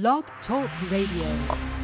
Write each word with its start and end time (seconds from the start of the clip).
Blog 0.00 0.24
Talk 0.44 0.68
Radio. 0.90 1.83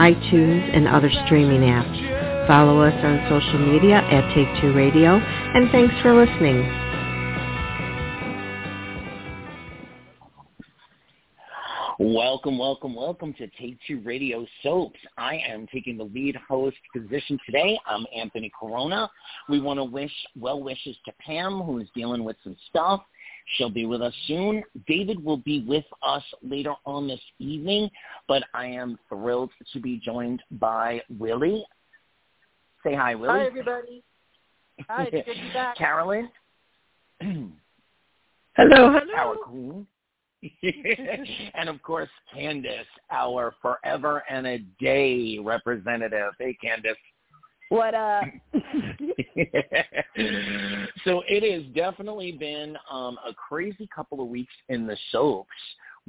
iTunes, 0.00 0.74
and 0.74 0.88
other 0.88 1.10
streaming 1.26 1.60
apps. 1.60 2.46
Follow 2.46 2.80
us 2.80 2.94
on 3.04 3.20
social 3.28 3.58
media 3.58 3.96
at 3.96 4.34
Take-Two 4.34 4.72
Radio, 4.72 5.16
and 5.18 5.70
thanks 5.70 5.94
for 6.00 6.14
listening. 6.14 6.64
Welcome, 11.98 12.56
welcome, 12.56 12.94
welcome 12.94 13.34
to 13.34 13.46
Take 13.60 13.76
Two 13.86 14.00
Radio 14.00 14.46
Soaps. 14.62 14.98
I 15.18 15.36
am 15.46 15.66
taking 15.70 15.98
the 15.98 16.04
lead 16.04 16.34
host 16.48 16.78
position 16.96 17.38
today. 17.44 17.78
I'm 17.86 18.06
Anthony 18.16 18.50
Corona. 18.58 19.10
We 19.50 19.60
want 19.60 19.78
to 19.80 19.84
wish 19.84 20.10
well 20.34 20.62
wishes 20.62 20.96
to 21.04 21.12
Pam, 21.20 21.60
who 21.60 21.78
is 21.78 21.88
dealing 21.94 22.24
with 22.24 22.36
some 22.42 22.56
stuff. 22.70 23.02
She'll 23.54 23.70
be 23.70 23.86
with 23.86 24.02
us 24.02 24.14
soon. 24.26 24.62
David 24.86 25.22
will 25.22 25.38
be 25.38 25.64
with 25.66 25.84
us 26.02 26.22
later 26.42 26.74
on 26.86 27.08
this 27.08 27.20
evening, 27.38 27.90
but 28.28 28.42
I 28.54 28.66
am 28.66 28.98
thrilled 29.08 29.50
to 29.72 29.80
be 29.80 29.98
joined 29.98 30.42
by 30.52 31.02
Willie. 31.18 31.64
Say 32.84 32.94
hi, 32.94 33.14
Willie. 33.14 33.40
Hi, 33.40 33.46
everybody. 33.46 34.02
Hi, 34.88 35.08
good 35.10 35.24
to 35.24 35.32
be 35.32 35.50
back. 35.54 35.76
Carolyn. 35.76 36.30
hello, 37.20 37.50
hello. 38.56 39.14
Our 39.16 39.36
queen. 39.36 39.86
and 41.54 41.68
of 41.68 41.82
course, 41.82 42.08
Candace, 42.32 42.86
our 43.10 43.54
forever 43.60 44.22
and 44.30 44.46
a 44.46 44.58
day 44.80 45.38
representative. 45.38 46.32
Hey, 46.38 46.56
Candace. 46.62 46.96
What 47.70 47.94
up? 47.94 48.24
so 51.04 51.22
it 51.28 51.52
has 51.52 51.62
definitely 51.72 52.32
been 52.32 52.76
um, 52.90 53.16
a 53.24 53.32
crazy 53.32 53.88
couple 53.94 54.20
of 54.20 54.26
weeks 54.26 54.52
in 54.68 54.88
the 54.88 54.96
soaps. 55.12 55.48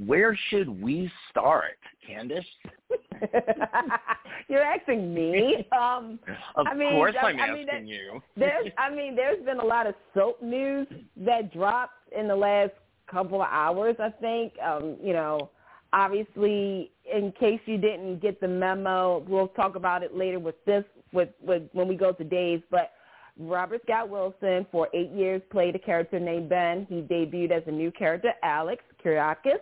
Where 0.04 0.36
should 0.48 0.68
we 0.68 1.08
start, 1.30 1.78
Candace? 2.04 2.44
You're 4.48 4.64
asking 4.64 5.14
me. 5.14 5.68
Um, 5.70 6.18
of 6.56 6.66
I 6.66 6.74
mean, 6.74 6.94
course, 6.94 7.14
I'm 7.22 7.38
I 7.38 7.42
asking 7.42 7.54
mean, 7.54 7.66
that, 7.66 7.86
you. 7.86 8.20
there's, 8.36 8.66
I 8.76 8.90
mean, 8.92 9.14
there's 9.14 9.44
been 9.44 9.60
a 9.60 9.64
lot 9.64 9.86
of 9.86 9.94
soap 10.14 10.42
news 10.42 10.88
that 11.18 11.52
dropped 11.52 12.12
in 12.18 12.26
the 12.26 12.34
last 12.34 12.72
couple 13.08 13.40
of 13.40 13.48
hours. 13.48 13.94
I 14.00 14.10
think, 14.10 14.54
um, 14.58 14.96
you 15.00 15.12
know, 15.12 15.50
obviously, 15.92 16.90
in 17.04 17.30
case 17.38 17.60
you 17.66 17.78
didn't 17.78 18.20
get 18.20 18.40
the 18.40 18.48
memo, 18.48 19.24
we'll 19.28 19.48
talk 19.48 19.76
about 19.76 20.02
it 20.02 20.16
later 20.16 20.40
with 20.40 20.56
this 20.64 20.84
with, 21.12 21.30
with 21.40 21.62
when 21.72 21.88
we 21.88 21.96
go 21.96 22.12
to 22.12 22.24
days, 22.24 22.60
but 22.70 22.92
Robert 23.38 23.80
Scott 23.84 24.08
Wilson 24.08 24.66
for 24.70 24.88
eight 24.92 25.10
years 25.10 25.40
played 25.50 25.74
a 25.74 25.78
character 25.78 26.20
named 26.20 26.48
Ben. 26.48 26.86
He 26.88 26.96
debuted 26.96 27.50
as 27.50 27.62
a 27.66 27.70
new 27.70 27.90
character, 27.90 28.32
Alex 28.42 28.82
Kiriakis, 29.04 29.60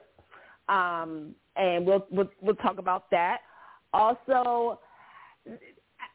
um, 0.68 1.34
and 1.56 1.86
we'll, 1.86 2.06
we'll 2.10 2.30
we'll 2.40 2.56
talk 2.56 2.78
about 2.78 3.10
that. 3.10 3.38
Also, 3.92 4.80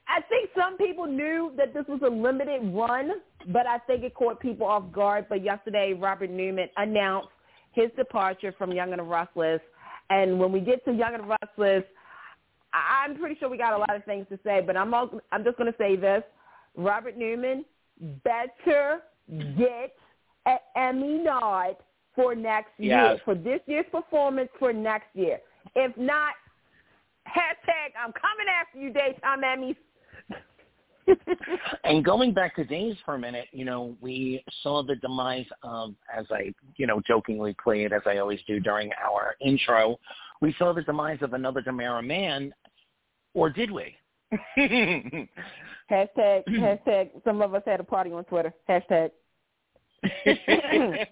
I 0.07 0.22
think 0.29 0.50
some 0.56 0.78
people 0.78 1.07
knew 1.07 1.51
that 1.57 1.74
this 1.74 1.85
was 1.88 2.01
a 2.06 2.09
limited 2.09 2.62
run, 2.74 3.12
but 3.47 3.66
I 3.66 3.79
think 3.79 4.03
it 4.03 4.13
caught 4.13 4.40
people 4.40 4.68
off 4.68 4.91
guard. 4.91 5.25
But 5.29 5.44
yesterday, 5.44 5.94
Robert 5.94 6.29
Newman 6.29 6.69
announced 6.78 7.29
his 7.72 7.90
departure 7.97 8.53
from 8.57 8.72
Young 8.72 8.91
and 8.91 9.00
the 9.00 9.03
Restless. 9.03 9.62
And 10.09 10.40
when 10.40 10.51
we 10.51 10.59
get 10.59 10.85
to 10.85 10.91
Young 10.91 11.16
and 11.16 11.24
the 11.24 11.38
Restless, 11.41 11.84
I'm 12.75 13.16
pretty 13.18 13.36
sure 13.40 13.50
we 13.50 13.58
got 13.58 13.74
a 13.74 13.78
lot 13.78 13.96
of 13.96 14.03
things 14.03 14.25
to 14.30 14.40
say, 14.44 14.62
but 14.62 14.75
I'm 14.75 14.94
all, 14.94 15.09
I'm 15.31 15.44
just 15.44 15.58
going 15.58 15.72
to 15.72 15.78
say 15.78 15.96
this: 15.96 16.24
Robert 16.75 17.18
Newman 17.18 17.63
better 18.24 19.02
get 19.58 19.94
an 20.46 20.58
Emmy 20.75 21.19
nod 21.19 21.78
for 22.13 22.36
next 22.36 22.72
Yes. 22.78 22.90
year 22.90 23.22
for 23.24 23.36
this 23.36 23.62
year's 23.66 23.86
performance 23.91 24.50
for 24.59 24.74
next 24.74 25.08
year. 25.13 25.40
If 25.75 25.96
not, 25.97 26.34
hashtag 27.28 27.94
I'm 27.97 28.13
coming 28.13 28.47
after 28.50 28.80
you, 28.80 28.92
daytime 28.92 29.42
Emmys. 29.42 29.75
And 31.84 32.03
going 32.03 32.34
back 32.34 32.56
to 32.56 32.63
days 32.63 32.96
for 33.06 33.16
a 33.16 33.19
minute, 33.19 33.47
you 33.52 33.63
know, 33.63 33.96
we 34.02 34.44
saw 34.63 34.81
the 34.81 34.96
demise 34.96 35.46
of, 35.62 35.94
as 36.16 36.25
I, 36.31 36.52
you 36.78 36.88
know, 36.88 37.00
jokingly 37.06 37.56
played, 37.63 37.94
as 37.94 38.02
I 38.06 38.18
always 38.18 38.40
do 38.47 38.59
during 38.59 38.92
our 38.94 39.36
intro, 39.40 40.00
we 40.41 40.56
saw 40.57 40.73
the 40.73 40.81
demise 40.81 41.19
of 41.22 41.34
another 41.34 41.62
DiMera 41.62 42.06
man, 42.06 42.53
or 43.34 43.50
did 43.50 43.72
we? 43.72 43.96
hashtag 44.57 45.29
hashtag 46.50 47.09
some 47.23 47.41
of 47.41 47.53
us 47.53 47.63
had 47.66 47.79
a 47.79 47.84
party 47.84 48.12
on 48.12 48.23
Twitter. 48.25 48.53
Hashtag. 48.69 49.12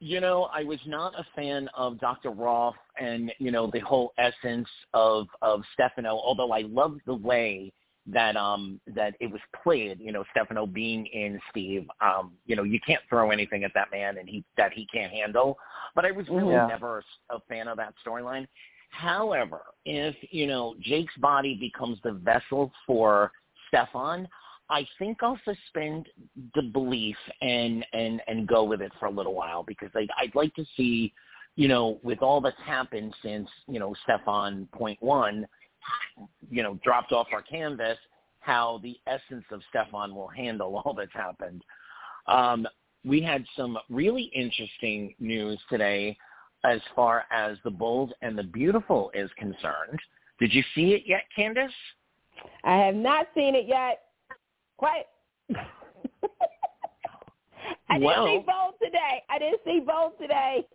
you 0.00 0.20
know, 0.20 0.48
I 0.52 0.64
was 0.64 0.80
not 0.86 1.14
a 1.18 1.24
fan 1.36 1.68
of 1.76 2.00
Dr. 2.00 2.30
Rolf 2.30 2.74
and, 3.00 3.32
you 3.38 3.52
know, 3.52 3.70
the 3.72 3.78
whole 3.80 4.12
essence 4.18 4.68
of, 4.92 5.28
of 5.42 5.62
Stefano, 5.74 6.10
although 6.10 6.50
I 6.50 6.62
loved 6.62 7.02
the 7.06 7.14
way 7.14 7.72
that 8.06 8.36
um 8.36 8.80
that 8.94 9.14
it 9.20 9.30
was 9.30 9.40
played, 9.62 10.00
you 10.00 10.12
know, 10.12 10.24
Stefano 10.32 10.66
being 10.66 11.06
in 11.06 11.40
Steve. 11.50 11.86
Um, 12.00 12.32
you 12.46 12.56
know, 12.56 12.64
you 12.64 12.80
can't 12.84 13.02
throw 13.08 13.30
anything 13.30 13.64
at 13.64 13.72
that 13.74 13.90
man 13.92 14.18
and 14.18 14.28
he 14.28 14.44
that 14.56 14.72
he 14.72 14.86
can't 14.86 15.12
handle. 15.12 15.56
But 15.94 16.04
I 16.04 16.10
was 16.10 16.28
really 16.28 16.54
Yeah. 16.54 16.66
never 16.66 17.04
a 17.30 17.40
fan 17.48 17.68
of 17.68 17.76
that 17.76 17.94
storyline. 18.04 18.46
However, 18.90 19.62
if, 19.84 20.14
you 20.30 20.46
know, 20.46 20.74
Jake's 20.80 21.16
body 21.16 21.54
becomes 21.54 21.98
the 22.02 22.12
vessel 22.12 22.70
for 22.86 23.32
Stefan, 23.68 24.28
I 24.68 24.86
think 24.98 25.22
I'll 25.22 25.40
suspend 25.44 26.08
the 26.54 26.62
belief 26.62 27.16
and 27.40 27.84
and 27.92 28.20
and 28.26 28.46
go 28.46 28.64
with 28.64 28.80
it 28.82 28.92
for 28.98 29.06
a 29.06 29.10
little 29.10 29.34
while 29.34 29.62
because 29.62 29.90
I'd, 29.94 30.10
I'd 30.18 30.34
like 30.34 30.54
to 30.54 30.64
see, 30.76 31.12
you 31.56 31.68
know, 31.68 31.98
with 32.02 32.20
all 32.22 32.40
that's 32.40 32.56
happened 32.64 33.14
since 33.22 33.48
you 33.66 33.78
know 33.78 33.94
Stefan 34.04 34.68
point 34.72 35.02
one, 35.02 35.46
you 36.50 36.62
know, 36.62 36.78
dropped 36.84 37.12
off 37.12 37.28
our 37.32 37.42
canvas, 37.42 37.98
how 38.40 38.80
the 38.82 38.96
essence 39.06 39.44
of 39.50 39.60
Stefan 39.70 40.14
will 40.14 40.28
handle 40.28 40.76
all 40.84 40.94
that's 40.94 41.12
happened. 41.12 41.62
Um, 42.26 42.66
we 43.04 43.20
had 43.20 43.44
some 43.56 43.78
really 43.88 44.30
interesting 44.34 45.14
news 45.18 45.58
today 45.68 46.16
as 46.64 46.80
far 46.94 47.24
as 47.32 47.56
the 47.64 47.70
bold 47.70 48.12
and 48.22 48.38
the 48.38 48.44
beautiful 48.44 49.10
is 49.14 49.30
concerned. 49.36 49.98
Did 50.38 50.54
you 50.54 50.62
see 50.74 50.92
it 50.92 51.02
yet, 51.06 51.22
Candace? 51.34 51.72
I 52.64 52.76
have 52.76 52.94
not 52.94 53.26
seen 53.34 53.54
it 53.54 53.66
yet. 53.66 54.02
Quiet. 54.76 55.06
I 57.88 57.98
didn't 57.98 58.26
see 58.26 58.44
Bold 58.46 58.74
today. 58.82 59.22
I 59.28 59.38
didn't 59.38 59.60
see 59.64 59.80
Bold 59.86 60.12
today. 60.20 60.66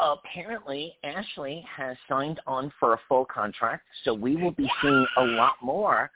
Apparently 0.00 0.94
Ashley 1.04 1.64
has 1.76 1.96
signed 2.08 2.40
on 2.46 2.72
for 2.80 2.94
a 2.94 3.00
full 3.08 3.24
contract, 3.24 3.84
so 4.04 4.14
we 4.14 4.36
will 4.36 4.52
be 4.52 4.70
seeing 4.82 5.06
a 5.18 5.24
lot 5.24 5.54
more 5.62 6.10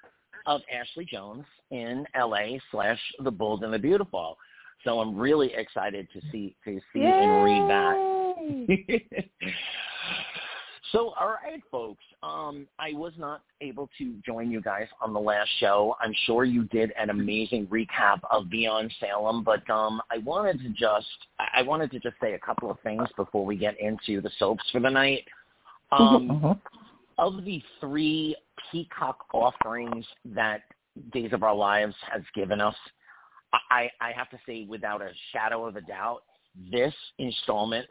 of 0.47 0.61
Ashley 0.73 1.05
Jones 1.05 1.45
in 1.71 2.07
LA 2.17 2.59
slash 2.71 2.99
The 3.21 3.31
Bold 3.31 3.65
and 3.65 3.73
the 3.73 3.79
Beautiful. 3.79 4.37
So 4.85 5.01
I'm 5.01 5.17
really 5.17 5.53
excited 5.55 6.09
to 6.13 6.21
see 6.31 6.57
to 6.65 6.81
see 6.93 7.01
and 7.03 7.45
read 7.45 7.71
that. 7.71 9.25
So, 10.93 11.15
all 11.19 11.37
right, 11.43 11.63
folks. 11.71 12.03
Um, 12.23 12.67
I 12.79 12.93
was 12.93 13.13
not 13.17 13.43
able 13.61 13.89
to 13.99 14.15
join 14.25 14.51
you 14.51 14.61
guys 14.61 14.87
on 15.01 15.13
the 15.13 15.21
last 15.21 15.51
show. 15.59 15.97
I'm 16.01 16.13
sure 16.27 16.45
you 16.45 16.65
did 16.65 16.93
an 16.99 17.11
amazing 17.11 17.67
recap 17.69 18.21
of 18.31 18.51
Beyond 18.51 18.93
Salem, 19.01 19.43
but 19.45 19.69
um, 19.71 20.03
I 20.11 20.19
wanted 20.19 20.61
to 20.61 20.69
just 20.71 21.07
I 21.55 21.63
wanted 21.63 21.91
to 21.93 22.01
just 22.01 22.17
say 22.21 22.35
a 22.35 22.39
couple 22.39 22.71
of 22.71 22.79
things 22.81 23.09
before 23.17 23.45
we 23.47 23.57
get 23.57 23.81
into 23.81 24.21
the 24.21 24.31
soaps 24.39 24.65
for 24.71 24.81
the 24.81 24.91
night. 24.91 25.25
Um, 25.93 26.61
Of 27.19 27.45
the 27.45 27.63
three 27.81 28.37
Peacock 28.71 29.25
offerings 29.33 30.05
that 30.27 30.63
Days 31.13 31.33
of 31.33 31.43
Our 31.43 31.55
Lives 31.55 31.95
has 32.11 32.23
given 32.35 32.61
us, 32.61 32.75
I, 33.71 33.89
I 34.01 34.13
have 34.13 34.29
to 34.31 34.39
say, 34.47 34.67
without 34.69 35.01
a 35.01 35.11
shadow 35.33 35.67
of 35.67 35.77
a 35.77 35.81
doubt, 35.81 36.23
this 36.71 36.95
installment 37.19 37.87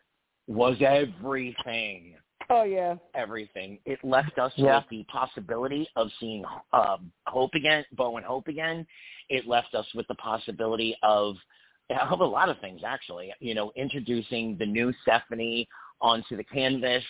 was 0.47 0.75
everything. 0.81 2.15
Oh 2.49 2.63
yeah, 2.63 2.95
everything. 3.15 3.79
It 3.85 3.99
left 4.03 4.37
us 4.37 4.51
Yeah. 4.55 4.77
with 4.77 4.89
the 4.89 5.03
possibility 5.05 5.87
of 5.95 6.09
seeing 6.19 6.43
um, 6.73 7.11
Hope 7.27 7.53
again, 7.55 7.85
Bo 7.93 8.17
and 8.17 8.25
Hope 8.25 8.47
again. 8.47 8.85
It 9.29 9.47
left 9.47 9.73
us 9.75 9.85
with 9.93 10.07
the 10.07 10.15
possibility 10.15 10.95
of 11.03 11.35
of 12.09 12.21
a 12.21 12.25
lot 12.25 12.49
of 12.49 12.59
things 12.59 12.81
actually. 12.85 13.33
You 13.39 13.55
know, 13.55 13.71
introducing 13.75 14.57
the 14.57 14.65
new 14.65 14.93
Stephanie 15.01 15.67
onto 16.01 16.37
the 16.37 16.43
canvas. 16.43 17.03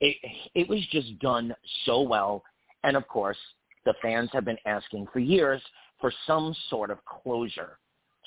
It 0.00 0.16
it 0.54 0.68
was 0.68 0.84
just 0.90 1.18
done 1.18 1.54
so 1.84 2.02
well, 2.02 2.42
and 2.84 2.96
of 2.96 3.06
course, 3.08 3.38
the 3.84 3.94
fans 4.02 4.30
have 4.32 4.44
been 4.44 4.58
asking 4.66 5.08
for 5.12 5.18
years 5.18 5.62
for 6.00 6.12
some 6.26 6.54
sort 6.68 6.90
of 6.90 6.98
closure 7.04 7.78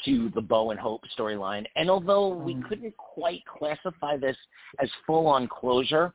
to 0.05 0.29
the 0.35 0.41
Bo 0.41 0.71
and 0.71 0.79
Hope 0.79 1.01
storyline. 1.17 1.65
And 1.75 1.89
although 1.89 2.27
we 2.27 2.55
couldn't 2.67 2.95
quite 2.97 3.41
classify 3.45 4.17
this 4.17 4.37
as 4.79 4.89
full 5.05 5.27
on 5.27 5.47
closure, 5.47 6.13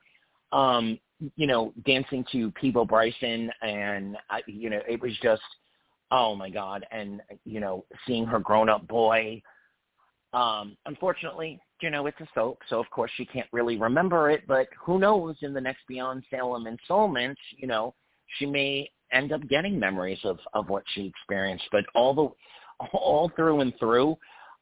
um, 0.53 0.99
you 1.37 1.47
know, 1.47 1.73
dancing 1.85 2.25
to 2.33 2.51
Peabo 2.53 2.85
Bryson 2.85 3.51
and 3.63 4.17
I, 4.31 4.41
you 4.47 4.71
know, 4.71 4.81
it 4.89 5.01
was 5.01 5.13
just 5.23 5.43
oh 6.11 6.35
my 6.35 6.49
god 6.49 6.87
and 6.91 7.21
you 7.45 7.61
know, 7.61 7.85
seeing 8.07 8.25
her 8.25 8.39
grown 8.39 8.69
up 8.69 8.87
boy 8.87 9.43
um 10.33 10.77
unfortunately, 10.87 11.59
you 11.81 11.91
know, 11.91 12.07
it's 12.07 12.21
a 12.21 12.29
soap, 12.35 12.59
so 12.69 12.79
of 12.79 12.89
course 12.91 13.11
she 13.17 13.25
can't 13.25 13.49
really 13.53 13.77
remember 13.77 14.31
it, 14.31 14.43
but 14.47 14.69
who 14.81 14.99
knows 14.99 15.37
in 15.43 15.53
the 15.53 15.61
next 15.61 15.81
Beyond 15.89 16.23
Salem 16.31 16.67
installment, 16.67 17.39
you 17.57 17.67
know, 17.67 17.95
she 18.39 18.47
may 18.47 18.89
end 19.13 19.33
up 19.33 19.47
getting 19.49 19.79
memories 19.79 20.19
of 20.25 20.39
of 20.55 20.69
what 20.69 20.85
she 20.95 21.07
experienced, 21.07 21.65
but 21.73 21.85
all 21.95 22.15
the 22.15 22.89
all 22.93 23.31
through 23.35 23.61
and 23.61 23.73
through 23.79 24.17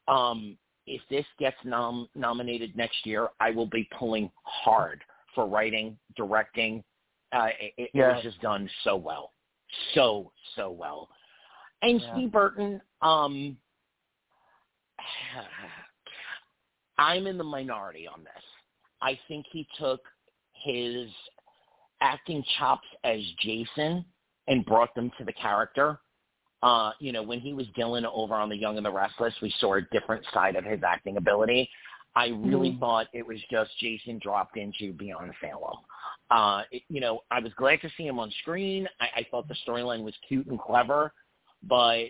um 0.07 0.57
if 0.87 1.01
this 1.09 1.25
gets 1.37 1.57
nom- 1.65 2.07
nominated 2.15 2.75
next 2.77 3.05
year, 3.05 3.27
I 3.41 3.51
will 3.51 3.65
be 3.65 3.87
pulling 3.99 4.31
hard 4.43 5.03
for 5.37 5.47
writing, 5.47 5.95
directing. 6.15 6.83
Uh, 7.31 7.49
it, 7.59 7.73
it 7.77 7.89
Yeah. 7.93 8.15
was 8.15 8.23
just 8.23 8.41
done 8.41 8.67
so 8.83 8.95
well, 8.95 9.31
so 9.93 10.31
so 10.55 10.71
well. 10.71 11.09
And 11.83 12.01
Yeah. 12.01 12.13
Steve 12.13 12.31
Burton, 12.31 12.81
um, 13.03 13.55
I'm 16.97 17.27
in 17.27 17.37
the 17.37 17.43
minority 17.43 18.07
on 18.07 18.23
this. 18.23 18.43
I 18.99 19.19
think 19.27 19.45
he 19.51 19.67
took 19.77 20.01
his 20.53 21.11
acting 22.01 22.43
chops 22.57 22.87
as 23.03 23.21
Jason 23.39 24.03
and 24.47 24.65
brought 24.65 24.95
them 24.95 25.11
to 25.19 25.23
the 25.23 25.33
character. 25.33 25.99
Uh, 26.63 26.93
you 26.99 27.11
know, 27.11 27.21
when 27.21 27.39
he 27.39 27.53
was 27.53 27.67
Dylan 27.77 28.05
over 28.11 28.33
on 28.33 28.49
The 28.49 28.57
Young 28.57 28.77
and 28.77 28.85
the 28.85 28.91
Restless, 28.91 29.35
we 29.43 29.53
saw 29.59 29.75
a 29.75 29.81
different 29.91 30.25
side 30.33 30.55
of 30.55 30.65
his 30.65 30.81
acting 30.81 31.17
ability. 31.17 31.69
I 32.17 32.29
really 32.29 32.71
Mhm. 32.71 32.79
thought 32.79 33.07
it 33.13 33.25
was 33.25 33.39
just 33.43 33.77
Jason 33.77 34.17
dropped 34.17 34.57
into 34.57 34.91
Beyond 34.93 35.35
Salem. 35.39 35.77
Uh, 36.31 36.63
it, 36.71 36.81
you 36.89 36.99
know, 36.99 37.23
I 37.29 37.39
was 37.39 37.53
glad 37.53 37.79
to 37.81 37.89
see 37.91 38.07
him 38.07 38.19
on 38.19 38.31
screen. 38.41 38.89
I, 38.99 39.09
I 39.17 39.23
thought 39.29 39.47
the 39.47 39.55
storyline 39.67 40.03
was 40.03 40.17
cute 40.27 40.47
and 40.47 40.59
clever, 40.59 41.13
but 41.61 42.05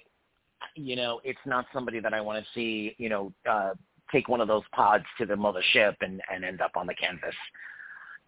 you 0.75 0.95
know, 0.95 1.19
it's 1.25 1.45
not 1.45 1.65
somebody 1.73 1.99
that 1.99 2.13
I 2.13 2.21
want 2.21 2.43
to 2.43 2.51
see. 2.53 2.95
You 2.97 3.09
know, 3.09 3.33
uh, 3.45 3.73
take 4.09 4.29
one 4.29 4.39
of 4.39 4.47
those 4.47 4.63
pods 4.71 5.03
to 5.17 5.25
the 5.25 5.35
mothership 5.35 5.95
and 5.99 6.21
and 6.31 6.45
end 6.45 6.61
up 6.61 6.77
on 6.77 6.87
the 6.87 6.95
canvas 6.95 7.35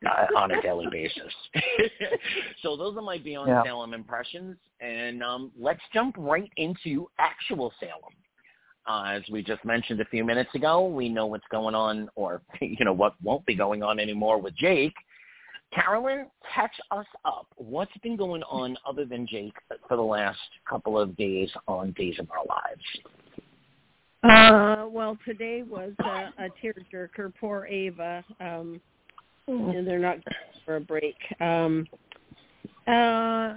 uh, 0.05 0.37
on 0.37 0.51
a 0.51 0.61
daily 0.61 0.87
basis. 0.91 1.33
so 2.61 2.75
those 2.75 2.97
are 2.97 3.01
my 3.01 3.17
Beyond 3.17 3.49
Yeah. 3.49 3.63
Salem 3.63 3.93
impressions, 3.93 4.57
and 4.81 5.23
um, 5.23 5.51
let's 5.57 5.81
jump 5.93 6.15
right 6.17 6.51
into 6.57 7.09
actual 7.19 7.71
Salem. 7.79 8.13
Uh, 8.89 9.03
as 9.05 9.21
we 9.31 9.43
just 9.43 9.63
mentioned 9.63 10.01
a 10.01 10.05
few 10.05 10.25
minutes 10.25 10.49
ago, 10.55 10.87
we 10.87 11.07
know 11.07 11.27
what's 11.27 11.45
going 11.51 11.75
on, 11.75 12.09
or 12.15 12.41
you 12.61 12.83
know 12.83 12.93
what 12.93 13.13
won't 13.21 13.45
be 13.45 13.53
going 13.53 13.83
on 13.83 13.99
anymore 13.99 14.41
with 14.41 14.55
Jake. 14.55 14.95
Carolyn, 15.71 16.25
catch 16.55 16.73
us 16.89 17.05
up. 17.23 17.45
What's 17.55 17.95
been 18.01 18.17
going 18.17 18.41
on 18.43 18.75
other 18.87 19.05
than 19.05 19.27
Jake 19.27 19.53
for 19.87 19.95
the 19.95 20.03
last 20.03 20.39
couple 20.67 20.97
of 20.97 21.15
days 21.15 21.51
on 21.67 21.91
Days 21.91 22.15
of 22.17 22.27
Our 22.31 22.43
Lives? 22.49 22.81
Uh, 24.23 24.89
well, 24.89 25.15
today 25.23 25.61
was 25.61 25.91
a, 25.99 26.33
a 26.45 26.49
tearjerker. 26.61 27.31
Poor 27.39 27.67
Ava. 27.67 28.23
Um, 28.39 28.81
and 29.47 29.87
they're 29.87 29.99
not 29.99 30.17
for 30.65 30.77
a 30.77 30.81
break. 30.81 31.15
Um, 31.39 31.87
uh, 32.87 33.53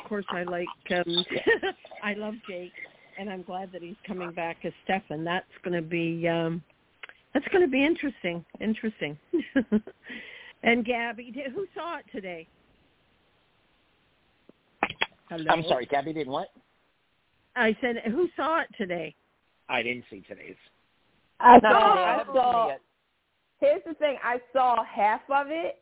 of 0.00 0.08
course, 0.08 0.26
I 0.30 0.42
like. 0.42 0.66
Um, 0.90 1.24
I 2.02 2.14
love 2.14 2.34
Jake, 2.48 2.72
and 3.18 3.28
I'm 3.28 3.42
glad 3.42 3.72
that 3.72 3.82
he's 3.82 3.96
coming 4.06 4.30
back 4.32 4.58
as 4.64 4.72
Stefan. 4.84 5.24
That's 5.24 5.46
going 5.64 5.74
to 5.74 5.86
be. 5.86 6.26
Um, 6.28 6.62
that's 7.34 7.46
going 7.48 7.64
to 7.64 7.70
be 7.70 7.84
interesting. 7.84 8.44
Interesting. 8.60 9.18
and 10.62 10.84
Gabby, 10.84 11.30
did- 11.30 11.52
who 11.52 11.66
saw 11.74 11.98
it 11.98 12.04
today? 12.12 12.46
Hello? 15.28 15.44
I'm 15.50 15.62
sorry, 15.68 15.84
Gabby 15.86 16.14
didn't 16.14 16.32
what? 16.32 16.48
I 17.54 17.76
said, 17.80 17.96
who 18.06 18.28
saw 18.34 18.60
it 18.62 18.68
today? 18.78 19.14
I 19.68 19.82
didn't 19.82 20.04
see 20.08 20.22
today's. 20.26 20.56
I 21.40 21.58
No, 21.62 21.70
saw. 21.70 21.94
I 21.94 21.98
I 21.98 22.10
haven't 22.12 22.26
seen 22.26 22.34
saw. 22.34 22.68
it. 22.70 22.82
Here's 23.60 23.82
the 23.86 23.94
thing. 23.94 24.16
I 24.24 24.40
saw 24.52 24.82
half 24.84 25.20
of 25.28 25.48
it 25.50 25.80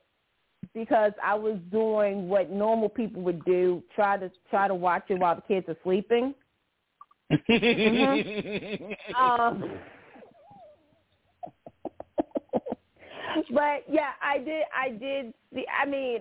because 0.74 1.12
I 1.22 1.34
was 1.34 1.58
doing 1.70 2.28
what 2.28 2.50
normal 2.50 2.88
people 2.88 3.22
would 3.22 3.44
do: 3.44 3.82
try 3.94 4.16
to 4.16 4.30
try 4.50 4.66
to 4.66 4.74
watch 4.74 5.04
it 5.10 5.18
while 5.20 5.36
the 5.36 5.42
kids 5.42 5.68
are 5.68 5.76
sleeping. 5.84 6.34
Um, 9.18 9.80
but 13.52 13.84
yeah, 13.90 14.10
I 14.22 14.38
did. 14.38 14.62
I 14.74 14.90
did 14.90 15.34
see. 15.54 15.64
I 15.82 15.86
mean, 15.86 16.20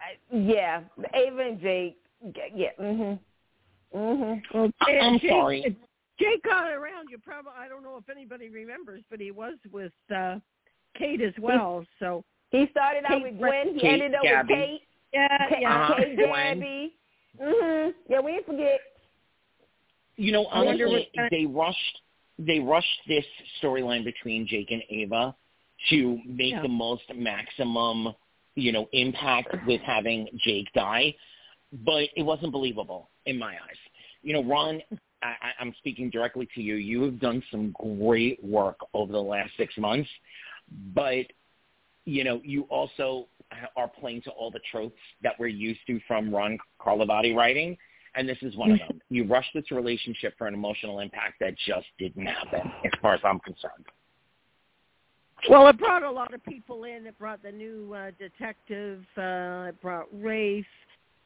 I, 0.00 0.36
yeah, 0.36 0.82
Ava 1.14 1.40
and 1.40 1.60
Jake. 1.60 1.96
Yeah. 2.54 2.68
Mhm. 2.80 3.18
Mhm. 3.94 4.42
Well, 4.52 4.70
I- 4.80 4.98
I'm 4.98 5.18
Jake, 5.18 5.30
sorry. 5.30 5.76
Jake 6.18 6.42
got 6.44 6.70
around. 6.72 7.08
You 7.10 7.18
probably 7.18 7.52
I 7.56 7.68
don't 7.68 7.82
know 7.82 7.96
if 7.96 8.08
anybody 8.08 8.48
remembers, 8.48 9.02
but 9.10 9.20
he 9.20 9.30
was 9.30 9.54
with 9.72 9.92
uh 10.14 10.38
Kate 10.96 11.20
as 11.22 11.34
well. 11.40 11.84
So 11.98 12.24
He 12.50 12.66
started 12.70 13.04
out 13.04 13.10
Kate 13.12 13.22
with 13.22 13.38
Gwen. 13.38 13.74
He 13.74 13.80
Kate, 13.80 13.92
ended 14.02 14.14
up 14.14 14.22
Gabby. 14.22 14.54
with 14.54 14.58
Kate. 14.58 14.82
yeah, 15.12 15.46
yeah. 15.60 15.82
Uh-huh. 15.82 15.94
Kate 15.96 16.16
Gwen. 16.16 16.58
Gabby. 16.60 16.94
Mhm. 17.40 17.94
Yeah, 18.08 18.20
we 18.20 18.32
didn't 18.32 18.46
forget. 18.46 18.80
You 20.16 20.32
know, 20.32 20.46
I 20.46 20.62
wonder 20.62 20.88
what- 20.88 21.08
they 21.30 21.46
rushed 21.46 22.00
they 22.36 22.58
rushed 22.58 23.00
this 23.06 23.24
storyline 23.62 24.02
between 24.02 24.44
Jake 24.44 24.72
and 24.72 24.82
Ava 24.90 25.36
to 25.88 26.20
make 26.24 26.52
Yeah. 26.52 26.62
the 26.62 26.68
most 26.68 27.14
maximum, 27.14 28.12
you 28.56 28.72
know, 28.72 28.88
impact 28.92 29.54
with 29.66 29.80
having 29.82 30.28
Jake 30.38 30.72
die, 30.72 31.14
but 31.72 32.08
it 32.16 32.22
wasn't 32.22 32.50
believable 32.50 33.10
in 33.26 33.38
my 33.38 33.54
eyes. 33.54 33.78
You 34.22 34.32
know, 34.32 34.42
Ron, 34.42 34.82
I, 35.22 35.52
I'm 35.60 35.72
speaking 35.74 36.10
directly 36.10 36.46
to 36.54 36.60
you. 36.60 36.74
You 36.74 37.02
have 37.02 37.20
done 37.20 37.40
some 37.52 37.70
great 37.72 38.42
work 38.42 38.80
over 38.94 39.12
the 39.12 39.22
last 39.22 39.56
six 39.56 39.76
months, 39.76 40.10
but 40.92 41.26
you 42.04 42.24
know, 42.24 42.40
you 42.44 42.62
also 42.64 43.28
are 43.76 43.88
playing 43.88 44.22
to 44.22 44.30
all 44.30 44.50
the 44.50 44.60
tropes 44.70 45.00
that 45.22 45.38
we're 45.38 45.46
used 45.46 45.80
to 45.86 46.00
from 46.00 46.34
Ron 46.34 46.58
Carlivati 46.80 47.34
writing 47.34 47.78
and 48.14 48.28
this 48.28 48.38
is 48.42 48.56
one 48.56 48.72
of 48.72 48.78
them. 48.78 49.00
You 49.10 49.24
rushed 49.24 49.50
this 49.54 49.70
relationship 49.70 50.34
for 50.38 50.46
an 50.46 50.54
emotional 50.54 51.00
impact 51.00 51.34
that 51.40 51.54
just 51.66 51.86
didn't 51.98 52.26
happen, 52.26 52.72
as 52.84 52.92
far 53.00 53.14
as 53.14 53.20
I'm 53.24 53.40
concerned. 53.40 53.86
Well, 55.48 55.68
it 55.68 55.78
brought 55.78 56.02
a 56.02 56.10
lot 56.10 56.32
of 56.32 56.42
people 56.44 56.84
in. 56.84 57.06
It 57.06 57.18
brought 57.18 57.42
the 57.42 57.52
new 57.52 57.92
uh, 57.94 58.12
detective. 58.18 59.04
Uh, 59.16 59.66
it 59.68 59.80
brought 59.82 60.06
Rafe. 60.12 60.64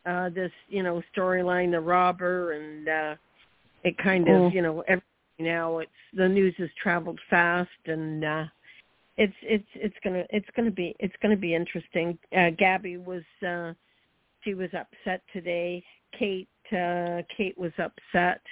Uh, 0.06 0.30
this, 0.30 0.50
you 0.68 0.82
know, 0.82 1.02
storyline, 1.14 1.70
the 1.70 1.80
robber, 1.80 2.52
and 2.52 2.88
uh, 2.88 3.14
it 3.84 3.96
kind 3.98 4.26
of, 4.28 4.34
Mm. 4.34 4.54
you 4.54 4.62
know, 4.62 4.80
every 4.88 5.02
now 5.38 5.78
it's 5.78 5.90
the 6.14 6.26
news 6.26 6.54
has 6.56 6.70
traveled 6.82 7.20
fast, 7.28 7.68
and 7.86 8.24
uh, 8.24 8.44
it's 9.18 9.34
it's 9.42 9.68
it's 9.74 9.96
gonna 10.02 10.24
it's 10.30 10.48
gonna 10.56 10.70
be 10.70 10.96
it's 10.98 11.14
gonna 11.20 11.36
be 11.36 11.54
interesting. 11.54 12.16
Uh, 12.34 12.50
Gabby 12.50 12.96
was 12.96 13.22
uh, 13.46 13.74
she 14.42 14.54
was 14.54 14.70
upset 14.72 15.20
today. 15.32 15.84
Kate 16.16 16.48
uh, 16.72 17.22
Kate 17.34 17.56
was 17.56 17.72
upset. 17.78 18.42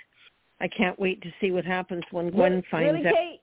I 0.60 0.68
can't 0.68 0.98
wait 0.98 1.20
to 1.22 1.30
see 1.40 1.50
what 1.50 1.64
happens 1.64 2.02
when 2.10 2.30
Gwen 2.30 2.52
really, 2.52 2.64
finds 2.70 2.92
really, 2.92 3.06
out. 3.06 3.14
Kate? 3.14 3.40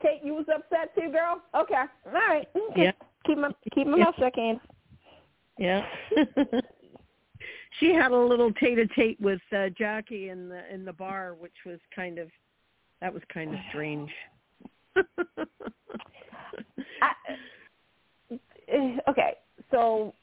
Kate, 0.00 0.20
you 0.22 0.34
was 0.34 0.46
upset 0.54 0.94
too, 0.94 1.10
girl? 1.10 1.42
Okay. 1.54 1.74
All 1.74 2.12
right. 2.12 2.48
Okay. 2.70 2.84
Yeah. 2.84 2.92
Keep 3.26 3.38
my 3.38 3.50
keep 3.74 3.86
my 3.86 3.98
Yeah. 3.98 4.04
mouth 4.04 4.14
shut, 4.18 4.34
Candace. 4.34 4.62
Yeah. 5.58 5.86
she 7.80 7.92
had 7.92 8.12
a 8.12 8.16
little 8.16 8.52
tete-a-tete 8.52 9.20
with 9.20 9.40
uh, 9.56 9.68
Jackie 9.70 10.28
in 10.28 10.48
the 10.48 10.72
in 10.72 10.84
the 10.84 10.92
bar, 10.92 11.34
which 11.38 11.54
was 11.64 11.78
kind 11.94 12.18
of 12.18 12.30
that 13.00 13.12
was 13.12 13.22
kind 13.32 13.54
of 13.54 13.60
strange. 13.70 14.10
I, 17.02 17.12
eh, 18.68 18.96
okay, 19.08 19.34
so 19.70 20.14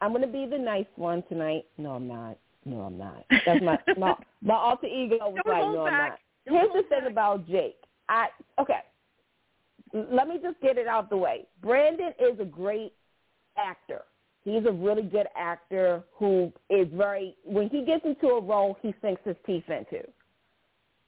I'm 0.00 0.12
gonna 0.12 0.26
be 0.26 0.46
the 0.46 0.58
nice 0.58 0.86
one 0.96 1.22
tonight. 1.28 1.64
No, 1.78 1.92
I'm 1.92 2.08
not. 2.08 2.38
No, 2.64 2.82
I'm 2.82 2.98
not. 2.98 3.24
That's 3.44 3.62
my 3.62 3.78
my 3.98 4.14
my 4.40 4.54
alter 4.54 4.86
ego 4.86 5.16
was 5.20 5.40
Don't 5.44 5.52
like, 5.52 5.62
hold 5.62 5.74
no, 5.74 5.86
I'm 5.86 5.92
back. 5.92 6.20
not. 6.46 6.54
here's 6.54 6.72
the 6.72 6.88
thing 6.88 7.10
about 7.10 7.46
Jake. 7.48 7.76
I 8.08 8.28
okay. 8.60 8.80
Let 9.92 10.28
me 10.28 10.38
just 10.42 10.60
get 10.60 10.78
it 10.78 10.86
out 10.86 11.10
the 11.10 11.16
way. 11.16 11.46
Brandon 11.62 12.12
is 12.18 12.38
a 12.40 12.44
great 12.44 12.94
actor. 13.58 14.02
He's 14.44 14.64
a 14.66 14.72
really 14.72 15.02
good 15.02 15.26
actor 15.36 16.02
who 16.14 16.52
is 16.70 16.88
very 16.94 17.36
when 17.44 17.68
he 17.68 17.84
gets 17.84 18.04
into 18.04 18.28
a 18.28 18.40
role 18.40 18.76
he 18.80 18.94
sinks 19.02 19.20
his 19.24 19.36
teeth 19.46 19.64
into. 19.68 20.06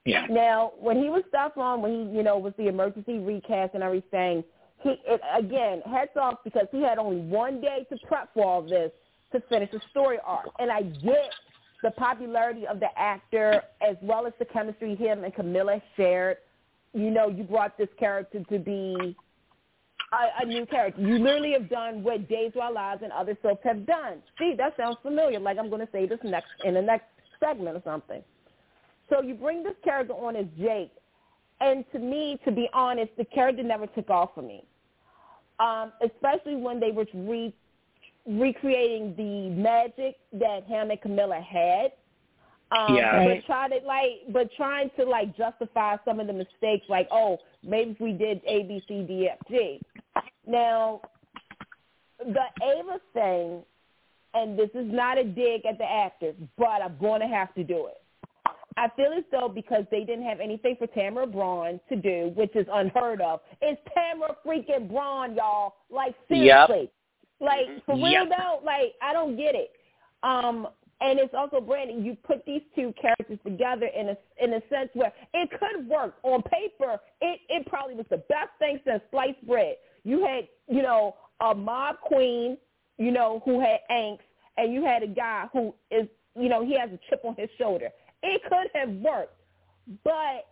Yeah. 0.04 0.26
Now, 0.28 0.72
when 0.78 0.98
he 0.98 1.08
was 1.08 1.22
Stefan, 1.28 1.80
when 1.80 1.90
he, 1.92 2.16
you 2.16 2.22
know, 2.22 2.36
was 2.36 2.52
the 2.58 2.68
emergency 2.68 3.18
recast 3.18 3.72
and 3.74 3.82
everything, 3.82 4.44
he 4.82 4.96
it, 5.06 5.20
again 5.36 5.80
hats 5.86 6.10
off 6.16 6.44
because 6.44 6.66
he 6.70 6.82
had 6.82 6.98
only 6.98 7.20
one 7.20 7.60
day 7.60 7.86
to 7.90 7.98
prep 8.06 8.32
for 8.34 8.44
all 8.44 8.62
this 8.62 8.90
to 9.34 9.40
finish 9.48 9.70
the 9.70 9.80
story 9.90 10.18
arc. 10.24 10.48
And 10.58 10.70
I 10.70 10.82
get 10.82 11.30
the 11.82 11.90
popularity 11.90 12.66
of 12.66 12.80
the 12.80 12.88
actor 12.96 13.62
as 13.86 13.96
well 14.00 14.26
as 14.26 14.32
the 14.38 14.46
chemistry 14.46 14.94
him 14.96 15.22
and 15.24 15.34
Camila 15.34 15.80
shared. 15.96 16.38
You 16.94 17.10
know, 17.10 17.28
you 17.28 17.44
brought 17.44 17.76
this 17.76 17.88
character 17.98 18.42
to 18.50 18.58
be 18.58 19.16
a, 20.12 20.42
a 20.42 20.46
new 20.46 20.64
character. 20.66 21.02
You 21.02 21.18
literally 21.18 21.52
have 21.52 21.68
done 21.68 22.02
what 22.02 22.28
Days 22.28 22.52
of 22.54 22.62
Our 22.62 22.72
Lives 22.72 23.02
and 23.02 23.12
other 23.12 23.36
soaps 23.42 23.62
have 23.64 23.84
done. 23.86 24.22
See, 24.38 24.54
that 24.56 24.76
sounds 24.76 24.96
familiar. 25.02 25.38
Like 25.40 25.58
I'm 25.58 25.68
going 25.68 25.84
to 25.84 25.92
say 25.92 26.06
this 26.06 26.20
next 26.24 26.48
in 26.64 26.74
the 26.74 26.82
next 26.82 27.06
segment 27.40 27.76
or 27.76 27.82
something. 27.84 28.22
So 29.10 29.20
you 29.22 29.34
bring 29.34 29.62
this 29.62 29.74
character 29.84 30.14
on 30.14 30.36
as 30.36 30.46
Jake, 30.58 30.92
and 31.60 31.84
to 31.92 31.98
me, 31.98 32.40
to 32.44 32.52
be 32.52 32.68
honest, 32.72 33.10
the 33.18 33.24
character 33.26 33.62
never 33.62 33.86
took 33.88 34.08
off 34.08 34.30
for 34.34 34.42
me. 34.42 34.64
Um, 35.60 35.92
especially 36.02 36.56
when 36.56 36.80
they 36.80 36.90
were 36.90 37.06
re- 37.14 37.54
recreating 38.26 39.14
the 39.16 39.50
magic 39.50 40.16
that 40.32 40.64
him 40.66 40.90
and 40.90 41.00
Camila 41.00 41.42
had. 41.42 41.92
Um, 42.72 42.94
Yeah. 42.94 43.24
But 43.24 43.46
try 43.46 43.68
to 43.68 43.86
like, 43.86 44.32
but 44.32 44.48
trying 44.56 44.90
to 44.98 45.04
like 45.04 45.36
justify 45.36 45.96
some 46.04 46.20
of 46.20 46.26
the 46.26 46.32
mistakes, 46.32 46.86
like, 46.88 47.08
oh, 47.10 47.38
maybe 47.62 47.90
if 47.90 48.00
we 48.00 48.12
did 48.12 48.40
A, 48.46 48.62
B, 48.64 48.82
C, 48.88 49.02
D, 49.02 49.28
F, 49.30 49.38
G. 49.48 49.80
Now, 50.46 51.00
the 52.18 52.44
Ava 52.62 53.00
thing, 53.12 53.62
and 54.34 54.58
this 54.58 54.70
is 54.74 54.90
not 54.90 55.18
a 55.18 55.24
dig 55.24 55.64
at 55.66 55.78
the 55.78 55.84
actors, 55.84 56.34
but 56.58 56.82
I'm 56.82 56.96
going 56.98 57.20
to 57.20 57.26
have 57.28 57.54
to 57.54 57.64
do 57.64 57.86
it. 57.86 58.00
I 58.76 58.88
feel 58.96 59.12
as 59.16 59.22
though 59.30 59.48
because 59.48 59.84
they 59.90 60.00
didn't 60.00 60.24
have 60.24 60.40
anything 60.40 60.74
for 60.76 60.88
Tamara 60.88 61.26
Braun 61.28 61.78
to 61.88 61.96
do, 61.96 62.32
which 62.34 62.56
is 62.56 62.66
unheard 62.72 63.20
of. 63.20 63.40
It's 63.62 63.80
Tamara 63.94 64.36
freaking 64.44 64.90
Braun, 64.90 65.36
y'all. 65.36 65.74
Like 65.90 66.14
seriously. 66.28 66.90
Like 67.40 67.66
for 67.84 67.96
real 67.96 68.26
Yep. 68.26 68.28
though, 68.38 68.60
like 68.64 68.94
I 69.02 69.12
don't 69.12 69.36
get 69.36 69.54
it. 69.54 69.72
Um 70.22 70.68
and 71.00 71.18
it's 71.18 71.34
also 71.34 71.60
Brandon, 71.60 72.04
you 72.04 72.16
put 72.24 72.44
these 72.46 72.62
two 72.74 72.94
characters 73.00 73.38
together 73.44 73.86
in 73.86 74.10
a 74.10 74.16
in 74.42 74.54
a 74.54 74.62
sense 74.70 74.90
where 74.94 75.12
it 75.34 75.50
could 75.50 75.88
work. 75.88 76.14
On 76.22 76.42
paper, 76.42 76.98
it, 77.20 77.40
it 77.48 77.66
probably 77.66 77.94
was 77.94 78.06
the 78.10 78.18
best 78.28 78.50
thing 78.58 78.80
since 78.86 79.02
sliced 79.10 79.44
bread. 79.46 79.76
You 80.04 80.24
had, 80.24 80.48
you 80.68 80.82
know, 80.82 81.16
a 81.40 81.54
mob 81.54 81.96
queen, 82.00 82.56
you 82.96 83.10
know, 83.10 83.42
who 83.44 83.60
had 83.60 83.80
angst, 83.90 84.20
and 84.56 84.72
you 84.72 84.84
had 84.84 85.02
a 85.02 85.06
guy 85.06 85.46
who 85.52 85.74
is, 85.90 86.06
you 86.36 86.48
know, 86.48 86.64
he 86.64 86.78
has 86.78 86.90
a 86.90 86.98
chip 87.10 87.22
on 87.24 87.34
his 87.36 87.50
shoulder. 87.58 87.88
It 88.22 88.40
could 88.48 88.68
have 88.74 88.90
worked, 88.90 89.36
but 90.04 90.46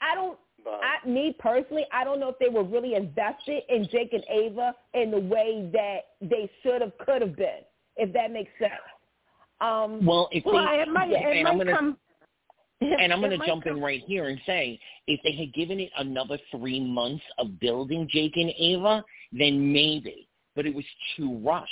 I 0.00 0.14
don't. 0.14 0.38
But 0.64 0.80
I, 0.82 1.08
me 1.08 1.34
personally, 1.38 1.84
I 1.92 2.04
don't 2.04 2.20
know 2.20 2.28
if 2.28 2.38
they 2.38 2.48
were 2.48 2.62
really 2.64 2.94
invested 2.94 3.62
in 3.68 3.88
Jake 3.90 4.12
and 4.12 4.22
Ava 4.30 4.74
in 4.94 5.10
the 5.10 5.18
way 5.18 5.68
that 5.72 5.98
they 6.20 6.50
should 6.62 6.80
have, 6.80 6.96
could 6.98 7.22
have 7.22 7.36
been, 7.36 7.60
if 7.96 8.12
that 8.12 8.30
makes 8.32 8.50
sense. 8.58 8.72
Um, 9.60 10.04
Well, 10.04 10.28
if 10.32 10.44
Well, 10.44 10.64
they 10.64 10.80
it 10.82 10.88
might, 10.88 11.10
yeah, 11.10 11.28
it 11.28 11.36
and 11.36 11.44
might 11.44 11.50
I'm 11.50 11.58
gonna 11.58 11.72
come. 11.72 11.98
and 12.80 13.12
I'm 13.12 13.20
going 13.24 13.38
to 13.38 13.46
jump 13.46 13.64
come- 13.64 13.76
in 13.76 13.82
right 13.82 14.02
here 14.06 14.28
and 14.28 14.40
say, 14.46 14.78
if 15.06 15.20
they 15.24 15.32
had 15.36 15.52
given 15.54 15.80
it 15.80 15.90
another 15.98 16.38
three 16.50 16.80
months 16.80 17.24
of 17.38 17.58
building 17.60 18.08
Jake 18.10 18.36
and 18.36 18.52
Ava, 18.58 19.04
then 19.32 19.72
maybe. 19.72 20.28
But 20.54 20.66
it 20.66 20.74
was 20.74 20.84
too 21.16 21.38
rushed. 21.38 21.70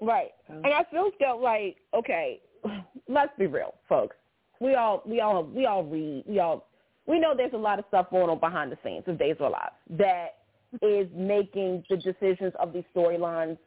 Right. 0.00 0.30
And 0.48 0.66
I 0.66 0.84
feel 0.90 1.10
felt 1.18 1.40
like, 1.40 1.76
okay, 1.94 2.40
let's 3.08 3.32
be 3.38 3.46
real, 3.46 3.74
folks. 3.88 4.16
We 4.60 4.74
all 4.74 5.02
we 5.04 5.20
all 5.20 5.44
we 5.44 5.66
all 5.66 5.84
read, 5.84 6.24
we 6.26 6.38
all 6.38 6.68
we 7.06 7.18
know 7.18 7.34
there's 7.36 7.52
a 7.52 7.58
lot 7.58 7.78
of 7.78 7.84
stuff 7.88 8.10
going 8.10 8.28
on 8.30 8.40
behind 8.40 8.72
the 8.72 8.78
scenes 8.84 9.04
of 9.06 9.18
Days 9.18 9.36
of 9.38 9.46
Our 9.46 9.50
Lives 9.50 9.74
that 9.90 10.38
is 10.82 11.08
making 11.14 11.84
the 11.88 11.96
decisions 11.96 12.52
of 12.58 12.72
these 12.72 12.84
storylines 12.94 13.58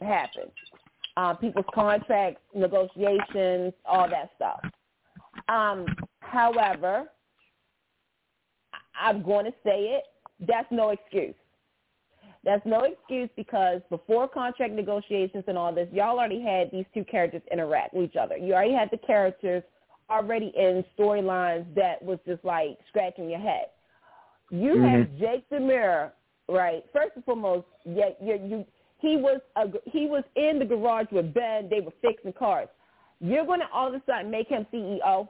happen. 0.00 0.44
Uh, 1.16 1.34
people's 1.34 1.66
contracts, 1.74 2.40
negotiations, 2.54 3.72
all 3.84 4.08
that 4.08 4.30
stuff. 4.36 4.60
Um, 5.48 5.86
however, 6.20 7.04
I- 8.72 9.08
I'm 9.08 9.22
going 9.22 9.46
to 9.46 9.54
say 9.64 9.96
it. 9.96 10.04
That's 10.40 10.70
no 10.70 10.90
excuse. 10.90 11.34
That's 12.44 12.64
no 12.64 12.84
excuse 12.84 13.28
because 13.34 13.80
before 13.90 14.28
contract 14.28 14.72
negotiations 14.72 15.44
and 15.48 15.58
all 15.58 15.74
this, 15.74 15.88
y'all 15.92 16.18
already 16.18 16.40
had 16.40 16.70
these 16.70 16.84
two 16.94 17.04
characters 17.04 17.42
interact 17.50 17.92
with 17.94 18.04
each 18.04 18.16
other. 18.16 18.36
You 18.36 18.54
already 18.54 18.74
had 18.74 18.90
the 18.92 18.98
characters 18.98 19.64
already 20.10 20.52
in 20.56 20.84
storylines 20.98 21.66
that 21.74 22.02
was 22.02 22.18
just 22.26 22.44
like 22.44 22.78
scratching 22.88 23.30
your 23.30 23.40
head. 23.40 23.66
You 24.50 24.74
mm-hmm. 24.74 24.84
have 24.84 25.18
Jake 25.18 25.50
DiMera, 25.50 26.12
right? 26.48 26.84
First 26.92 27.12
and 27.16 27.24
foremost, 27.24 27.66
yeah, 27.84 28.10
you, 28.20 28.40
you 28.44 28.64
he 28.98 29.16
was 29.16 29.40
a, 29.56 29.66
he 29.90 30.06
was 30.06 30.24
in 30.36 30.58
the 30.58 30.64
garage 30.64 31.08
with 31.12 31.34
Ben. 31.34 31.68
They 31.68 31.80
were 31.80 31.92
fixing 32.00 32.32
cars. 32.32 32.68
You're 33.20 33.46
going 33.46 33.60
to 33.60 33.66
all 33.72 33.88
of 33.88 33.94
a 33.94 34.02
sudden 34.06 34.30
make 34.30 34.48
him 34.48 34.66
CEO. 34.72 35.28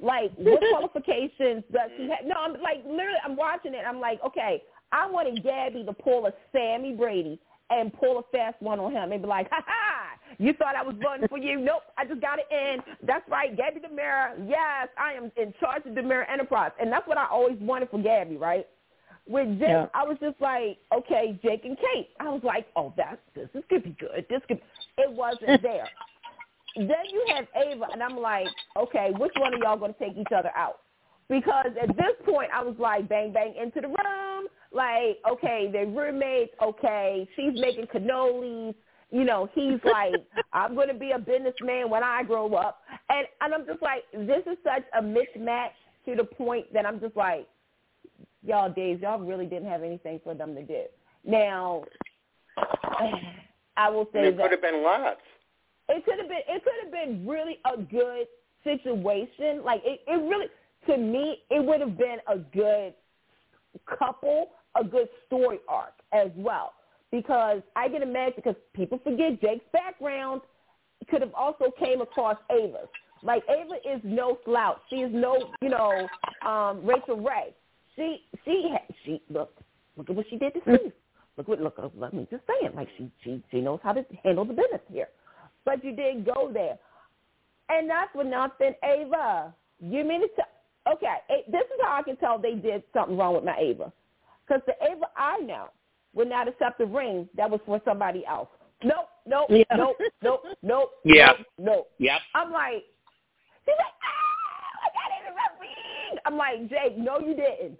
Like, 0.00 0.32
what 0.36 0.62
qualifications 0.70 1.62
does 1.72 1.90
he 1.96 2.08
have? 2.08 2.24
No, 2.24 2.34
I'm 2.38 2.52
like 2.54 2.82
literally. 2.84 3.18
I'm 3.24 3.36
watching 3.36 3.74
it. 3.74 3.84
I'm 3.86 4.00
like, 4.00 4.18
okay, 4.26 4.62
I 4.92 5.08
wanted 5.08 5.42
Gabby 5.42 5.84
to 5.84 5.92
pull 5.92 6.26
a 6.26 6.32
Sami 6.52 6.94
Brady 6.94 7.38
and 7.70 7.92
pull 7.92 8.18
a 8.18 8.22
fast 8.36 8.60
one 8.60 8.78
on 8.78 8.92
him 8.92 9.12
and 9.12 9.22
be 9.22 9.28
like, 9.28 9.48
ha 9.50 9.62
ha, 9.66 10.15
you 10.38 10.52
thought 10.54 10.76
I 10.76 10.82
was 10.82 10.94
voting 11.02 11.28
for 11.28 11.38
you? 11.38 11.58
Nope, 11.60 11.82
I 11.96 12.04
just 12.04 12.20
got 12.20 12.38
it 12.38 12.46
in. 12.50 12.80
That's 13.06 13.28
right, 13.30 13.56
Gabby 13.56 13.80
DiMera. 13.80 14.48
Yes, 14.48 14.88
I 14.98 15.12
am 15.14 15.30
in 15.36 15.52
charge 15.60 15.84
of 15.86 15.92
DiMera 15.92 16.24
Enterprise, 16.30 16.72
and 16.80 16.90
that's 16.92 17.06
what 17.08 17.18
I 17.18 17.26
always 17.26 17.56
wanted 17.60 17.90
for 17.90 18.00
Gabby, 18.02 18.36
right? 18.36 18.66
With 19.28 19.58
Jake, 19.58 19.68
Yeah. 19.68 19.86
I 19.94 20.04
was 20.04 20.16
just 20.20 20.40
like, 20.40 20.78
okay, 20.96 21.38
Jake 21.42 21.64
and 21.64 21.76
Kate. 21.76 22.10
I 22.20 22.28
was 22.28 22.42
like, 22.44 22.66
oh, 22.76 22.92
that's 22.96 23.18
this. 23.34 23.48
This 23.52 23.64
could 23.68 23.82
be 23.82 23.96
good. 23.98 24.24
This 24.30 24.40
could. 24.46 24.58
Be. 24.58 24.62
It 25.02 25.10
wasn't 25.12 25.62
there. 25.62 25.88
then 26.76 27.04
you 27.10 27.24
have 27.34 27.46
Ava, 27.56 27.86
and 27.92 28.02
I'm 28.02 28.18
like, 28.18 28.46
okay, 28.76 29.10
which 29.18 29.32
one 29.38 29.52
of 29.54 29.60
y'all 29.60 29.76
going 29.78 29.94
to 29.94 29.98
take 29.98 30.16
each 30.16 30.32
other 30.36 30.50
out? 30.56 30.80
Because 31.28 31.72
at 31.82 31.88
this 31.96 32.14
point, 32.24 32.50
I 32.54 32.62
was 32.62 32.76
like, 32.78 33.08
bang, 33.08 33.32
bang, 33.32 33.54
into 33.60 33.80
the 33.80 33.88
room. 33.88 34.46
Like, 34.72 35.18
okay, 35.28 35.68
they're 35.72 35.86
roommates. 35.86 36.52
Okay, 36.62 37.28
she's 37.34 37.52
making 37.54 37.86
cannolis. 37.86 38.74
You 39.10 39.24
know, 39.24 39.48
he's 39.54 39.78
like, 39.84 40.14
I'm 40.52 40.74
going 40.74 40.88
to 40.88 40.94
be 40.94 41.12
a 41.12 41.18
businessman 41.18 41.88
when 41.88 42.02
I 42.02 42.22
grow 42.24 42.52
up. 42.54 42.80
And, 43.08 43.26
and 43.40 43.54
I'm 43.54 43.64
just 43.66 43.80
like, 43.80 44.02
this 44.12 44.42
is 44.46 44.58
such 44.64 44.82
a 44.98 45.02
mismatch 45.02 45.70
to 46.06 46.16
the 46.16 46.24
point 46.24 46.72
that 46.72 46.84
I'm 46.84 46.98
just 47.00 47.16
like, 47.16 47.46
y'all 48.44 48.70
days, 48.72 48.98
y'all 49.02 49.18
really 49.20 49.46
didn't 49.46 49.68
have 49.68 49.82
anything 49.82 50.20
for 50.24 50.34
them 50.34 50.54
to 50.54 50.62
do. 50.62 50.82
Now, 51.24 51.84
I 53.76 53.90
will 53.90 54.06
say 54.06 54.22
there 54.22 54.32
that 54.32 54.42
could 54.42 54.50
have 54.52 54.62
been 54.62 54.82
lots. 54.82 55.20
it 55.88 56.04
could 56.04 56.18
have 56.18 56.28
been 56.28 56.38
it 56.48 56.64
could 56.64 56.72
have 56.82 56.92
been 56.92 57.26
really 57.26 57.58
a 57.64 57.80
good 57.80 58.26
situation. 58.64 59.62
Like 59.64 59.82
it, 59.84 60.00
it 60.06 60.16
really 60.28 60.46
to 60.86 60.96
me 60.96 61.42
it 61.50 61.62
would 61.64 61.80
have 61.80 61.98
been 61.98 62.18
a 62.26 62.38
good 62.38 62.94
couple, 63.98 64.50
a 64.80 64.82
good 64.84 65.08
story 65.26 65.58
arc 65.68 65.92
as 66.12 66.30
well. 66.36 66.72
Because 67.10 67.62
I 67.76 67.88
can 67.88 68.02
imagine 68.02 68.34
because 68.36 68.56
people 68.74 69.00
forget 69.02 69.40
Jake's 69.40 69.64
background 69.72 70.40
could 71.08 71.22
have 71.22 71.34
also 71.34 71.66
came 71.78 72.00
across 72.00 72.36
Ava's. 72.50 72.88
Like 73.22 73.42
Ava 73.48 73.76
is 73.76 74.00
no 74.04 74.38
slouch. 74.44 74.78
She 74.90 74.96
is 74.96 75.10
no, 75.12 75.52
you 75.62 75.68
know, 75.68 76.08
um, 76.46 76.84
Rachel 76.84 77.16
Ray. 77.16 77.54
She 77.94 78.24
she 78.44 78.70
she 79.04 79.22
look 79.30 79.54
look 79.96 80.10
at 80.10 80.16
what 80.16 80.26
she 80.28 80.36
did 80.36 80.52
to 80.54 80.60
Steve. 80.62 80.92
Look 81.36 81.48
what 81.48 81.60
look 81.60 81.78
let 81.96 82.12
me 82.12 82.26
just 82.30 82.46
say 82.46 82.66
it. 82.66 82.74
Like 82.74 82.88
she 82.98 83.10
she 83.22 83.42
she 83.50 83.60
knows 83.60 83.80
how 83.82 83.92
to 83.92 84.04
handle 84.24 84.44
the 84.44 84.52
business 84.52 84.80
here. 84.90 85.08
But 85.64 85.84
you 85.84 85.94
didn't 85.94 86.24
go 86.24 86.50
there. 86.52 86.78
And 87.68 87.90
that's 87.90 88.12
for 88.12 88.24
nothing, 88.24 88.74
Ava. 88.84 89.52
You 89.80 90.04
mean 90.04 90.22
to 90.22 90.92
okay, 90.92 91.42
this 91.48 91.62
is 91.62 91.80
how 91.82 91.98
I 91.98 92.02
can 92.02 92.16
tell 92.16 92.38
they 92.38 92.54
did 92.54 92.82
something 92.94 93.16
wrong 93.16 93.34
with 93.34 93.44
my 93.44 93.56
Ava. 93.58 93.92
Because 94.46 94.62
the 94.66 94.74
Ava 94.84 95.06
I 95.16 95.38
know 95.38 95.68
would 96.16 96.28
not 96.28 96.48
accept 96.48 96.80
a 96.80 96.86
ring 96.86 97.28
that 97.36 97.48
was 97.48 97.60
for 97.64 97.80
somebody 97.84 98.24
else. 98.26 98.48
Nope, 98.82 99.08
nope, 99.26 99.46
Yeah. 99.50 99.64
nope, 99.76 99.96
nope, 100.22 100.42
nope, 100.62 100.90
Yeah. 101.04 101.26
nope, 101.28 101.46
nope. 101.58 101.90
Yep. 101.98 102.20
I'm 102.34 102.50
like, 102.52 102.84
she's 103.64 103.74
like, 103.78 103.94
ah, 104.02 104.78
I 104.82 104.88
got 104.96 105.08
it 105.14 105.28
in 105.28 105.34
my 105.34 105.48
ring. 105.60 106.18
I'm 106.24 106.36
like, 106.36 106.70
Jake, 106.70 106.98
no, 106.98 107.20
you 107.20 107.34
didn't. 107.36 107.78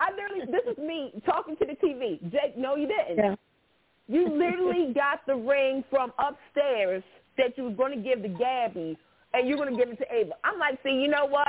I 0.00 0.10
literally, 0.12 0.46
this 0.50 0.62
is 0.72 0.78
me 0.78 1.12
talking 1.26 1.56
to 1.56 1.66
the 1.66 1.74
TV. 1.86 2.20
Jake, 2.32 2.56
no, 2.56 2.74
you 2.76 2.88
didn't. 2.88 3.18
Yeah. 3.18 3.34
You 4.08 4.28
literally 4.28 4.92
got 4.94 5.20
the 5.26 5.36
ring 5.36 5.84
from 5.90 6.12
upstairs 6.18 7.02
that 7.36 7.56
you 7.56 7.64
was 7.64 7.74
going 7.76 7.96
to 7.96 8.02
give 8.02 8.22
to 8.22 8.28
Gabby, 8.28 8.96
and 9.34 9.46
you're 9.46 9.56
going 9.58 9.70
to 9.70 9.76
give 9.76 9.90
it 9.92 9.98
to 9.98 10.12
Ava. 10.12 10.32
I'm 10.42 10.58
like, 10.58 10.78
see, 10.82 10.90
you 10.90 11.08
know 11.08 11.26
what? 11.26 11.46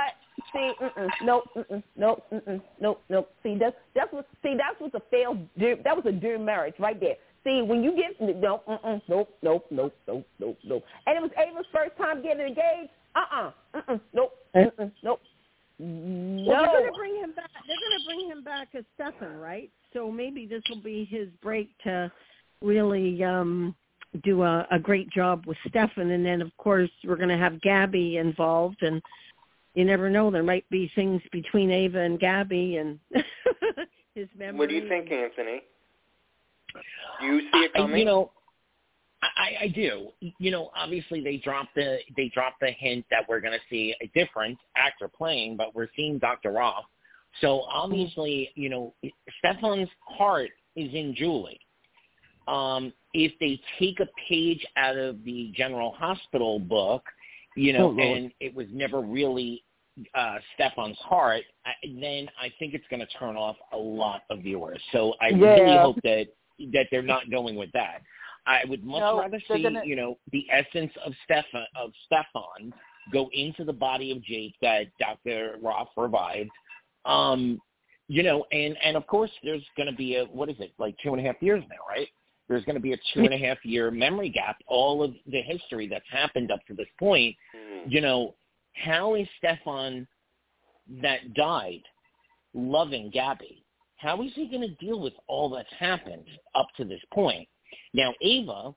See, 0.52 0.72
mm-mm, 0.82 1.08
nope, 1.22 1.44
mm-mm, 1.56 1.82
nope, 1.96 2.24
mm-mm, 2.32 2.60
nope, 2.80 3.02
nope. 3.08 3.30
See, 3.42 3.56
that's 3.58 3.76
that's 3.94 4.12
what. 4.12 4.26
See, 4.42 4.54
that's 4.56 4.78
what's 4.78 4.94
a 4.94 5.02
failed. 5.10 5.38
That 5.56 5.96
was 5.96 6.04
a 6.06 6.12
doomed 6.12 6.44
marriage 6.44 6.74
right 6.78 6.98
there. 6.98 7.16
See, 7.44 7.62
when 7.62 7.82
you 7.82 7.96
get 7.96 8.20
no, 8.20 8.62
mm-mm, 8.68 9.02
nope, 9.08 9.30
nope, 9.42 9.66
nope, 9.70 9.94
nope, 10.06 10.26
nope, 10.38 10.58
nope. 10.64 10.84
And 11.06 11.16
it 11.16 11.22
was 11.22 11.30
Ava's 11.36 11.66
first 11.72 11.96
time 11.96 12.22
getting 12.22 12.46
engaged. 12.46 12.90
Uh-uh, 13.14 13.50
mm-mm, 13.74 14.00
nope, 14.12 14.32
mm-mm, 14.54 14.92
nope. 15.02 15.20
No. 15.78 16.44
Well, 16.46 16.62
they're 16.62 16.80
going 16.80 16.92
to 16.92 16.98
bring 16.98 17.16
him 17.16 17.32
back. 17.32 17.50
They're 17.66 17.76
going 17.76 17.98
to 17.98 18.06
bring 18.06 18.28
him 18.30 18.44
back 18.44 18.68
as 18.76 18.84
Stefan, 18.94 19.36
right? 19.38 19.70
So 19.92 20.10
maybe 20.10 20.46
this 20.46 20.62
will 20.68 20.82
be 20.82 21.04
his 21.10 21.28
break 21.42 21.70
to 21.84 22.12
really 22.60 23.24
um 23.24 23.74
do 24.22 24.42
a, 24.42 24.66
a 24.70 24.78
great 24.78 25.10
job 25.10 25.44
with 25.46 25.56
Stefan, 25.68 26.10
and 26.10 26.24
then 26.24 26.42
of 26.42 26.56
course 26.58 26.90
we're 27.04 27.16
going 27.16 27.28
to 27.30 27.36
have 27.36 27.60
Gabby 27.62 28.18
involved, 28.18 28.82
and 28.82 29.02
you 29.74 29.84
never 29.84 30.10
know 30.10 30.30
there 30.30 30.42
might 30.42 30.68
be 30.70 30.90
things 30.94 31.22
between 31.32 31.70
Ava 31.70 32.00
and 32.00 32.20
Gabby 32.20 32.76
and 32.76 32.98
his 34.14 34.28
memory. 34.36 34.58
What 34.58 34.68
do 34.68 34.74
you 34.74 34.88
think, 34.88 35.10
Anthony? 35.10 35.62
Do 37.20 37.26
you 37.26 37.40
see 37.40 37.58
it 37.58 37.72
coming? 37.74 37.94
I, 37.94 37.98
you 37.98 38.04
know, 38.04 38.32
I, 39.22 39.64
I 39.64 39.68
do. 39.68 40.08
You 40.20 40.50
know, 40.50 40.70
obviously 40.76 41.22
they 41.22 41.36
dropped 41.36 41.74
the 41.74 41.98
they 42.16 42.28
dropped 42.34 42.60
the 42.60 42.70
hint 42.70 43.04
that 43.10 43.28
we're 43.28 43.40
going 43.40 43.52
to 43.52 43.64
see 43.70 43.94
a 44.02 44.06
different 44.18 44.58
actor 44.76 45.08
playing, 45.08 45.56
but 45.56 45.74
we're 45.74 45.88
seeing 45.96 46.18
Dr. 46.18 46.52
Rolf. 46.52 46.84
So 47.40 47.62
obviously, 47.62 48.50
you 48.54 48.68
know, 48.68 48.94
Stefan's 49.38 49.88
heart 50.00 50.50
is 50.76 50.92
in 50.92 51.14
Julie. 51.16 51.60
Um, 52.48 52.92
if 53.14 53.32
they 53.40 53.60
take 53.78 54.00
a 54.00 54.08
page 54.28 54.66
out 54.76 54.96
of 54.96 55.24
the 55.24 55.52
General 55.54 55.92
Hospital 55.92 56.58
book, 56.58 57.04
you 57.56 57.72
know, 57.72 57.94
oh, 57.98 58.02
and 58.02 58.32
it 58.40 58.54
was 58.54 58.66
never 58.72 59.00
really 59.00 59.64
uh, 60.14 60.38
Stefan's 60.54 60.98
heart, 60.98 61.42
I, 61.66 61.72
then 61.84 62.28
I 62.40 62.52
think 62.58 62.74
it's 62.74 62.86
going 62.88 63.00
to 63.00 63.18
turn 63.18 63.36
off 63.36 63.56
a 63.72 63.76
lot 63.76 64.22
of 64.30 64.40
viewers. 64.40 64.80
So 64.92 65.14
I 65.20 65.28
yeah. 65.28 65.46
really 65.46 65.76
hope 65.76 65.96
that 66.02 66.26
that 66.72 66.86
they're 66.90 67.02
not 67.02 67.30
going 67.30 67.56
with 67.56 67.70
that. 67.72 68.02
I 68.46 68.64
would 68.68 68.84
much 68.84 69.00
no, 69.00 69.20
rather 69.20 69.40
see, 69.48 69.62
gonna... 69.62 69.82
you 69.84 69.96
know, 69.96 70.18
the 70.32 70.46
essence 70.50 70.92
of 71.04 71.12
Stefan 71.24 71.66
of 71.76 71.92
Stefan 72.06 72.72
go 73.12 73.28
into 73.32 73.64
the 73.64 73.72
body 73.72 74.12
of 74.12 74.22
Jake 74.22 74.54
that 74.62 74.86
Dr. 74.98 75.56
Rolf 75.62 75.88
revived. 75.96 76.50
Um, 77.04 77.60
you 78.08 78.22
know, 78.22 78.44
and 78.52 78.76
and 78.84 78.96
of 78.96 79.06
course 79.06 79.30
there's 79.42 79.64
going 79.76 79.88
to 79.88 79.96
be 79.96 80.16
a 80.16 80.24
what 80.24 80.48
is 80.48 80.56
it 80.58 80.72
like 80.78 80.96
two 81.02 81.14
and 81.14 81.24
a 81.24 81.26
half 81.26 81.40
years 81.40 81.62
now, 81.68 81.76
right? 81.88 82.08
There's 82.52 82.64
going 82.66 82.76
to 82.76 82.82
be 82.82 82.92
a 82.92 82.98
two 83.14 83.20
and 83.20 83.32
a 83.32 83.38
half 83.38 83.64
year 83.64 83.90
memory 83.90 84.28
gap. 84.28 84.58
All 84.66 85.02
of 85.02 85.14
the 85.26 85.40
history 85.40 85.88
that's 85.88 86.04
happened 86.10 86.50
up 86.50 86.60
to 86.66 86.74
this 86.74 86.88
point, 86.98 87.34
Mm. 87.56 87.90
you 87.90 88.00
know, 88.02 88.34
how 88.74 89.14
is 89.14 89.26
Stefan 89.38 90.06
that 91.00 91.32
died 91.34 91.82
loving 92.52 93.10
Gabby? 93.10 93.64
How 93.96 94.20
is 94.22 94.32
he 94.34 94.48
going 94.48 94.62
to 94.62 94.74
deal 94.84 95.00
with 95.00 95.14
all 95.28 95.48
that's 95.48 95.72
happened 95.78 96.26
up 96.54 96.66
to 96.76 96.84
this 96.84 97.00
point? 97.12 97.48
Now, 97.94 98.12
Ava 98.20 98.74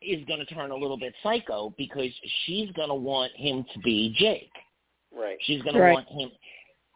is 0.00 0.24
going 0.26 0.38
to 0.40 0.46
turn 0.46 0.70
a 0.70 0.76
little 0.76 0.96
bit 0.96 1.14
psycho 1.22 1.74
because 1.76 2.10
she's 2.46 2.70
going 2.72 2.88
to 2.88 2.94
want 2.94 3.32
him 3.34 3.66
to 3.74 3.78
be 3.80 4.14
Jake. 4.16 4.52
Right. 5.14 5.36
She's 5.42 5.60
going 5.62 5.74
to 5.74 5.80
want 5.92 6.08
him, 6.08 6.30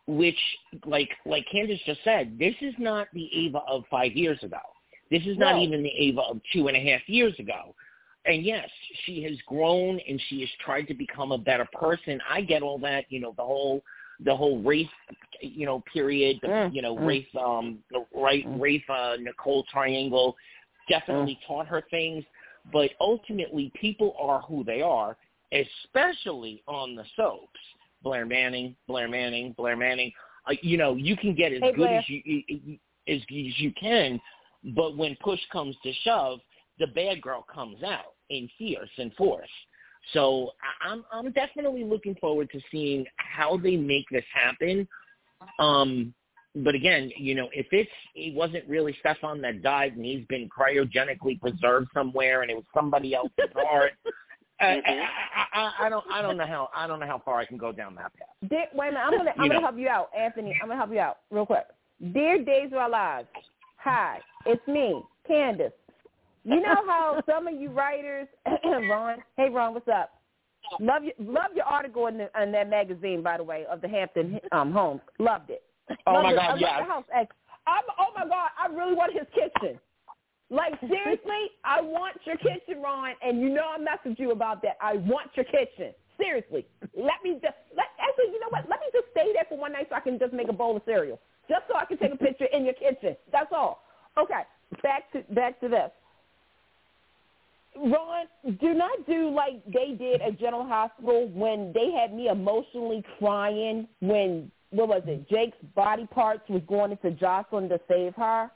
which, 0.06 0.38
like 0.86 1.10
like 1.26 1.44
Candace 1.52 1.80
just 1.84 2.02
said, 2.02 2.38
this 2.38 2.54
is 2.62 2.74
not 2.78 3.08
the 3.12 3.28
Ava 3.34 3.60
of 3.68 3.84
five 3.90 4.12
years 4.12 4.42
ago. 4.42 4.60
This 5.14 5.26
is 5.26 5.38
not 5.38 5.54
No. 5.54 5.62
even 5.62 5.84
the 5.84 5.92
Ava 5.96 6.22
of 6.22 6.40
two 6.52 6.66
and 6.66 6.76
a 6.76 6.80
half 6.80 7.08
years 7.08 7.38
ago. 7.38 7.72
And 8.24 8.42
yes, 8.42 8.68
she 9.04 9.22
has 9.22 9.40
grown 9.42 10.00
and 10.08 10.20
she 10.28 10.40
has 10.40 10.50
tried 10.58 10.88
to 10.88 10.94
become 10.94 11.30
a 11.30 11.38
better 11.38 11.66
person. 11.66 12.20
I 12.28 12.40
get 12.40 12.62
all 12.62 12.78
that, 12.78 13.04
you 13.10 13.20
know, 13.20 13.32
the 13.36 13.44
whole 13.44 13.84
the 14.20 14.34
whole 14.34 14.60
race, 14.62 14.88
you 15.40 15.66
know, 15.66 15.80
period, 15.92 16.38
the, 16.40 16.48
Mm, 16.48 16.74
you 16.74 16.82
know, 16.82 16.96
mm. 16.96 17.06
race, 17.06 17.26
um, 17.36 17.82
the 17.90 18.04
right, 18.14 18.44
Mm. 18.46 18.60
Rafe, 18.60 18.88
uh, 18.88 19.16
Nicole 19.20 19.64
triangle 19.64 20.36
definitely 20.88 21.38
taught 21.46 21.66
her 21.66 21.82
things. 21.90 22.24
But 22.72 22.90
ultimately, 23.00 23.70
people 23.74 24.16
are 24.18 24.40
who 24.40 24.64
they 24.64 24.82
are, 24.82 25.16
especially 25.52 26.62
on 26.66 26.94
the 26.96 27.04
soaps. 27.16 27.60
Blair 28.02 28.26
Manning, 28.26 28.76
Blair 28.86 29.08
Manning, 29.08 29.52
Blair 29.52 29.76
Manning. 29.76 30.12
Uh, 30.46 30.54
you 30.62 30.76
know, 30.76 30.94
you 30.94 31.16
can 31.16 31.34
get 31.34 31.52
as 31.52 31.60
Hey, 31.60 31.72
good 31.72 31.88
Blair. 31.88 31.98
as 31.98 32.08
you 32.08 32.78
as, 33.08 33.20
as 33.20 33.60
you 33.60 33.72
can, 33.72 34.20
but 34.74 34.96
when 34.96 35.16
push 35.22 35.40
comes 35.52 35.76
to 35.82 35.92
shove, 36.04 36.40
the 36.78 36.86
bad 36.88 37.20
girl 37.22 37.44
comes 37.52 37.82
out 37.82 38.14
in 38.30 38.48
fierce 38.58 38.90
and 38.98 39.12
force. 39.14 39.48
So 40.12 40.50
I'm 40.82 41.04
I'm 41.12 41.32
definitely 41.32 41.84
looking 41.84 42.14
forward 42.16 42.50
to 42.50 42.60
seeing 42.70 43.06
how 43.16 43.56
they 43.56 43.76
make 43.76 44.04
this 44.10 44.24
happen. 44.32 44.86
Um, 45.58 46.14
but 46.56 46.74
again, 46.74 47.10
you 47.16 47.34
know, 47.34 47.48
if 47.52 47.66
it's 47.72 47.90
it 48.14 48.34
wasn't 48.34 48.68
really 48.68 48.94
Stefan 49.00 49.40
that 49.42 49.62
died 49.62 49.96
and 49.96 50.04
he's 50.04 50.26
been 50.26 50.48
cryogenically 50.48 51.40
preserved 51.40 51.88
somewhere 51.94 52.42
and 52.42 52.50
it 52.50 52.54
was 52.54 52.64
somebody 52.74 53.14
else's 53.14 53.32
heart, 53.56 53.92
I, 54.60 54.66
I, 54.66 54.80
I, 54.86 55.46
I, 55.52 55.72
I 55.86 55.88
don't 55.88 56.04
I 56.12 56.22
don't 56.22 56.36
know 56.36 56.46
how 56.46 56.68
I 56.74 56.86
don't 56.86 57.00
know 57.00 57.06
how 57.06 57.22
far 57.24 57.38
I 57.38 57.46
can 57.46 57.56
go 57.56 57.72
down 57.72 57.94
that 57.96 58.12
path. 58.14 58.28
Dear, 58.48 58.66
wait 58.74 58.88
a 58.88 58.92
minute. 58.92 59.04
I'm 59.04 59.16
gonna 59.16 59.32
I'm 59.36 59.44
You 59.44 59.50
gonna 59.50 59.60
help 59.60 59.78
you 59.78 59.88
out, 59.88 60.10
Anthony. 60.16 60.56
I'm 60.62 60.68
gonna 60.68 60.78
help 60.78 60.92
you 60.92 61.00
out 61.00 61.18
real 61.30 61.46
quick. 61.46 61.64
Dear 62.12 62.44
Days 62.44 62.66
of 62.72 62.74
Our 62.74 62.90
Lives, 62.90 63.28
hi, 63.84 64.18
it's 64.46 64.66
me, 64.66 65.02
Candace. 65.28 65.72
You 66.44 66.60
know 66.60 66.74
how 66.86 67.22
some 67.26 67.46
of 67.46 67.54
you 67.60 67.70
writers, 67.70 68.26
Ron. 68.64 69.18
Hey, 69.36 69.48
Ron, 69.50 69.74
what's 69.74 69.88
up? 69.88 70.10
Love 70.80 71.04
your 71.04 71.12
love 71.18 71.50
your 71.54 71.66
article 71.66 72.06
in, 72.06 72.18
the, 72.18 72.30
in 72.42 72.52
that 72.52 72.70
magazine, 72.70 73.22
by 73.22 73.36
the 73.36 73.44
way, 73.44 73.64
of 73.70 73.80
the 73.82 73.88
Hampton 73.88 74.40
um, 74.52 74.72
homes. 74.72 75.02
Loved 75.18 75.50
it. 75.50 75.62
Oh 76.06 76.14
Loved 76.14 76.24
my 76.24 76.32
it. 76.32 76.36
God, 76.36 76.60
yes. 76.60 76.80
the 76.80 76.84
house. 76.84 77.04
I'm, 77.66 77.84
oh 77.98 78.12
my 78.16 78.26
God, 78.26 78.48
I 78.58 78.72
really 78.74 78.94
want 78.94 79.12
his 79.12 79.26
kitchen. 79.34 79.78
Like 80.50 80.72
seriously, 80.80 81.52
I 81.64 81.80
want 81.80 82.16
your 82.24 82.36
kitchen, 82.36 82.82
Ron, 82.82 83.12
and 83.22 83.40
you 83.40 83.48
know 83.48 83.64
I 83.76 83.78
messaged 83.78 84.18
you 84.18 84.30
about 84.32 84.62
that. 84.62 84.76
I 84.80 84.94
want 84.94 85.30
your 85.34 85.44
kitchen. 85.44 85.92
Seriously, 86.18 86.66
let 86.96 87.20
me 87.22 87.34
just 87.42 87.56
let 87.76 87.86
actually, 88.00 88.32
you 88.32 88.40
know 88.40 88.48
what? 88.50 88.68
Let 88.68 88.80
me 88.80 88.86
just 88.92 89.06
stay 89.10 89.32
there 89.34 89.44
for 89.48 89.58
one 89.58 89.72
night 89.72 89.86
so 89.90 89.96
I 89.96 90.00
can 90.00 90.18
just 90.18 90.32
make 90.32 90.48
a 90.48 90.52
bowl 90.52 90.76
of 90.76 90.82
cereal, 90.86 91.20
just 91.48 91.62
so 91.68 91.76
I 91.76 91.84
can 91.84 91.98
take 91.98 92.12
a 92.12 92.16
picture 92.16 92.46
in 92.52 92.64
your 92.64 92.74
kitchen. 92.74 93.16
That's 93.32 93.50
all. 93.52 93.82
Okay, 94.18 94.42
back 94.82 95.10
to 95.12 95.22
back 95.34 95.60
to 95.60 95.68
this. 95.68 95.90
Ron, 97.76 98.26
do 98.60 98.72
not 98.72 99.04
do 99.06 99.30
like 99.34 99.64
they 99.66 99.96
did 99.98 100.20
at 100.22 100.38
General 100.38 100.64
Hospital 100.64 101.28
when 101.34 101.72
they 101.74 101.90
had 101.90 102.14
me 102.14 102.28
emotionally 102.28 103.02
crying 103.18 103.88
when 104.00 104.50
what 104.70 104.88
was 104.88 105.02
it? 105.06 105.28
Jake's 105.28 105.56
body 105.74 106.06
parts 106.06 106.42
was 106.48 106.62
going 106.68 106.92
into 106.92 107.10
Josslyn 107.12 107.68
to 107.68 107.80
save 107.88 108.14
her. 108.14 108.50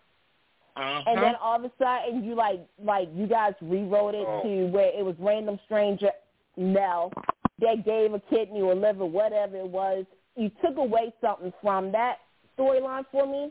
Uh-huh. 0.77 1.03
And 1.07 1.23
then 1.23 1.35
all 1.41 1.57
of 1.57 1.65
a 1.65 1.73
sudden, 1.79 2.23
you 2.23 2.37
like 2.37 2.61
like 2.83 3.09
you 3.15 3.27
guys 3.27 3.55
rewrote 3.61 4.15
it 4.15 4.27
Oh. 4.27 4.43
to 4.45 4.67
where 4.67 4.97
it 4.97 5.05
was 5.05 5.17
random 5.19 5.59
stranger 5.65 6.11
Nell 6.57 7.13
that 7.61 7.85
gave 7.85 8.15
a 8.15 8.21
kidney 8.31 8.61
or 8.61 8.75
liver, 8.75 9.05
whatever 9.05 9.57
it 9.57 9.67
was. 9.67 10.05
You 10.37 10.51
took 10.65 10.77
away 10.77 11.13
something 11.21 11.53
from 11.61 11.91
that 11.93 12.19
storyline 12.59 13.05
for 13.13 13.27
me. 13.27 13.51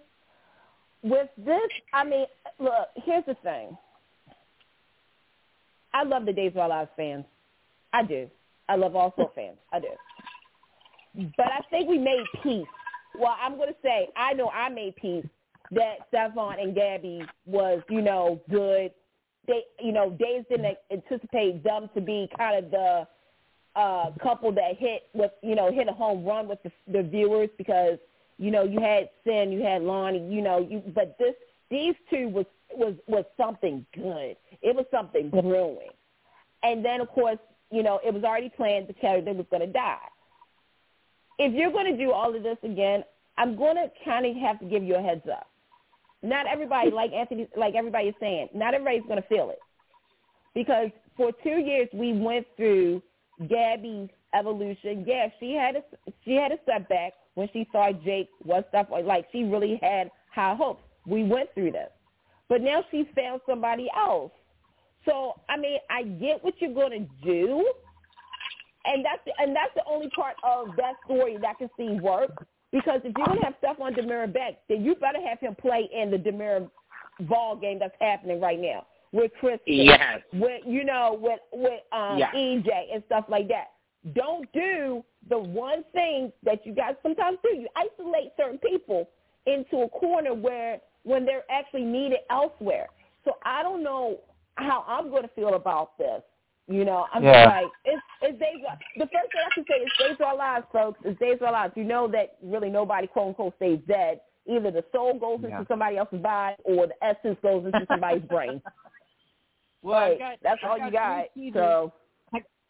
With 1.03 1.29
this, 1.37 1.69
I 1.93 2.03
mean, 2.03 2.25
look. 2.59 2.89
Here's 2.95 3.25
the 3.25 3.35
thing. 3.43 3.77
I 5.93 6.03
love 6.03 6.25
the 6.25 6.33
Days 6.33 6.51
of 6.51 6.57
Our 6.57 6.69
Lives 6.69 6.91
fans. 6.95 7.25
I 7.93 8.03
do. 8.03 8.29
I 8.69 8.75
love 8.75 8.95
all 8.95 9.13
soap 9.15 9.33
fans. 9.35 9.57
I 9.71 9.79
do. 9.79 9.87
But 11.37 11.47
I 11.47 11.61
think 11.69 11.89
we 11.89 11.97
made 11.97 12.23
peace. 12.43 12.67
Well, 13.17 13.35
I'm 13.41 13.55
going 13.55 13.69
to 13.69 13.75
say 13.81 14.09
I 14.15 14.33
know 14.33 14.49
I 14.49 14.69
made 14.69 14.95
peace 14.97 15.25
that 15.71 15.95
Stefan 16.09 16.59
and 16.59 16.75
Gabby 16.75 17.21
was, 17.45 17.81
you 17.89 18.01
know, 18.01 18.39
good. 18.49 18.91
They, 19.47 19.63
you 19.79 19.91
know, 19.91 20.11
Days 20.11 20.43
didn't 20.49 20.77
anticipate 20.91 21.63
them 21.63 21.89
to 21.95 22.01
be 22.01 22.29
kind 22.37 22.63
of 22.63 22.71
the 22.71 23.07
uh, 23.75 24.11
couple 24.21 24.51
that 24.53 24.77
hit 24.77 25.03
with, 25.13 25.31
you 25.41 25.55
know, 25.55 25.71
hit 25.71 25.87
a 25.87 25.93
home 25.93 26.25
run 26.25 26.47
with 26.47 26.59
the, 26.63 26.71
the 26.91 27.03
viewers 27.03 27.49
because, 27.57 27.97
you 28.37 28.51
know, 28.51 28.63
you 28.63 28.79
had 28.79 29.09
Sin, 29.25 29.51
you 29.51 29.63
had 29.63 29.81
Lonnie, 29.81 30.27
you 30.33 30.41
know, 30.41 30.59
you, 30.59 30.81
but 30.93 31.17
this, 31.17 31.33
these 31.69 31.95
two 32.09 32.29
was 32.29 32.45
was 32.73 32.95
was 33.07 33.25
something 33.35 33.85
good. 33.93 34.35
It 34.61 34.75
was 34.75 34.85
something 34.91 35.29
brewing, 35.29 35.89
and 36.63 36.83
then 36.83 37.01
of 37.01 37.09
course, 37.09 37.39
you 37.71 37.83
know, 37.83 37.99
it 38.05 38.13
was 38.13 38.23
already 38.23 38.49
planned 38.49 38.87
the 38.87 38.93
character 38.93 39.33
was 39.33 39.45
going 39.49 39.65
to 39.65 39.73
die. 39.73 39.97
If 41.39 41.53
you're 41.53 41.71
going 41.71 41.91
to 41.91 41.97
do 41.97 42.11
all 42.11 42.35
of 42.35 42.43
this 42.43 42.57
again, 42.63 43.03
I'm 43.37 43.55
going 43.55 43.75
to 43.75 43.91
kind 44.03 44.25
of 44.25 44.35
have 44.37 44.59
to 44.59 44.65
give 44.65 44.83
you 44.83 44.95
a 44.95 45.01
heads 45.01 45.27
up. 45.31 45.47
Not 46.23 46.47
everybody, 46.47 46.89
like 46.89 47.11
Anthony, 47.13 47.47
like 47.55 47.75
everybody 47.75 48.07
is 48.07 48.15
saying, 48.19 48.49
not 48.53 48.73
everybody's 48.73 49.07
going 49.07 49.21
to 49.21 49.27
feel 49.27 49.49
it, 49.51 49.59
because 50.55 50.89
for 51.15 51.31
two 51.43 51.59
years 51.59 51.87
we 51.93 52.13
went 52.13 52.47
through 52.55 53.01
Gabby's 53.47 54.09
evolution. 54.33 55.05
Yeah, 55.07 55.27
she 55.39 55.53
had 55.53 55.75
a 55.75 55.83
she 56.25 56.33
had 56.33 56.51
a 56.51 56.57
setback 56.65 57.13
when 57.37 57.47
she 57.53 57.67
saw 57.71 57.91
Jake 58.03 58.29
was 58.43 58.63
stuff 58.69 58.87
like 58.89 59.27
she 59.31 59.43
really 59.43 59.79
had 59.83 60.09
high 60.33 60.55
hopes. 60.55 60.81
We 61.05 61.23
went 61.23 61.53
through 61.53 61.71
this, 61.71 61.91
but 62.49 62.61
now 62.61 62.83
she 62.89 63.07
found 63.15 63.41
somebody 63.47 63.87
else. 63.95 64.31
So 65.05 65.33
I 65.47 65.55
mean, 65.55 65.77
I 65.91 66.01
get 66.01 66.43
what 66.43 66.55
you're 66.59 66.73
going 66.73 66.91
to 66.91 67.25
do, 67.25 67.63
and 68.85 69.05
that's 69.05 69.21
the, 69.23 69.33
and 69.37 69.55
that's 69.55 69.71
the 69.75 69.83
only 69.87 70.09
part 70.09 70.35
of 70.43 70.75
that 70.77 70.93
story 71.05 71.37
that 71.37 71.47
I 71.47 71.53
can 71.53 71.69
see 71.77 71.99
work. 72.01 72.47
Because 72.71 73.01
if 73.03 73.13
you're 73.15 73.27
gonna 73.27 73.45
have 73.45 73.53
stuff 73.59 73.77
on 73.79 73.93
DiMera 73.93 74.33
Beck, 74.33 74.55
then 74.67 74.83
you 74.83 74.95
better 74.95 75.19
have 75.25 75.39
him 75.39 75.55
play 75.55 75.87
in 75.93 76.09
the 76.09 76.17
DiMera 76.17 76.67
ball 77.21 77.55
game 77.55 77.77
that's 77.77 77.95
happening 78.01 78.41
right 78.41 78.59
now 78.59 78.87
with 79.11 79.31
Chris, 79.39 79.59
Yes. 79.67 80.21
with 80.33 80.63
you 80.65 80.83
know, 80.83 81.17
with 81.21 81.39
with 81.53 81.81
um 81.91 82.17
Yeah. 82.17 82.31
EJ 82.33 82.89
and 82.91 83.03
stuff 83.05 83.25
like 83.29 83.47
that. 83.49 83.73
Don't 84.13 84.51
do 84.53 85.03
the 85.29 85.37
one 85.39 85.83
thing 85.93 86.31
that 86.43 86.65
you 86.65 86.73
guys 86.73 86.95
sometimes 87.03 87.37
do. 87.43 87.49
You 87.49 87.67
isolate 87.75 88.31
certain 88.37 88.59
people 88.59 89.09
into 89.45 89.81
a 89.83 89.89
corner 89.89 90.33
where 90.33 90.79
when 91.03 91.25
they're 91.25 91.43
actually 91.49 91.83
needed 91.83 92.19
elsewhere. 92.29 92.87
So 93.25 93.33
I 93.45 93.63
don't 93.63 93.83
know 93.83 94.19
how 94.55 94.83
I'm 94.87 95.09
going 95.09 95.23
to 95.23 95.29
feel 95.29 95.53
about 95.55 95.97
this. 95.97 96.21
You 96.67 96.83
know, 96.83 97.07
I'm 97.13 97.23
Yeah. 97.23 97.33
just 97.45 97.55
like 97.55 97.67
it's 97.85 98.01
it's 98.21 98.39
days. 98.39 98.61
The 98.97 99.05
first 99.07 99.31
thing 99.31 99.41
I 99.45 99.53
can 99.53 99.65
say 99.69 99.75
is 99.75 99.91
days 99.99 100.17
are 100.19 100.25
our 100.27 100.35
lives, 100.35 100.65
folks. 100.73 100.99
It's 101.05 101.19
days 101.19 101.37
are 101.41 101.47
our 101.47 101.53
lives. 101.53 101.73
You 101.77 101.85
know 101.85 102.07
that 102.09 102.37
really 102.43 102.69
nobody 102.69 103.07
quote 103.07 103.29
unquote 103.29 103.55
stays 103.55 103.79
dead. 103.87 104.19
Either 104.45 104.71
the 104.71 104.83
soul 104.91 105.13
goes 105.17 105.37
into 105.37 105.49
Yeah. 105.49 105.63
somebody 105.67 105.97
else's 105.97 106.21
body 106.21 106.55
or 106.63 106.87
the 106.87 107.03
essence 107.03 107.37
goes 107.41 107.65
into 107.65 107.85
somebody's 107.87 108.23
brain. 108.29 108.61
Well, 109.81 109.95
I 109.99 110.17
got, 110.17 110.37
That's 110.41 110.61
I 110.63 110.67
all 110.67 110.77
got 110.77 110.85
you 110.85 110.91
got. 110.91 111.27
three 111.33 111.43
teasers. 111.43 111.61
So 111.61 111.93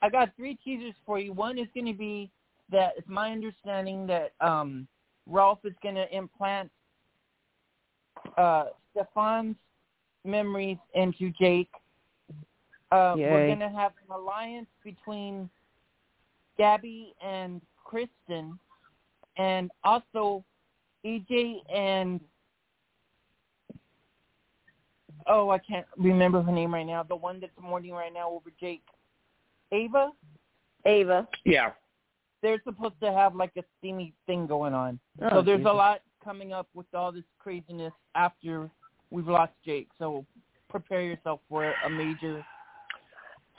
I 0.02 0.10
got 0.10 0.36
three 0.36 0.56
teasers 0.64 0.94
for 1.06 1.18
you. 1.20 1.34
One 1.34 1.58
is 1.58 1.68
going 1.74 1.88
to 1.88 1.94
be 1.94 2.30
that 2.72 2.94
it's 2.98 3.08
my 3.08 3.32
understanding 3.32 4.08
that 4.08 4.34
um, 4.42 4.88
Rolf 5.26 5.60
is 5.64 5.74
going 5.82 5.96
to 5.96 6.16
implant 6.16 6.70
uh, 8.38 8.66
Stefan's 8.92 9.56
memories 10.26 10.78
into 10.94 11.32
Jake. 11.40 11.70
Uh, 12.92 13.16
we're 13.18 13.48
going 13.48 13.60
to 13.60 13.70
have 13.70 13.92
an 14.08 14.16
alliance 14.16 14.68
between 14.84 15.50
Gabby 16.58 17.14
and 17.24 17.62
Kristen, 17.84 18.58
and 19.38 19.70
also 19.84 20.44
EJ 21.06 21.58
and 21.74 22.20
oh, 25.28 25.50
I 25.50 25.58
can't 25.60 25.86
remember 25.98 26.42
her 26.42 26.52
name 26.52 26.74
right 26.74 26.86
now. 26.86 27.04
The 27.04 27.16
one 27.16 27.40
that's 27.40 27.52
mourning 27.62 27.92
right 27.92 28.14
now 28.14 28.30
over 28.30 28.50
Jake. 28.60 28.84
Ava, 29.72 30.12
Ava. 30.86 31.28
Yeah. 31.46 31.72
They're 32.42 32.62
supposed 32.64 33.00
to 33.02 33.12
have 33.12 33.36
like 33.36 33.52
a 33.58 33.64
steamy 33.78 34.14
thing 34.26 34.48
going 34.48 34.74
on. 34.74 35.00
Oh, 35.22 35.30
so 35.30 35.42
there's 35.42 35.60
Jesus. 35.60 35.72
a 35.72 35.74
lot 35.74 36.02
coming 36.24 36.54
up 36.54 36.68
with 36.74 36.86
all 36.94 37.12
this 37.12 37.24
craziness 37.40 37.94
after 38.16 38.70
we've 39.12 39.28
lost 39.28 39.54
Jake. 39.66 39.88
So 39.98 40.26
prepare 40.70 41.02
yourself 41.02 41.40
for 41.50 41.74
a 41.86 41.90
major. 41.90 42.46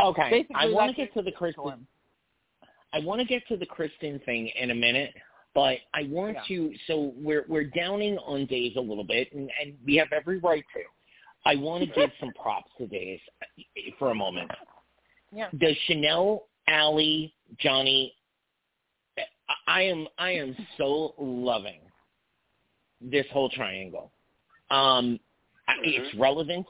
Okay. 0.01 0.31
Basically, 0.31 0.57
I 0.57 0.67
want 0.71 0.91
to 0.91 0.97
get 0.97 1.13
to 1.15 1.23
the 1.23 1.33
Kristen. 1.33 1.63
storm. 1.63 1.87
I 2.93 3.01
want 3.01 3.21
to 3.21 3.27
get 3.27 3.47
to 3.49 3.57
the 3.57 3.67
Kristen 3.67 4.21
thing 4.25 4.51
in 4.59 4.71
a 4.71 4.75
minute, 4.75 5.13
but 5.55 5.79
I 5.95 6.05
want 6.05 6.37
Yeah. 6.37 6.43
to. 6.49 6.75
So 6.87 7.13
we're 7.17 7.45
we're 7.49 7.65
downing 7.65 8.17
on 8.19 8.47
Days 8.47 8.77
a 8.77 8.81
little 8.81 9.05
bit, 9.05 9.33
and, 9.33 9.51
and 9.61 9.77
we 9.85 9.97
have 9.97 10.09
every 10.13 10.39
right 10.39 10.65
to. 10.75 10.83
I 11.45 11.57
want 11.57 11.85
to 11.85 11.91
give 11.95 12.11
some 12.21 12.33
props 12.41 12.71
to 12.79 12.87
Days 12.87 13.21
eh, 13.59 13.91
for 13.99 14.11
a 14.11 14.15
moment. 14.15 14.51
Yeah. 15.33 15.49
Does 15.59 15.77
Chanel, 15.87 16.47
Allie, 16.69 17.35
Johnny? 17.59 18.15
I- 19.67 19.83
am 19.83 20.07
I 20.19 20.33
am 20.33 20.57
so 20.77 21.15
loving 21.19 21.81
this 23.01 23.27
whole 23.33 23.49
triangle. 23.51 24.11
Um, 24.71 25.19
I 25.69 25.75
It's 25.83 26.15
relevant. 26.17 26.67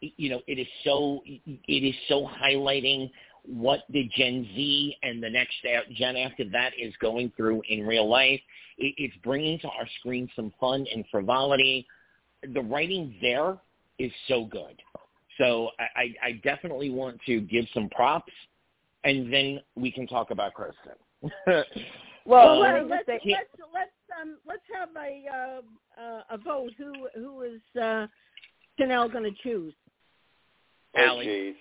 You 0.00 0.30
know, 0.30 0.42
it 0.46 0.58
is 0.58 0.66
so 0.84 1.22
it 1.24 1.84
is 1.84 1.94
so 2.08 2.26
highlighting 2.26 3.10
what 3.46 3.84
the 3.90 4.10
Gen 4.16 4.48
Z 4.54 4.96
and 5.02 5.22
the 5.22 5.30
next 5.30 5.54
gen 5.92 6.16
after 6.16 6.44
that 6.50 6.72
is 6.78 6.94
going 7.00 7.32
through 7.36 7.62
in 7.68 7.86
real 7.86 8.08
life. 8.08 8.40
It, 8.78 8.94
it's 8.98 9.14
bringing 9.22 9.58
to 9.60 9.68
our 9.68 9.86
screen 10.00 10.28
some 10.34 10.52
fun 10.60 10.86
and 10.92 11.04
frivolity. 11.10 11.86
The 12.52 12.60
writing 12.60 13.14
there 13.22 13.58
is 13.98 14.12
so 14.28 14.44
good. 14.44 14.80
So 15.38 15.70
I, 15.78 16.00
I, 16.00 16.14
I 16.26 16.32
definitely 16.42 16.90
want 16.90 17.20
to 17.26 17.40
give 17.40 17.64
some 17.72 17.88
props, 17.90 18.32
and 19.04 19.32
then 19.32 19.60
we 19.74 19.90
can 19.90 20.06
talk 20.06 20.30
about 20.30 20.52
Kristen. 20.54 20.92
Well, 22.24 22.48
Um, 22.54 22.60
let 22.62 22.74
me 22.74 22.80
Well, 22.80 22.88
let's 22.90 23.06
say, 23.06 23.20
let's 23.32 23.70
let's 23.72 24.20
um 24.20 24.38
let's 24.46 24.62
have 24.74 24.88
a 24.96 25.24
uh, 25.28 26.02
uh, 26.02 26.22
a 26.30 26.38
vote. 26.38 26.72
Who 26.78 26.92
who 27.14 27.42
is 27.42 27.60
uh, 27.80 28.06
Chanel 28.78 29.08
going 29.08 29.24
to 29.24 29.42
choose? 29.42 29.74
Oh, 30.96 31.00
Allie. 31.02 31.26
jeez. 31.26 31.54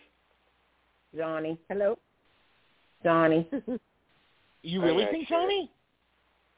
Johnny, 1.15 1.57
Hello. 1.69 1.97
Johnny. 3.03 3.47
you 4.63 4.79
I'm 4.81 4.85
really 4.87 5.03
not 5.03 5.11
think 5.11 5.27
sure. 5.27 5.41
Johnny? 5.41 5.71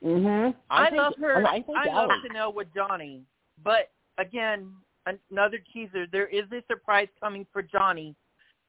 Mhm. 0.04 0.56
I, 0.70 0.90
think- 0.90 0.98
love 1.02 1.14
her. 1.20 1.46
I 1.48 1.62
think 1.62 1.78
I 1.78 1.88
love 1.88 2.10
Allie. 2.10 2.22
Chanel 2.28 2.54
with 2.54 2.68
Johnny. 2.74 3.22
But 3.64 3.92
again, 4.18 4.72
another 5.32 5.58
teaser. 5.74 6.06
There 6.12 6.28
is 6.28 6.44
a 6.52 6.62
surprise 6.68 7.08
coming 7.20 7.46
for 7.52 7.62
Johnny. 7.64 8.16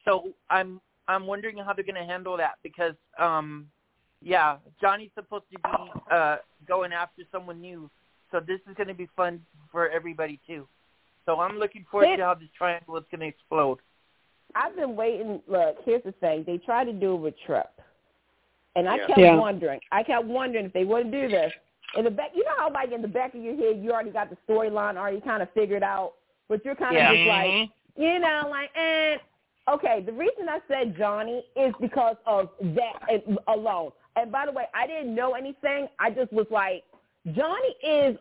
So 0.05 0.29
I'm 0.51 0.81
I'm 1.09 1.27
wondering 1.27 1.59
how 1.59 1.73
they're 1.73 1.85
going 1.85 1.95
to 1.97 2.05
handle 2.05 2.37
that 2.39 2.55
because 2.63 2.95
um 3.19 3.69
yeah, 4.23 4.57
Johnny's 4.81 5.11
supposed 5.15 5.45
to 5.53 5.59
be 5.59 5.91
uh 6.11 6.37
going 6.67 6.93
after 6.93 7.23
someone 7.31 7.61
new. 7.61 7.91
So 8.33 8.41
this 8.41 8.61
is 8.69 8.75
going 8.77 8.89
to 8.89 8.95
be 8.95 9.09
fun 9.17 9.41
for 9.71 9.89
everybody 9.89 10.41
too. 10.47 10.67
So 11.27 11.41
I'm 11.41 11.59
looking 11.59 11.85
forward 11.91 12.09
It- 12.11 12.17
to 12.19 12.25
how 12.25 12.35
this 12.35 12.49
triangle 12.57 12.97
is 12.97 13.05
going 13.11 13.21
to 13.21 13.27
explode. 13.27 13.79
I've 14.55 14.75
been 14.77 14.97
waiting. 14.97 15.43
Look, 15.49 15.77
here's 15.85 16.03
the 16.05 16.13
thing. 16.13 16.45
They 16.47 16.57
tried 16.59 16.85
to 16.85 16.93
do 16.93 17.15
it 17.15 17.19
with 17.19 17.35
Tripp, 17.45 17.81
and 18.75 18.89
I 18.89 18.97
Yeah. 18.97 19.07
kept 19.07 19.19
Yeah. 19.19 19.37
wondering. 19.37 19.81
I 19.93 20.03
kept 20.03 20.25
wondering 20.25 20.67
if 20.67 20.73
they 20.73 20.85
wouldn't 20.85 21.11
do 21.13 21.29
this. 21.29 21.53
In 21.95 22.05
the 22.05 22.11
back, 22.11 22.31
you 22.35 22.45
know 22.45 22.57
how 22.57 22.71
like 22.71 22.91
in 22.93 23.03
the 23.03 23.09
back 23.09 23.35
of 23.35 23.43
your 23.43 23.55
head, 23.57 23.83
you 23.83 23.93
already 23.93 24.11
got 24.11 24.31
the 24.31 24.37
storyline 24.49 24.97
already 24.97 25.21
kind 25.21 25.43
of 25.43 25.51
figured 25.53 25.83
out, 25.83 26.15
but 26.49 26.65
you're 26.65 26.75
kind 26.75 26.97
of 26.97 27.03
Yeah. 27.03 27.13
just 27.15 27.29
like, 27.29 27.71
you 27.97 28.19
know, 28.19 28.47
like, 28.51 28.71
and 28.77 29.21
okay. 29.69 30.01
The 30.01 30.13
reason 30.13 30.49
I 30.49 30.61
said 30.69 30.97
Johnny 30.97 31.45
is 31.57 31.75
because 31.81 32.17
of 32.27 32.51
that 32.75 33.23
alone. 33.49 33.93
And 34.17 34.33
by 34.33 34.47
the 34.47 34.53
way, 34.53 34.65
I 34.75 34.87
didn't 34.87 35.15
know 35.15 35.33
anything. 35.35 35.89
I 35.99 36.11
just 36.11 36.33
was 36.33 36.47
like, 36.51 36.85
Johnny 37.35 37.75
is 37.87 38.17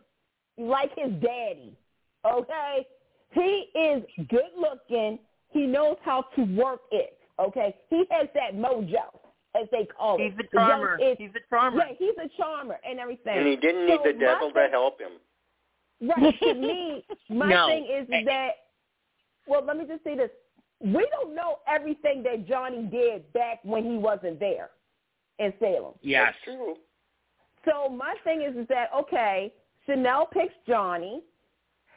like 0.58 0.90
his 0.96 1.12
daddy. 1.22 1.76
Okay, 2.24 2.86
he 3.32 3.66
is 3.78 4.02
good 4.28 4.50
looking. 4.58 5.18
He 5.50 5.66
knows 5.66 5.96
how 6.04 6.24
to 6.36 6.42
work 6.56 6.80
it. 6.90 7.16
Okay, 7.38 7.74
he 7.88 8.04
has 8.10 8.28
that 8.34 8.54
mojo, 8.54 9.04
as 9.54 9.68
they 9.70 9.84
call 9.86 10.16
it. 10.20 10.32
He's 10.32 10.46
a 10.52 10.56
charmer. 10.56 10.98
kid- 10.98 11.18
He's 11.18 11.30
a 11.36 11.48
charmer. 11.48 11.78
yeah, 11.78 11.92
he's 11.98 12.14
a 12.22 12.28
charmer 12.36 12.78
and 12.88 12.98
everything. 12.98 13.38
And 13.38 13.46
he 13.46 13.56
didn't 13.56 13.86
need 13.86 13.98
So 14.04 14.12
the 14.12 14.18
my 14.18 14.18
devil 14.18 14.50
to 14.52 14.68
help 14.70 15.00
him. 15.00 15.12
Right. 16.00 16.38
To 16.40 16.54
me, 16.54 17.04
my 17.30 17.48
No. 17.48 17.66
thing 17.68 17.84
is 17.90 18.08
that, 18.26 18.50
well, 19.46 19.64
let 19.64 19.76
me 19.78 19.84
just 19.86 20.02
say 20.04 20.16
this. 20.16 20.30
We 20.80 21.06
don't 21.12 21.34
know 21.34 21.58
everything 21.68 22.22
that 22.24 22.46
Johnny 22.46 22.82
did 22.82 23.32
back 23.32 23.60
when 23.62 23.84
he 23.84 23.96
wasn't 23.96 24.40
there 24.40 24.70
in 25.38 25.52
Salem. 25.60 25.94
Yes. 26.02 26.32
That's 26.46 26.56
true. 26.56 26.74
So 27.64 27.88
my 27.88 28.14
thing 28.24 28.42
is, 28.42 28.56
is 28.56 28.68
that, 28.68 28.90
okay, 28.96 29.52
Chanel 29.86 30.26
picks 30.26 30.54
Johnny, 30.66 31.20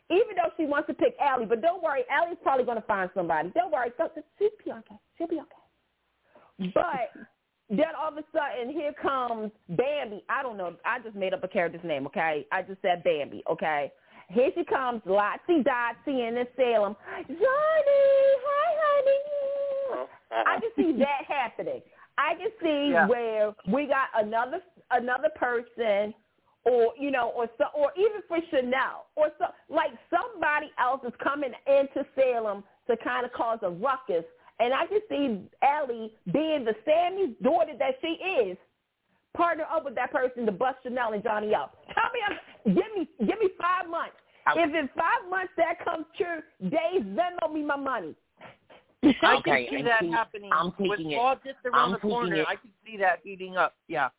even 0.09 0.35
though 0.35 0.51
she 0.57 0.65
wants 0.65 0.87
to 0.87 0.93
pick 0.93 1.15
Allie, 1.21 1.45
but 1.45 1.61
don't 1.61 1.83
worry, 1.83 2.01
Allie's 2.09 2.37
probably 2.41 2.65
going 2.65 2.77
to 2.81 2.87
find 2.87 3.09
somebody. 3.13 3.51
Don't 3.53 3.71
worry. 3.71 3.91
Don't- 3.97 4.11
She'll 4.37 4.49
be 4.65 4.71
okay. 4.71 4.99
She'll 5.17 5.27
be 5.27 5.35
okay. 5.35 6.73
But 6.73 7.13
then 7.69 7.93
all 7.97 8.09
of 8.09 8.17
a 8.17 8.23
sudden, 8.33 8.73
here 8.73 8.93
comes 8.99 9.51
Bambi. 9.69 10.23
I 10.27 10.41
don't 10.41 10.57
know. 10.57 10.75
I 10.85 10.99
just 10.99 11.15
made 11.15 11.33
up 11.33 11.43
a 11.43 11.47
character's 11.47 11.83
name, 11.83 12.07
okay? 12.07 12.47
I 12.51 12.63
just 12.63 12.81
said 12.81 13.03
Bambi, 13.03 13.43
okay? 13.49 13.91
Here 14.29 14.49
she 14.55 14.63
comes, 14.63 15.01
Lottie 15.05 15.63
Dottie 15.63 16.23
in 16.23 16.35
the 16.35 16.47
Salem. 16.55 16.95
Johnny, 17.27 17.39
hi, 17.39 18.69
honey. 18.83 19.19
Oh, 19.91 20.07
I 20.31 20.41
uh-huh. 20.41 20.59
can 20.59 20.71
see 20.75 20.99
that 20.99 21.25
happening. 21.27 21.81
I 22.19 22.35
can 22.35 22.51
see 22.61 22.89
Yeah. 22.91 23.07
where 23.07 23.55
we 23.71 23.87
got 23.87 24.09
another 24.13 24.61
another 24.91 25.29
person, 25.35 26.13
or 26.65 26.93
you 26.97 27.11
know, 27.11 27.29
or 27.29 27.47
so, 27.57 27.65
or 27.73 27.91
even 27.95 28.21
for 28.27 28.39
Chanel, 28.49 29.05
or 29.15 29.31
so 29.39 29.45
like 29.69 29.91
somebody 30.09 30.71
else 30.77 31.01
is 31.07 31.13
coming 31.23 31.53
into 31.65 32.05
Salem 32.15 32.63
to 32.87 32.97
kind 32.97 33.25
of 33.25 33.31
cause 33.31 33.59
a 33.61 33.69
ruckus, 33.69 34.25
and 34.59 34.73
I 34.73 34.85
can 34.87 34.99
see 35.07 35.49
Ellie 35.61 36.13
being 36.33 36.65
the 36.65 36.75
Sami's 36.85 37.35
daughter 37.41 37.73
that 37.79 37.95
she 38.01 38.13
is, 38.47 38.57
partner 39.33 39.65
up 39.71 39.85
with 39.85 39.95
that 39.95 40.11
person 40.11 40.45
to 40.45 40.51
bust 40.51 40.79
Chanel 40.83 41.13
and 41.13 41.23
Johnny 41.23 41.55
up. 41.55 41.77
Tell 41.93 42.11
me, 42.11 42.19
I'm- 42.27 42.73
give 42.75 42.95
me 42.97 43.07
give 43.25 43.39
me 43.39 43.47
five 43.61 43.87
months. 43.87 44.17
I- 44.45 44.59
If 44.59 44.73
in 44.73 44.87
five 44.89 45.25
months 45.29 45.53
that 45.55 45.79
comes 45.79 46.05
true, 46.17 46.41
Dave 46.67 47.03
Venmo 47.03 47.53
me 47.53 47.61
my 47.63 47.77
money. 47.77 48.15
I 49.21 49.35
Okay, 49.37 49.67
can 49.67 49.77
see 49.79 49.83
that 49.83 50.01
see, 50.01 50.11
happening. 50.11 50.49
I'm 50.53 50.73
With 50.77 50.97
taking 50.97 51.11
it- 51.11 51.15
fall 51.17 51.35
just 51.35 51.57
around 51.65 51.75
I'm 51.75 51.91
the 51.91 51.97
taking 51.97 52.09
corner, 52.09 52.35
it- 52.35 52.47
I 52.47 52.55
can 52.55 52.71
see 52.85 52.97
that 52.97 53.19
heating 53.23 53.57
up. 53.57 53.75
Yeah, 53.87 54.09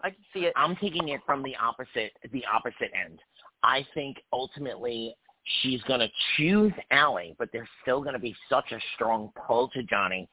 I 0.00 0.10
can 0.10 0.24
see 0.32 0.40
it. 0.40 0.52
I'm 0.56 0.76
taking 0.76 1.08
it 1.08 1.20
from 1.24 1.42
the 1.42 1.56
opposite 1.56 2.12
the 2.32 2.44
opposite 2.52 2.90
end. 2.94 3.20
I 3.62 3.84
think 3.94 4.18
ultimately 4.32 5.14
she's 5.62 5.82
going 5.82 6.00
to 6.00 6.08
choose 6.36 6.72
Allie, 6.90 7.34
but 7.38 7.48
there's 7.52 7.68
still 7.82 8.00
going 8.02 8.12
to 8.12 8.20
be 8.20 8.36
such 8.48 8.70
a 8.72 8.78
strong 8.94 9.32
pull 9.46 9.68
to 9.70 9.82
Johnny. 9.82 10.28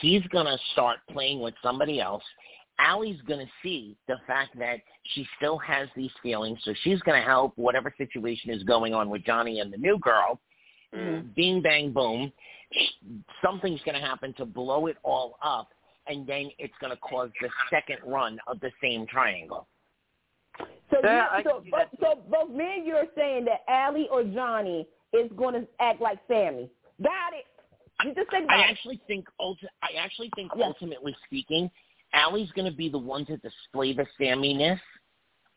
He's 0.00 0.22
going 0.28 0.46
to 0.46 0.58
start 0.72 0.98
playing 1.10 1.40
with 1.40 1.54
somebody 1.62 2.00
else, 2.00 2.24
Allie's 2.78 3.20
going 3.22 3.38
to 3.44 3.52
see 3.62 3.96
the 4.08 4.16
fact 4.26 4.58
that 4.58 4.80
she 5.14 5.26
still 5.36 5.58
has 5.58 5.88
these 5.94 6.10
feelings, 6.22 6.58
so 6.64 6.72
she's 6.82 6.98
going 7.00 7.20
to 7.20 7.24
help 7.24 7.52
whatever 7.56 7.94
situation 7.96 8.50
is 8.50 8.62
going 8.64 8.92
on 8.94 9.08
with 9.10 9.24
Johnny 9.24 9.60
and 9.60 9.72
the 9.72 9.76
new 9.76 9.98
girl. 10.00 10.40
Mm. 10.92 11.34
Bing, 11.36 11.62
bang, 11.62 11.92
boom. 11.92 12.32
Something's 13.42 13.80
going 13.84 14.00
to 14.00 14.06
happen 14.06 14.32
to 14.34 14.44
blow 14.44 14.86
it 14.86 14.96
all 15.02 15.36
up, 15.42 15.68
and 16.06 16.26
then 16.26 16.50
it's 16.58 16.74
going 16.80 16.90
to 16.92 16.98
cause 16.98 17.30
the 17.40 17.48
second 17.70 17.98
run 18.06 18.38
of 18.46 18.60
the 18.60 18.70
same 18.82 19.06
triangle. 19.06 19.66
So, 20.90 20.98
Yeah, 21.02 21.38
you, 21.38 21.44
so, 21.44 21.64
I, 21.72 21.84
so, 21.84 21.88
so 22.00 22.22
both 22.30 22.50
me 22.50 22.64
and 22.76 22.86
you 22.86 22.94
are 22.94 23.06
saying 23.16 23.46
that 23.46 23.60
Allie 23.68 24.08
or 24.10 24.22
Johnny 24.24 24.86
is 25.12 25.30
going 25.36 25.54
to 25.54 25.66
act 25.80 26.00
like 26.00 26.18
Sami. 26.28 26.70
Got 27.02 27.32
it. 27.32 27.44
You 28.04 28.14
just 28.14 28.30
think 28.30 28.50
I 28.50 28.56
about 28.56 28.70
actually 28.70 29.00
think 29.06 29.26
ulti- 29.40 29.66
I 29.82 29.96
actually 29.98 30.30
think 30.34 30.50
Yes. 30.56 30.66
ultimately 30.66 31.16
speaking, 31.26 31.70
Allie's 32.12 32.50
going 32.52 32.70
to 32.70 32.76
be 32.76 32.88
the 32.88 32.98
one 32.98 33.24
to 33.26 33.36
display 33.38 33.92
the 33.92 34.06
Sami-ness 34.18 34.80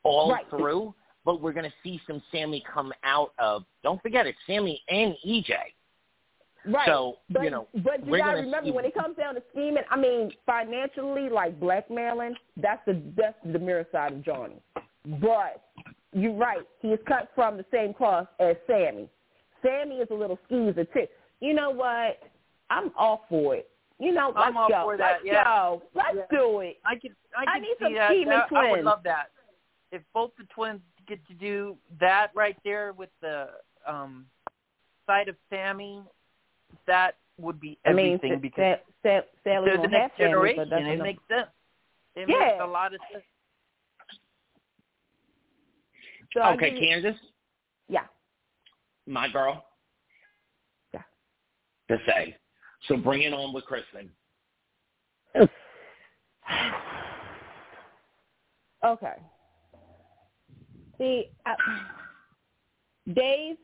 all 0.03 0.31
Right. 0.31 0.47
through, 0.49 0.93
but 1.25 1.41
we're 1.41 1.53
going 1.53 1.69
to 1.69 1.73
see 1.83 1.99
some 2.07 2.21
Sami 2.31 2.61
come 2.71 2.93
out 3.03 3.33
of. 3.37 3.65
Don't 3.83 4.01
forget, 4.01 4.25
it's 4.27 4.37
Sami 4.47 4.81
and 4.89 5.15
EJ. 5.25 5.55
Right. 6.67 6.87
So 6.87 7.17
but, 7.29 7.43
you 7.43 7.49
know, 7.49 7.67
but 7.83 8.05
you 8.05 8.11
we're 8.11 8.17
gotta 8.19 8.41
remember 8.41 8.67
see- 8.69 8.71
when 8.71 8.85
it 8.85 8.93
comes 8.93 9.15
down 9.17 9.35
to 9.35 9.43
scheming. 9.51 9.83
I 9.89 9.95
mean, 9.97 10.31
financially, 10.45 11.29
like 11.29 11.59
blackmailing, 11.59 12.35
that's 12.57 12.81
the 12.85 13.01
that's 13.15 13.37
the 13.45 13.59
mirror 13.59 13.85
side 13.91 14.13
of 14.13 14.23
Johnny. 14.23 14.61
But 15.21 15.63
you're 16.13 16.33
right. 16.33 16.65
He 16.81 16.89
is 16.89 16.99
cut 17.07 17.29
from 17.35 17.57
the 17.57 17.65
same 17.71 17.93
cloth 17.93 18.27
as 18.39 18.55
Sami. 18.67 19.09
Sami 19.63 19.95
is 19.95 20.07
a 20.11 20.13
little 20.13 20.39
skeezer 20.45 20.83
too. 20.85 21.07
You 21.39 21.53
know 21.53 21.69
what? 21.69 22.19
I'm 22.69 22.91
all 22.97 23.25
for 23.29 23.55
it. 23.55 23.69
You 23.99 24.13
know, 24.13 24.31
let's 24.35 24.47
I'm 24.47 24.57
all 24.57 24.69
go. 24.69 24.83
for 24.83 24.97
that, 24.97 25.19
Let's 25.23 25.25
yeah. 25.25 25.43
go. 25.43 25.81
Let's 25.95 26.15
Yeah. 26.15 26.37
do 26.37 26.59
it. 26.59 26.77
I 26.85 26.95
could 26.97 27.15
I 27.35 27.45
I 27.55 27.59
need 27.59 27.75
see 27.79 27.85
some 27.85 27.93
that. 27.93 28.09
scheming 28.09 28.29
that- 28.29 28.51
I 28.53 28.71
would 28.71 28.83
love 28.83 29.03
that. 29.03 29.31
If 29.91 30.01
both 30.13 30.31
the 30.37 30.43
twins 30.53 30.81
get 31.07 31.25
to 31.27 31.33
do 31.33 31.77
that 31.99 32.31
right 32.35 32.57
there 32.63 32.91
with 32.93 33.09
the 33.21 33.49
um 33.87 34.25
side 35.05 35.29
of 35.29 35.35
Sami, 35.49 36.03
that 36.85 37.15
would 37.39 37.59
be 37.59 37.77
I 37.85 37.93
mean, 37.93 38.15
everything 38.15 38.33
Sa- 38.33 38.39
because 38.41 38.77
Sa- 39.03 39.09
Sa- 39.21 39.27
Sally 39.43 39.65
they're 39.65 39.81
the 39.81 39.87
next 39.87 40.17
generation. 40.17 40.57
but 40.57 40.69
that's 40.69 40.85
It 40.85 40.99
makes 41.01 41.23
sense. 41.27 41.47
It 42.15 42.27
Yeah. 42.29 42.39
makes 42.39 42.61
a 42.61 42.65
lot 42.65 42.93
of 42.93 43.01
sense. 43.11 43.23
So 46.33 46.41
I 46.41 46.53
okay, 46.55 46.71
give- 46.71 46.79
Kansas, 46.79 47.19
Yeah. 47.87 48.07
my 49.05 49.27
girl. 49.29 49.65
Yeah. 50.93 51.03
To 51.89 51.97
say, 52.05 52.37
so 52.87 52.97
bring 52.97 53.21
it 53.21 53.33
on 53.33 53.53
with 53.53 53.65
Kristen. 53.65 54.11
Okay. 58.83 59.15
See, 60.97 61.31
I, 61.45 61.55
Dave. 63.13 63.57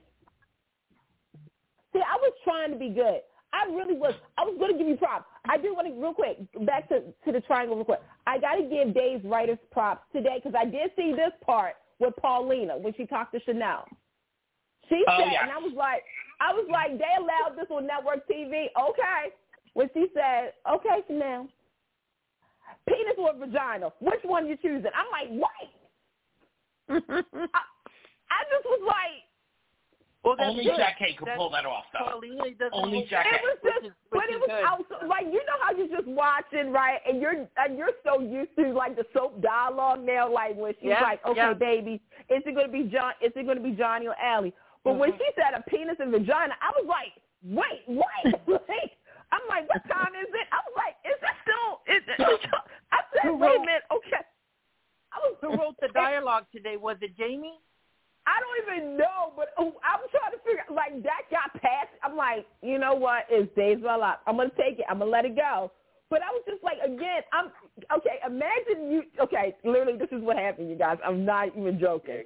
See, 1.94 2.00
I 2.02 2.18
was 2.18 2.34
trying 2.44 2.72
to 2.72 2.78
be 2.78 2.90
good. 2.90 3.22
I 3.54 3.66
really 3.72 3.94
was. 3.96 4.14
I 4.38 4.44
was 4.44 4.56
going 4.58 4.72
to 4.72 4.78
give 4.78 4.88
you 4.88 4.98
props. 4.98 5.26
I 5.48 5.58
do 5.58 5.76
want 5.76 5.88
to 5.88 5.94
real 5.94 6.14
quick 6.14 6.38
back 6.66 6.90
to 6.90 7.02
to 7.26 7.32
the 7.32 7.40
triangle 7.42 7.76
real 7.76 7.86
quick. 7.86 8.02
I 8.26 8.40
got 8.40 8.56
to 8.56 8.64
give 8.64 8.94
Dave's 8.96 9.24
writers 9.26 9.60
props 9.72 10.02
today 10.12 10.42
because 10.44 10.58
I 10.60 10.66
did 10.66 10.90
see 10.96 11.12
this 11.14 11.32
part 11.46 11.76
with 12.00 12.16
Paulina 12.20 12.78
when 12.78 12.94
she 12.96 13.06
talked 13.06 13.34
to 13.34 13.40
Chanel. 13.46 13.86
She 14.90 15.04
Oh, 15.08 15.18
said, 15.20 15.32
yeah. 15.32 15.44
and 15.44 15.52
I 15.52 15.58
was 15.60 15.74
like, 15.78 16.04
I 16.42 16.52
was 16.52 16.68
like, 16.70 16.98
they 16.98 17.14
allowed 17.18 17.56
this 17.56 17.68
on 17.70 17.86
network 17.88 18.28
TV. 18.28 18.68
Okay. 18.74 19.32
When 19.76 19.90
she 19.94 20.08
said, 20.14 20.54
okay, 20.70 21.02
Chanel, 21.08 21.48
penis 22.88 23.16
or 23.18 23.34
vagina, 23.38 23.92
which 24.02 24.20
one 24.24 24.48
you 24.48 24.58
choosing? 24.58 24.92
I'm 24.94 25.10
like, 25.10 25.30
what? 25.40 25.70
I, 26.90 27.62
I 28.30 28.40
just 28.52 28.66
was 28.66 28.82
like, 28.86 29.23
Well, 30.24 30.36
that's 30.38 30.52
Only 30.52 30.64
good. 30.64 30.80
Jackée 30.80 31.18
could 31.18 31.28
That's- 31.28 31.38
pull 31.38 31.50
that 31.52 31.66
off, 31.66 31.84
though. 31.92 32.06
Paulina 32.16 32.50
doesn't 32.56 32.72
Only 32.74 33.00
hold 33.04 33.10
Jack 33.10 33.26
back, 33.30 33.42
it 33.42 33.44
was 33.44 33.58
which 33.62 33.74
just, 33.74 33.86
is, 33.88 33.94
but 34.10 34.20
which 34.24 34.30
it 34.32 34.36
is 34.36 34.42
was 34.48 34.64
also, 34.72 35.06
like 35.08 35.26
you 35.28 35.44
know 35.44 35.58
how 35.60 35.72
you're 35.76 35.92
just 35.92 36.08
watching, 36.08 36.72
right? 36.72 37.02
And 37.06 37.20
you're 37.22 37.46
and 37.58 37.78
you're 37.78 37.92
so 38.06 38.22
used 38.22 38.56
to 38.56 38.72
like 38.72 38.96
the 38.96 39.06
soap 39.14 39.42
dialogue 39.42 40.00
now, 40.02 40.32
like 40.32 40.56
when 40.56 40.74
she's 40.80 40.96
Yeah, 40.96 41.02
like, 41.04 41.20
okay, 41.26 41.36
yeah. 41.52 41.54
baby, 41.54 42.00
is 42.30 42.42
it 42.46 42.56
gonna 42.56 42.70
be 42.72 42.84
John? 42.84 43.14
Is 43.20 43.34
it 43.36 43.46
gonna 43.46 43.60
be 43.60 43.72
Johnny 43.76 44.08
or 44.08 44.16
Allie? 44.16 44.54
But 44.86 44.96
when 44.96 45.12
Mhm. 45.12 45.18
she 45.18 45.28
said 45.36 45.54
a 45.56 45.62
penis 45.70 46.00
and 46.00 46.12
vagina, 46.12 46.56
I 46.62 46.72
was 46.72 46.86
like, 46.88 47.12
wait, 47.44 47.84
what? 47.88 48.08
like, 48.48 48.96
I'm 49.32 49.42
like, 49.50 49.68
what 49.68 49.84
time 49.92 50.16
is 50.16 50.28
it? 50.34 50.48
I 50.54 50.60
was 50.64 50.74
like, 50.76 50.96
is 51.04 51.20
it 51.20 51.36
still? 51.44 51.82
Is 51.88 52.04
it? 52.08 52.20
I 52.94 53.00
said, 53.12 53.22
Who 53.24 53.36
wait 53.38 53.58
a 53.58 53.60
minute, 53.60 53.84
okay. 53.92 54.24
I 55.12 55.20
was 55.20 55.36
Who 55.42 55.50
wrote 55.58 55.76
the 55.82 55.88
dialogue 55.94 56.46
today? 56.54 56.78
Was 56.78 56.96
it 57.02 57.18
Jamie? 57.18 57.60
I 58.26 58.40
don't 58.40 58.58
even 58.64 58.98
know, 58.98 59.34
but 59.36 59.50
oh, 59.58 59.76
I'm 59.84 60.00
trying 60.12 60.32
to 60.32 60.42
figure. 60.46 60.64
Like 60.74 61.04
that 61.04 61.28
got 61.30 61.52
past. 61.62 61.92
I'm 62.04 62.16
like, 62.16 62.46
you 62.62 62.80
know 62.80 62.94
what? 62.94 63.26
It's 63.30 63.54
days 63.56 63.80
well 63.82 64.04
up. 64.04 64.22
I'm 64.28 64.38
gonna 64.38 64.50
take 64.58 64.80
it. 64.80 64.86
I'm 64.90 65.00
gonna 65.00 65.12
let 65.12 65.26
it 65.26 65.36
go. 65.36 65.72
But 66.10 66.22
I 66.22 66.30
was 66.32 66.44
just 66.48 66.64
like, 66.64 66.78
again, 66.86 67.22
I'm 67.34 67.52
okay. 67.98 68.20
Imagine 68.26 68.92
you. 68.92 69.04
Okay, 69.22 69.56
literally, 69.64 69.98
this 69.98 70.10
is 70.12 70.22
what 70.22 70.38
happened, 70.38 70.70
you 70.70 70.78
guys. 70.78 70.98
I'm 71.06 71.26
not 71.26 71.50
even 71.58 71.80
joking. 71.80 72.24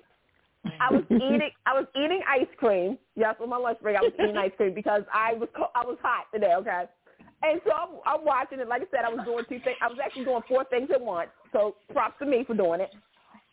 I 0.80 0.92
was 0.92 1.04
eating. 1.12 1.50
I 1.66 1.74
was 1.74 1.86
eating 1.96 2.22
ice 2.30 2.52
cream. 2.58 2.98
Yes, 3.16 3.36
on 3.42 3.50
my 3.50 3.58
lunch 3.58 3.80
break, 3.82 3.98
I 3.98 4.02
was 4.02 4.14
eating 4.20 4.38
ice 4.38 4.52
cream 4.58 4.74
because 4.74 5.04
I 5.14 5.34
was 5.34 5.50
co- 5.56 5.72
I 5.74 5.86
was 5.86 5.98
hot 6.02 6.26
today. 6.34 6.54
Okay, 6.60 6.84
and 7.44 7.62
so 7.66 7.72
I'm, 7.74 7.90
I'm 8.06 8.26
watching 8.26 8.60
it. 8.60 8.68
Like 8.68 8.82
I 8.82 8.86
said, 8.92 9.06
I 9.06 9.10
was 9.10 9.26
doing 9.26 9.46
two 9.50 9.64
things. 9.64 9.78
I 9.82 9.88
was 9.88 9.98
actually 10.04 10.26
doing 10.26 10.42
four 10.48 10.66
things 10.66 10.90
at 10.94 11.02
once. 11.02 11.30
So 11.54 11.76
props 11.92 12.20
to 12.20 12.26
me 12.26 12.44
for 12.46 12.56
doing 12.56 12.82
it. 12.82 12.94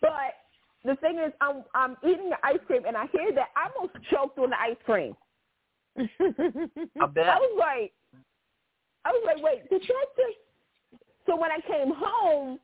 But 0.00 0.43
the 0.84 0.96
thing 0.96 1.18
is, 1.18 1.32
I'm 1.40 1.64
I'm 1.74 1.96
eating 2.02 2.30
the 2.30 2.36
ice 2.44 2.60
cream, 2.66 2.82
and 2.86 2.96
I 2.96 3.06
hear 3.12 3.32
that 3.34 3.48
I 3.56 3.68
almost 3.74 3.94
choked 4.10 4.38
on 4.38 4.50
the 4.50 4.60
ice 4.60 4.76
cream. 4.84 5.16
I 5.98 7.06
bet. 7.06 7.28
I 7.28 7.38
was 7.38 7.56
like, 7.58 7.92
I 9.04 9.10
was 9.10 9.22
like, 9.24 9.42
wait, 9.42 9.68
did 9.70 9.82
that 9.82 10.06
just? 10.16 10.38
So 11.26 11.36
when 11.36 11.50
I 11.50 11.60
came 11.60 11.92
home, 11.94 12.58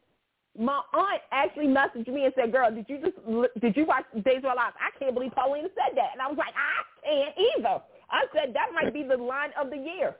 my 0.58 0.80
aunt 0.92 1.22
actually 1.32 1.68
messaged 1.68 2.08
me 2.08 2.24
and 2.24 2.34
said, 2.36 2.52
"Girl, 2.52 2.70
did 2.70 2.86
you 2.88 2.98
just 2.98 3.60
did 3.60 3.76
you 3.76 3.86
watch 3.86 4.04
Days 4.24 4.38
of 4.38 4.46
Our 4.46 4.56
Lives? 4.56 4.76
I 4.80 4.90
can't 4.98 5.14
believe 5.14 5.32
Paulina 5.32 5.68
said 5.74 5.96
that." 5.96 6.10
And 6.12 6.20
I 6.20 6.28
was 6.28 6.36
like, 6.36 6.52
"I 6.54 7.06
can't 7.06 7.34
either." 7.38 7.80
I 8.10 8.24
said 8.34 8.52
that 8.54 8.72
might 8.74 8.92
be 8.92 9.02
the 9.02 9.16
line 9.16 9.50
of 9.58 9.70
the 9.70 9.76
year. 9.76 10.16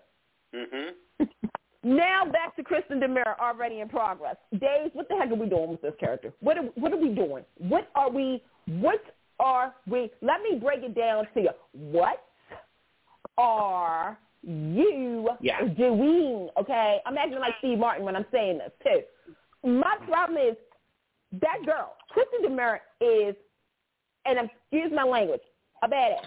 Mhm. 0.54 0.92
Now 1.82 2.24
back 2.26 2.54
to 2.56 2.62
Kristen 2.62 3.00
DiMera, 3.00 3.38
already 3.40 3.80
in 3.80 3.88
progress. 3.88 4.36
Dave, 4.52 4.90
what 4.92 5.08
the 5.08 5.16
heck 5.16 5.30
are 5.30 5.34
we 5.34 5.48
doing 5.48 5.70
with 5.70 5.80
this 5.80 5.94
character? 5.98 6.32
What 6.40 6.58
are, 6.58 6.64
what 6.74 6.92
are 6.92 6.98
we 6.98 7.08
doing? 7.14 7.44
What 7.58 7.88
are 7.94 8.10
we? 8.10 8.42
What 8.66 9.02
are 9.38 9.74
we? 9.86 10.10
Let 10.20 10.42
me 10.42 10.58
break 10.58 10.82
it 10.82 10.94
down 10.94 11.26
to 11.34 11.40
you. 11.40 11.50
What 11.72 12.22
are 13.38 14.18
you 14.42 15.30
Yeah. 15.40 15.62
doing? 15.62 16.50
Okay, 16.58 17.00
I'm 17.06 17.16
acting 17.16 17.38
like 17.38 17.54
Steve 17.58 17.78
Martin 17.78 18.04
when 18.04 18.14
I'm 18.16 18.26
saying 18.30 18.58
this 18.58 18.72
too. 18.82 19.02
My 19.68 19.96
problem 20.06 20.38
is 20.38 20.56
that 21.40 21.64
girl, 21.64 21.96
Kristen 22.10 22.42
DiMera, 22.42 22.80
is, 23.00 23.34
and 24.26 24.38
excuse 24.50 24.92
my 24.94 25.04
language, 25.04 25.40
a 25.82 25.88
badass. 25.88 26.26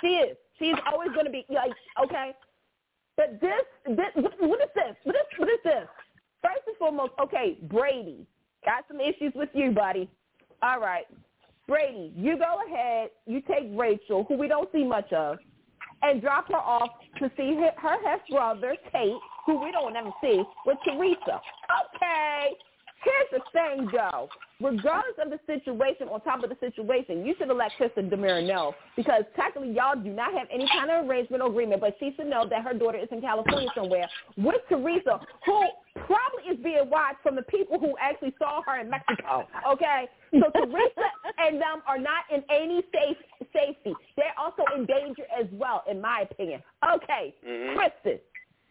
She 0.00 0.06
is. 0.08 0.36
She's 0.58 0.74
always 0.90 1.10
going 1.12 1.26
to 1.26 1.32
be 1.32 1.44
like, 1.50 1.72
okay, 2.02 2.32
but 3.16 3.40
this, 3.40 3.96
this 3.96 4.12
what, 4.14 4.60
is 4.60 4.70
this? 4.74 4.96
What 5.04 5.16
is, 5.16 5.22
what 5.38 5.48
is 5.48 5.60
this? 5.64 5.86
First 6.42 6.62
and 6.66 6.76
foremost, 6.78 7.12
okay, 7.20 7.58
Brady. 7.62 8.26
Got 8.64 8.84
some 8.88 9.00
issues 9.00 9.32
with 9.34 9.50
you, 9.52 9.70
buddy. 9.72 10.08
All 10.62 10.80
right. 10.80 11.04
Brady, 11.68 12.12
you 12.16 12.36
go 12.38 12.58
ahead. 12.66 13.10
You 13.26 13.40
take 13.42 13.70
Rachel, 13.74 14.24
who 14.28 14.36
we 14.36 14.48
don't 14.48 14.70
see 14.72 14.84
much 14.84 15.12
of, 15.12 15.38
and 16.02 16.20
drop 16.20 16.48
her 16.48 16.56
off 16.56 16.90
to 17.18 17.30
see 17.36 17.54
her, 17.54 17.70
her 17.76 17.96
half 18.04 18.20
brother, 18.30 18.76
Tate, 18.92 19.12
who 19.46 19.62
we 19.62 19.72
don't 19.72 19.96
ever 19.96 20.10
see, 20.20 20.42
with 20.66 20.78
Theresa. 20.84 21.40
Okay. 21.94 22.50
Here's 23.04 23.30
the 23.30 23.40
thing, 23.52 23.88
though. 23.92 24.28
Regardless 24.60 25.18
of 25.22 25.30
the 25.30 25.40
situation, 25.46 26.08
on 26.08 26.20
top 26.22 26.42
of 26.42 26.48
the 26.48 26.56
situation, 26.60 27.26
you 27.26 27.34
should 27.36 27.48
have 27.48 27.56
let 27.56 27.72
Kristen 27.76 28.08
Demira 28.08 28.46
know 28.46 28.74
because 28.96 29.24
technically 29.36 29.72
y'all 29.72 29.96
do 29.96 30.10
not 30.10 30.32
have 30.32 30.46
any 30.50 30.66
kind 30.68 30.90
of 30.90 31.08
arrangement 31.08 31.42
or 31.42 31.50
agreement, 31.50 31.80
but 31.80 31.96
she 31.98 32.14
should 32.16 32.26
know 32.26 32.48
that 32.48 32.62
her 32.62 32.72
daughter 32.72 32.98
is 32.98 33.08
in 33.10 33.20
California 33.20 33.68
somewhere 33.74 34.08
with 34.38 34.62
Theresa, 34.68 35.20
who 35.44 35.60
probably 36.06 36.50
is 36.50 36.58
being 36.62 36.88
watched 36.88 37.22
from 37.22 37.36
the 37.36 37.42
people 37.42 37.78
who 37.78 37.94
actually 38.00 38.34
saw 38.38 38.62
her 38.66 38.80
in 38.80 38.88
Mexico. 38.88 39.46
Okay? 39.68 40.08
So 40.32 40.50
Theresa 40.54 41.08
and 41.38 41.60
them 41.60 41.82
are 41.86 41.98
not 41.98 42.24
in 42.32 42.42
any 42.48 42.82
safe 42.92 43.18
safety. 43.52 43.94
They're 44.16 44.34
also 44.38 44.62
in 44.76 44.86
danger 44.86 45.24
as 45.38 45.46
well, 45.52 45.82
in 45.90 46.00
my 46.00 46.26
opinion. 46.30 46.62
Okay, 46.94 47.34
Mhm. 47.44 47.76
Kristen, 47.76 48.20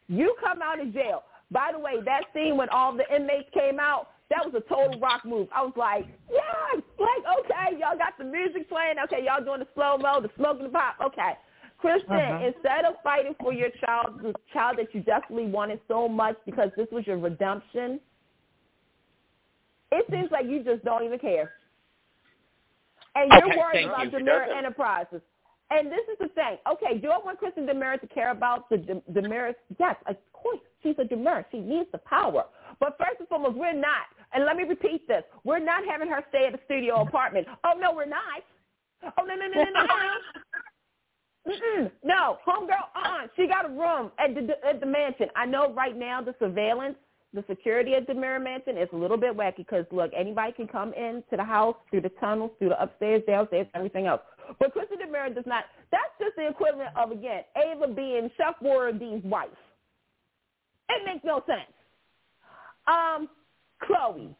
you 0.07 0.35
come 0.43 0.61
out 0.61 0.79
of 0.79 0.93
jail. 0.93 1.23
By 1.51 1.71
the 1.71 1.79
way, 1.79 2.01
that 2.01 2.23
scene 2.33 2.57
when 2.57 2.69
all 2.69 2.93
the 2.93 3.05
inmates 3.15 3.49
came 3.51 3.79
out, 3.79 4.07
that 4.29 4.45
was 4.45 4.53
a 4.55 4.61
total 4.67 4.99
rock 4.99 5.25
move. 5.25 5.47
I 5.53 5.61
was 5.61 5.73
like, 5.75 6.05
yes, 6.31 6.81
like, 6.99 7.23
okay, 7.39 7.77
y'all 7.79 7.97
got 7.97 8.17
the 8.17 8.23
music 8.23 8.67
playing. 8.69 8.95
Okay, 9.05 9.23
y'all 9.25 9.43
doing 9.43 9.59
the 9.59 9.67
slow-mo, 9.75 10.21
the 10.21 10.29
smoking 10.35 10.63
the 10.63 10.69
pop. 10.69 10.95
Okay. 11.03 11.33
Kristen, 11.77 12.15
Uh-huh. 12.15 12.45
instead 12.45 12.85
of 12.85 12.95
fighting 13.03 13.35
for 13.41 13.51
your 13.53 13.69
child, 13.85 14.21
the 14.23 14.33
child 14.53 14.77
that 14.77 14.93
you 14.95 15.01
definitely 15.01 15.47
wanted 15.47 15.79
so 15.87 16.07
much 16.07 16.37
because 16.45 16.69
this 16.77 16.87
was 16.91 17.05
your 17.05 17.17
redemption, 17.17 17.99
It 19.91 20.05
seems 20.09 20.31
like 20.31 20.47
you 20.47 20.63
just 20.63 20.83
don't 20.83 21.03
even 21.03 21.19
care. 21.19 21.53
And 23.15 23.31
you're 23.31 23.45
Okay, 23.49 23.57
worried 23.57 23.85
about 23.85 24.11
you. 24.11 24.19
She 24.19 24.57
Enterprises. 24.57 25.21
And 25.69 25.91
this 25.91 26.01
is 26.11 26.17
the 26.19 26.29
thing. 26.29 26.57
Okay, 26.71 26.97
do 26.97 27.11
I 27.11 27.17
want 27.19 27.37
Kristen 27.37 27.67
DiMera 27.67 27.99
to 28.01 28.07
care 28.07 28.31
about 28.31 28.69
the 28.69 28.77
Dem- 28.77 29.03
DiMera? 29.11 29.53
Yes, 29.79 29.95
of 30.07 30.15
course. 30.33 30.59
She's 30.81 30.95
a 30.97 31.03
DiMera. 31.03 31.45
She 31.51 31.59
needs 31.59 31.89
the 31.91 31.99
power. 31.99 32.45
But 32.79 32.97
first 32.97 33.19
and 33.19 33.27
foremost, 33.27 33.57
we're 33.57 33.73
not. 33.73 34.07
And 34.33 34.45
let 34.45 34.57
me 34.57 34.63
repeat 34.63 35.07
this. 35.07 35.23
We're 35.43 35.59
not 35.59 35.83
having 35.85 36.09
her 36.09 36.23
stay 36.29 36.45
at 36.47 36.53
the 36.53 36.59
studio 36.65 37.01
apartment. 37.01 37.47
Oh, 37.63 37.73
no, 37.79 37.93
we're 37.93 38.05
not. 38.05 38.43
Oh, 39.17 39.23
no, 39.25 39.35
no, 39.35 39.47
no, 39.47 39.63
no, 39.63 39.69
no, 39.71 39.85
no. 39.85 40.13
Mm-mm. 41.47 41.91
No, 42.03 42.37
homegirl, 42.47 42.87
uh-uh. 42.95 43.27
She 43.35 43.47
got 43.47 43.65
a 43.65 43.69
room 43.69 44.11
at 44.17 44.33
the 44.33 44.55
at 44.65 44.79
the 44.79 44.85
mansion. 44.85 45.27
I 45.35 45.45
know 45.45 45.73
right 45.73 45.97
now 45.97 46.21
the 46.21 46.33
surveillance, 46.39 46.95
the 47.33 47.43
security 47.49 47.95
at 47.95 48.07
the 48.07 48.13
Mirror 48.13 48.39
Mansion 48.39 48.77
is 48.77 48.87
a 48.93 48.95
little 48.95 49.17
bit 49.17 49.35
wacky 49.35 49.57
because 49.57 49.85
look, 49.91 50.11
anybody 50.15 50.53
can 50.53 50.67
come 50.67 50.93
into 50.93 51.35
the 51.35 51.43
house 51.43 51.75
through 51.89 52.01
the 52.01 52.11
tunnels, 52.21 52.51
through 52.59 52.69
the 52.69 52.81
upstairs, 52.81 53.23
downstairs, 53.27 53.67
everything 53.75 54.07
else. 54.07 54.21
But 54.59 54.71
Kristen 54.71 54.99
DiMera 54.99 55.35
does 55.35 55.45
not. 55.45 55.65
That's 55.91 56.03
just 56.17 56.35
the 56.37 56.47
equivalent 56.47 56.91
of 56.95 57.11
again 57.11 57.43
Ava 57.57 57.87
being 57.87 58.29
Chef 58.37 58.55
Borodin's 58.61 59.25
wife. 59.25 59.49
It 60.87 61.05
makes 61.05 61.25
no 61.25 61.43
sense. 61.45 61.71
Um, 62.87 63.29
Chloe, 63.81 64.35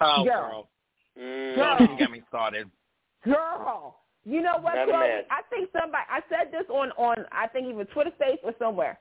Oh, 0.00 0.24
Girl. 0.24 0.24
girl. 0.24 0.68
Mm. 1.18 1.54
Girl. 1.56 1.76
Don't 1.78 1.98
get 1.98 2.10
me 2.10 2.22
started. 2.28 2.70
girl. 3.24 4.00
You 4.24 4.42
know 4.42 4.58
what, 4.60 4.74
Not 4.74 4.88
Chloe? 4.88 4.98
mess. 5.08 5.24
I 5.30 5.42
think 5.50 5.70
somebody. 5.72 6.04
I 6.10 6.20
said 6.28 6.50
this 6.52 6.64
on 6.68 6.90
on 6.98 7.24
I 7.32 7.46
think 7.48 7.68
even 7.68 7.86
Twitter 7.86 8.10
Space 8.16 8.38
or 8.42 8.52
somewhere. 8.58 8.98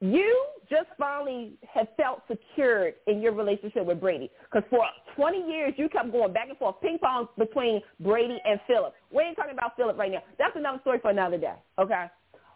You 0.00 0.46
just 0.70 0.88
finally 0.98 1.52
have 1.72 1.86
felt 1.96 2.22
secured 2.28 2.94
in 3.06 3.20
your 3.20 3.32
relationship 3.32 3.84
with 3.84 4.00
Brady 4.00 4.30
because 4.50 4.68
for 4.70 4.84
20 5.16 5.48
years 5.52 5.74
you 5.76 5.88
kept 5.88 6.10
going 6.12 6.32
back 6.32 6.48
and 6.48 6.58
forth, 6.58 6.76
ping 6.80 6.98
pong 7.00 7.28
between 7.38 7.80
Brady 8.00 8.38
and 8.44 8.58
Philip. 8.66 8.94
We 9.14 9.22
ain't 9.22 9.36
talking 9.36 9.52
about 9.52 9.76
Philip 9.76 9.96
right 9.98 10.10
now. 10.10 10.22
That's 10.38 10.56
another 10.56 10.78
story 10.80 10.98
for 11.00 11.10
another 11.10 11.36
day. 11.38 11.54
Okay, 11.78 12.06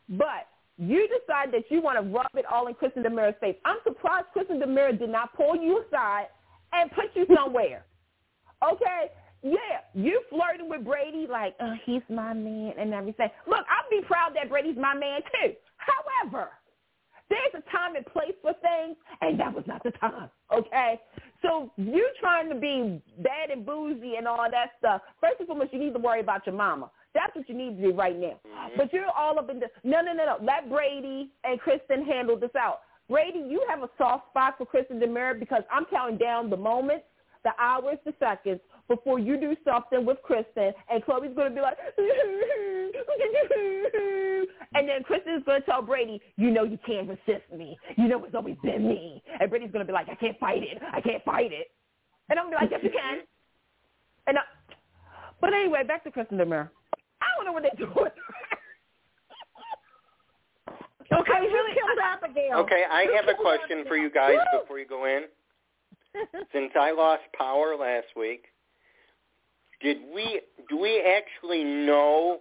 but 0.09 0.49
you 0.79 1.09
decide 1.09 1.53
that 1.53 1.71
you 1.71 1.81
want 1.81 1.99
to 1.99 2.03
rub 2.03 2.31
it 2.35 2.45
all 2.51 2.67
in 2.67 2.75
Kristen 2.75 3.03
DiMera's 3.03 3.37
face. 3.41 3.57
I'm 3.65 3.79
surprised 3.85 4.27
Kristen 4.33 4.61
DiMera 4.61 4.99
did 4.99 5.11
not 5.11 5.35
pull 5.35 5.57
you 5.57 5.83
aside 5.87 6.27
and 6.73 6.91
put 6.93 7.07
you 7.15 7.27
somewhere. 7.35 7.85
Okay? 8.63 9.11
Yeah, 9.43 9.85
you 9.95 10.21
flirting 10.29 10.69
with 10.69 10.85
Brady 10.85 11.27
like, 11.31 11.55
oh, 11.61 11.75
he's 11.85 12.03
my 12.09 12.33
man 12.35 12.75
and 12.79 12.93
everything. 12.93 13.29
Look, 13.47 13.65
I'll 13.71 13.91
be 13.91 14.05
proud 14.07 14.33
that 14.35 14.49
Brady's 14.49 14.77
my 14.77 14.95
man 14.95 15.21
too. 15.23 15.53
However, 15.77 16.51
there's 17.29 17.55
a 17.55 17.71
time 17.71 17.97
and 17.97 18.07
place 18.07 18.35
for 18.43 18.53
things, 18.63 18.97
and 19.21 19.39
that 19.41 19.53
was 19.53 19.65
not 19.67 19.83
the 19.83 19.91
time. 19.93 20.31
Okay? 20.53 21.01
So 21.43 21.71
you 21.77 22.09
trying 22.21 22.49
to 22.49 22.55
be 22.55 23.03
bad 23.19 23.51
and 23.51 23.65
boozy 23.65 24.15
and 24.17 24.27
all 24.29 24.47
that 24.51 24.71
stuff. 24.79 25.03
First 25.21 25.37
and 25.39 25.47
foremost, 25.47 25.73
you 25.73 25.79
need 25.79 25.93
to 25.93 25.99
worry 25.99 26.21
about 26.21 26.47
your 26.47 26.55
mama. 26.55 26.91
That's 27.17 27.35
what 27.35 27.49
you 27.49 27.57
need 27.57 27.81
to 27.81 27.83
do 27.83 27.93
right 27.97 28.19
now. 28.19 28.39
Mm-hmm. 28.47 28.77
But 28.77 28.93
you're 28.93 29.11
all 29.11 29.39
up 29.39 29.49
in 29.49 29.59
the 29.59 29.69
no, 29.85 30.03
no, 30.03 30.13
no, 30.13 30.27
no. 30.27 30.37
Let 30.43 30.69
Brady 30.69 31.33
and 31.45 31.59
Kristen 31.59 32.05
handle 32.05 32.39
this 32.39 32.55
out. 32.59 32.81
Brady, 33.09 33.39
you 33.39 33.65
have 33.71 33.83
a 33.83 33.89
soft 33.97 34.29
spot 34.31 34.57
for 34.59 34.67
Kristen 34.67 35.01
DiMera 35.01 35.41
because 35.41 35.63
I'm 35.73 35.87
counting 35.87 36.19
down 36.19 36.51
the 36.51 36.59
moments, 36.59 37.05
the 37.43 37.53
hours, 37.59 37.97
the 38.05 38.13
seconds 38.19 38.61
before 38.87 39.19
you 39.19 39.41
do 39.41 39.57
something 39.65 40.05
with 40.05 40.19
Kristen, 40.23 40.73
and 40.91 41.03
Chloe's 41.05 41.35
going 41.35 41.49
to 41.51 41.55
be 41.55 41.61
like, 41.61 41.79
and 44.75 44.89
then 44.89 45.03
Kristen's 45.05 45.43
going 45.45 45.61
to 45.61 45.67
tell 45.67 45.83
Brady, 45.83 46.21
you 46.37 46.51
know 46.51 46.65
you 46.65 46.79
can't 46.87 47.09
resist 47.09 47.51
me. 47.57 47.79
You 47.97 48.09
know 48.09 48.23
it's 48.25 48.35
always 48.35 48.57
been 48.63 48.87
me. 48.87 49.23
And 49.41 49.49
Brady's 49.49 49.71
going 49.73 49.85
to 49.85 49.91
be 49.91 49.93
like, 49.93 50.09
I 50.11 50.17
can't 50.17 50.39
fight 50.39 50.63
it. 50.63 50.83
I 50.93 51.01
can't 51.01 51.25
fight 51.25 51.53
it. 51.53 51.69
And 52.29 52.39
I'm 52.39 52.51
going 52.51 52.59
to 52.59 52.67
be 52.69 52.75
like, 52.75 52.83
yes, 52.83 52.85
you 52.85 52.91
can. 52.91 53.21
And 54.27 54.39
I, 54.39 54.43
but 55.41 55.55
anyway, 55.55 55.85
back 55.87 56.05
to 56.05 56.11
Kristen 56.11 56.39
DiMera. 56.39 56.69
I 57.37 57.45
don't 57.45 57.47
know 57.47 57.53
what 57.53 57.63
they're 57.63 57.87
doing. 57.87 58.11
okay, 61.13 61.41
really 61.41 61.75
killed 61.75 61.99
Abigail. 62.03 62.59
Okay, 62.59 62.85
I 62.91 63.07
have 63.15 63.29
a 63.29 63.35
question 63.35 63.85
for 63.87 63.97
you 63.97 64.11
guys 64.11 64.39
before 64.61 64.79
you 64.79 64.87
go 64.87 65.05
in. 65.05 65.25
Since 66.53 66.73
I 66.81 66.93
lost 66.93 67.23
power 67.37 67.77
last 67.79 68.07
week, 68.17 68.45
did 69.83 69.99
we 70.15 70.41
do 70.71 70.79
we 70.79 71.03
actually 71.03 71.63
know 71.63 72.41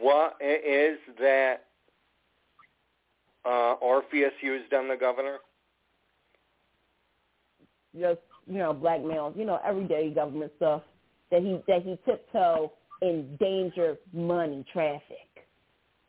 what 0.00 0.36
it 0.40 0.64
is 0.64 0.98
that 1.20 1.66
uh, 3.44 3.74
Orpheus 3.74 4.32
used 4.40 4.72
on 4.72 4.88
the 4.88 4.96
governor? 4.96 5.38
just 7.98 8.20
you 8.46 8.58
know 8.58 8.72
blackmail, 8.72 9.32
you 9.36 9.44
know 9.44 9.60
everyday 9.64 10.10
government 10.10 10.52
stuff 10.56 10.82
that 11.30 11.42
he 11.42 11.60
that 11.66 11.82
he 11.82 11.98
tiptoe 12.04 12.72
endanger 13.08 13.96
money 14.12 14.64
traffic. 14.72 15.46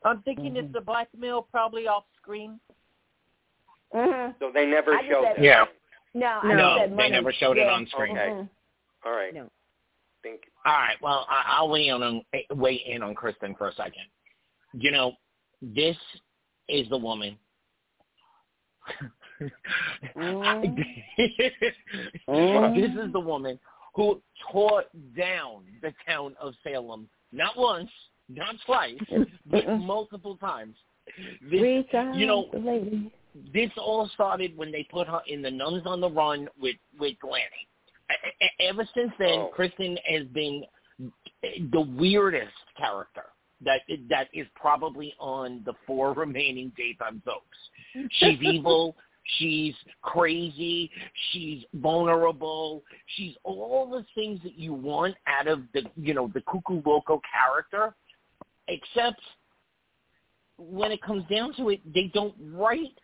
I'm 0.04 0.22
thinking 0.24 0.54
Mhm. 0.54 0.64
it's 0.66 0.74
the 0.74 0.82
blackmail 0.82 1.42
probably 1.44 1.88
off 1.88 2.06
screen. 2.22 2.60
Mm-hmm. 3.94 4.32
So 4.40 4.52
they 4.52 4.66
never 4.66 4.94
I 4.94 5.08
showed 5.08 5.24
said- 5.24 5.36
that. 5.38 5.44
Yeah. 5.44 5.66
No, 6.14 6.40
I 6.44 6.54
No, 6.56 6.78
said 6.78 6.98
they 6.98 7.10
never 7.10 7.32
showed 7.34 7.58
it 7.58 7.68
on 7.68 7.86
screen. 7.88 8.18
Okay. 8.18 8.30
Mhm. 8.30 8.50
All 9.06 9.12
right. 9.12 9.34
No. 9.34 9.50
Think 10.24 10.50
All 10.66 10.74
right. 10.74 11.00
Well, 11.02 11.26
I, 11.30 11.44
I'll 11.58 11.70
weigh 11.70 11.88
in 11.90 12.02
on 12.02 12.26
weigh 12.52 12.76
in 12.76 13.04
on 13.04 13.14
Kristen 13.16 13.54
for 13.56 13.68
a 13.68 13.74
second. 13.74 14.06
You 14.74 14.92
know, 14.92 15.14
this 15.62 15.98
is 16.68 16.88
the 16.90 16.98
woman. 16.98 17.38
Mhm. 20.16 20.76
this 22.76 22.92
is 23.06 23.12
the 23.12 23.20
woman 23.20 23.60
who 23.96 24.22
tore 24.52 24.84
down 25.18 25.64
the 25.82 25.94
town 26.08 26.36
of 26.40 26.54
Salem 26.64 27.08
not 27.32 27.58
once, 27.58 27.90
not 28.30 28.56
twice, 28.66 28.98
but 29.46 29.68
multiple 29.80 30.36
times. 30.38 30.76
This, 31.42 31.86
you 32.16 32.26
know, 32.26 32.50
this 33.54 33.70
all 33.78 34.10
started 34.14 34.58
when 34.58 34.72
they 34.72 34.84
put 34.92 35.08
her 35.08 35.22
in 35.28 35.42
the 35.42 35.52
Nuns 35.52 35.84
on 35.86 36.02
the 36.02 36.10
Run 36.10 36.48
with 36.60 36.76
with 37.00 37.14
Glanny. 37.24 37.66
E- 38.42 38.66
Ever 38.68 38.88
since 38.96 39.12
then, 39.20 39.40
Oh. 39.40 39.52
Kristen 39.54 39.98
has 40.06 40.26
been 40.28 40.64
the 41.72 41.82
weirdest 41.98 42.54
character 42.78 43.26
that 43.64 43.82
that 44.10 44.28
is 44.34 44.48
probably 44.56 45.14
on 45.20 45.62
the 45.66 45.74
four 45.86 46.14
remaining 46.24 46.72
daytime 46.76 47.22
soaps. 47.24 48.10
She's 48.20 48.42
evil. 48.42 48.96
She's 49.40 49.74
crazy. 50.02 50.92
She's 51.32 51.64
vulnerable. 51.74 52.84
She's 53.16 53.34
all 53.44 53.90
the 53.90 54.06
things 54.14 54.40
that 54.44 54.58
you 54.58 54.74
want 54.74 55.16
out 55.28 55.48
of 55.48 55.62
the 55.74 55.84
you 55.96 56.14
know 56.14 56.30
the 56.34 56.42
cuckoo 56.42 56.82
loco 56.86 57.22
character, 57.34 57.96
except 58.68 59.20
when 60.58 60.92
it 60.92 61.02
comes 61.02 61.26
down 61.30 61.54
to 61.56 61.70
it, 61.70 61.82
they 61.94 62.12
don't 62.14 62.36
write. 62.54 62.98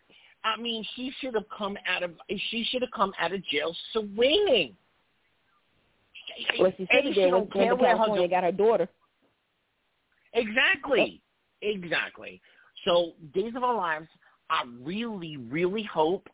I 0.44 0.60
mean, 0.60 0.84
she 0.96 1.12
should 1.20 1.34
have 1.34 1.48
come 1.56 1.76
out 1.86 2.02
of 2.02 2.12
she 2.28 2.64
should 2.70 2.82
have 2.82 2.90
come 2.92 3.12
out 3.18 3.32
of 3.32 3.44
jail 3.46 3.74
swinging. 3.92 4.76
What 6.58 6.74
she 6.76 6.86
should 6.90 7.04
have 7.04 7.14
did 7.14 7.32
was 7.32 7.48
don't 7.50 7.54
went 7.54 7.70
to 7.70 7.74
where 7.76 7.90
her 7.90 7.96
California 7.96 8.22
and 8.22 8.30
got 8.30 8.44
her 8.44 8.52
daughter. 8.52 8.88
Exactly. 10.34 11.20
Exactly. 11.60 12.40
So 12.84 13.12
Days 13.34 13.54
of 13.56 13.62
Our 13.62 13.76
Lives, 13.76 14.08
I 14.52 14.64
really, 14.82 15.38
really 15.38 15.82
hope 15.82 16.28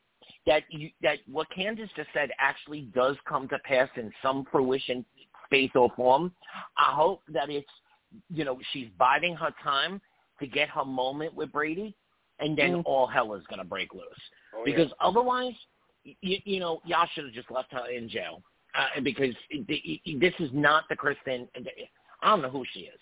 that 0.44 0.64
you, 0.70 0.90
that 1.02 1.18
what 1.31 1.46
Candice 1.57 1.88
just 1.94 2.09
said 2.12 2.31
actually 2.40 2.83
does 2.92 3.16
come 3.28 3.46
to 3.48 3.59
pass 3.61 3.88
in 3.96 4.12
some 4.20 4.44
fruition, 4.50 5.04
space 5.46 5.70
or 5.76 5.90
form. 5.94 6.33
I 6.76 6.92
hope 6.92 7.22
that 7.33 7.48
it's, 7.48 7.70
you 8.28 8.44
know, 8.44 8.59
she's 8.72 8.88
biding 8.98 9.37
her 9.37 9.54
time 9.62 10.00
to 10.40 10.46
get 10.48 10.68
her 10.70 10.85
moment 10.85 11.33
with 11.35 11.52
Brady, 11.52 11.94
and 12.40 12.57
then 12.58 12.79
Mm. 12.79 12.83
all 12.87 13.06
hell 13.06 13.35
is 13.35 13.46
going 13.46 13.60
to 13.60 13.64
break 13.64 13.94
loose. 13.94 14.04
oh, 14.52 14.64
because 14.64 14.92
otherwise, 15.00 15.54
you, 16.04 16.38
you 16.44 16.58
know, 16.58 16.81
y'all 16.85 17.06
should 17.14 17.25
have 17.25 17.35
just 17.35 17.50
left 17.50 17.73
her 17.73 17.87
in 17.87 18.08
jail 18.08 18.42
uh, 18.75 19.00
because 19.02 19.35
this 19.50 20.35
is 20.40 20.50
not 20.52 20.88
the 20.88 20.96
Kristen. 20.96 21.48
I 22.23 22.31
don't 22.31 22.42
know 22.42 22.50
who 22.50 22.64
she 22.73 22.81
is. 22.81 23.00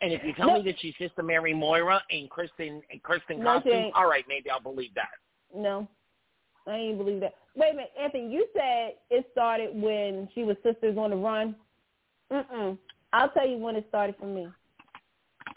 And 0.00 0.12
if 0.12 0.22
you 0.24 0.32
tell 0.34 0.54
me 0.54 0.62
that 0.64 0.76
she's 0.80 0.94
Sister 0.98 1.22
Mary 1.22 1.52
Moira 1.52 2.02
in 2.10 2.28
Kristen 2.28 2.82
in 2.90 3.00
Kristen 3.02 3.40
No, 3.40 3.54
costume, 3.54 3.90
all 3.94 4.08
right, 4.08 4.24
maybe 4.28 4.48
I'll 4.48 4.60
believe 4.60 4.94
that. 4.94 5.08
No, 5.54 5.88
I 6.66 6.76
ain't 6.76 6.98
believe 6.98 7.20
that. 7.20 7.34
Wait 7.56 7.72
a 7.72 7.74
minute, 7.74 7.90
Anthony. 8.00 8.30
You 8.32 8.46
said 8.54 8.94
it 9.10 9.26
started 9.32 9.70
when 9.74 10.28
she 10.34 10.44
was 10.44 10.56
sisters 10.62 10.96
on 10.96 11.10
the 11.10 11.16
run. 11.16 11.56
Mm-mm. 12.32 12.78
I'll 13.12 13.30
tell 13.30 13.48
you 13.48 13.56
when 13.58 13.74
it 13.74 13.86
started 13.88 14.14
for 14.20 14.26
me. 14.26 14.46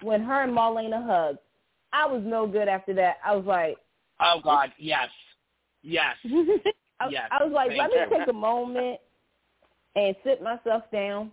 When 0.02 0.24
her 0.24 0.44
and 0.44 0.54
Marlena 0.54 1.06
hugged, 1.06 1.40
I 1.94 2.08
was 2.08 2.24
no 2.26 2.48
good 2.48 2.68
after 2.68 2.94
that. 2.96 3.18
I 3.24 3.36
was 3.36 3.46
like, 3.46 3.78
Oh 4.20 4.40
God, 4.44 4.72
yes, 4.78 5.10
yes, 5.84 6.16
I, 7.00 7.10
Yes, 7.10 7.30
I 7.32 7.44
was 7.44 7.52
like, 7.52 7.70
thank 7.70 7.82
let 7.82 8.10
me 8.10 8.18
take 8.18 8.28
a 8.28 8.34
moment 8.34 9.00
and 9.96 10.16
sit 10.24 10.42
myself 10.42 10.84
down 10.92 11.32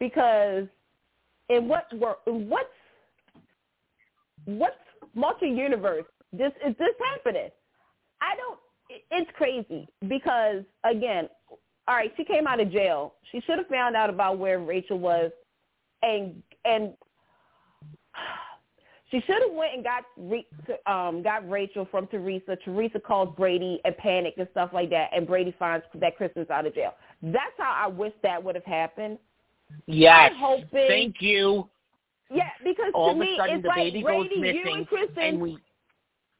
because 0.00 0.66
in 1.48 1.68
what 1.68 1.86
wor- 1.92 2.18
in 2.26 2.48
what 2.48 2.70
what 4.44 4.76
multi 5.14 5.48
universe 5.48 6.04
this 6.32 6.52
is 6.66 6.74
this 6.78 6.94
happening? 7.14 7.50
I 8.20 8.36
don't 8.36 8.58
it's 9.10 9.30
crazy 9.36 9.88
because 10.08 10.64
again, 10.84 11.28
all 11.86 11.94
right, 11.94 12.12
she 12.16 12.24
came 12.24 12.46
out 12.46 12.60
of 12.60 12.70
jail. 12.70 13.14
She 13.32 13.40
should 13.40 13.58
have 13.58 13.68
found 13.68 13.96
out 13.96 14.10
about 14.10 14.38
where 14.38 14.58
Rachel 14.58 14.98
was, 14.98 15.30
and 16.02 16.42
and 16.64 16.92
she 19.10 19.20
should 19.26 19.42
have 19.42 19.52
went 19.52 19.74
and 19.74 19.84
got 19.84 20.04
um 20.86 21.22
got 21.22 21.48
Rachel 21.48 21.86
from 21.90 22.06
Theresa. 22.08 22.56
Theresa 22.64 23.00
calls 23.00 23.34
Brady 23.36 23.80
and 23.84 23.96
panic 23.96 24.34
and 24.38 24.48
stuff 24.50 24.70
like 24.72 24.90
that, 24.90 25.10
and 25.14 25.26
Brady 25.26 25.54
finds 25.58 25.84
that 25.94 26.16
Kristen's 26.16 26.50
out 26.50 26.66
of 26.66 26.74
jail. 26.74 26.94
That's 27.22 27.54
how 27.56 27.74
I 27.84 27.88
wish 27.88 28.12
that 28.22 28.42
would 28.42 28.54
have 28.54 28.64
happened. 28.64 29.18
Yes. 29.86 30.32
Hoping, 30.36 30.86
Thank 30.88 31.16
you. 31.20 31.68
Yeah, 32.30 32.48
because 32.62 32.92
All 32.94 33.14
to 33.14 33.18
me, 33.18 33.36
sudden 33.38 33.56
it's 33.56 33.66
like 33.66 33.76
Brady, 33.76 34.00
you 34.00 34.74
and 34.74 34.86
Kristen. 34.86 35.22
and 35.22 35.40
we. 35.40 35.58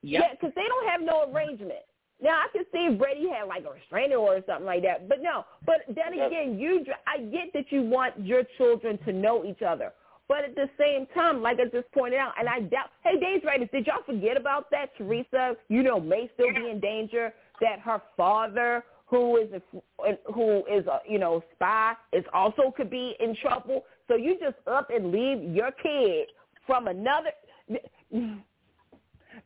Yep. 0.03 0.23
Yeah, 0.23 0.29
because 0.33 0.53
they 0.55 0.65
don't 0.69 0.89
have 0.89 1.01
no 1.01 1.33
arrangement. 1.33 1.81
Now 2.21 2.41
I 2.41 2.47
can 2.53 2.65
see 2.73 2.93
if 2.93 2.99
Brady 2.99 3.29
had 3.29 3.45
like 3.49 3.65
a 3.65 3.73
restraining 3.73 4.17
order 4.17 4.41
or 4.41 4.45
something 4.47 4.67
like 4.67 4.83
that, 4.83 5.09
but 5.09 5.23
no. 5.23 5.45
But 5.65 5.83
then 5.89 6.15
again, 6.15 6.59
you 6.59 6.85
I 7.07 7.19
get 7.19 7.53
that 7.55 7.71
you 7.71 7.83
want 7.83 8.15
your 8.19 8.43
children 8.57 8.99
to 9.07 9.13
know 9.13 9.45
each 9.45 9.63
other, 9.63 9.93
but 10.29 10.45
at 10.45 10.55
the 10.57 10.69
same 10.79 11.07
time, 11.15 11.43
like 11.43 11.59
I 11.61 11.65
just 11.65 11.91
pointed 11.93 12.19
out, 12.19 12.33
and 12.39 12.49
I 12.49 12.61
doubt. 12.61 12.91
Hey, 13.05 13.21
Days 13.21 13.43
Writers, 13.45 13.69
did 13.73 13.87
y'all 13.87 14.03
forget 14.05 14.37
about 14.37 14.71
that? 14.71 14.97
Theresa, 14.99 15.57
you 15.69 15.83
know, 15.83 16.01
may 16.01 16.29
still 16.35 16.53
be 16.53 16.71
in 16.71 16.81
danger. 16.81 17.33
That 17.61 17.81
her 17.81 18.03
father, 18.17 18.85
who 19.09 19.39
is 19.39 19.49
a 19.53 20.33
who 20.33 20.59
is 20.71 20.87
a 20.87 21.01
you 21.09 21.19
know 21.19 21.43
spy, 21.55 21.95
is 22.13 22.25
also 22.33 22.73
could 22.77 22.91
be 22.91 23.17
in 23.21 23.35
trouble. 23.37 23.85
So 24.07 24.17
you 24.17 24.39
just 24.41 24.57
up 24.67 24.91
and 24.91 25.11
leave 25.11 25.55
your 25.55 25.71
kid 25.73 26.29
from 26.67 26.89
another. 26.89 27.31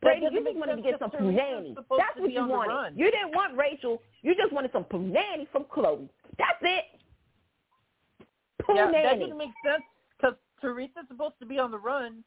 Brady, 0.01 0.27
you 0.31 0.43
just 0.43 0.57
wanted 0.57 0.77
to 0.77 0.81
get 0.81 0.99
some 0.99 1.09
because 1.11 1.25
Theresa's 1.25 1.39
punani. 1.39 1.75
supposed 1.75 2.01
That's 2.01 2.19
what 2.19 2.31
you 2.31 2.47
wanted. 2.47 2.99
You 2.99 3.11
didn't 3.11 3.35
want 3.35 3.57
Rachel. 3.57 4.01
You 4.21 4.35
just 4.35 4.51
wanted 4.51 4.71
some 4.73 4.83
punani 4.85 5.47
from 5.51 5.65
Chloe. 5.71 6.09
That's 6.37 6.57
it. 6.61 6.85
Yeah, 8.73 8.91
that 8.91 9.19
doesn't 9.19 9.37
make 9.37 9.51
sense 9.65 9.83
because 10.17 10.35
Theresa's 10.61 11.07
supposed 11.07 11.35
to 11.39 11.45
be 11.45 11.59
on 11.59 11.71
the 11.71 11.77
run, 11.77 12.23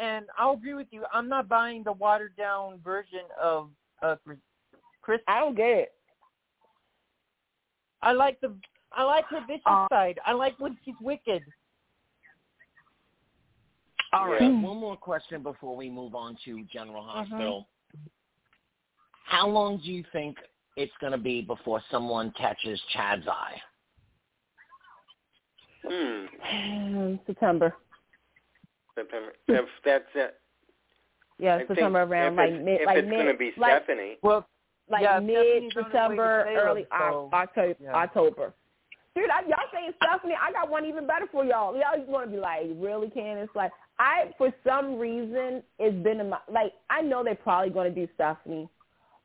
and 0.00 0.26
I'll 0.38 0.52
agree 0.52 0.74
with 0.74 0.88
you. 0.90 1.04
I'm 1.12 1.28
not 1.28 1.48
buying 1.48 1.82
the 1.82 1.92
watered 1.92 2.36
down 2.36 2.80
version 2.84 3.22
of 3.40 3.70
uh, 4.02 4.16
Chris- 4.24 4.38
Chris. 5.02 5.20
I 5.26 5.40
don't 5.40 5.56
get 5.56 5.70
it. 5.70 5.92
I 8.02 8.12
like 8.12 8.40
the 8.40 8.54
I 8.92 9.02
like 9.02 9.26
her 9.26 9.40
vicious 9.46 9.62
Uh, 9.66 9.86
side. 9.90 10.18
I 10.24 10.32
like 10.32 10.58
when 10.58 10.76
she's 10.84 10.94
wicked. 11.00 11.42
All 14.12 14.28
right. 14.28 14.40
Yeah. 14.40 14.48
One 14.48 14.78
more 14.78 14.96
question 14.96 15.42
before 15.42 15.76
we 15.76 15.90
move 15.90 16.14
on 16.14 16.36
to 16.44 16.64
General 16.72 17.04
Uh-huh. 17.04 17.18
Hospital. 17.24 17.68
How 19.24 19.46
long 19.46 19.78
do 19.84 19.92
you 19.92 20.02
think 20.12 20.38
it's 20.76 20.92
going 21.00 21.12
to 21.12 21.18
be 21.18 21.42
before 21.42 21.82
someone 21.90 22.32
catches 22.32 22.80
Chad's 22.94 23.26
eye? 23.28 23.60
Hmm. 25.86 27.16
September. 27.26 27.74
September. 28.94 29.32
If 29.48 29.66
that's 29.84 30.04
it. 30.14 30.40
Yeah, 31.38 31.56
I 31.56 31.66
September 31.66 32.02
around 32.02 32.32
if 32.32 32.36
like 32.38 32.50
it's, 32.50 32.64
mid, 32.64 32.80
if 32.80 32.86
like 32.86 32.98
it's 32.98 33.08
mid, 33.08 33.16
going 33.18 33.32
to 33.32 33.38
be 33.38 33.52
like, 33.58 33.82
Stephanie. 33.84 34.16
Well, 34.22 34.48
like 34.90 35.02
Yeah, 35.02 35.20
mid 35.20 35.36
Stephanie's 35.36 35.72
on 35.76 35.82
her 35.82 35.82
way 35.82 35.84
to 35.84 35.90
September, 35.90 36.46
early 36.56 36.86
so, 36.90 37.30
October. 37.32 37.76
yeah. 37.80 37.94
October. 37.94 38.54
Dude, 39.14 39.30
I, 39.30 39.40
y'all 39.48 39.58
saying 39.72 39.92
Stephanie? 39.96 40.34
I 40.40 40.52
got 40.52 40.70
one 40.70 40.84
even 40.84 41.06
better 41.06 41.26
for 41.32 41.44
y'all. 41.44 41.74
Y'all 41.74 41.96
just 41.96 42.08
want 42.08 42.26
to 42.26 42.30
be 42.30 42.38
like, 42.40 42.66
really, 42.76 43.08
Candice? 43.08 43.48
Like, 43.54 43.72
I 43.98 44.30
for 44.38 44.52
some 44.64 44.96
reason 44.98 45.62
it's 45.78 46.02
been 46.04 46.20
in 46.20 46.28
my 46.30 46.38
like. 46.52 46.72
I 46.88 47.02
know 47.02 47.24
they're 47.24 47.34
probably 47.34 47.70
going 47.70 47.92
to 47.92 48.06
do 48.06 48.10
Stephanie, 48.14 48.68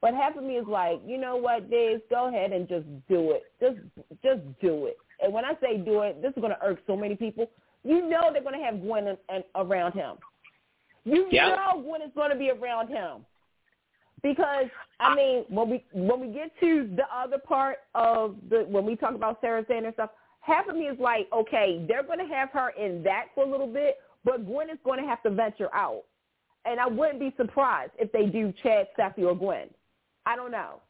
but 0.01 0.13
half 0.15 0.35
of 0.35 0.43
me 0.43 0.55
is 0.57 0.65
like, 0.67 0.99
you 1.05 1.17
know 1.17 1.35
what, 1.35 1.69
Dave? 1.69 2.01
Go 2.09 2.27
ahead 2.27 2.51
and 2.51 2.67
just 2.67 2.85
do 3.07 3.31
it. 3.31 3.43
Just, 3.61 3.77
just 4.23 4.41
do 4.61 4.87
it. 4.87 4.97
And 5.21 5.31
when 5.31 5.45
I 5.45 5.53
say 5.61 5.77
do 5.77 6.01
it, 6.01 6.21
this 6.21 6.31
is 6.35 6.41
going 6.41 6.53
to 6.53 6.65
irk 6.65 6.79
so 6.87 6.97
many 6.97 7.15
people. 7.15 7.49
You 7.83 8.09
know 8.09 8.29
they're 8.33 8.41
going 8.41 8.57
to 8.57 8.65
have 8.65 8.81
Gwen 8.81 9.07
and, 9.07 9.17
and 9.29 9.43
around 9.55 9.93
him. 9.93 10.15
You 11.05 11.27
Yeah. 11.31 11.49
know 11.49 11.81
Gwen 11.83 12.01
is 12.01 12.11
going 12.15 12.31
to 12.31 12.35
be 12.37 12.49
around 12.49 12.87
him 12.87 13.25
because 14.23 14.65
I 14.99 15.13
mean 15.13 15.45
when 15.49 15.69
we 15.69 15.85
when 15.93 16.19
we 16.19 16.27
get 16.27 16.51
to 16.61 16.89
the 16.95 17.03
other 17.13 17.37
part 17.37 17.79
of 17.93 18.35
the 18.49 18.65
when 18.69 18.85
we 18.85 18.95
talk 18.95 19.13
about 19.13 19.39
Sarah 19.41 19.63
Sanders 19.67 19.93
stuff, 19.93 20.09
half 20.39 20.67
of 20.67 20.75
me 20.75 20.87
is 20.87 20.99
like, 20.99 21.27
okay, 21.33 21.85
they're 21.87 22.03
going 22.03 22.19
to 22.19 22.33
have 22.33 22.49
her 22.51 22.69
in 22.69 23.03
that 23.03 23.25
for 23.35 23.43
a 23.43 23.49
little 23.49 23.67
bit, 23.67 23.97
but 24.23 24.45
Gwen 24.45 24.69
is 24.69 24.77
going 24.83 25.01
to 25.01 25.07
have 25.07 25.21
to 25.23 25.29
venture 25.29 25.73
out, 25.73 26.03
and 26.65 26.79
I 26.79 26.87
wouldn't 26.87 27.19
be 27.19 27.33
surprised 27.37 27.91
if 27.99 28.11
they 28.11 28.25
do 28.25 28.53
Chad, 28.63 28.87
Steffi, 28.97 29.23
or 29.23 29.35
Gwen. 29.35 29.69
I 30.25 30.35
don't 30.35 30.51
know. 30.51 30.81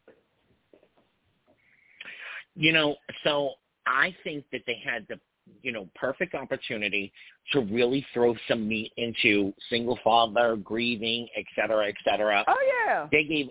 You 2.55 2.71
know, 2.71 2.95
so 3.23 3.53
I 3.87 4.15
think 4.23 4.45
that 4.51 4.61
they 4.67 4.79
had 4.83 5.07
the, 5.09 5.19
you 5.61 5.71
know, 5.71 5.87
perfect 5.95 6.35
opportunity 6.35 7.11
to 7.51 7.61
really 7.61 8.05
throw 8.13 8.35
some 8.47 8.67
meat 8.67 8.91
into 8.97 9.53
single 9.69 9.97
father, 10.03 10.55
grieving, 10.57 11.27
et 11.35 11.45
cetera, 11.55 11.87
et 11.87 11.95
cetera. 12.03 12.43
Oh 12.47 12.85
yeah, 12.85 13.07
They 13.11 13.23
gave, 13.23 13.49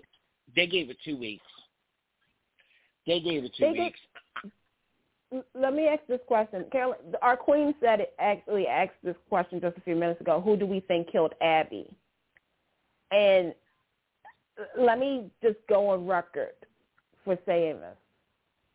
they 0.55 0.67
gave 0.67 0.89
it 0.89 0.97
two 1.03 1.17
weeks. 1.17 1.45
They 3.05 3.19
gave 3.19 3.43
it 3.43 3.51
two 3.57 3.65
They 3.65 3.71
weeks. 3.71 3.99
L- 5.33 5.43
let 5.55 5.73
me 5.73 5.87
ask 5.87 6.01
this 6.07 6.21
question. 6.27 6.65
Carol, 6.71 6.95
our 7.21 7.35
queen 7.35 7.73
said 7.81 7.99
it 7.99 8.13
actually 8.19 8.67
asked 8.67 8.91
this 9.03 9.15
question 9.29 9.59
just 9.59 9.77
a 9.77 9.81
few 9.81 9.95
minutes 9.95 10.21
ago. 10.21 10.41
Who 10.41 10.55
do 10.55 10.65
we 10.65 10.79
think 10.81 11.11
killed 11.11 11.33
Abby? 11.41 11.89
And 13.11 13.53
uh, 14.59 14.81
let 14.81 14.99
me 14.99 15.29
just 15.41 15.57
go 15.67 15.89
on 15.89 16.05
record 16.07 16.53
for 17.25 17.37
saying 17.45 17.79
this. 17.79 17.97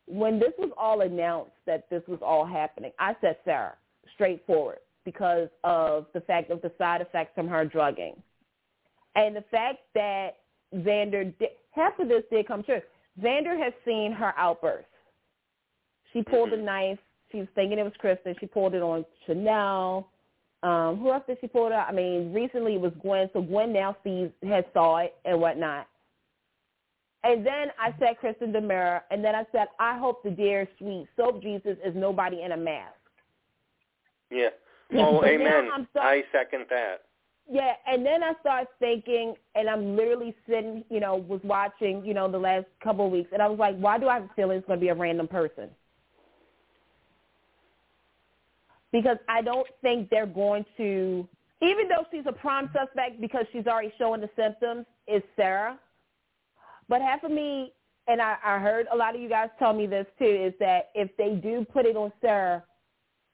When 0.09 0.39
this 0.39 0.53
was 0.59 0.71
all 0.77 1.03
announced 1.03 1.53
that 1.67 1.89
this 1.91 2.03
was 2.09 2.19
all 2.23 2.47
happening, 2.47 2.93
I 2.99 3.15
said 3.21 3.37
Sarah, 3.45 3.75
straightforward, 4.15 4.79
because 5.05 5.49
of 5.65 6.07
the 6.15 6.21
fact 6.23 6.51
of 6.51 6.63
the 6.63 6.73
side 6.79 7.01
effects 7.01 7.33
from 7.35 7.49
her 7.49 7.65
drugging. 7.65 8.15
And 9.15 9.37
the 9.37 9.45
fact 9.51 9.79
that 9.95 10.37
Xander, 10.75 11.37
did, 11.39 11.51
half 11.73 11.99
of 11.99 12.09
this 12.09 12.23
did 12.31 12.47
come 12.47 12.63
true. 12.63 12.81
Xander 13.23 13.59
has 13.63 13.73
seen 13.85 14.13
her 14.13 14.33
outburst. 14.37 14.87
She 16.13 16.23
pulled 16.23 16.53
a 16.53 16.57
knife. 16.57 16.99
She 17.31 17.39
was 17.39 17.49
thinking 17.55 17.79
it 17.79 17.83
was 17.83 17.93
Kristen. 17.99 18.35
She 18.41 18.47
pulled 18.47 18.75
it 18.75 18.83
on 18.83 19.05
Chanel. 19.27 20.09
Um, 20.63 20.97
who 20.99 21.13
else 21.13 21.23
did 21.27 21.39
she 21.41 21.47
pull 21.47 21.67
it 21.67 21.73
out? 21.73 21.89
I 21.89 21.93
mean, 21.93 22.33
recently 22.33 22.75
it 22.75 22.81
was 22.81 22.93
Gwen. 23.01 23.29
So 23.33 23.43
Gwen 23.43 23.73
now 23.73 23.97
sees, 24.03 24.31
has 24.49 24.65
saw 24.73 24.99
it 24.99 25.15
and 25.25 25.41
whatnot. 25.41 25.87
And 27.25 27.45
then 27.45 27.69
I 27.81 27.93
said 27.99 28.19
Kristen 28.21 28.53
DiMera, 28.53 29.03
and 29.11 29.25
then 29.25 29.35
I 29.35 29.45
said, 29.51 29.67
I 29.81 29.99
hope 29.99 30.23
the 30.23 30.31
dear 30.31 30.69
sweet 30.79 31.07
soap 31.17 31.43
Jesus 31.43 31.77
is 31.85 31.95
nobody 31.95 32.43
in 32.43 32.53
a 32.53 32.57
mask. 32.57 32.95
Yeah. 34.31 34.49
Oh, 34.95 35.23
amen. 35.23 35.69
So- 35.93 36.01
I 36.01 36.23
second 36.33 36.65
that. 36.71 37.03
Yeah, 37.51 37.73
and 37.87 38.05
then 38.05 38.23
I 38.23 38.33
start 38.41 38.69
thinking, 38.79 39.35
and 39.55 39.69
I'm 39.69 39.97
literally 39.97 40.35
sitting, 40.47 40.85
you 40.91 41.01
know, 41.01 41.17
was 41.17 41.41
watching, 41.45 42.05
you 42.05 42.13
know, 42.13 42.31
the 42.31 42.39
last 42.39 42.67
couple 42.83 43.07
of 43.07 43.13
weeks, 43.13 43.31
and 43.33 43.41
I 43.43 43.49
was 43.49 43.59
like, 43.59 43.77
why 43.79 43.99
do 43.99 44.09
I 44.09 44.15
have 44.15 44.25
a 44.25 44.31
feeling 44.37 44.59
it's 44.59 44.67
going 44.67 44.79
to 44.79 44.85
be 44.85 44.89
a 44.91 44.95
random 44.95 45.29
person? 45.29 45.69
Because 48.93 49.17
I 49.29 49.41
don't 49.43 49.67
think 49.83 50.11
they're 50.11 50.27
going 50.27 50.65
to, 50.77 51.27
even 51.63 51.89
though 51.89 52.07
she's 52.11 52.25
a 52.27 52.33
prime 52.33 52.71
suspect 52.75 53.21
because 53.21 53.47
she's 53.53 53.67
already 53.67 53.93
showing 53.99 54.21
the 54.21 54.31
symptoms, 54.37 54.85
is 55.07 55.23
Sarah. 55.37 55.79
But 56.89 57.03
half 57.03 57.25
of 57.25 57.31
me, 57.31 57.73
and 58.07 58.23
I, 58.23 58.37
I 58.45 58.59
heard 58.59 58.87
a 58.93 58.97
lot 58.97 59.15
of 59.15 59.21
you 59.21 59.29
guys 59.29 59.49
tell 59.59 59.73
me 59.73 59.87
this 59.87 60.07
too, 60.19 60.25
is 60.25 60.55
that 60.61 60.91
if 60.95 61.15
they 61.17 61.35
do 61.35 61.67
put 61.71 61.85
it 61.85 61.97
on 61.97 62.13
Sarah, 62.21 62.65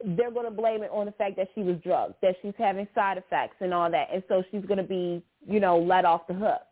they're 0.04 0.32
going 0.32 0.44
to 0.44 0.50
blame 0.50 0.82
it 0.82 0.90
on 0.92 1.06
the 1.06 1.12
fact 1.12 1.36
that 1.36 1.48
she 1.54 1.62
was 1.62 1.76
drugged, 1.84 2.14
that 2.20 2.34
she's 2.42 2.54
having 2.58 2.86
side 2.94 3.16
effects 3.16 3.56
and 3.60 3.72
all 3.72 3.90
that, 3.90 4.08
and 4.12 4.22
so 4.28 4.42
she's 4.50 4.64
going 4.64 4.78
to 4.78 4.82
be, 4.82 5.22
you 5.48 5.60
know, 5.60 5.78
let 5.78 6.04
off 6.04 6.26
the 6.26 6.34
hook. 6.34 6.62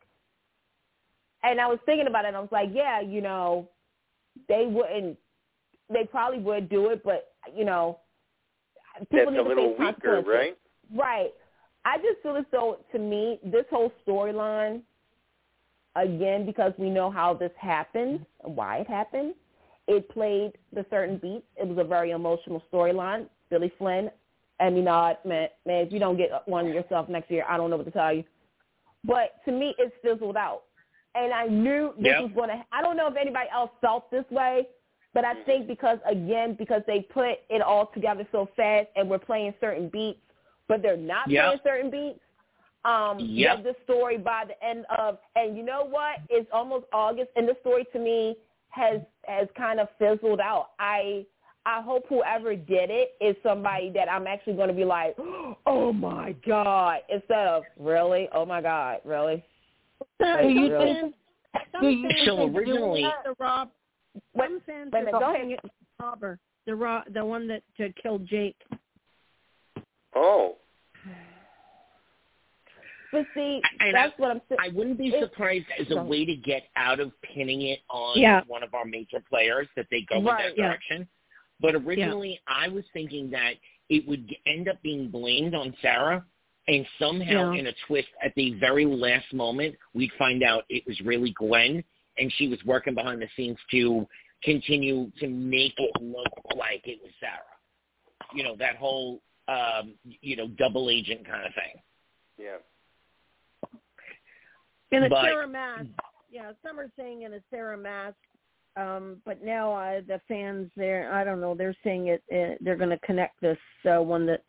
And 1.45 1.61
I 1.61 1.66
was 1.66 1.78
thinking 1.87 2.09
about 2.09 2.24
it, 2.24 2.28
and 2.28 2.37
I 2.37 2.41
was 2.41 2.53
like, 2.53 2.70
yeah, 2.72 3.01
you 3.01 3.20
know, 3.20 3.68
they 4.49 4.66
wouldn't, 4.66 5.16
they 5.93 6.05
probably 6.05 6.41
would 6.41 6.68
do 6.68 6.91
it, 6.91 7.03
but 7.05 7.33
you 7.55 7.64
know, 7.64 8.01
people 9.11 9.26
That's 9.26 9.30
need 9.30 9.39
a 9.39 9.43
to 9.43 9.49
little 9.49 9.76
weaker, 9.78 10.22
right? 10.22 10.57
Right. 10.95 11.30
I 11.85 11.99
just 11.99 12.22
feel 12.22 12.37
as 12.37 12.45
though, 12.53 12.78
to 12.93 12.99
me, 12.99 13.41
this 13.45 13.64
whole 13.70 13.93
storyline, 14.07 14.83
again, 15.97 16.47
because 16.47 16.72
we 16.78 16.90
know 16.90 17.11
how 17.11 17.34
this 17.34 17.53
happened 17.59 18.24
and 18.45 18.57
why 18.57 18.78
it 18.78 18.88
happened, 18.88 19.34
it 19.88 20.09
played 20.11 20.53
the 20.72 20.86
certain 20.90 21.18
beats. 21.18 21.47
It 21.57 21.66
was 21.66 21.78
a 21.78 21.84
very 21.84 22.12
emotional 22.12 22.62
storyline. 22.72 23.26
Billy 23.51 23.72
Flynn, 23.78 24.11
Emmy 24.61 24.80
nod, 24.80 25.18
uh, 25.24 25.28
man, 25.28 25.49
man, 25.66 25.86
if 25.86 25.93
you 25.93 25.99
don't 25.99 26.16
get 26.16 26.30
one 26.47 26.68
yourself 26.68 27.09
next 27.09 27.30
year, 27.30 27.45
I 27.49 27.57
don't 27.57 27.68
know 27.68 27.76
what 27.76 27.86
to 27.86 27.93
tell 27.93 28.12
you. 28.12 28.24
But 29.05 29.45
to 29.45 29.53
me, 29.53 29.74
it 29.78 29.93
fizzled 30.03 30.36
out. 30.36 30.62
And 31.14 31.32
I 31.32 31.47
knew 31.47 31.93
this 31.97 32.07
Yep. 32.07 32.20
was 32.22 32.30
going 32.34 32.49
to, 32.49 32.64
I 32.72 32.80
don't 32.80 32.97
know 32.97 33.09
if 33.09 33.16
anybody 33.16 33.49
else 33.53 33.70
felt 33.80 34.11
this 34.11 34.24
way, 34.30 34.66
but 35.12 35.24
I 35.24 35.34
think 35.45 35.66
because, 35.66 35.99
again, 36.07 36.55
because 36.55 36.82
they 36.86 37.01
put 37.01 37.40
it 37.51 37.61
all 37.61 37.86
together 37.93 38.26
so 38.32 38.49
fast 38.57 38.86
and 38.97 39.11
we're 39.11 39.18
playing 39.18 39.53
certain 39.61 39.88
beats, 39.88 40.20
but 40.68 40.80
they're 40.80 40.97
not 40.97 41.28
Yep. 41.28 41.45
playing 41.45 41.61
certain 41.64 41.90
beats, 41.90 42.20
um 42.85 43.18
Yep. 43.20 43.57
read 43.57 43.64
the 43.64 43.74
story 43.85 44.18
by 44.18 44.45
the 44.47 44.66
end 44.66 44.85
of 44.99 45.18
and 45.37 45.57
you 45.57 45.62
know 45.62 45.85
what 45.89 46.16
it's 46.28 46.49
almost 46.53 46.87
august 46.93 47.30
and 47.37 47.49
the 47.49 47.57
story 47.61 47.85
to 47.93 47.99
me 47.99 48.37
has 48.70 49.01
has 49.26 49.47
kind 49.57 49.78
of 49.80 49.89
fizzled 49.99 50.41
out 50.41 50.70
i 50.80 51.24
i 51.66 51.80
hope 51.80 52.05
whoever 52.09 52.57
did 52.57 52.91
it 52.91 53.12
is 53.20 53.37
somebody 53.43 53.91
that 53.95 54.11
i'm 54.11 54.26
actually 54.26 54.55
going 54.55 54.68
to 54.68 54.74
be 54.74 54.85
like 54.85 55.14
oh 55.66 55.93
my 55.93 56.35
god 56.47 56.99
instead 57.09 57.47
of 57.47 57.62
really 57.78 58.28
oh 58.35 58.45
my 58.45 58.61
god 58.61 58.99
really 59.05 59.45
Do 60.18 60.26
you 60.49 60.72
really? 60.72 60.93
think? 60.95 61.14
Do 61.55 61.61
Some 61.72 61.85
you- 61.91 62.09
fans 62.09 62.26
So 62.26 62.47
originally- 62.49 63.07
the 63.24 63.35
rob. 63.39 63.68
Wait- 64.35 64.49
Some 64.49 64.61
fans 64.66 64.91
wait 64.93 65.01
are 65.01 65.05
minute, 65.05 65.20
go 65.20 65.35
ahead. 65.35 65.59
the 65.62 66.05
robber, 66.05 66.39
the 66.66 66.74
ro- 66.74 67.03
the 67.12 67.24
one 67.24 67.47
that 67.49 67.62
uh, 67.80 67.85
killed 68.03 68.26
Jake. 68.26 68.57
Oh, 70.14 70.57
but 73.12 73.24
see 73.34 73.60
And 73.80 73.94
that's 73.94 74.18
what 74.18 74.30
i'm 74.30 74.40
saying 74.48 74.58
I 74.60 74.68
wouldn't 74.74 74.98
be 74.98 75.14
surprised 75.20 75.66
as 75.78 75.86
a 75.90 76.02
way 76.02 76.24
to 76.24 76.34
get 76.34 76.64
out 76.76 76.98
of 77.00 77.12
pinning 77.22 77.62
it 77.62 77.80
on 77.90 78.18
Yeah. 78.18 78.42
one 78.46 78.62
of 78.62 78.74
our 78.74 78.84
major 78.84 79.20
players 79.28 79.68
that 79.76 79.86
they 79.90 80.00
go 80.08 80.16
Right, 80.22 80.44
in 80.44 80.50
that 80.50 80.58
yeah. 80.58 80.66
direction. 80.68 81.08
But 81.60 81.74
originally, 81.76 82.40
I 82.48 82.66
was 82.68 82.84
thinking 82.92 83.30
that 83.30 83.54
it 83.88 84.06
would 84.08 84.34
end 84.46 84.68
up 84.68 84.82
being 84.82 85.08
blamed 85.10 85.54
on 85.54 85.76
Sarah, 85.80 86.24
and 86.66 86.84
somehow 86.98 87.52
Yeah. 87.52 87.60
in 87.60 87.66
a 87.68 87.72
twist 87.86 88.08
at 88.22 88.34
the 88.34 88.54
very 88.54 88.84
last 88.84 89.32
moment, 89.32 89.76
we'd 89.94 90.12
find 90.18 90.42
out 90.42 90.64
it 90.68 90.84
was 90.86 91.00
really 91.02 91.30
Gwen, 91.32 91.84
and 92.18 92.32
she 92.32 92.48
was 92.48 92.58
working 92.64 92.94
behind 92.94 93.20
the 93.22 93.28
scenes 93.36 93.58
to 93.70 94.08
continue 94.42 95.10
to 95.20 95.28
make 95.28 95.74
it 95.78 95.92
look 96.02 96.32
like 96.56 96.82
it 96.88 97.00
was 97.02 97.12
Sarah. 97.20 97.54
You 98.34 98.42
know, 98.44 98.56
that 98.56 98.76
whole, 98.76 99.22
um, 99.48 99.94
you 100.20 100.34
know, 100.36 100.48
double 100.48 100.90
agent 100.90 101.24
kind 101.26 101.46
of 101.46 101.54
thing. 101.54 101.80
yeah. 102.38 102.56
In 104.93 105.05
a 105.05 105.09
But- 105.09 105.24
Sarah 105.24 105.49
mask. 105.49 105.86
Yeah, 106.30 106.53
some 106.66 106.78
are 106.80 106.90
saying 106.97 107.22
in 107.22 107.34
a 107.34 107.40
Sarah 107.51 107.76
mask. 107.76 108.16
Um, 108.76 109.20
but 109.26 109.43
now 109.45 109.72
uh, 109.74 110.01
the 110.07 110.18
fans 110.28 110.70
there, 110.76 111.12
I 111.12 111.24
don't 111.24 111.43
know, 111.43 111.55
they're 111.55 111.76
saying 111.84 112.07
it. 112.09 112.22
Uh, 112.32 112.57
they're 112.62 112.76
going 112.76 112.88
to 112.90 112.99
connect 113.01 113.38
this 113.43 113.59
uh, 113.84 114.01
one 114.03 114.24
that 114.26 114.43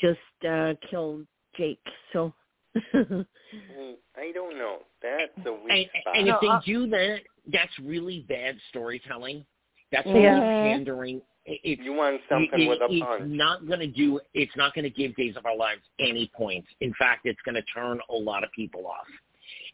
just 0.00 0.18
uh, 0.48 0.74
killed 0.90 1.24
Jake. 1.56 1.78
So 2.12 2.32
Mm, 2.94 3.94
I 4.16 4.30
don't 4.32 4.56
know. 4.56 4.78
That's 5.02 5.32
a 5.46 5.52
weak 5.52 5.62
And, 5.70 5.86
spot. 6.02 6.16
and 6.16 6.26
No, 6.28 6.34
if 6.34 6.40
they 6.40 6.72
do 6.72 6.86
that, 6.90 7.18
that's 7.52 7.72
really 7.82 8.24
bad 8.28 8.56
storytelling. 8.68 9.44
That's 9.90 10.06
Yeah. 10.06 10.38
pandering. 10.38 11.20
It's 11.46 11.82
you 11.82 11.94
want 11.94 12.20
something 12.28 12.60
it- 12.62 12.68
with 12.68 12.80
a 12.80 12.86
it's 12.88 13.04
punch. 13.04 13.22
not 13.26 13.66
going 13.66 13.80
to 13.80 13.88
do. 13.88 14.20
It's 14.34 14.54
not 14.56 14.72
going 14.74 14.84
to 14.84 14.90
give 14.90 15.16
Days 15.16 15.36
of 15.36 15.46
Our 15.46 15.56
Lives 15.56 15.82
any 15.98 16.30
points. 16.36 16.68
In 16.80 16.94
fact, 16.94 17.22
it's 17.26 17.40
going 17.44 17.56
to 17.56 17.62
turn 17.62 17.98
a 18.08 18.14
lot 18.14 18.44
of 18.44 18.52
people 18.52 18.86
off. 18.86 19.06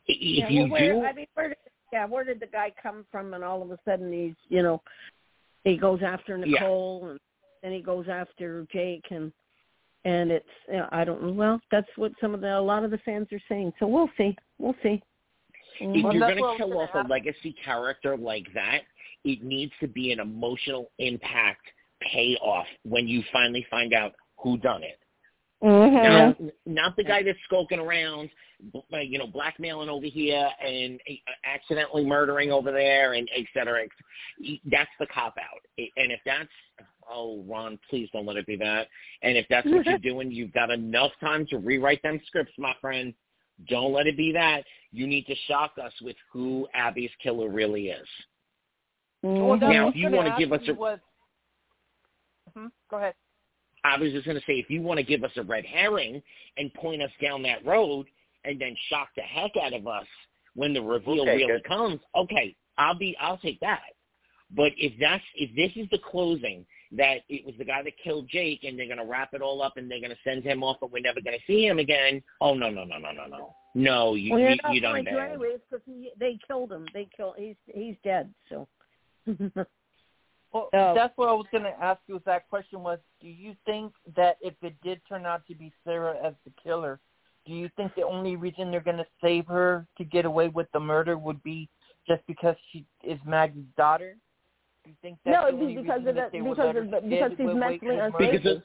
I- 0.09 0.13
If 0.13 0.19
yeah, 0.21 0.49
you 0.49 0.61
well, 0.63 0.71
where, 0.71 0.93
do, 0.93 1.05
I 1.05 1.13
mean, 1.13 1.27
where 1.35 1.49
did, 1.49 1.59
yeah, 1.93 2.07
where 2.07 2.25
did 2.25 2.41
the 2.41 2.47
guy 2.47 2.73
come 2.83 3.05
from? 3.11 3.35
And 3.35 3.43
all 3.45 3.63
of 3.63 3.71
a 3.71 3.79
sudden 3.85 4.13
he's, 4.13 4.35
you 4.49 4.63
know, 4.63 4.83
he 5.65 5.77
goes 5.77 6.01
after 6.05 6.37
Yeah. 6.39 6.61
Nicole, 6.61 7.09
and 7.11 7.21
then 7.63 7.73
he 7.73 7.81
goes 7.81 8.07
after 8.09 8.67
Jake, 8.73 9.05
and 9.11 9.33
and 10.05 10.31
it's, 10.31 10.47
you 10.69 10.75
know, 10.77 10.89
I 10.93 11.05
don't 11.05 11.23
know. 11.23 11.33
Well, 11.33 11.61
that's 11.73 11.89
what 11.97 12.13
some 12.21 12.33
of 12.35 12.41
the 12.41 12.57
a 12.57 12.61
lot 12.61 12.85
of 12.85 12.93
the 12.93 12.99
fans 12.99 13.27
are 13.33 13.41
saying. 13.49 13.73
So 13.81 13.89
we'll 13.89 14.11
see, 14.17 14.37
we'll 14.59 14.77
see. 14.83 15.03
if 15.81 16.05
Well, 16.05 16.15
you're 16.15 16.21
going 16.21 16.37
to 16.37 16.55
kill 16.57 16.69
gonna 16.69 16.81
off 16.81 16.91
a 16.95 17.09
legacy 17.09 17.57
character 17.65 18.17
like 18.17 18.47
that, 18.55 18.83
it 19.25 19.43
needs 19.43 19.73
to 19.81 19.89
be 19.89 20.13
an 20.13 20.21
emotional 20.21 20.93
impact 21.01 21.63
payoff 22.13 22.67
when 22.85 23.09
you 23.09 23.25
finally 23.33 23.67
find 23.69 23.93
out 23.93 24.15
who 24.37 24.59
done 24.59 24.85
it. 24.85 24.99
Mm-hmm. 25.65 26.45
Not, 26.45 26.55
not 26.67 26.97
the 26.97 27.03
guy 27.03 27.23
that's 27.23 27.39
skulking 27.45 27.81
around, 27.81 28.27
b- 28.27 28.31
you 29.03 29.19
know, 29.19 29.27
blackmailing 29.27 29.89
over 29.89 30.07
here 30.07 30.49
and 30.65 31.01
uh, 31.09 31.15
accidentally 31.45 32.05
murdering 32.05 32.51
over 32.51 32.73
there, 32.73 33.15
and 33.15 33.29
et 33.37 33.45
cetera. 33.55 33.83
et 33.83 33.89
cetera. 34.41 34.59
That's 34.71 34.91
the 34.99 35.07
cop 35.07 35.37
out. 35.39 35.61
And 35.97 36.11
if 36.11 36.21
that's, 36.25 36.49
oh, 37.11 37.45
Ron, 37.47 37.79
please 37.91 38.09
don't 38.13 38.27
let 38.27 38.37
it 38.37 38.47
be 38.47 38.57
that. 38.57 38.89
And 39.23 39.37
if 39.37 39.47
that's 39.51 39.67
what 39.67 39.85
you're 39.87 39.99
doing, 40.03 40.31
you've 40.31 40.53
got 40.53 40.71
enough 40.71 41.13
time 41.21 41.47
to 41.49 41.59
rewrite 41.59 42.03
them 42.03 42.21
scripts, 42.27 42.53
my 42.59 42.75
friend. 42.81 43.15
Don't 43.69 43.93
let 43.93 44.07
it 44.07 44.17
be 44.17 44.33
that. 44.33 44.65
You 44.93 45.07
need 45.07 45.27
to 45.27 45.35
shock 45.49 45.73
us 45.83 45.93
with 46.03 46.17
who 46.33 46.67
Abby's 46.75 47.11
killer 47.23 47.49
really 47.49 47.89
is. 47.89 48.09
Well, 49.23 49.57
Now, 49.57 49.89
if 49.89 49.97
you 49.97 50.11
wanna 50.11 50.35
give 50.39 50.53
us 50.53 50.61
a- 50.69 50.75
was, 50.75 50.99
Mhm, 52.57 52.71
go 52.91 52.97
ahead. 52.99 53.15
I 53.85 53.97
was 53.99 54.13
just 54.13 54.25
going 54.25 54.39
to 54.39 54.45
say, 54.47 54.55
if 54.55 54.69
you 54.69 54.83
want 54.83 54.99
to 54.99 55.05
give 55.05 55.23
us 55.23 55.31
a 55.37 55.43
red 55.43 55.65
herring 55.65 56.21
and 56.57 56.73
point 56.75 57.03
us 57.03 57.11
down 57.23 57.43
that 57.43 57.65
road 57.65 58.07
and 58.47 58.61
then 58.61 58.75
shock 58.89 59.09
the 59.17 59.23
heck 59.23 59.53
out 59.63 59.73
of 59.73 59.87
us 59.87 60.07
when 60.55 60.73
the 60.73 60.81
reveal 60.83 61.25
take 61.25 61.37
really 61.39 61.53
it. 61.55 61.65
comes, 61.65 62.01
okay, 62.15 62.55
I'll 62.79 62.97
be, 62.99 63.17
I'll 63.21 63.39
take 63.39 63.61
that. 63.61 63.81
But 64.55 64.73
if 64.77 64.93
that's, 65.01 65.25
if 65.35 65.55
this 65.57 65.73
is 65.83 65.89
the 65.91 65.99
closing, 65.99 66.65
that 66.93 67.19
it 67.29 67.45
was 67.45 67.55
the 67.59 67.65
guy 67.65 67.83
that 67.83 67.93
killed 68.03 68.29
Jake 68.31 68.63
and 68.63 68.79
they're 68.79 68.87
going 68.87 68.99
to 68.99 69.05
wrap 69.05 69.35
it 69.35 69.43
all 69.43 69.61
up 69.61 69.77
and 69.77 69.91
they're 69.91 69.99
going 70.01 70.13
to 70.13 70.17
send 70.23 70.45
him 70.45 70.63
off, 70.63 70.77
but 70.81 70.93
we're 70.93 71.03
never 71.03 71.21
going 71.21 71.37
to 71.37 71.43
see 71.47 71.67
him 71.67 71.79
again. 71.81 72.23
Oh 72.41 72.55
no, 72.55 72.71
no, 72.71 72.85
no, 72.85 72.99
no, 72.99 73.11
no, 73.11 73.27
no, 73.27 73.55
no! 73.75 74.15
You, 74.15 74.31
Well, 74.33 74.41
you, 74.41 74.47
you're 74.47 74.57
not 74.63 74.75
you 74.75 74.81
done 74.81 74.93
going 74.93 75.05
to 75.07 75.11
bad. 75.11 75.29
anyways 75.31 75.59
because 75.69 75.85
they 76.21 76.39
killed 76.47 76.71
him. 76.71 76.87
They 76.95 77.09
killed. 77.17 77.35
He's 77.37 77.57
he's 77.67 77.97
dead. 78.05 78.33
So. 78.49 78.69
Well, 80.53 80.71
Oh. 80.73 80.95
that's 80.95 81.13
what 81.19 81.29
I 81.29 81.33
was 81.33 81.47
going 81.51 81.65
to 81.65 81.75
ask 81.83 82.01
you. 82.07 82.15
Was 82.15 82.23
that 82.25 82.49
question 82.49 82.83
was, 82.83 82.99
do 83.21 83.29
you 83.29 83.55
think 83.67 83.93
that 84.17 84.39
if 84.41 84.55
it 84.63 84.75
did 84.83 85.01
turn 85.09 85.27
out 85.27 85.47
to 85.49 85.55
be 85.55 85.71
Sarah 85.85 86.17
as 86.25 86.33
the 86.45 86.53
killer, 86.63 86.99
do 87.47 87.53
you 87.55 87.69
think 87.77 87.95
the 87.95 88.03
only 88.03 88.37
reason 88.37 88.71
they're 88.71 88.81
going 88.81 88.97
to 88.97 89.07
save 89.23 89.47
her 89.47 89.87
to 89.99 90.05
get 90.05 90.25
away 90.25 90.49
with 90.49 90.67
the 90.73 90.81
murder 90.81 91.17
would 91.17 91.43
be 91.43 91.69
just 92.07 92.23
because 92.27 92.57
she 92.73 92.85
is 93.05 93.19
Maggie's 93.27 93.65
daughter? 93.77 94.17
Do 94.85 94.91
you 94.91 94.97
think 95.03 95.19
that's 95.25 95.35
No, 95.35 95.43
the 95.43 95.49
it'd 95.49 95.61
be 95.61 95.65
only 95.67 95.83
because 95.83 95.99
of 96.07 96.15
that 96.17 96.33
the- 96.33 96.39
they 96.39 96.49
because 96.49 96.77
of 96.77 96.91
the- 96.91 97.01
because 97.09 97.31
she's 97.33 97.55
mentally 97.55 97.99
unstable. 97.99 98.31
Because 98.33 98.57
of, 98.57 98.63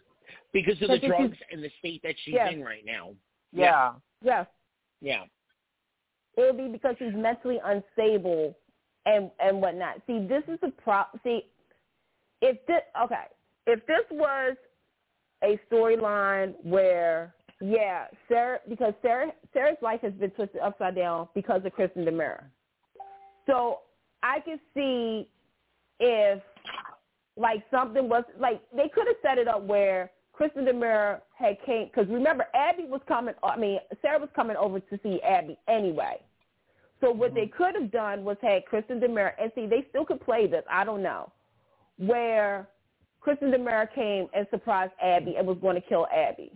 because 0.54 0.82
of 0.82 0.88
the 0.90 1.08
drugs 1.08 1.38
and 1.52 1.64
the 1.64 1.70
state 1.80 2.02
that 2.04 2.16
she's 2.24 2.34
Yeah. 2.36 2.50
in 2.50 2.64
right 2.64 2.86
now. 2.86 3.16
Yeah. 3.52 3.94
Yes, 4.22 4.48
Yeah. 5.02 5.26
it 6.38 6.42
would 6.42 6.58
be 6.58 6.68
because 6.68 6.96
she's 7.00 7.14
mentally 7.14 7.60
unstable 7.64 8.56
and 9.06 9.32
and 9.40 9.62
whatnot. 9.62 10.02
See, 10.08 10.26
this 10.28 10.44
is 10.48 10.60
the 10.62 10.70
pro. 10.70 11.04
See, 11.24 11.50
if 12.42 12.64
this 12.68 12.84
okay, 13.04 13.26
if 13.68 13.84
this 13.88 14.06
was 14.12 14.56
a 15.44 15.58
storyline 15.72 16.54
where 16.64 17.34
yeah, 17.62 18.06
Sarah 18.28 18.60
because 18.68 18.94
Sarah 19.02 19.32
Sarah's 19.54 19.78
life 19.82 20.02
has 20.02 20.14
been 20.14 20.32
twisted 20.32 20.62
upside 20.62 20.96
down 20.96 21.28
because 21.36 21.62
of 21.64 21.72
Kristen 21.74 22.06
DiMera. 22.06 22.44
So 23.46 23.80
I 24.24 24.40
could 24.40 24.60
see 24.74 25.28
if 26.00 26.42
like 27.38 27.64
something 27.70 28.10
was 28.10 28.24
like 28.40 28.62
they 28.76 28.90
could 28.90 29.08
have 29.08 29.16
set 29.22 29.38
it 29.38 29.48
up 29.48 29.64
where 29.64 30.12
Kristen 30.34 30.66
DiMera 30.66 31.22
had 31.36 31.58
came 31.66 31.86
because 31.86 32.08
remember 32.10 32.46
Abby 32.56 32.86
was 32.86 33.02
coming. 33.08 33.36
I 33.44 33.58
mean 33.58 33.80
Sarah 34.02 34.20
was 34.20 34.30
coming 34.36 34.58
over 34.58 34.80
to 34.80 35.00
see 35.04 35.22
Abby 35.22 35.58
anyway. 35.68 36.20
So 37.00 37.12
what 37.12 37.30
mm-hmm. 37.30 37.40
they 37.40 37.48
could 37.48 37.76
have 37.76 37.92
done 37.92 38.24
was 38.24 38.38
had 38.42 38.66
Kristen 38.66 39.00
DiMera 39.00 39.34
and 39.40 39.52
see 39.54 39.68
they 39.68 39.86
still 39.90 40.06
could 40.06 40.22
play 40.22 40.48
this. 40.48 40.64
I 40.70 40.84
don't 40.84 41.04
know 41.04 41.32
where 41.98 42.68
Kristen 43.20 43.52
DiMera 43.52 43.94
came 43.94 44.28
and 44.34 44.48
surprised 44.50 44.94
Abby 45.02 45.36
and 45.38 45.46
was 45.46 45.58
going 45.62 45.76
to 45.76 45.82
kill 45.82 46.08
Abby. 46.08 46.52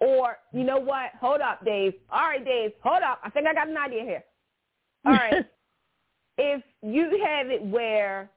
Or 0.00 0.38
you 0.52 0.64
know 0.64 0.78
what? 0.78 1.10
Hold 1.20 1.40
up, 1.40 1.64
Dave. 1.64 1.94
All 2.10 2.28
right, 2.28 2.44
Dave. 2.44 2.72
Hold 2.82 3.02
up. 3.02 3.20
I 3.22 3.30
think 3.30 3.46
I 3.46 3.54
got 3.54 3.68
an 3.68 3.76
idea 3.76 4.02
here. 4.02 4.24
All 5.06 5.12
right. 5.12 5.44
if 6.38 6.62
you 6.82 7.24
have 7.24 7.48
it 7.50 7.62
where 7.64 8.30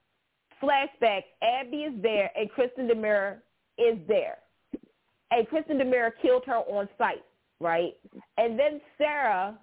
flashback, 0.62 1.24
Abby 1.42 1.78
is 1.78 2.02
there 2.02 2.32
and 2.38 2.50
Kristen 2.52 2.88
DiMera 2.88 3.38
is 3.78 3.98
there, 4.08 4.38
and 5.32 5.48
Kristen 5.48 5.78
DiMera 5.78 6.12
killed 6.22 6.44
her 6.46 6.58
on 6.58 6.88
site, 6.98 7.24
right? 7.60 7.94
And 8.38 8.58
then 8.58 8.82
Sarah, 8.98 9.58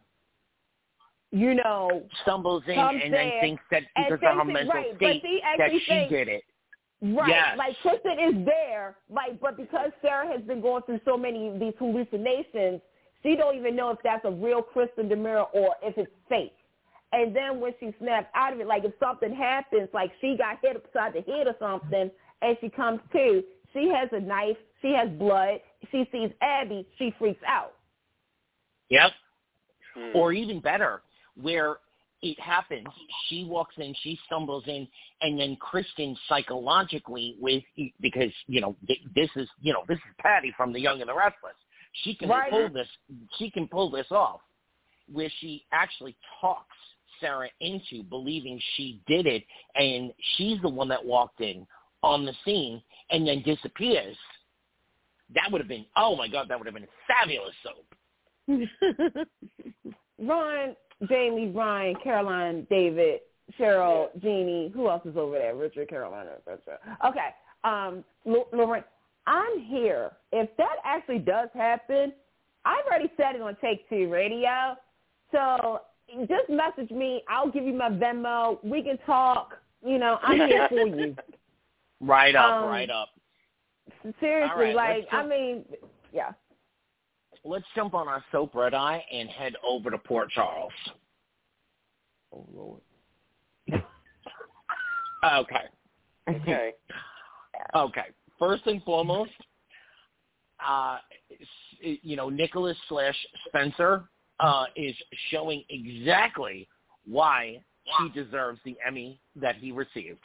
you 1.33 1.55
know, 1.55 2.05
Stumbles 2.23 2.63
in 2.67 2.79
and 2.79 3.13
then 3.13 3.33
thinks 3.41 3.63
that 3.71 3.83
because 3.97 4.21
of 4.23 4.39
her 4.39 4.45
mental 4.45 4.73
right, 4.73 4.97
state 4.97 5.23
she 5.23 5.41
that 5.59 5.71
she 5.71 5.85
thinks- 5.87 6.11
did 6.11 6.29
it. 6.29 6.45
Right. 7.05 7.29
Yes. 7.29 7.59
Like 7.59 7.77
Kristen 7.83 8.19
is 8.19 8.47
there, 8.47 8.97
like 9.11 9.39
but 9.39 9.59
because 9.59 9.91
Sarah 10.01 10.27
has 10.27 10.41
been 10.43 10.63
going 10.63 10.83
through 10.85 11.01
so 11.05 11.19
many 11.19 11.49
of 11.49 11.61
these 11.61 11.75
hallucinations, 11.79 12.81
she 13.23 13.37
don't 13.37 13.57
even 13.57 13.77
know 13.77 13.91
if 13.91 13.99
that's 14.03 14.25
a 14.25 14.31
real 14.31 14.63
Kristen 14.63 15.11
DiMera 15.11 15.47
or 15.53 15.75
if 15.83 15.99
it's 15.99 16.11
fake. 16.31 16.55
And 17.13 17.37
then 17.37 17.61
when 17.61 17.73
she 17.79 17.95
snaps 18.01 18.29
out 18.35 18.55
of 18.55 18.61
it, 18.61 18.67
like 18.67 18.85
if 18.85 18.93
something 18.99 19.35
happens, 19.35 19.91
like 19.93 20.13
she 20.23 20.37
got 20.39 20.59
hit 20.63 20.77
upside 20.77 21.13
the 21.13 21.21
head 21.31 21.47
or 21.47 21.55
something, 21.59 22.11
and 22.41 22.57
she 22.63 22.71
comes 22.71 23.01
to, 23.13 23.45
she 23.75 23.89
has 23.91 24.09
a 24.13 24.21
knife, 24.21 24.57
she 24.81 24.93
has 24.95 25.11
blood, 25.11 25.61
she 25.93 26.09
sees 26.11 26.31
Abby, 26.41 26.87
she 26.99 27.15
freaks 27.19 27.43
out. 27.47 27.75
Yep. 28.89 29.13
Hmm. 29.95 30.17
Or 30.17 30.33
even 30.33 30.61
better, 30.61 31.03
where 31.41 31.77
it 32.25 32.41
happens, 32.41 32.87
she 33.29 33.45
walks 33.45 33.75
in, 33.77 33.95
she 34.03 34.18
stumbles 34.25 34.64
in, 34.66 34.89
and 35.20 35.39
then 35.39 35.57
Kristen 35.57 36.16
psychologically 36.27 37.37
with 37.39 37.62
because 38.01 38.33
you 38.47 38.62
know 38.62 38.75
this 39.14 39.29
is 39.37 39.47
you 39.61 39.75
know 39.75 39.85
this 39.87 39.99
is 39.99 40.14
Patty 40.18 40.53
from 40.57 40.72
The 40.72 40.81
Young 40.81 41.01
and 41.03 41.09
the 41.11 41.14
Restless. 41.14 41.55
She 42.03 42.14
can 42.14 42.31
Right. 42.31 42.51
pull 42.51 42.70
this. 42.70 42.89
She 43.39 43.51
can 43.51 43.68
pull 43.68 43.91
this 43.91 44.11
off, 44.11 44.41
where 45.12 45.31
she 45.41 45.66
actually 45.70 46.16
talks 46.41 46.77
Sarah 47.20 47.51
into 47.61 48.03
believing 48.03 48.59
she 48.75 49.03
did 49.07 49.27
it, 49.27 49.45
and 49.75 50.11
she's 50.37 50.61
the 50.62 50.68
one 50.68 50.89
that 50.89 51.05
walked 51.05 51.43
in 51.43 51.66
on 52.03 52.25
the 52.25 52.33
scene 52.45 52.83
and 53.11 53.29
then 53.29 53.43
disappears. 53.43 54.16
That 55.35 55.53
would 55.53 55.61
have 55.61 55.68
been 55.68 55.85
oh 55.95 56.16
my 56.16 56.29
god, 56.29 56.49
that 56.49 56.59
would 56.59 56.66
have 56.66 56.75
been 56.75 56.85
a 56.85 56.89
fabulous 57.07 57.55
soap. 57.62 57.95
Ron, 60.18 60.77
Jamie, 61.09 61.51
Ryan, 61.51 61.97
Caroline, 62.03 62.67
David, 62.71 63.21
Cheryl, 63.59 64.09
Jeannie. 64.21 64.71
Who 64.75 64.89
else 64.89 65.05
is 65.05 65.17
over 65.17 65.39
there? 65.39 65.55
Richard, 65.55 65.89
Carolina, 65.89 66.31
etc. 66.41 66.79
Okay. 67.07 67.29
Um, 67.65 68.05
Lauren, 68.25 68.85
I'm 69.27 69.61
here. 69.61 70.13
If 70.33 70.49
that 70.57 70.77
actually 70.85 71.19
does 71.19 71.49
happen, 71.55 72.13
I've 72.65 72.85
already 72.87 73.11
said 73.17 73.35
it 73.35 73.41
on 73.43 73.57
Take 73.61 73.89
Two 73.89 74.09
Radio. 74.11 74.77
So 75.33 75.81
just 76.21 76.49
message 76.49 76.91
me. 76.91 77.23
I'll 77.29 77.51
give 77.51 77.65
you 77.65 77.73
my 77.75 77.91
Venmo. 77.91 78.63
We 78.63 78.83
can 78.83 78.99
talk. 79.07 79.55
You 79.85 79.99
know, 79.99 80.19
I'm 80.23 80.37
here 80.49 80.67
for 80.71 80.87
you. 80.87 81.17
Right 82.01 82.35
up, 82.35 82.63
Um, 82.63 82.69
right 82.69 82.91
up. 82.91 83.09
Seriously, 84.21 84.75
right, 84.75 84.75
like 84.75 85.07
I 85.13 85.27
mean, 85.27 85.65
yeah. 86.13 86.33
Let's 87.45 87.67
jump 87.77 87.95
on 87.95 88.09
our 88.09 88.25
soap 88.33 88.55
red 88.55 88.73
eye 88.75 89.05
and 89.13 89.29
head 89.29 89.55
over 89.67 89.91
to 89.91 89.99
Port 89.99 90.31
Charles. 90.31 90.73
Oh, 92.33 92.47
Lord. 92.53 92.81
Okay. 95.25 95.65
Okay. 96.29 96.73
Okay. 97.75 98.05
First 98.39 98.67
and 98.67 98.83
foremost, 98.83 99.31
uh, 100.67 100.99
you 101.81 102.15
know, 102.15 102.29
Nicholas 102.29 102.77
slash 102.91 103.17
Spencer 103.49 104.05
uh, 104.41 104.67
is 104.77 104.95
showing 105.31 105.65
exactly 105.71 106.69
why 107.07 107.63
he 107.99 108.09
deserves 108.11 108.61
the 108.67 108.77
Emmy 108.87 109.19
that 109.37 109.57
he 109.57 109.73
received. 109.73 110.21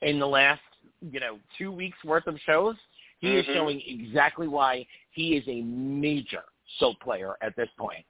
In 0.00 0.18
the 0.18 0.26
last, 0.26 0.62
you 1.00 1.20
know, 1.20 1.38
two 1.58 1.70
weeks 1.72 1.98
worth 2.04 2.26
of 2.26 2.38
shows, 2.46 2.76
he 3.18 3.36
is 3.36 3.46
Mhm. 3.46 3.54
showing 3.54 3.82
exactly 3.86 4.48
why 4.48 4.86
he 5.16 5.34
is 5.34 5.44
a 5.48 5.62
major 5.62 6.42
soap 6.78 7.00
player 7.00 7.36
at 7.40 7.56
this 7.56 7.68
point. 7.78 8.04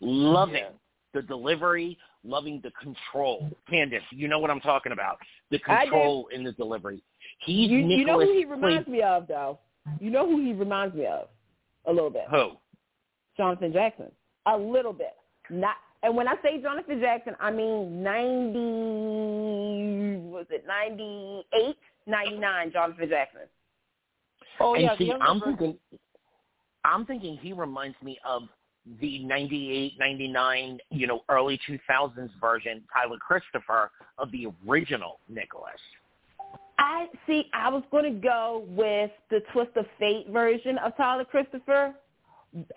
Loving 0.00 0.56
Yeah. 0.56 0.70
the 1.14 1.22
delivery, 1.22 1.96
loving 2.24 2.60
the 2.60 2.72
control. 2.72 3.48
Candice, 3.70 4.02
you 4.10 4.26
know 4.26 4.40
what 4.40 4.50
I'm 4.50 4.60
talking 4.60 4.92
about. 4.92 5.18
The 5.50 5.60
control 5.60 6.26
in 6.28 6.42
the 6.42 6.52
delivery. 6.52 7.02
He's 7.38 7.70
You, 7.70 7.78
you 7.78 8.04
know 8.04 8.20
who 8.20 8.32
he 8.32 8.44
reminds 8.44 8.88
me 8.88 9.02
of, 9.02 9.28
though. 9.28 9.60
You 10.00 10.10
know 10.10 10.26
who 10.26 10.44
he 10.44 10.52
reminds 10.52 10.94
me 10.96 11.06
of, 11.06 11.28
a 11.86 11.92
little 11.92 12.10
bit. 12.10 12.24
Who? 12.30 12.58
Jonathan 13.36 13.72
Jackson. 13.72 14.10
A 14.46 14.56
little 14.56 14.92
bit. 14.92 15.14
Not 15.50 15.76
and 16.02 16.14
when 16.16 16.28
I 16.28 16.34
say 16.42 16.60
Jonathan 16.60 17.00
Jackson, 17.00 17.36
I 17.40 17.50
mean 17.50 18.02
ninety 18.02 18.58
was 20.28 20.46
it 20.50 20.64
ninety 20.66 21.46
eight, 21.54 21.78
ninety 22.06 22.36
nine 22.36 22.70
Jonathan 22.72 23.08
Jackson. 23.08 23.42
Oh 24.60 24.74
and 24.74 24.82
yeah, 24.82 24.98
see, 24.98 25.12
I'm 25.12 25.40
thinking, 25.40 25.78
I'm 26.88 27.04
thinking 27.04 27.36
he 27.36 27.52
reminds 27.52 27.96
me 28.02 28.18
of 28.24 28.42
the 29.00 29.18
98, 29.22 29.98
99, 29.98 30.78
you 30.90 31.06
know, 31.06 31.20
early 31.28 31.60
2000s 31.68 32.30
version, 32.40 32.82
Tyler 32.92 33.18
Christopher 33.18 33.90
of 34.16 34.30
the 34.32 34.48
original 34.66 35.20
Nicholas. 35.28 35.80
I 36.78 37.06
see 37.26 37.50
I 37.52 37.68
was 37.68 37.82
gonna 37.90 38.12
go 38.12 38.64
with 38.68 39.10
the 39.30 39.40
Twist 39.52 39.76
of 39.76 39.84
Fate 39.98 40.28
version 40.30 40.78
of 40.78 40.96
Tyler 40.96 41.24
Christopher. 41.24 41.94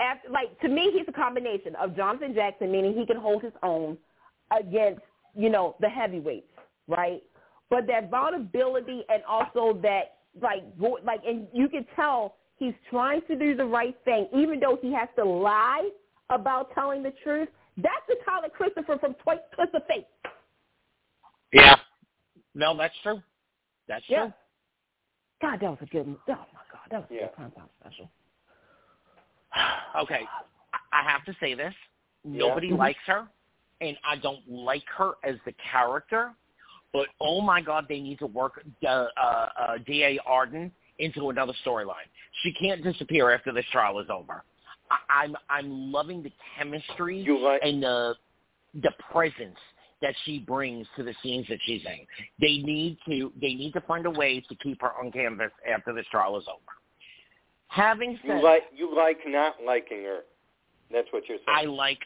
After, 0.02 0.30
like 0.30 0.60
to 0.62 0.68
me 0.68 0.92
he's 0.92 1.08
a 1.08 1.14
combination 1.14 1.76
of 1.76 1.96
Jonathan 1.96 2.34
Jackson, 2.34 2.72
meaning 2.72 2.94
he 2.94 3.06
can 3.06 3.18
hold 3.18 3.42
his 3.44 3.54
own 3.64 3.98
against, 4.58 5.02
you 5.34 5.50
know, 5.50 5.76
the 5.80 5.88
heavyweights, 5.88 6.52
right? 6.88 7.24
But 7.70 7.88
that 7.88 8.10
vulnerability 8.10 9.06
and 9.08 9.24
also 9.24 9.80
that 9.82 10.18
like 10.42 10.64
like 11.06 11.22
and 11.26 11.48
you 11.54 11.70
can 11.70 11.86
tell 11.96 12.36
he's 12.62 12.76
trying 12.92 13.22
to 13.28 13.36
do 13.36 13.56
the 13.56 13.66
right 13.66 13.98
thing, 14.06 14.28
even 14.36 14.60
though 14.60 14.78
he 14.80 14.94
has 14.94 15.10
to 15.18 15.26
lie 15.26 15.90
about 16.30 16.72
telling 16.76 17.02
the 17.02 17.12
truth. 17.24 17.50
That's 17.76 18.06
the 18.08 18.18
Tyler 18.24 18.50
Christopher 18.56 19.00
from 19.00 19.16
Twice 19.16 19.40
Twist 19.56 19.74
of 19.74 19.82
Fate. 19.88 20.06
Yeah. 21.52 21.76
No, 22.54 22.78
that's 22.78 22.94
true. 23.02 23.20
That's 23.88 24.06
Yeah. 24.08 24.26
true. 24.26 24.34
God, 25.42 25.60
that 25.60 25.70
was 25.72 25.80
a 25.82 25.86
good. 25.88 26.06
Oh 26.06 26.16
my 26.28 26.36
God, 26.72 26.82
that 26.92 27.02
was 27.02 27.08
a 27.10 27.14
Yeah. 27.16 27.20
good 27.22 27.34
prime 27.34 27.52
time 27.52 27.70
special. 27.80 28.12
Okay, 29.96 30.26
I- 30.72 30.80
I 30.94 31.02
have 31.02 31.26
to 31.26 31.34
say 31.40 31.56
this. 31.56 31.74
Nobody 32.24 32.70
Mhm. 32.70 32.78
likes 32.78 33.04
her, 33.08 33.28
and 33.82 33.98
I 34.04 34.16
don't 34.18 34.48
like 34.48 34.88
her 34.90 35.16
as 35.24 35.38
the 35.46 35.52
character. 35.54 36.34
But 36.94 37.10
oh 37.20 37.42
my 37.42 37.60
God, 37.60 37.88
they 37.88 38.00
need 38.00 38.20
to 38.20 38.28
work 38.28 38.64
uh, 38.84 38.88
uh, 38.88 39.50
uh, 39.58 39.78
D.A. 39.80 40.20
Arden 40.20 40.72
into 41.02 41.30
another 41.30 41.54
storyline. 41.66 42.08
She 42.44 42.54
can't 42.54 42.84
disappear 42.84 43.32
after 43.32 43.52
this 43.52 43.66
trial 43.72 44.00
is 44.00 44.08
over. 44.10 44.44
I, 44.90 45.24
I'm 45.24 45.36
I'm 45.50 45.92
loving 45.92 46.24
the 46.24 46.32
chemistry 46.58 47.20
You 47.20 47.40
like 47.40 47.62
and 47.64 47.82
the 47.82 48.16
the 48.76 48.92
presence 49.12 49.58
that 50.02 50.16
she 50.26 50.40
brings 50.40 50.88
to 50.96 51.04
the 51.04 51.14
scenes 51.22 51.48
that 51.50 51.60
she's 51.66 51.82
in. 51.86 52.06
They 52.40 52.58
need 52.64 52.98
to 53.08 53.32
they 53.40 53.54
need 53.54 53.74
to 53.74 53.82
find 53.82 54.06
a 54.06 54.12
way 54.12 54.44
to 54.48 54.56
keep 54.56 54.82
her 54.82 54.92
on 55.00 55.12
canvas 55.12 55.52
after 55.70 55.94
this 55.94 56.06
trial 56.12 56.38
is 56.38 56.46
over. 56.48 56.60
Having 57.68 58.20
said 58.26 58.38
you 58.38 58.44
like 58.44 58.64
you 58.76 58.96
like 58.96 59.20
not 59.26 59.56
liking 59.66 60.04
her. 60.04 60.20
That's 60.92 61.08
what 61.12 61.24
you're 61.28 61.38
saying. 61.46 61.58
I 61.58 61.64
like 61.64 62.00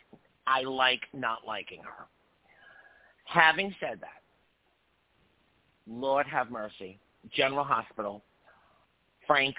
I 0.48 0.62
like 0.62 1.02
not 1.14 1.40
liking 1.46 1.82
her. 1.84 2.06
Having 3.26 3.74
said 3.80 4.00
that, 4.02 4.22
Lord 5.88 6.28
have 6.28 6.52
mercy, 6.52 7.00
General 7.36 7.64
Hospital, 7.64 8.24
Frank, 9.28 9.56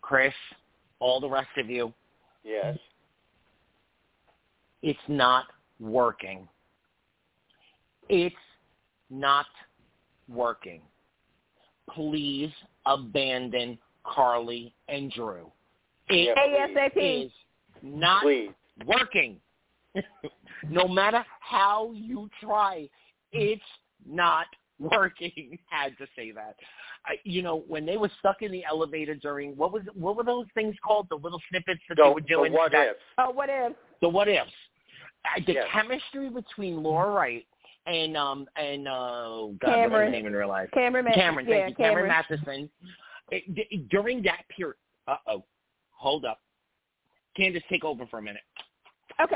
Chris, 0.00 0.34
all 1.00 1.20
the 1.20 1.28
rest 1.28 1.48
of 1.56 1.68
you, 1.68 1.92
yes. 2.44 2.76
it's 4.82 4.98
not 5.08 5.44
working. 5.80 6.48
It's 8.08 8.34
not 9.10 9.46
working. 10.28 10.80
Please 11.90 12.50
abandon 12.86 13.78
Carly 14.04 14.72
and 14.88 15.10
Drew. 15.12 15.50
It 16.08 16.34
Yeah, 16.36 16.66
ASAP. 16.66 17.26
is 17.26 17.32
not 17.82 18.22
Please. 18.22 18.50
working. 18.86 19.40
no 20.70 20.88
matter 20.88 21.24
how 21.40 21.92
you 21.92 22.30
try, 22.40 22.88
it's 23.32 23.62
not 24.06 24.46
working. 24.96 25.58
Had 25.70 25.96
to 25.98 26.06
say 26.16 26.30
that. 26.32 26.56
I, 27.06 27.14
you 27.24 27.42
know, 27.42 27.64
when 27.68 27.86
they 27.86 27.96
were 27.96 28.10
stuck 28.18 28.42
in 28.42 28.52
the 28.52 28.64
elevator 28.64 29.14
during 29.14 29.56
what 29.56 29.72
was 29.72 29.82
what 29.94 30.16
were 30.16 30.24
those 30.24 30.46
things 30.54 30.74
called? 30.84 31.08
The 31.10 31.16
little 31.16 31.40
snippets 31.50 31.80
that 31.88 31.96
they 31.96 32.02
The, 32.02 32.10
were 32.10 32.20
the 32.20 32.26
doing. 32.26 32.52
what 32.52 32.72
that, 32.72 32.88
if? 32.88 32.96
Oh, 33.18 33.30
what 33.30 33.48
if? 33.50 33.72
The 34.00 34.08
what 34.08 34.28
ifs. 34.28 34.50
Uh, 35.24 35.40
the 35.46 35.54
Yes. 35.54 35.66
chemistry 35.72 36.30
between 36.30 36.82
Laura 36.82 37.10
Wright 37.10 37.46
and 37.86 38.16
um 38.16 38.46
and 38.56 38.86
uh 38.86 38.90
God, 38.90 39.60
what 39.60 39.60
Cameron. 39.62 39.94
I 39.94 40.04
didn't 40.06 40.20
even 40.20 40.32
realize. 40.34 40.68
Cameron. 40.72 41.04
Ma- 41.06 41.12
Cameron, 41.14 41.46
yeah, 41.48 41.66
thank 41.66 41.78
you, 41.78 41.84
Cameron, 41.84 42.10
Mathison. 42.10 42.68
It, 43.30 43.54
d- 43.54 43.86
during 43.90 44.22
that 44.22 44.42
period, 44.54 44.76
uh 45.06 45.16
oh, 45.26 45.44
hold 45.90 46.24
up, 46.24 46.40
Candice, 47.38 47.62
take 47.68 47.84
over 47.84 48.06
for 48.06 48.18
a 48.18 48.22
minute. 48.22 48.42
Okay. 49.20 49.34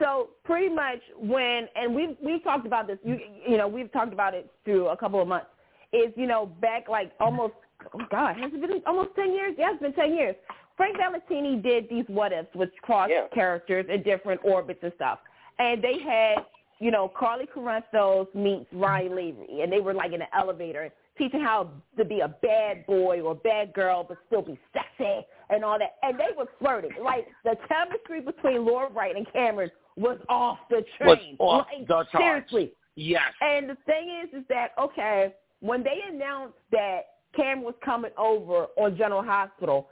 So 0.00 0.30
pretty 0.44 0.74
much 0.74 0.98
when, 1.18 1.68
and 1.74 1.94
we've 1.94 2.16
we've 2.22 2.42
talked 2.44 2.66
about 2.66 2.86
this. 2.86 2.98
You 3.02 3.18
you 3.48 3.56
know 3.56 3.66
we've 3.66 3.90
talked 3.92 4.12
about 4.12 4.34
it 4.34 4.50
through 4.64 4.88
a 4.88 4.96
couple 4.96 5.20
of 5.22 5.28
months. 5.28 5.46
Is 5.92 6.12
you 6.16 6.26
know 6.26 6.46
back 6.60 6.88
like 6.88 7.12
almost 7.20 7.54
oh 7.94 8.00
God 8.10 8.36
has 8.36 8.52
it 8.52 8.60
been 8.60 8.82
almost 8.86 9.10
ten 9.16 9.32
years? 9.32 9.54
Yeah, 9.58 9.72
it's 9.72 9.82
been 9.82 9.94
ten 9.94 10.14
years. 10.14 10.36
Frank 10.76 10.98
Valentini 10.98 11.56
did 11.56 11.88
these 11.88 12.04
what 12.08 12.32
ifs 12.32 12.48
with 12.54 12.68
cross 12.82 13.08
Yeah. 13.10 13.28
characters 13.32 13.86
in 13.88 14.02
different 14.02 14.40
orbits 14.44 14.80
and 14.82 14.92
stuff, 14.96 15.20
and 15.58 15.82
they 15.82 15.98
had 15.98 16.44
you 16.78 16.90
know 16.90 17.08
Carly 17.08 17.46
Corinthos 17.46 18.26
meets 18.34 18.66
Ryan 18.72 19.16
Lavery, 19.16 19.60
and 19.62 19.72
they 19.72 19.80
were 19.80 19.94
like 19.94 20.12
in 20.12 20.20
an 20.20 20.28
elevator 20.36 20.92
teaching 21.16 21.40
how 21.40 21.70
to 21.96 22.04
be 22.04 22.20
a 22.20 22.28
bad 22.28 22.84
boy 22.86 23.22
or 23.22 23.34
bad 23.34 23.72
girl 23.72 24.04
but 24.06 24.18
still 24.26 24.42
be 24.42 24.58
sexy 24.74 25.24
and 25.50 25.64
all 25.64 25.78
that. 25.78 25.96
And 26.02 26.18
they 26.18 26.28
were 26.36 26.48
flirting. 26.58 26.90
Like 27.02 27.26
the 27.44 27.56
chemistry 27.68 28.20
between 28.20 28.64
Laura 28.64 28.90
Wright 28.90 29.16
and 29.16 29.26
Cameron 29.32 29.70
was 29.96 30.18
off 30.28 30.58
the 30.70 30.84
Was 31.04 31.18
train. 31.18 31.36
off 31.38 31.66
like, 31.72 31.88
the 31.88 32.04
seriously. 32.16 32.72
Yes. 32.96 33.32
And 33.40 33.68
the 33.68 33.76
thing 33.86 34.08
is, 34.24 34.40
is 34.40 34.44
that 34.48 34.72
okay? 34.80 35.34
When 35.60 35.82
they 35.82 36.00
announced 36.10 36.56
that 36.72 37.00
Cameron 37.34 37.62
was 37.62 37.74
coming 37.84 38.10
over 38.18 38.66
on 38.76 38.96
General 38.96 39.22
Hospital, 39.22 39.88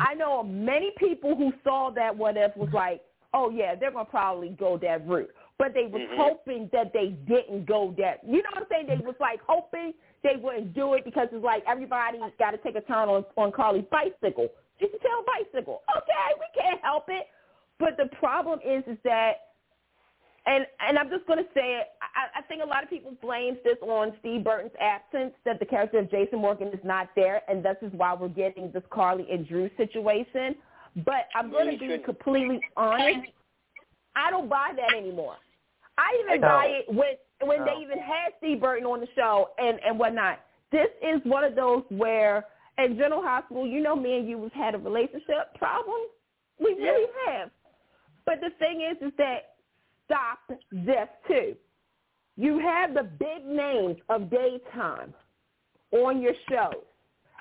I 0.00 0.14
know 0.14 0.42
many 0.42 0.92
people 0.98 1.34
who 1.34 1.52
saw 1.64 1.90
that 1.94 2.14
what 2.16 2.36
if 2.36 2.54
was 2.56 2.68
like, 2.72 3.00
oh 3.34 3.50
yeah, 3.50 3.74
they're 3.74 3.90
gonna 3.90 4.04
probably 4.04 4.50
go 4.50 4.78
that 4.78 5.06
route. 5.06 5.30
But 5.58 5.74
they 5.74 5.86
was 5.86 6.02
Mhm. 6.02 6.16
hoping 6.16 6.68
that 6.72 6.92
they 6.92 7.08
didn't 7.26 7.64
go 7.66 7.92
that. 7.98 8.22
You 8.24 8.42
know 8.42 8.50
what 8.52 8.62
I'm 8.62 8.68
saying? 8.70 8.86
They 8.86 8.96
was 9.04 9.16
like 9.18 9.40
hoping 9.46 9.92
they 10.22 10.36
wouldn't 10.36 10.72
do 10.74 10.94
it 10.94 11.04
because 11.04 11.28
it's 11.32 11.44
like 11.44 11.64
everybody 11.66 12.18
got 12.38 12.52
to 12.52 12.58
take 12.58 12.76
a 12.76 12.80
turn 12.82 13.08
on 13.08 13.24
on 13.36 13.50
Carly's 13.52 13.84
bicycle. 13.90 14.48
She 14.80 14.88
can 14.88 15.00
tell 15.00 15.24
bicycle. 15.26 15.82
Okay, 15.96 16.28
we 16.38 16.62
can't 16.62 16.80
help 16.82 17.04
it. 17.08 17.26
But 17.78 17.96
the 17.96 18.06
problem 18.16 18.60
is, 18.64 18.82
is 18.86 18.98
that, 19.04 19.32
and 20.46 20.66
and 20.80 20.98
I'm 20.98 21.10
just 21.10 21.26
going 21.26 21.38
to 21.38 21.48
say 21.54 21.76
it. 21.78 21.88
I, 22.02 22.40
I 22.40 22.42
think 22.42 22.62
a 22.62 22.66
lot 22.66 22.82
of 22.82 22.90
people 22.90 23.12
blame 23.22 23.56
this 23.64 23.76
on 23.82 24.14
Steve 24.20 24.44
Burton's 24.44 24.72
absence, 24.80 25.32
that 25.44 25.58
the 25.60 25.66
character 25.66 25.98
of 25.98 26.10
Jason 26.10 26.40
Morgan 26.40 26.68
is 26.68 26.80
not 26.84 27.08
there, 27.14 27.42
and 27.48 27.64
this 27.64 27.76
is 27.82 27.92
why 27.92 28.14
we're 28.14 28.28
getting 28.28 28.70
this 28.72 28.82
Carly 28.90 29.26
and 29.30 29.46
Drew 29.46 29.70
situation. 29.76 30.56
But 31.04 31.28
I'm 31.34 31.50
going 31.50 31.78
to 31.78 31.78
be 31.78 31.98
completely 32.04 32.60
honest. 32.76 33.28
I 34.16 34.30
don't 34.30 34.48
buy 34.48 34.72
that 34.74 34.96
anymore. 34.96 35.36
I 35.96 36.16
even 36.24 36.44
I 36.44 36.48
buy 36.48 36.64
it 36.66 36.94
when 36.94 37.14
when 37.42 37.60
No. 37.60 37.66
they 37.66 37.82
even 37.82 37.98
had 37.98 38.32
Steve 38.38 38.60
Burton 38.60 38.86
on 38.86 39.00
the 39.00 39.08
show 39.14 39.50
and 39.58 39.78
and 39.86 39.98
whatnot. 39.98 40.40
This 40.72 40.88
is 41.02 41.20
one 41.24 41.44
of 41.44 41.54
those 41.54 41.82
where 41.88 42.44
at 42.78 42.96
General 42.96 43.22
Hospital, 43.22 43.66
you 43.66 43.82
know, 43.82 43.96
me 43.96 44.18
and 44.18 44.28
you 44.28 44.42
have 44.42 44.52
had 44.52 44.74
a 44.74 44.78
relationship 44.78 45.54
problem. 45.56 46.00
We 46.58 46.74
Yeah. 46.76 46.90
really 46.90 47.12
have. 47.26 47.50
But 48.24 48.40
the 48.40 48.50
thing 48.50 48.80
is, 48.82 48.96
is 49.02 49.14
that 49.16 49.56
stop 50.04 50.38
this 50.70 51.08
too. 51.26 51.56
You 52.36 52.58
have 52.58 52.94
the 52.94 53.02
big 53.02 53.44
names 53.44 54.00
of 54.08 54.30
daytime 54.30 55.12
on 55.90 56.20
your 56.20 56.34
shows, 56.48 56.84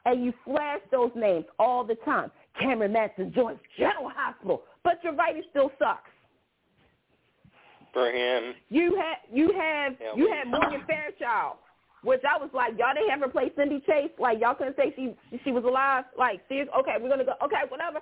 and 0.05 0.25
you 0.25 0.31
flash 0.43 0.81
those 0.89 1.13
names 1.15 1.45
all 1.59 1.83
the 1.83 1.95
time. 1.95 2.31
Cameron 2.55 2.93
Mathison 2.93 3.31
joins 3.31 3.59
General 3.77 4.09
Hospital, 4.09 4.63
but 4.83 5.03
your 5.03 5.13
writing 5.13 5.43
still 5.51 5.71
sucks. 5.77 6.09
For 7.93 8.11
him. 8.11 8.55
You 8.69 8.95
have 8.95 9.17
you 9.31 9.51
have 9.53 9.99
Yeah, 9.99 10.15
you 10.15 10.27
had 10.31 10.47
Morgan 10.47 10.83
Fairchild, 10.85 11.57
which 12.03 12.21
I 12.23 12.37
was 12.37 12.49
like, 12.53 12.77
y'all 12.77 12.93
didn't 12.93 13.09
have 13.09 13.21
her 13.21 13.27
play 13.27 13.51
Cindy 13.55 13.81
Chase. 13.87 14.11
Like 14.19 14.39
y'all 14.39 14.55
couldn't 14.55 14.75
say 14.75 14.93
she 14.95 15.15
she 15.43 15.51
was 15.51 15.63
alive. 15.63 16.05
Like 16.17 16.41
serious? 16.47 16.69
Okay, 16.79 16.95
we're 17.01 17.09
gonna 17.09 17.25
go. 17.25 17.33
Okay, 17.43 17.63
whatever. 17.69 17.99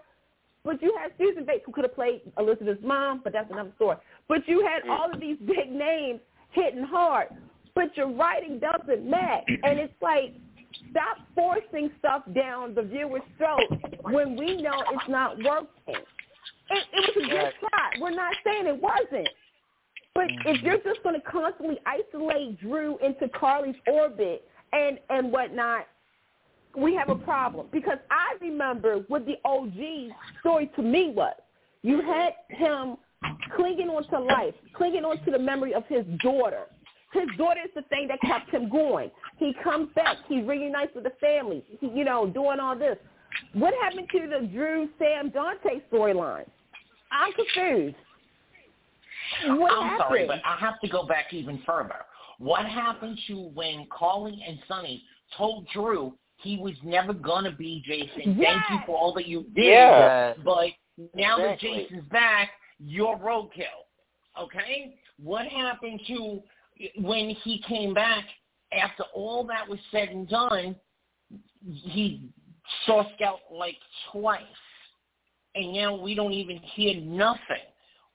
But 0.63 0.81
you 0.81 0.95
had 0.99 1.11
Susan 1.17 1.45
Bates 1.45 1.63
who 1.65 1.71
could 1.71 1.85
have 1.85 1.95
played 1.95 2.21
Elizabeth's 2.39 2.83
mom, 2.83 3.21
but 3.23 3.31
that's 3.33 3.49
another 3.51 3.71
story. 3.75 3.97
But 4.27 4.47
you 4.47 4.65
had 4.65 4.83
mm. 4.83 4.89
all 4.89 5.13
of 5.13 5.21
these 5.21 5.37
big 5.45 5.71
names 5.71 6.19
hitting 6.51 6.83
hard, 6.83 7.27
but 7.75 7.95
your 7.95 8.09
writing 8.09 8.59
doesn't 8.59 9.07
match, 9.07 9.43
and 9.47 9.79
it's 9.79 9.93
like 10.01 10.33
stop 10.89 11.17
forcing 11.35 11.91
stuff 11.99 12.23
down 12.33 12.73
the 12.73 12.81
viewer's 12.81 13.21
throat 13.37 13.61
when 14.01 14.35
we 14.35 14.61
know 14.61 14.81
it's 14.91 15.09
not 15.09 15.37
working. 15.37 16.01
It, 16.69 16.83
it 16.93 17.15
was 17.15 17.25
a 17.25 17.29
good 17.29 17.53
try. 17.59 18.01
We're 18.01 18.15
not 18.15 18.33
saying 18.43 18.65
it 18.65 18.81
wasn't. 18.81 19.29
But 20.15 20.27
if 20.45 20.61
you're 20.63 20.77
just 20.77 21.03
going 21.03 21.19
to 21.19 21.29
constantly 21.29 21.77
isolate 21.85 22.59
Drew 22.61 22.97
into 22.99 23.27
Carly's 23.29 23.75
orbit 23.85 24.47
and 24.71 24.97
and 25.09 25.31
whatnot, 25.31 25.87
we 26.75 26.95
have 26.95 27.09
a 27.09 27.15
problem. 27.15 27.67
Because 27.71 27.97
I 28.09 28.37
remember 28.41 29.03
what 29.09 29.25
the 29.25 29.35
OG 29.43 30.13
story 30.39 30.71
to 30.77 30.81
me 30.81 31.11
was. 31.15 31.35
You 31.83 32.01
had 32.01 32.33
him 32.49 32.95
clinging 33.55 33.89
on 33.89 34.07
to 34.09 34.19
life, 34.19 34.55
clinging 34.73 35.03
on 35.03 35.23
to 35.25 35.31
the 35.31 35.39
memory 35.39 35.73
of 35.73 35.83
his 35.87 36.05
daughter. 36.23 36.63
His 37.13 37.27
daughter 37.37 37.61
is 37.63 37.71
the 37.75 37.83
thing 37.83 38.07
that 38.07 38.19
kept 38.21 38.49
him 38.49 38.69
going. 38.69 39.11
He 39.37 39.53
comes 39.63 39.89
back. 39.95 40.17
He 40.27 40.41
reunites 40.41 40.91
with 40.95 41.03
the 41.03 41.13
family. 41.21 41.63
He, 41.79 41.87
you 41.87 42.03
know, 42.03 42.27
doing 42.27 42.59
all 42.59 42.77
this. 42.77 42.97
What 43.53 43.73
happened 43.81 44.07
to 44.11 44.27
the 44.27 44.47
Drew 44.47 44.89
Sam 44.97 45.29
Dante 45.29 45.81
storyline? 45.91 46.45
I'm 47.11 47.31
confused. 47.33 47.95
What 49.47 49.71
I'm 49.71 49.89
happened? 49.89 50.05
sorry, 50.07 50.27
but 50.27 50.41
I 50.45 50.57
have 50.59 50.79
to 50.81 50.87
go 50.87 51.05
back 51.05 51.33
even 51.33 51.61
further. 51.65 52.05
What 52.37 52.65
happened 52.65 53.19
to 53.27 53.49
when 53.53 53.87
Carly 53.89 54.43
and 54.45 54.59
Sonny 54.67 55.03
told 55.37 55.67
Drew 55.73 56.13
he 56.37 56.57
was 56.57 56.73
never 56.83 57.13
gonna 57.13 57.51
be 57.51 57.81
Jason? 57.85 58.37
Thank 58.37 58.63
you 58.69 58.79
for 58.85 58.97
all 58.97 59.13
that 59.13 59.27
you 59.27 59.43
did. 59.55 59.65
Yeah. 59.65 60.33
But 60.43 60.69
now 61.13 61.37
that 61.37 61.59
Jason's 61.59 62.07
back, 62.09 62.51
you're 62.79 63.17
roadkill. 63.17 63.85
Okay? 64.39 64.95
What 65.21 65.45
happened 65.47 66.01
to 66.07 66.41
when 66.99 67.29
he 67.29 67.63
came 67.67 67.93
back 67.93 68.25
after 68.73 69.03
all 69.13 69.45
that 69.45 69.67
was 69.67 69.79
said 69.91 70.09
and 70.09 70.27
done? 70.27 70.75
He 71.65 72.29
saw 72.85 73.03
Scout 73.15 73.39
like 73.51 73.77
twice, 74.11 74.41
and 75.55 75.73
now 75.73 75.95
we 75.95 76.15
don't 76.15 76.33
even 76.33 76.57
hear 76.57 76.99
nothing. 77.01 77.63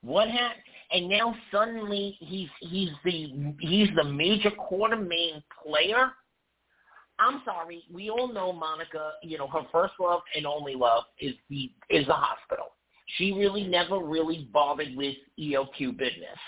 What 0.03 0.29
happened? 0.29 0.63
And 0.93 1.09
now 1.09 1.35
suddenly 1.53 2.17
he's 2.21 2.49
he's 2.61 2.91
the 3.05 3.55
he's 3.61 3.89
the 3.95 4.05
major 4.05 4.51
Quartermaine 4.51 5.43
player. 5.65 6.11
I'm 7.19 7.43
sorry, 7.45 7.85
we 7.93 8.11
all 8.11 8.33
know 8.33 8.53
Monica. 8.53 9.13
You 9.23 9.39
know 9.39 9.47
her 9.49 9.63
first 9.71 9.95
love 10.01 10.23
and 10.35 10.47
only 10.47 10.75
love 10.75 11.05
is 11.21 11.35
the 11.49 11.71
is 11.91 12.07
the 12.07 12.15
hospital. 12.15 12.67
She 13.17 13.33
really 13.33 13.65
never 13.65 13.99
really 13.99 14.49
bothered 14.53 14.97
with 14.97 15.15
ELQ 15.39 15.97
business. 15.97 16.39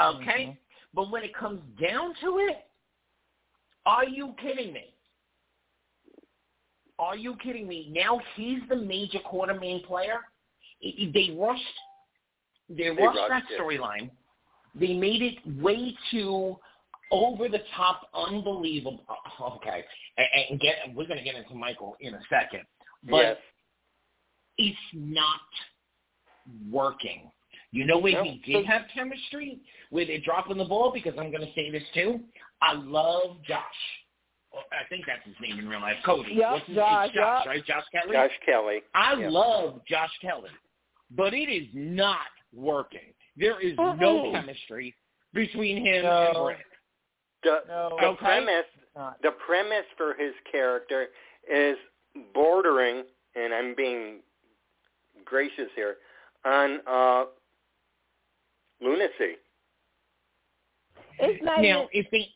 Okay, 0.00 0.44
mm-hmm. 0.44 0.50
but 0.92 1.10
when 1.10 1.22
it 1.22 1.34
comes 1.34 1.60
down 1.80 2.14
to 2.22 2.38
it, 2.38 2.66
are 3.86 4.04
you 4.04 4.34
kidding 4.40 4.72
me? 4.72 4.92
Are 6.98 7.16
you 7.16 7.36
kidding 7.42 7.68
me? 7.68 7.90
Now 7.94 8.20
he's 8.34 8.60
the 8.68 8.76
major 8.76 9.18
Quartermaine 9.20 9.84
player. 9.84 10.20
They 10.82 11.36
rushed. 11.38 11.62
They, 12.68 12.88
rushed 12.90 13.18
that 13.28 13.44
storyline. 13.58 14.10
They 14.74 14.94
made 14.94 15.22
it 15.22 15.62
way 15.62 15.96
too 16.10 16.56
over 17.12 17.48
the 17.48 17.60
top, 17.76 18.08
unbelievable. 18.14 19.04
Oh, 19.40 19.56
Okay, 19.56 19.84
and, 20.50 20.58
get 20.60 20.76
we're 20.94 21.06
gonna 21.06 21.22
get 21.22 21.34
into 21.36 21.54
Michael 21.54 21.96
in 22.00 22.14
a 22.14 22.20
second, 22.28 22.62
but 23.08 23.16
yes. 23.22 23.36
it's 24.58 24.78
not 24.94 25.40
working. 26.70 27.30
You 27.72 27.84
know 27.84 27.98
where 27.98 28.12
No. 28.14 28.24
he 28.24 28.40
did 28.50 28.64
have 28.66 28.82
chemistry, 28.94 29.60
where 29.90 30.06
they're 30.06 30.20
dropping 30.20 30.56
the 30.56 30.64
ball. 30.64 30.90
Because 30.92 31.14
I'm 31.18 31.30
going 31.30 31.46
to 31.46 31.52
say 31.54 31.70
this 31.70 31.82
too. 31.92 32.20
I 32.62 32.72
love 32.72 33.42
Josh. 33.46 33.60
Oh, 34.54 34.60
I 34.72 34.88
think 34.88 35.04
that's 35.06 35.24
his 35.26 35.34
name 35.40 35.58
in 35.58 35.68
real 35.68 35.80
life. 35.80 35.96
Cody. 36.04 36.32
Yup, 36.32 36.52
What's 36.52 36.66
his, 36.68 36.76
Josh, 36.76 37.08
Josh, 37.08 37.14
yup. 37.14 37.46
right? 37.46 37.66
Josh 37.66 37.84
Kelly. 37.92 38.12
Josh 38.12 38.30
Kelly. 38.46 38.82
I 38.94 39.14
Yeah. 39.14 39.28
love 39.28 39.84
Josh 39.86 40.16
Kelly, 40.22 40.50
but 41.10 41.34
it 41.34 41.50
is 41.50 41.68
not 41.74 42.28
working. 42.54 43.12
There 43.36 43.60
is 43.60 43.74
no 43.78 44.30
chemistry 44.32 44.94
between 45.34 45.84
him 45.84 46.04
No. 46.04 46.26
and 46.26 46.44
Britt. 46.44 46.58
The, 47.42 47.58
No. 47.68 47.96
the 48.00 48.06
Okay. 48.08 48.24
premise 48.24 48.64
the 49.22 49.32
premise 49.46 49.84
for 49.96 50.14
his 50.14 50.32
character 50.50 51.08
is 51.52 51.76
bordering, 52.32 53.04
and 53.34 53.52
I'm 53.52 53.74
being 53.74 54.20
gracious 55.24 55.68
here, 55.74 55.96
on 56.44 56.80
uh, 56.86 57.24
lunacy. 58.80 59.36
It's 61.18 61.42
not 61.44 61.62
Now, 61.62 61.82
even. 61.82 61.88
if 61.92 62.06
they 62.10 62.28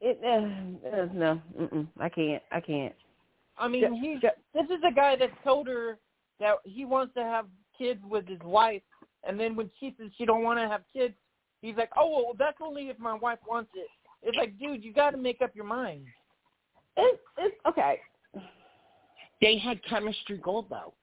It, 0.00 0.18
uh, 0.24 0.96
uh, 0.96 1.08
no, 1.12 1.40
mm-mm, 1.58 1.86
I 1.98 2.08
can't. 2.08 2.42
I 2.52 2.60
can't. 2.60 2.94
I 3.58 3.68
mean, 3.68 3.82
Ja- 3.82 3.90
he's 3.94 4.20
this 4.54 4.66
is 4.66 4.82
a 4.88 4.92
guy 4.92 5.16
that 5.16 5.30
told 5.42 5.66
her 5.66 5.98
that 6.40 6.56
he 6.64 6.84
wants 6.84 7.14
to 7.14 7.22
have 7.22 7.46
kids 7.76 8.00
with 8.08 8.26
his 8.28 8.40
wife, 8.44 8.82
and 9.26 9.38
then 9.38 9.56
when 9.56 9.70
she 9.78 9.94
says 9.98 10.10
she 10.16 10.24
don't 10.24 10.42
want 10.42 10.58
to 10.58 10.68
have 10.68 10.82
kids, 10.92 11.14
he's 11.62 11.76
like, 11.76 11.90
"Oh, 11.96 12.10
well, 12.10 12.34
that's 12.38 12.58
only 12.60 12.88
if 12.88 12.98
my 12.98 13.14
wife 13.14 13.38
wants 13.48 13.70
it." 13.74 13.88
It's 14.22 14.36
like, 14.36 14.58
dude, 14.58 14.82
you 14.82 14.92
got 14.92 15.10
to 15.10 15.16
make 15.16 15.40
up 15.42 15.54
your 15.54 15.64
mind. 15.64 16.06
It's 16.96 17.22
it's 17.38 17.56
okay. 17.66 18.00
they 19.40 19.58
had 19.58 19.82
chemistry 19.84 20.38
gold 20.42 20.66
though, 20.70 20.94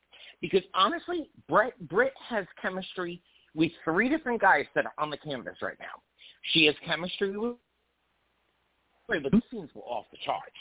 because 0.41 0.63
honestly, 0.73 1.29
Brett 1.47 1.73
Britt 1.87 2.13
has 2.27 2.45
chemistry 2.61 3.21
with 3.55 3.71
three 3.83 4.09
different 4.09 4.41
guys 4.41 4.65
that 4.75 4.85
are 4.85 4.93
on 4.97 5.09
the 5.09 5.17
canvas 5.17 5.57
right 5.61 5.77
now. 5.79 6.01
She 6.51 6.65
has 6.65 6.75
chemistry 6.85 7.37
with, 7.37 7.55
but 9.07 9.31
these 9.31 9.41
scenes 9.51 9.69
were 9.75 9.83
off 9.83 10.05
the 10.11 10.17
charts. 10.25 10.51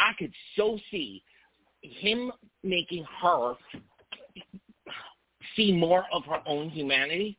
I 0.00 0.12
could 0.18 0.32
so 0.56 0.78
see 0.90 1.22
him 1.82 2.32
making 2.62 3.04
her 3.22 3.54
see 5.56 5.72
more 5.72 6.04
of 6.12 6.24
her 6.24 6.40
own 6.46 6.70
humanity, 6.70 7.36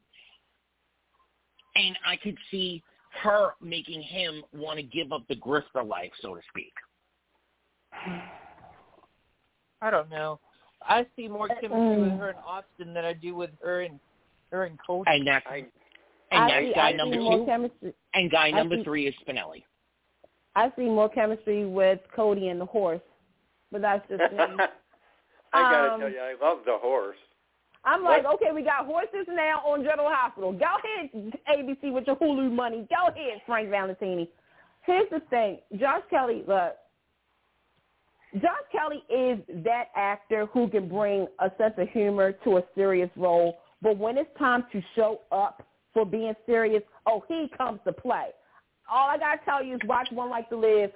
and 1.76 1.97
I 2.06 2.16
could 2.18 2.38
see 2.51 2.84
her 3.22 3.51
making 3.62 4.01
him 4.01 4.43
want 4.54 4.78
to 4.78 4.84
give 4.84 5.12
up 5.12 5.24
the 5.28 5.36
grifter 5.36 5.88
life, 5.88 6.12
so 6.22 6.36
to 6.36 6.41
speak. 6.49 6.74
I 9.82 9.89
don't 9.91 10.10
know. 10.10 10.39
I 10.82 11.06
see 11.16 11.28
more 11.28 11.47
chemistry 11.47 11.97
with 12.01 12.12
Mm. 12.12 12.18
her 12.20 12.30
and 12.30 12.39
Austin 12.45 12.93
than 12.93 13.06
I 13.06 13.14
do 13.14 13.36
with 13.36 13.51
her 13.62 13.82
and 13.82 13.99
her 14.51 14.66
and 14.66 14.78
Cody. 14.86 15.10
And 15.12 15.28
that's 15.28 15.45
I 15.47 15.66
and 16.32 16.41
I 16.45 16.47
that's 16.49 16.66
see, 16.66 16.74
guy 16.74 16.89
I 16.89 16.91
number 16.93 17.16
two. 17.18 17.45
chemistry. 17.45 17.93
And 18.14 18.32
guy 18.32 18.51
number 18.51 18.78
see- 18.78 18.84
three 18.84 19.08
is 19.08 19.16
Spinelli. 19.26 19.64
I 20.56 20.72
see 20.76 20.84
more 20.86 21.10
chemistry 21.10 21.66
with 21.66 21.99
Cody 22.16 22.49
and 22.49 22.60
the 22.60 22.66
horse, 22.66 23.01
but 23.72 23.82
that's 23.82 24.08
just 24.10 24.22
me. 24.34 24.38
I 25.54 25.62
gotta 25.72 25.93
Um, 25.93 25.99
tell 26.01 26.10
you, 26.10 26.20
I 26.20 26.34
love 26.41 26.60
the 26.66 26.78
horse. 26.78 27.18
I'm 27.86 28.04
like, 28.04 28.24
okay, 28.26 28.52
we 28.54 28.64
got 28.64 28.86
horses 28.86 29.28
now 29.28 29.60
on 29.66 29.84
General 29.84 30.10
Hospital. 30.10 30.54
Go 30.54 30.66
ahead, 30.66 31.34
ABC, 31.50 31.92
with 31.92 32.08
your 32.08 32.16
Hulu 32.16 32.52
money. 32.52 32.88
Go 32.90 33.08
ahead, 33.10 33.42
Frank 33.46 33.70
Valentini. 33.70 34.30
Here's 34.86 35.10
the 35.10 35.20
thing, 35.30 35.60
Josh 35.78 36.02
Kelly. 36.10 36.44
Look, 36.48 36.76
Josh 38.36 38.66
Kelly 38.72 39.04
is 39.14 39.40
that 39.64 39.90
actor 39.96 40.46
who 40.48 40.68
can 40.70 40.88
bring 40.88 41.28
a 41.40 41.52
sense 41.58 41.74
of 41.78 41.90
humor 41.90 42.32
to 42.44 42.58
a 42.58 42.64
serious 42.74 43.10
role, 43.16 43.58
but 43.82 43.98
when 43.98 44.18
it's 44.18 44.30
time 44.40 44.66
to 44.72 44.82
show 44.96 45.22
up 45.32 45.66
for 45.94 46.06
being 46.06 46.34
serious, 46.46 46.84
oh, 47.06 47.24
he 47.28 47.50
comes 47.58 47.80
to 47.86 47.94
play. 47.94 48.30
All 48.90 49.10
I 49.10 49.18
gotta 49.18 49.40
tell 49.46 49.64
you 49.64 49.76
is 49.76 49.82
watch 49.86 50.08
One 50.12 50.30
Life 50.30 50.46
to 50.50 50.58
Live. 50.58 50.92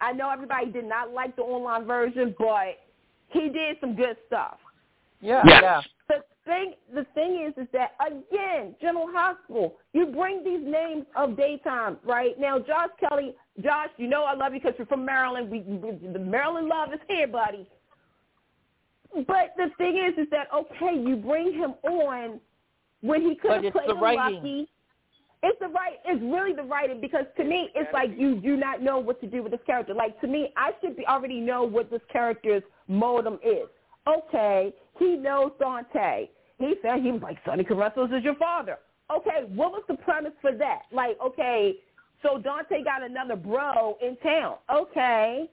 I 0.00 0.12
know 0.12 0.30
everybody 0.30 0.70
did 0.70 0.84
not 0.84 1.12
like 1.12 1.36
the 1.36 1.42
online 1.42 1.84
version, 1.84 2.34
but 2.38 2.78
he 3.28 3.48
did 3.48 3.76
some 3.80 3.94
good 3.94 4.16
stuff. 4.26 4.58
Yeah, 5.20 5.42
Yes. 5.44 5.62
yeah. 5.62 5.80
The 6.08 6.24
thing, 6.46 6.72
the 6.94 7.04
thing 7.14 7.46
is, 7.46 7.62
is 7.62 7.68
that 7.72 7.92
again, 8.04 8.74
General 8.80 9.08
Hospital, 9.12 9.76
you 9.92 10.06
bring 10.06 10.42
these 10.42 10.60
names 10.64 11.04
of 11.16 11.36
daytime 11.36 11.98
right 12.04 12.38
now. 12.40 12.58
Josh 12.58 12.88
Kelly, 12.98 13.34
Josh, 13.62 13.88
you 13.98 14.08
know 14.08 14.24
I 14.24 14.34
love 14.34 14.54
you 14.54 14.60
because 14.60 14.74
you're 14.78 14.86
from 14.86 15.04
Maryland. 15.04 15.50
We, 15.50 15.60
we 15.60 15.98
the 16.12 16.18
Maryland 16.18 16.68
love 16.68 16.92
is 16.94 17.00
here, 17.08 17.26
buddy. 17.28 17.68
But 19.14 19.54
the 19.56 19.68
thing 19.78 19.98
is, 19.98 20.18
is 20.18 20.30
that 20.30 20.48
okay? 20.54 20.98
You 20.98 21.16
bring 21.16 21.52
him 21.52 21.74
on 21.82 22.40
when 23.00 23.22
he 23.22 23.34
could 23.34 23.48
But 23.48 23.54
have 23.56 23.64
it's 23.64 23.76
played 23.76 23.88
the 23.88 23.94
writing. 23.94 24.34
lucky. 24.36 24.68
It's 25.42 25.58
the 25.60 25.68
right. 25.68 25.98
It's 26.04 26.22
really 26.22 26.52
the 26.52 26.64
writing 26.64 27.00
because 27.00 27.24
to 27.36 27.44
me, 27.44 27.68
it's 27.74 27.92
like 27.92 28.10
you 28.16 28.36
do 28.36 28.56
not 28.56 28.82
know 28.82 28.98
what 28.98 29.20
to 29.20 29.26
do 29.26 29.42
with 29.42 29.52
this 29.52 29.60
character. 29.66 29.94
Like 29.94 30.20
to 30.22 30.26
me, 30.26 30.52
I 30.56 30.72
should 30.80 30.96
be 30.96 31.06
already 31.06 31.40
know 31.40 31.62
what 31.64 31.90
this 31.90 32.00
character's 32.10 32.62
modem 32.88 33.38
is. 33.44 33.68
Okay, 34.08 34.74
he 34.98 35.16
knows 35.16 35.52
Dante. 35.58 36.28
He 36.58 36.74
said 36.82 37.00
he 37.02 37.12
was 37.12 37.22
like 37.22 37.38
Sonny 37.44 37.64
Corinthos 37.64 38.16
is 38.16 38.24
your 38.24 38.34
father. 38.36 38.78
Okay, 39.14 39.44
what 39.54 39.72
was 39.72 39.82
the 39.88 39.94
premise 39.94 40.32
for 40.42 40.52
that? 40.52 40.82
Like, 40.92 41.16
okay, 41.24 41.76
so 42.22 42.38
Dante 42.38 42.82
got 42.82 43.02
another 43.02 43.36
bro 43.36 43.96
in 44.02 44.16
town. 44.16 44.56
Okay, 44.72 45.48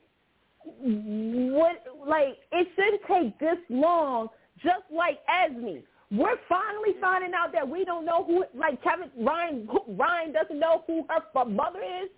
what? 0.66 1.84
Like, 2.06 2.38
it 2.52 2.68
shouldn't 2.76 3.02
take 3.08 3.40
this 3.40 3.58
long. 3.70 4.30
Just 4.64 4.84
like 4.92 5.20
Esme, 5.30 5.80
we're 6.12 6.38
finally 6.50 6.96
finding 7.00 7.34
out 7.34 7.52
that 7.54 7.68
we 7.68 7.86
don't 7.86 8.06
know 8.06 8.24
who. 8.24 8.46
Like 8.58 8.82
Kevin 8.84 9.10
Ryan, 9.18 9.68
who, 9.72 9.94
Ryan 9.96 10.34
doesn't 10.34 10.60
know 10.60 10.84
who 10.88 11.06
her 11.10 11.46
mother 11.46 11.80
is. 11.82 12.10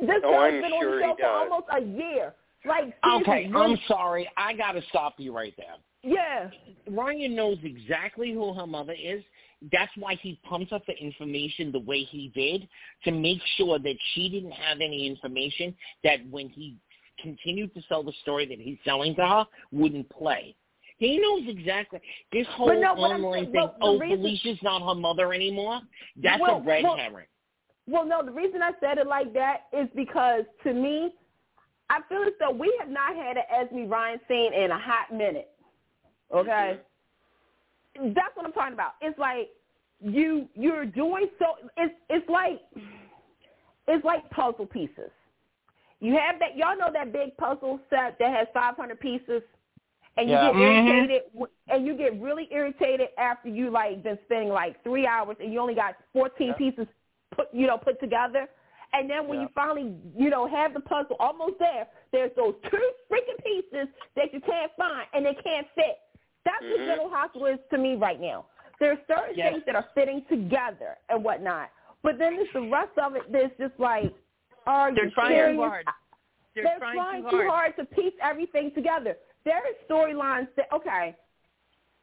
This 0.00 0.22
Oh, 0.24 0.32
guy's 0.32 0.54
I'm 0.54 0.60
been 0.62 0.70
sure 0.80 0.94
on 0.94 1.00
the 1.00 1.06
he 1.06 1.10
show 1.10 1.16
for 1.18 1.26
almost 1.26 1.66
a 1.70 1.80
year. 1.80 2.34
Like, 2.64 2.94
Okay, 3.04 3.44
seriously, 3.44 3.54
I'm 3.54 3.78
sorry. 3.88 4.30
I 4.36 4.54
got 4.54 4.72
to 4.72 4.82
stop 4.88 5.14
you 5.18 5.34
right 5.34 5.52
there. 5.56 5.74
Yeah. 6.02 6.50
Ryan 6.90 7.34
knows 7.34 7.58
exactly 7.62 8.32
who 8.32 8.52
her 8.54 8.66
mother 8.66 8.92
is. 9.00 9.22
That's 9.70 9.92
why 9.96 10.16
he 10.20 10.40
pumped 10.48 10.72
up 10.72 10.84
the 10.86 10.94
information 10.94 11.70
the 11.70 11.78
way 11.78 12.02
he 12.02 12.32
did 12.34 12.68
to 13.04 13.12
make 13.12 13.38
sure 13.56 13.78
that 13.78 13.94
she 14.12 14.28
didn't 14.28 14.50
have 14.52 14.78
any 14.80 15.06
information 15.06 15.74
that 16.02 16.18
when 16.30 16.48
he 16.48 16.76
continued 17.20 17.72
to 17.74 17.82
sell 17.88 18.02
the 18.02 18.12
story 18.22 18.44
that 18.46 18.58
he's 18.58 18.78
selling 18.84 19.14
to 19.14 19.26
her 19.26 19.46
wouldn't 19.70 20.08
play. 20.10 20.56
He 20.98 21.18
knows 21.18 21.42
exactly 21.48 22.00
this 22.32 22.46
whole 22.48 22.68
But 22.68 22.78
no, 22.78 22.94
online 22.94 23.32
saying- 23.44 23.52
thing. 23.52 23.54
well, 23.60 23.76
oh, 23.80 23.98
reason- 23.98 24.18
Felicia's 24.18 24.62
not 24.62 24.82
her 24.82 24.98
mother 25.00 25.32
anymore. 25.32 25.80
That's 26.16 26.40
Well, 26.40 26.56
a 26.58 26.60
red 26.60 26.82
well- 26.84 26.96
herring. 26.96 27.26
Well, 27.88 28.04
no, 28.04 28.22
the 28.24 28.30
reason 28.30 28.62
I 28.62 28.72
said 28.80 28.98
it 28.98 29.06
like 29.08 29.32
that 29.32 29.66
is 29.72 29.88
because 29.94 30.44
to 30.62 30.72
me, 30.72 31.12
I 31.90 32.00
feel 32.08 32.22
as 32.22 32.32
though 32.38 32.50
we 32.52 32.74
have 32.78 32.88
not 32.88 33.14
had 33.16 33.36
an 33.36 33.44
Esme 33.50 33.86
Ryan 33.88 34.20
scene 34.28 34.52
in 34.54 34.70
a 34.70 34.78
hot 34.78 35.12
minute. 35.12 35.51
Okay, 36.34 36.78
that's 38.14 38.34
what 38.34 38.46
I'm 38.46 38.52
talking 38.52 38.72
about. 38.74 38.92
It's 39.00 39.18
like 39.18 39.50
you 40.00 40.48
you're 40.54 40.86
doing 40.86 41.26
so. 41.38 41.68
It's 41.76 41.94
it's 42.08 42.28
like 42.28 42.60
it's 43.86 44.04
like 44.04 44.28
puzzle 44.30 44.66
pieces. 44.66 45.10
You 46.00 46.14
have 46.16 46.38
that. 46.40 46.56
Y'all 46.56 46.76
know 46.76 46.90
that 46.92 47.12
big 47.12 47.36
puzzle 47.36 47.80
set 47.90 48.18
that 48.18 48.34
has 48.34 48.48
500 48.54 48.98
pieces, 48.98 49.42
and 50.16 50.28
you 50.28 50.34
Yeah. 50.34 50.52
get 50.52 50.54
Mhm. 50.56 50.60
irritated, 50.60 51.22
w- 51.32 51.52
and 51.68 51.86
you 51.86 51.94
get 51.94 52.20
really 52.20 52.48
irritated 52.52 53.10
after 53.18 53.48
you 53.48 53.70
like 53.70 54.02
been 54.02 54.18
spending 54.24 54.48
like 54.48 54.82
three 54.82 55.06
hours, 55.06 55.36
and 55.38 55.52
you 55.52 55.60
only 55.60 55.74
got 55.74 55.96
14 56.12 56.48
Yeah. 56.48 56.54
pieces 56.54 56.88
put 57.30 57.52
you 57.52 57.66
know 57.66 57.78
put 57.78 58.00
together. 58.00 58.48
And 58.94 59.08
then 59.08 59.26
when 59.26 59.38
Yeah. 59.38 59.44
you 59.44 59.48
finally, 59.54 59.96
you 60.14 60.28
know, 60.28 60.46
have 60.46 60.74
the 60.74 60.80
puzzle 60.80 61.16
almost 61.18 61.58
there, 61.58 61.88
there's 62.10 62.34
those 62.36 62.54
two 62.70 62.92
freaking 63.10 63.42
pieces 63.42 63.88
that 64.16 64.34
you 64.34 64.40
can't 64.40 64.70
find 64.76 65.06
and 65.14 65.24
they 65.24 65.34
can't 65.34 65.66
fit. 65.74 65.98
That's 66.44 66.62
what 66.62 66.80
Mhm. 66.80 66.86
General 66.86 67.08
Hospital 67.10 67.46
is 67.46 67.60
to 67.70 67.78
me 67.78 67.94
right 67.94 68.20
now. 68.20 68.46
There 68.78 68.92
are 68.92 69.00
certain 69.06 69.36
Yes. 69.36 69.52
things 69.52 69.64
that 69.66 69.76
are 69.76 69.88
fitting 69.94 70.24
together 70.26 70.98
and 71.08 71.22
whatnot, 71.22 71.70
but 72.02 72.18
then 72.18 72.36
there's 72.36 72.52
the 72.52 72.62
rest 72.62 72.96
of 72.98 73.14
it. 73.16 73.30
There's 73.30 73.52
just 73.58 73.78
like, 73.78 74.12
are 74.66 74.92
They're 74.92 75.10
trying 75.10 75.36
serious? 75.36 75.56
too 75.56 75.62
hard. 75.62 75.86
They're, 76.54 76.64
They're 76.64 76.78
trying, 76.78 77.22
too 77.30 77.48
hard 77.48 77.76
to 77.76 77.84
piece 77.84 78.14
everything 78.20 78.72
together. 78.72 79.16
There 79.44 79.56
are 79.56 79.72
storylines 79.88 80.52
that 80.56 80.70
okay. 80.72 81.16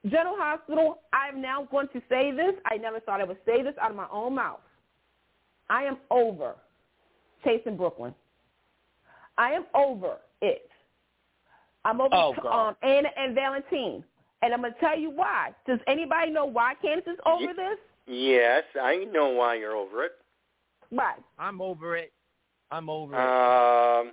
General 0.06 0.38
Hospital, 0.38 1.04
I'm 1.12 1.42
now 1.42 1.64
going 1.64 1.90
to 1.90 2.02
say 2.08 2.32
this. 2.32 2.56
I 2.66 2.78
never 2.78 3.02
thought 3.02 3.20
I 3.20 3.26
would 3.26 3.44
say 3.46 3.62
this 3.62 3.78
out 3.78 3.92
of 3.92 3.98
my 3.98 4.08
own 4.10 4.36
mouth. 4.36 4.62
I 5.70 5.84
am 5.84 6.00
over 6.10 6.56
Chasing 7.44 7.76
Brooklyn. 7.76 8.16
I 9.38 9.52
am 9.52 9.66
over 9.74 10.18
it. 10.42 10.72
I'm 11.86 12.02
over 12.02 12.14
Oh, 12.14 12.34
um, 12.50 12.76
Anna 12.82 13.10
and 13.16 13.36
Valentine. 13.36 14.04
And 14.42 14.54
I'm 14.54 14.62
going 14.62 14.74
to 14.74 14.80
tell 14.80 14.98
you 14.98 15.10
why. 15.12 15.50
Does 15.68 15.80
anybody 15.88 16.32
know 16.32 16.46
why 16.46 16.74
Candice 16.84 17.08
is 17.12 17.20
over 17.26 17.42
Ye- 17.44 17.54
this? 17.56 17.78
Yes, 18.08 18.64
I 18.82 19.06
know 19.12 19.30
why 19.30 19.56
you're 19.56 19.76
over 19.76 20.04
it. 20.06 20.14
Why? 20.90 21.14
I'm 21.38 21.62
over 21.62 21.96
it. 21.98 22.12
I'm 22.72 22.90
over 22.90 23.14
it. 23.14 23.20
Um, 23.20 24.12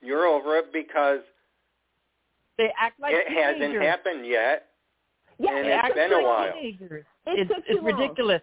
you're 0.00 0.26
over 0.26 0.56
it 0.58 0.72
because 0.72 1.20
They 2.56 2.70
act 2.78 3.00
like 3.00 3.14
it 3.14 3.28
hasn't 3.28 3.82
happened 3.82 4.26
yet. 4.26 4.66
Yeah, 5.40 5.56
And 5.56 5.64
They 5.66 5.70
it 5.72 5.74
it's 5.74 5.78
act 5.84 5.86
took 5.88 5.94
been 5.96 6.10
too 6.10 6.16
a 6.16 6.22
while. 6.24 6.52
teenagers. 6.52 7.04
It 7.26 7.50
it's 7.50 7.64
it's 7.68 7.82
ridiculous. 7.82 8.42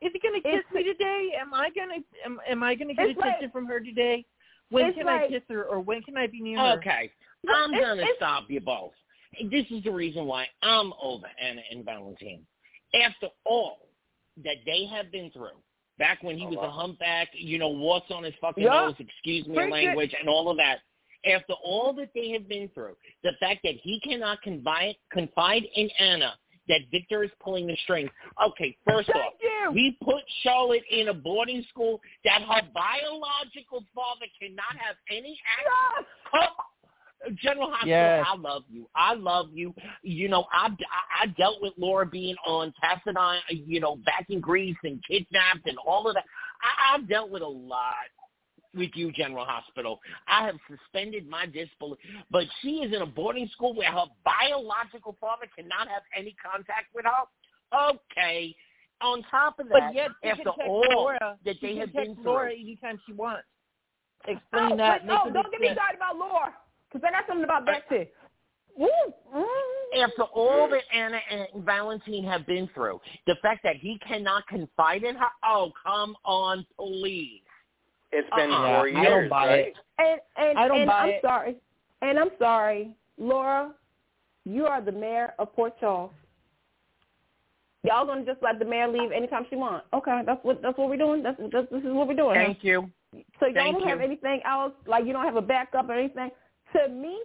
Is 0.00 0.10
he 0.12 0.18
gonna 0.20 0.40
kiss 0.40 0.54
It's- 0.60 0.72
me 0.72 0.82
today? 0.84 1.30
Am 1.40 1.54
I 1.54 1.70
gonna 1.70 1.94
am, 2.24 2.40
am 2.48 2.62
I 2.62 2.74
gonna 2.74 2.94
get 2.94 3.08
It's 3.08 3.18
attention 3.18 3.42
like- 3.44 3.52
from 3.52 3.66
her 3.66 3.80
today? 3.80 4.24
When 4.70 4.86
it's 4.86 4.98
can 4.98 5.08
I 5.08 5.28
kiss 5.28 5.42
her 5.48 5.64
or 5.64 5.80
when 5.80 6.02
can 6.02 6.16
I 6.16 6.26
be 6.26 6.40
near 6.40 6.58
her? 6.58 6.78
Okay, 6.78 7.10
I'm 7.48 7.72
it's- 7.74 7.88
gonna 7.88 8.06
stop 8.16 8.44
you 8.50 8.60
both. 8.60 8.92
This 9.50 9.66
is 9.70 9.82
the 9.84 9.90
reason 9.92 10.26
why 10.26 10.46
I'm 10.62 10.92
over 11.02 11.26
Anna 11.40 11.62
and 11.70 11.84
Valentine. 11.84 12.46
After 12.94 13.28
all 13.44 13.88
that 14.44 14.56
they 14.66 14.86
have 14.86 15.10
been 15.10 15.30
through, 15.30 15.58
back 15.98 16.22
when 16.22 16.36
he 16.36 16.44
Oh, 16.44 16.50
was 16.50 16.56
wow. 16.58 16.64
a 16.64 16.70
humpback, 16.70 17.28
you 17.34 17.58
know, 17.58 17.68
warts 17.68 18.10
on 18.10 18.24
his 18.24 18.34
fucking 18.36 18.64
Yeah. 18.64 18.86
nose, 18.86 18.96
excuse 18.98 19.46
me 19.46 19.56
language, 19.56 20.14
and 20.18 20.28
all 20.28 20.48
of 20.50 20.56
that. 20.56 20.80
After 21.24 21.54
all 21.54 21.92
that 21.94 22.12
they 22.14 22.30
have 22.30 22.48
been 22.48 22.68
through, 22.70 22.96
the 23.22 23.32
fact 23.40 23.62
that 23.62 23.76
he 23.76 23.98
cannot 24.00 24.42
confide 24.42 24.96
confide 25.10 25.64
in 25.74 25.88
Anna 25.98 26.38
that 26.68 26.80
Victor 26.90 27.24
is 27.24 27.30
pulling 27.40 27.66
the 27.66 27.76
strings. 27.76 28.10
Okay, 28.42 28.76
first 28.86 29.08
off, 29.10 29.34
you. 29.40 29.70
we 29.72 29.96
put 30.02 30.22
Charlotte 30.42 30.84
in 30.90 31.08
a 31.08 31.14
boarding 31.14 31.62
school 31.64 32.00
that 32.24 32.42
her 32.42 32.62
biological 32.74 33.84
father 33.94 34.26
cannot 34.40 34.76
have 34.76 34.96
any 35.10 35.38
access. 35.46 36.06
Yes. 36.32 36.42
Come, 36.42 36.66
General 37.42 37.70
Hospital, 37.70 37.88
Yes. 37.88 38.26
I 38.28 38.36
love 38.36 38.62
you. 38.70 38.86
I 38.94 39.14
love 39.14 39.46
you. 39.52 39.74
You 40.02 40.28
know, 40.28 40.46
I, 40.52 40.66
I, 40.68 41.22
I 41.22 41.26
dealt 41.28 41.60
with 41.62 41.72
Laura 41.76 42.06
being 42.06 42.36
on 42.46 42.72
Cassadine, 42.82 43.38
you 43.48 43.80
know, 43.80 43.96
back 44.04 44.26
in 44.28 44.40
Greece 44.40 44.76
and 44.84 45.02
kidnapped 45.08 45.66
and 45.66 45.78
all 45.86 46.08
of 46.08 46.14
that. 46.14 46.24
I, 46.62 46.94
I've 46.94 47.08
dealt 47.08 47.30
with 47.30 47.42
a 47.42 47.46
lot 47.46 47.94
with 48.74 48.90
you, 48.94 49.12
General 49.12 49.44
Hospital. 49.44 50.00
I 50.26 50.44
have 50.46 50.56
suspended 50.68 51.28
my 51.28 51.46
disbelief. 51.46 51.98
But 52.30 52.44
she 52.60 52.76
is 52.78 52.92
in 52.94 53.02
a 53.02 53.06
boarding 53.06 53.48
school 53.52 53.74
where 53.74 53.90
her 53.92 54.06
biological 54.24 55.16
father 55.20 55.46
cannot 55.56 55.88
have 55.88 56.02
any 56.16 56.34
contact 56.44 56.86
with 56.94 57.04
her. 57.04 57.90
Okay. 57.90 58.54
On 59.00 59.22
top 59.30 59.58
of 59.58 59.68
that, 59.68 59.92
But 59.92 59.94
yet 59.94 60.10
after 60.24 60.50
all 60.50 60.84
Laura. 60.90 61.36
that 61.44 61.56
they 61.60 61.68
can 61.70 61.76
have 61.78 61.92
text 61.92 62.14
been 62.16 62.24
Laura 62.24 62.50
through. 62.50 62.60
anytime 62.60 63.00
she 63.06 63.12
wants. 63.12 63.42
Explain 64.26 64.72
Oh, 64.72 64.76
that. 64.78 65.02
wait, 65.02 65.06
make 65.08 65.18
oh, 65.22 65.30
don't 65.30 65.50
get 65.50 65.60
me 65.60 65.68
started 65.74 65.96
about 65.96 66.16
Laura, 66.16 66.54
because 66.94 67.08
I 67.08 67.12
got 67.12 67.26
something 67.26 67.44
about 67.44 67.66
that 67.66 67.88
too. 67.88 68.06
Mm. 68.80 70.02
after 70.02 70.22
all 70.22 70.68
that 70.68 70.82
Anna 70.92 71.18
and 71.30 71.64
Valentine 71.64 72.24
have 72.24 72.44
been 72.44 72.68
through, 72.74 73.00
the 73.26 73.36
fact 73.40 73.62
that 73.62 73.76
he 73.76 74.00
cannot 74.06 74.46
confide 74.48 75.04
in 75.04 75.14
her, 75.14 75.28
oh, 75.44 75.70
come 75.84 76.16
on, 76.24 76.66
please. 76.76 77.40
It's 78.10 78.28
been 78.36 78.50
Uh-uh. 78.50 78.80
four 78.80 78.88
I 78.88 79.04
don't 79.04 79.28
buy 79.28 79.46
right? 79.46 79.58
it. 79.66 79.74
And 79.98 80.20
and, 80.36 80.58
I 80.58 80.68
don't 80.68 80.78
and 80.78 80.86
buy 80.88 80.94
I'm 80.94 81.08
it. 81.10 81.20
sorry. 81.22 81.56
And 82.02 82.18
I'm 82.18 82.30
sorry, 82.38 82.90
Laura. 83.18 83.72
You 84.44 84.66
are 84.66 84.82
the 84.82 84.92
mayor 84.92 85.34
of 85.38 85.54
Port 85.54 85.78
Charles. 85.80 86.12
Y'all 87.82 88.06
gonna 88.06 88.24
just 88.24 88.42
let 88.42 88.58
the 88.58 88.64
mayor 88.64 88.88
leave 88.88 89.10
anytime 89.10 89.46
she 89.50 89.56
wants? 89.56 89.86
Okay, 89.92 90.22
that's 90.26 90.42
what 90.44 90.62
that's 90.62 90.76
what 90.76 90.88
we're 90.88 90.96
doing. 90.96 91.22
That's, 91.22 91.38
that's 91.52 91.70
this 91.70 91.82
is 91.82 91.92
what 91.92 92.08
we're 92.08 92.14
doing. 92.14 92.34
Thank 92.34 92.62
you. 92.62 92.90
So 93.40 93.46
y'all 93.46 93.54
Thank 93.54 93.78
don't 93.78 93.88
have 93.88 94.00
anything 94.00 94.40
else, 94.44 94.72
like 94.86 95.06
you 95.06 95.12
don't 95.12 95.24
have 95.24 95.36
a 95.36 95.42
backup 95.42 95.88
or 95.88 95.94
anything. 95.94 96.30
To 96.76 96.88
me, 96.88 97.20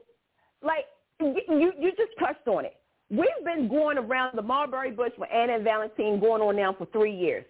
like 0.62 0.86
you 1.20 1.36
you 1.50 1.74
you 1.80 1.91
just 1.97 2.12
touched 2.20 2.47
on 2.47 2.66
it. 2.66 2.76
We've 3.10 3.43
been 3.43 3.68
going 3.68 3.97
around 3.97 4.38
the 4.38 4.41
Marbury 4.41 4.91
Bush 4.91 5.14
with 5.18 5.30
Anna 5.34 5.56
and 5.56 5.64
Valentine 5.64 6.20
going 6.20 6.41
on 6.41 6.56
now 6.56 6.74
for 6.74 6.86
three 6.88 7.16
years. 7.16 7.45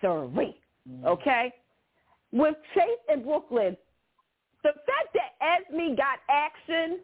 Sorry, 0.00 0.28
mm-hmm. 0.28 1.06
okay. 1.06 1.52
With 2.32 2.54
Chase 2.74 3.04
and 3.10 3.24
Brooklyn, 3.24 3.76
the 4.62 4.70
fact 4.70 5.14
that 5.14 5.34
Esme 5.42 5.94
got 5.94 6.20
action 6.30 7.00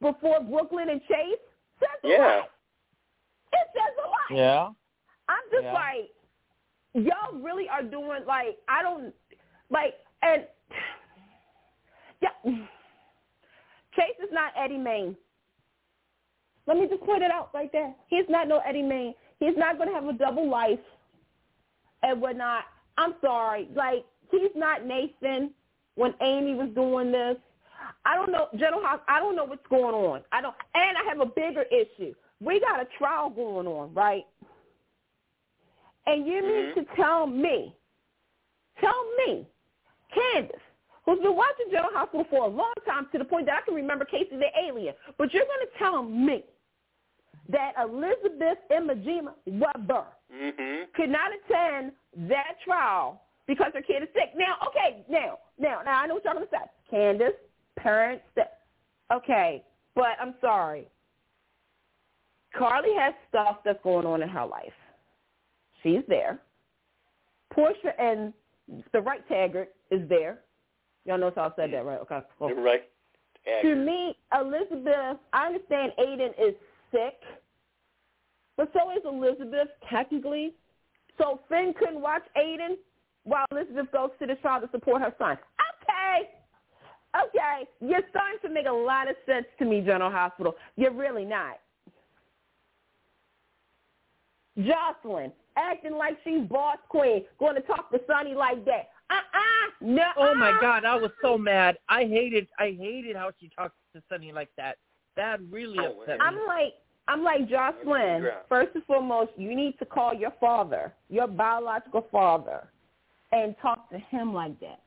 before 0.00 0.40
Brooklyn 0.40 0.90
and 0.90 1.00
Chase 1.08 1.38
says 1.80 1.88
a 2.04 2.08
Yeah. 2.08 2.18
lot. 2.18 2.50
It 3.52 3.68
says 3.74 3.94
a 4.04 4.08
lot. 4.08 4.38
Yeah. 4.38 4.68
I'm 5.28 5.50
just 5.50 5.64
Yeah. 5.64 5.72
like, 5.72 6.10
y'all 6.94 7.38
really 7.40 7.68
are 7.68 7.82
doing 7.82 8.24
like 8.26 8.58
I 8.68 8.82
don't 8.82 9.14
like 9.70 9.94
and 10.22 10.46
yeah. 12.22 12.28
Chase 13.96 14.16
is 14.22 14.30
not 14.32 14.52
Eddie 14.56 14.78
Maine. 14.78 15.16
Let 16.66 16.76
me 16.76 16.86
just 16.88 17.02
point 17.02 17.22
it 17.22 17.30
out 17.30 17.50
like 17.54 17.72
that. 17.72 17.96
He's 18.08 18.26
not 18.28 18.46
no 18.46 18.60
Eddie 18.66 18.82
Maine. 18.82 19.14
He's 19.40 19.56
not 19.56 19.78
going 19.78 19.88
to 19.88 19.94
have 19.94 20.06
a 20.06 20.12
double 20.12 20.48
life 20.48 20.78
and 22.02 22.20
whatnot. 22.20 22.64
I'm 22.98 23.14
sorry. 23.20 23.68
Like 23.74 24.04
he's 24.30 24.50
not 24.54 24.84
Nathan 24.84 25.50
when 25.94 26.14
Amy 26.20 26.54
was 26.54 26.68
doing 26.74 27.10
this. 27.10 27.36
I 28.04 28.16
don't 28.16 28.30
know, 28.30 28.48
General 28.58 28.82
House. 28.82 29.00
I 29.08 29.18
don't 29.18 29.36
know 29.36 29.44
what's 29.44 29.66
going 29.68 29.94
on. 29.94 30.22
I 30.32 30.40
don't, 30.40 30.54
and 30.74 30.96
I 30.96 31.04
have 31.08 31.20
a 31.20 31.26
bigger 31.26 31.64
issue. 31.64 32.14
We 32.40 32.60
got 32.60 32.80
a 32.80 32.86
trial 32.98 33.30
going 33.30 33.66
on, 33.66 33.92
right? 33.94 34.24
And 36.06 36.26
you 36.26 36.40
need 36.40 36.74
mm-hmm. 36.74 36.80
to 36.80 36.86
tell 36.96 37.26
me, 37.26 37.74
tell 38.80 39.04
me, 39.18 39.46
Candice, 40.16 40.50
who's 41.08 41.22
been 41.22 41.34
watching 41.34 41.66
General 41.70 41.90
Hospital 41.94 42.26
for 42.28 42.44
a 42.44 42.48
long 42.48 42.74
time 42.86 43.08
to 43.12 43.18
the 43.18 43.24
point 43.24 43.46
that 43.46 43.54
I 43.62 43.64
can 43.64 43.74
remember 43.74 44.04
Casey 44.04 44.36
the 44.36 44.50
alien, 44.62 44.94
but 45.16 45.32
you're 45.32 45.44
going 45.44 45.66
to 45.66 45.78
tell 45.78 46.02
me 46.02 46.44
that 47.48 47.72
Elizabeth 47.80 48.58
Imogene 48.70 49.28
Webber 49.46 50.04
Mhm. 50.30 50.92
could 50.92 51.08
not 51.08 51.32
attend 51.32 51.96
that 52.28 52.60
trial 52.60 53.22
because 53.46 53.72
her 53.72 53.80
kid 53.80 54.02
is 54.02 54.12
sick. 54.12 54.34
Now, 54.34 54.58
okay, 54.66 55.02
now, 55.08 55.38
now, 55.56 55.80
now 55.80 56.02
I 56.02 56.06
know 56.06 56.14
what 56.14 56.24
y'all 56.26 56.34
gonna 56.34 56.46
say. 56.50 56.68
Candice, 56.92 57.38
parents, 57.76 58.26
okay, 59.10 59.64
but 59.94 60.20
I'm 60.20 60.34
sorry. 60.42 60.90
Carly 62.52 62.94
has 62.96 63.14
stuff 63.30 63.62
that's 63.64 63.82
going 63.82 64.04
on 64.04 64.20
in 64.20 64.28
her 64.28 64.44
life. 64.44 64.74
She's 65.82 66.04
there. 66.06 66.38
Portia 67.50 67.98
and 67.98 68.34
the 68.92 69.00
right 69.00 69.26
Taggart 69.26 69.74
is 69.90 70.06
there. 70.10 70.42
Y'all 71.08 71.16
know 71.16 71.32
how 71.34 71.44
I 71.44 71.50
said 71.56 71.72
that, 71.72 71.78
mm-hmm. 71.78 71.88
right? 71.88 72.00
Okay. 72.00 72.20
cool. 72.38 72.50
You're 72.50 72.62
right. 72.62 72.82
To 73.62 73.74
me, 73.74 74.14
Elizabeth, 74.38 75.16
I 75.32 75.46
understand 75.46 75.92
Aiden 75.98 76.32
is 76.38 76.54
sick, 76.92 77.14
but 78.58 78.70
so 78.74 78.90
is 78.90 79.02
Elizabeth 79.06 79.68
technically. 79.88 80.52
So 81.16 81.40
Finn 81.48 81.72
couldn't 81.78 82.02
watch 82.02 82.24
Aiden 82.36 82.76
while 83.24 83.46
Elizabeth 83.50 83.90
goes 83.90 84.10
to 84.20 84.26
the 84.26 84.34
trial 84.34 84.60
to 84.60 84.68
support 84.70 85.00
her 85.00 85.14
son. 85.18 85.38
Okay. 85.82 86.28
Okay. 87.16 87.68
You're 87.80 88.02
starting 88.10 88.38
to 88.42 88.50
make 88.50 88.66
a 88.66 88.70
lot 88.70 89.08
of 89.08 89.16
sense 89.24 89.46
to 89.60 89.64
me, 89.64 89.80
General 89.80 90.10
Hospital. 90.10 90.54
You're 90.76 90.92
really 90.92 91.24
not. 91.24 91.58
Josslyn, 94.58 95.32
acting 95.56 95.94
like 95.94 96.18
she's 96.22 96.46
boss 96.48 96.76
queen, 96.90 97.24
going 97.38 97.54
to 97.54 97.62
talk 97.62 97.90
to 97.92 98.00
Sonny 98.06 98.34
like 98.34 98.62
that. 98.66 98.90
Uh-uh. 99.10 99.70
No. 99.80 100.04
Oh 100.16 100.34
my 100.34 100.50
uh-uh. 100.50 100.60
God, 100.60 100.84
I 100.84 100.96
was 100.96 101.10
so 101.22 101.38
mad. 101.38 101.78
I 101.88 102.00
hated 102.04 102.48
I 102.58 102.76
hated 102.78 103.16
how 103.16 103.30
she 103.40 103.48
talked 103.48 103.76
to 103.94 104.02
Sonny 104.08 104.32
like 104.32 104.50
that. 104.56 104.76
That 105.16 105.40
really 105.50 105.78
Oh, 105.80 106.00
upset 106.02 106.18
I'm 106.20 106.34
me. 106.36 106.40
like, 106.46 106.74
I'm 107.08 107.24
like 107.24 107.48
Josslyn. 107.48 108.22
Yeah. 108.24 108.30
First 108.48 108.74
and 108.74 108.84
foremost, 108.84 109.32
you 109.36 109.54
need 109.56 109.78
to 109.78 109.84
call 109.84 110.14
your 110.14 110.32
father, 110.38 110.92
your 111.08 111.26
biological 111.26 112.06
father, 112.12 112.68
and 113.32 113.54
talk 113.60 113.90
to 113.90 113.98
him 113.98 114.32
like 114.34 114.58
that. 114.60 114.80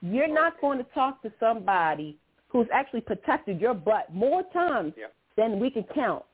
You're 0.00 0.32
not 0.32 0.60
going 0.60 0.78
to 0.78 0.84
talk 0.94 1.22
to 1.22 1.32
somebody 1.38 2.16
who's 2.48 2.66
actually 2.72 3.02
protected 3.02 3.60
your 3.60 3.74
butt 3.74 4.12
more 4.12 4.42
times 4.52 4.94
Yeah. 4.96 5.06
than 5.36 5.60
we 5.60 5.70
can 5.70 5.84
count. 5.94 6.24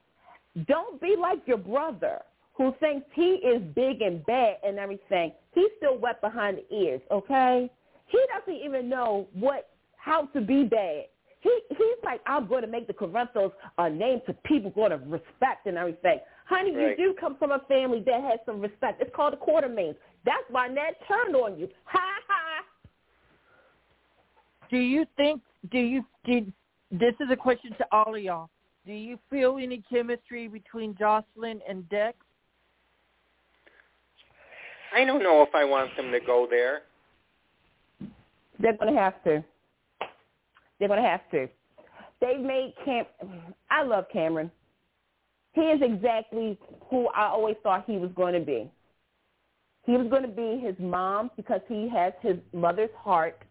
Don't 0.68 1.01
be 1.01 1.16
like 1.18 1.41
your 1.47 1.59
brother 1.59 2.22
who 2.55 2.75
thinks 2.81 3.07
he 3.15 3.33
is 3.35 3.63
big 3.75 4.01
and 4.03 4.25
bad 4.27 4.57
and 4.65 4.79
everything. 4.79 5.33
He's 5.53 5.71
still 5.79 5.99
wet 5.99 6.21
behind 6.21 6.59
the 6.59 6.75
ears, 6.75 7.01
okay? 7.11 7.71
He 8.07 8.19
doesn't 8.33 8.63
even 8.65 8.89
know 8.89 9.27
what 9.35 9.71
how 9.97 10.27
to 10.27 10.41
be 10.41 10.65
bad. 10.65 11.05
He 11.41 11.61
he's 11.71 11.99
like, 12.05 12.21
I'm 12.27 12.47
going 12.47 12.63
to 12.63 12.69
make 12.69 12.87
the 12.87 12.93
Corinthos 12.95 13.53
a 13.79 13.91
name 13.91 14.21
to 14.27 14.33
people 14.45 14.71
going 14.71 14.91
to 14.93 14.99
respect 14.99 15.67
and 15.67 15.77
everything. 15.77 16.19
Honey, 16.47 16.75
Right. 16.77 16.97
you 16.99 17.13
do 17.13 17.15
come 17.19 17.37
from 17.39 17.53
a 17.53 17.59
family 17.61 18.03
that 18.07 18.23
has 18.23 18.39
some 18.47 18.61
respect. 18.61 19.01
It's 19.03 19.15
called 19.15 19.33
the 19.33 19.39
Quartermaines. 19.39 19.97
That's 20.25 20.45
why 20.51 20.69
Ned 20.69 20.95
turned 21.09 21.35
on 21.37 21.59
you. 21.59 21.69
Ha 21.85 22.01
ha. 22.29 22.65
Do 24.71 24.79
you 24.79 25.07
think? 25.17 25.43
Do 25.71 25.79
you? 25.79 26.05
Did 26.25 26.53
this 26.91 27.15
is 27.21 27.29
a 27.31 27.37
question 27.37 27.73
to 27.79 27.87
all 27.93 28.15
of 28.15 28.23
y'all? 28.23 28.49
Do 28.87 28.93
you 28.93 29.19
feel 29.31 29.59
any 29.61 29.83
chemistry 29.91 30.49
between 30.49 30.95
Josslyn 30.95 31.61
and 31.69 31.89
Dex? 31.89 32.17
I 34.95 35.05
don't 35.05 35.23
know 35.23 35.43
if 35.43 35.55
I 35.55 35.65
want 35.65 35.97
them 35.97 36.13
to 36.13 36.21
go 36.21 36.47
there. 36.49 36.83
They're 38.61 38.77
going 38.77 38.95
to 38.95 39.01
have 39.01 39.23
to. 39.25 39.45
They're 40.79 40.89
going 40.89 41.03
to 41.03 41.09
have 41.09 41.29
to. 41.33 41.49
They've 42.21 42.41
made 42.41 42.75
Cam. 42.85 43.05
I 43.71 43.83
love 43.83 44.05
Cameron. 44.13 44.51
He 45.53 45.63
is 45.63 45.81
exactly 45.83 46.59
who 46.91 47.09
I 47.09 47.27
always 47.27 47.57
thought 47.63 47.85
he 47.87 47.97
was 47.97 48.11
going 48.15 48.35
to 48.35 48.41
be. 48.41 48.71
He 49.85 49.93
was 49.93 50.09
going 50.09 50.23
to 50.23 50.29
be 50.29 50.61
his 50.65 50.75
mom 50.79 51.31
because 51.37 51.61
he 51.69 51.89
has 51.89 52.13
his 52.23 52.37
mother's 52.53 52.91
heart. 52.97 53.43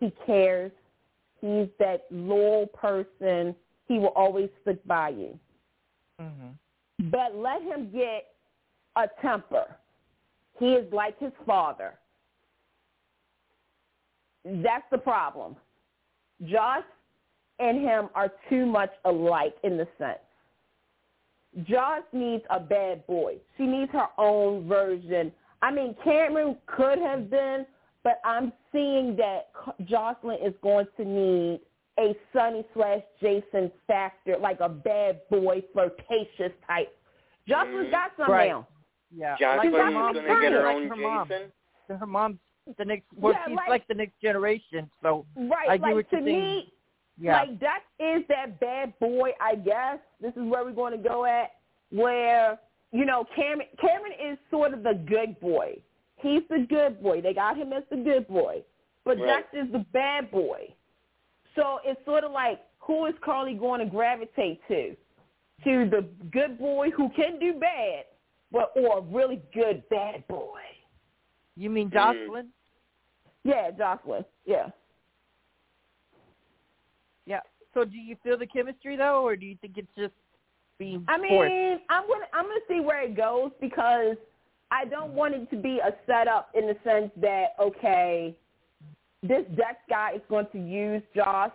He 0.00 0.12
cares. 0.26 0.72
He's 1.40 1.68
that 1.78 2.06
loyal 2.10 2.66
person. 2.66 3.54
He 3.86 3.98
will 3.98 4.12
always 4.16 4.48
stick 4.62 4.84
by 4.86 5.10
you. 5.10 5.38
Mm-hmm. 6.20 7.10
But 7.10 7.36
let 7.36 7.62
him 7.62 7.90
get 7.92 8.26
a 8.96 9.08
temper. 9.20 9.66
He 10.58 10.72
is 10.74 10.90
like 10.92 11.18
his 11.18 11.32
father. 11.46 11.94
That's 14.44 14.84
the 14.90 14.98
problem. 14.98 15.56
Josh 16.44 16.84
and 17.58 17.80
him 17.80 18.08
are 18.14 18.32
too 18.48 18.66
much 18.66 18.90
alike 19.04 19.54
in 19.62 19.76
the 19.76 19.86
sense. 19.98 20.18
Josh 21.68 22.02
needs 22.12 22.42
a 22.50 22.58
bad 22.58 23.06
boy. 23.06 23.36
She 23.56 23.64
needs 23.64 23.90
her 23.92 24.08
own 24.18 24.66
version. 24.68 25.32
I 25.62 25.70
mean, 25.70 25.94
Cameron 26.02 26.56
could 26.66 26.98
have 26.98 27.30
been, 27.30 27.64
but 28.02 28.20
I'm 28.24 28.52
seeing 28.72 29.16
that 29.16 29.50
Josslyn 29.82 30.46
is 30.46 30.52
going 30.62 30.86
to 30.96 31.04
need 31.04 31.60
a 31.98 32.14
Sonny 32.32 32.64
slash 32.74 33.02
Jason 33.20 33.70
factor, 33.86 34.36
like 34.40 34.58
a 34.60 34.68
bad 34.68 35.20
boy, 35.30 35.62
flirtatious 35.72 36.52
type. 36.66 36.94
Josslyn's 37.48 37.84
mm-hmm. 37.84 37.90
got 37.90 38.10
some 38.16 38.30
Right. 38.30 38.48
now. 38.48 38.66
Yeah. 39.16 39.36
Josslyn 39.40 39.56
like 39.56 39.72
her 39.72 39.88
is 39.88 39.94
mom, 39.94 40.12
going 40.14 40.24
to 40.26 40.40
get 40.40 40.52
her 40.52 40.62
like 40.64 40.76
own 40.76 40.88
her 40.88 40.96
mom. 40.96 41.30
Her 41.88 42.06
mom's 42.06 42.38
the 42.78 42.84
next. 42.84 43.04
Well, 43.16 43.32
Yeah, 43.34 43.44
she's 43.46 43.56
like- 43.56 43.68
like, 43.68 43.86
the 43.88 43.94
next 43.94 44.20
generation. 44.20 44.90
So 45.02 45.26
Right. 45.36 45.68
I 45.68 45.76
get 45.76 45.82
like 45.82 45.94
what 45.94 46.10
to 46.10 46.20
me, 46.20 46.72
yeah. 47.18 47.40
like 47.42 47.58
that 47.60 47.80
is 47.98 48.26
that 48.28 48.58
bad 48.60 48.98
boy, 48.98 49.30
I 49.40 49.54
guess. 49.56 49.98
This 50.20 50.32
is 50.36 50.42
where 50.44 50.64
we're 50.64 50.72
going 50.72 50.92
to 51.00 51.08
go 51.08 51.24
at, 51.26 51.52
where 51.90 52.58
you 52.92 53.04
know 53.04 53.24
Cameron. 53.36 53.68
Cameron 53.80 54.12
is 54.20 54.38
sort 54.50 54.72
of 54.74 54.82
the 54.82 54.94
good 55.06 55.38
boy. 55.40 55.78
He's 56.16 56.42
the 56.48 56.66
good 56.68 57.02
boy. 57.02 57.20
They 57.20 57.34
got 57.34 57.56
him 57.56 57.72
as 57.72 57.82
the 57.90 57.96
good 57.96 58.26
boy, 58.28 58.62
but 59.04 59.18
Right. 59.18 59.26
Dex 59.52 59.66
is 59.66 59.70
the 59.72 59.84
bad 59.92 60.30
boy. 60.30 60.72
So 61.54 61.80
it's 61.84 62.02
sort 62.06 62.24
of 62.24 62.32
like 62.32 62.60
who 62.78 63.06
is 63.06 63.14
Carly 63.22 63.54
going 63.54 63.80
to 63.80 63.86
gravitate 63.86 64.60
to? 64.68 64.96
To 65.64 65.88
the 65.88 66.06
good 66.32 66.58
boy 66.58 66.90
who 66.90 67.08
can 67.10 67.38
do 67.38 67.54
bad, 67.54 68.04
but 68.52 68.72
or 68.76 68.98
a 68.98 69.02
really 69.02 69.40
good 69.52 69.82
bad 69.88 70.26
boy. 70.28 70.60
you 71.56 71.70
mean 71.70 71.90
Mm. 71.90 71.94
Josslyn? 71.94 72.46
Yeah, 73.44 73.70
Josslyn. 73.70 74.24
Yeah. 74.44 74.70
Yeah. 77.26 77.40
So 77.72 77.84
do 77.84 77.96
you 77.96 78.16
feel 78.22 78.38
the 78.38 78.46
chemistry 78.46 78.96
though, 78.96 79.22
or 79.22 79.36
do 79.36 79.46
you 79.46 79.56
think 79.60 79.78
it's 79.78 79.94
just 79.96 80.14
being 80.78 81.04
I 81.08 81.18
mean, 81.18 81.30
forced? 81.30 81.84
I'm 81.90 82.06
gonna 82.08 82.26
I'm 82.32 82.44
gonna 82.44 82.60
see 82.68 82.80
where 82.80 83.02
it 83.02 83.16
goes 83.16 83.50
because 83.60 84.16
I 84.70 84.84
don't 84.84 85.12
want 85.12 85.34
it 85.34 85.50
to 85.50 85.56
be 85.56 85.78
a 85.78 85.94
setup 86.06 86.50
in 86.54 86.66
the 86.66 86.76
sense 86.84 87.10
that 87.20 87.54
okay, 87.60 88.34
this 89.22 89.44
Dex 89.56 89.76
guy 89.88 90.12
is 90.16 90.22
going 90.28 90.46
to 90.52 90.58
use 90.58 91.02
Josh. 91.14 91.52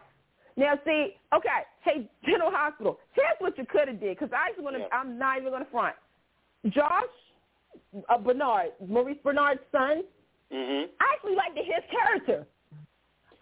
Now, 0.57 0.77
see, 0.85 1.15
okay, 1.33 1.63
hey, 1.81 2.09
General 2.25 2.51
Hospital, 2.51 2.99
here's 3.13 3.35
what 3.39 3.57
you 3.57 3.65
could 3.65 3.87
have 3.87 3.99
did 3.99 4.17
because 4.17 4.33
I 4.33 4.51
just 4.51 4.61
want 4.61 4.75
to. 4.75 4.81
Yeah. 4.81 4.87
I'm 4.91 5.17
not 5.17 5.37
even 5.37 5.51
going 5.51 5.63
to 5.63 5.71
front. 5.71 5.95
Josh, 6.67 7.03
uh, 8.09 8.17
Benard, 8.17 8.69
Maurice 8.85 9.17
Benard's 9.23 9.61
son. 9.71 10.03
Mhm. 10.51 10.89
I 10.99 11.13
actually 11.13 11.35
liked 11.35 11.57
his 11.57 11.83
character. 11.89 12.47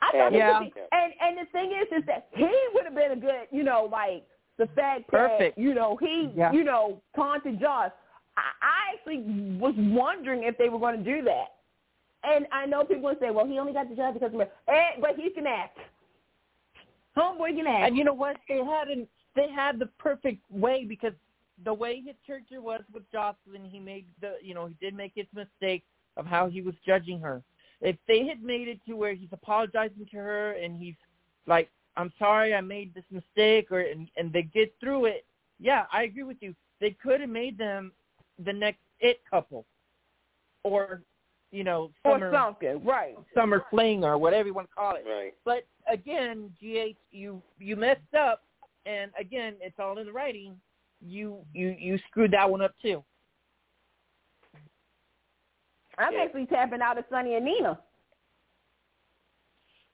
I 0.01 0.11
thought 0.11 0.31
Yeah. 0.33 0.59
it 0.59 0.63
would 0.65 0.73
be, 0.73 0.81
and 0.91 1.13
and 1.19 1.37
the 1.39 1.45
thing 1.51 1.71
is, 1.71 1.87
is 1.91 2.05
that 2.05 2.27
he 2.33 2.49
would 2.73 2.85
have 2.85 2.93
been 2.93 3.11
a 3.11 3.15
good, 3.15 3.47
you 3.51 3.63
know, 3.63 3.85
like 3.91 4.23
the 4.57 4.67
fact 4.67 5.07
Perfect. 5.07 5.55
that 5.55 5.61
you 5.61 5.73
know 5.73 5.95
he, 5.97 6.31
Yeah. 6.35 6.51
you 6.51 6.63
know, 6.63 7.01
taunted 7.15 7.59
Josh. 7.59 7.91
I, 8.35 8.41
I 8.61 8.93
actually 8.93 9.23
was 9.57 9.73
wondering 9.77 10.43
if 10.43 10.57
they 10.57 10.69
were 10.69 10.79
going 10.79 11.03
to 11.03 11.03
do 11.03 11.23
that. 11.23 11.55
And 12.23 12.45
I 12.51 12.65
know 12.65 12.83
people 12.83 13.03
would 13.03 13.19
say, 13.19 13.31
well, 13.31 13.45
he 13.47 13.57
only 13.57 13.73
got 13.73 13.89
the 13.89 13.95
job 13.95 14.13
because 14.13 14.33
of 14.33 14.39
me. 14.39 14.45
And, 14.67 15.01
but 15.01 15.15
he 15.15 15.29
can 15.29 15.47
act. 15.47 15.77
Homeboy 17.15 17.55
can 17.55 17.65
act. 17.65 17.87
And 17.87 17.97
you 17.97 18.03
know 18.03 18.13
what? 18.13 18.37
They 18.47 18.63
had 18.63 18.89
an 18.89 19.07
they 19.35 19.49
had 19.49 19.79
the 19.79 19.85
perfect 19.97 20.41
way 20.51 20.83
because 20.83 21.13
the 21.63 21.73
way 21.73 22.01
his 22.05 22.15
character 22.25 22.61
was 22.61 22.81
with 22.93 23.03
Josslyn, 23.11 23.69
he 23.69 23.79
made 23.79 24.05
the 24.21 24.35
you 24.41 24.53
know 24.53 24.67
he 24.67 24.75
did 24.79 24.95
make 24.95 25.13
his 25.15 25.27
mistake 25.33 25.83
of 26.15 26.25
how 26.25 26.47
he 26.47 26.61
was 26.61 26.75
judging 26.85 27.19
her. 27.19 27.43
If 27.81 27.95
they 28.07 28.25
had 28.25 28.41
made 28.41 28.67
it 28.67 28.79
to 28.87 28.93
where 28.93 29.13
he's 29.13 29.29
apologizing 29.31 30.07
to 30.11 30.17
her 30.17 30.53
and 30.53 30.75
he's 30.75 30.95
like, 31.45 31.69
"I'm 31.95 32.11
sorry, 32.17 32.53
I 32.53 32.61
made 32.61 32.93
this 32.93 33.05
mistake," 33.11 33.71
or 33.71 33.81
and, 33.81 34.09
and 34.17 34.31
they 34.31 34.43
get 34.43 34.73
through 34.79 35.05
it, 35.05 35.25
yeah, 35.59 35.85
I 35.91 36.03
agree 36.03 36.23
with 36.23 36.37
you. 36.41 36.55
They 36.79 36.91
could 36.91 37.21
have 37.21 37.29
made 37.29 37.57
them 37.57 37.91
the 38.43 38.53
next 38.53 38.79
it 38.99 39.21
couple, 39.29 39.65
or 40.63 41.01
you 41.51 41.63
know, 41.63 41.91
summer, 42.03 42.29
or 42.29 42.33
something, 42.33 42.83
right? 42.83 43.15
Summer 43.33 43.63
fling 43.69 44.03
or 44.03 44.17
whatever 44.17 44.47
you 44.47 44.53
want 44.53 44.69
to 44.69 44.75
call 44.75 44.95
it. 44.95 45.05
Right. 45.07 45.33
But 45.45 45.65
again, 45.91 46.51
GH, 46.61 46.97
you 47.11 47.41
you 47.59 47.75
messed 47.75 48.13
up, 48.17 48.43
and 48.85 49.11
again, 49.19 49.55
it's 49.61 49.79
all 49.79 49.97
in 49.97 50.05
the 50.05 50.11
writing. 50.11 50.55
You 51.01 51.45
you 51.53 51.75
you 51.79 51.99
screwed 52.09 52.31
that 52.31 52.49
one 52.49 52.61
up 52.61 52.73
too. 52.81 53.03
I'm 55.97 56.13
Yeah. 56.13 56.23
actually 56.23 56.45
tapping 56.47 56.81
out 56.81 56.97
of 56.97 57.05
Sonny 57.09 57.35
and 57.35 57.45
Nina. 57.45 57.79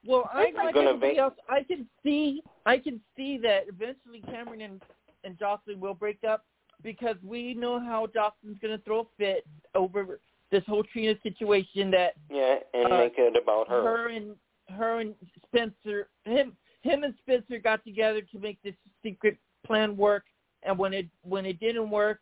Well, 0.05 0.29
I 0.33 0.43
It's 0.45 0.57
like 0.57 0.75
like 0.75 0.75
everybody 0.75 1.17
else. 1.17 1.33
I 1.49 1.63
can 1.63 1.87
see 2.03 2.43
I 2.65 2.77
can 2.77 3.01
see 3.15 3.37
that 3.39 3.67
eventually 3.67 4.21
Cameron 4.21 4.61
and 4.61 4.81
and 5.23 5.37
Josslyn 5.37 5.79
will 5.79 5.93
break 5.93 6.23
up 6.23 6.45
because 6.81 7.15
we 7.23 7.53
know 7.53 7.79
how 7.79 8.07
Josslyn's 8.07 8.59
going 8.61 8.77
to 8.77 8.83
throw 8.83 9.01
a 9.01 9.05
fit 9.17 9.45
over 9.75 10.19
this 10.51 10.63
whole 10.67 10.83
Trina 10.83 11.15
situation 11.23 11.89
that 11.91 12.15
Yeah, 12.29 12.59
and 12.73 12.91
Uh, 12.91 12.97
make 12.97 13.17
it 13.17 13.35
about 13.41 13.69
her. 13.69 13.81
her 13.81 14.09
and 14.09 14.35
her 14.69 14.99
and 14.99 15.15
Spencer 15.47 16.09
him 16.25 16.55
him 16.81 17.03
and 17.03 17.15
Spencer 17.19 17.59
got 17.59 17.83
together 17.85 18.21
to 18.21 18.39
make 18.39 18.61
this 18.61 18.75
secret 19.01 19.37
plan 19.65 19.95
work 19.95 20.25
and 20.65 20.77
when 20.77 20.93
it 20.93 21.07
when 21.23 21.45
it 21.45 21.59
didn't 21.59 21.89
work 21.89 22.19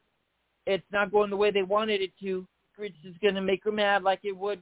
it's 0.67 0.85
not 0.91 1.11
going 1.11 1.29
the 1.29 1.37
way 1.37 1.51
they 1.51 1.63
wanted 1.63 2.01
it 2.01 2.11
to 2.19 2.45
which 2.77 2.95
is 3.05 3.15
going 3.21 3.35
to 3.35 3.41
make 3.41 3.63
her 3.63 3.71
mad 3.71 4.03
like 4.03 4.19
it 4.23 4.35
would 4.35 4.61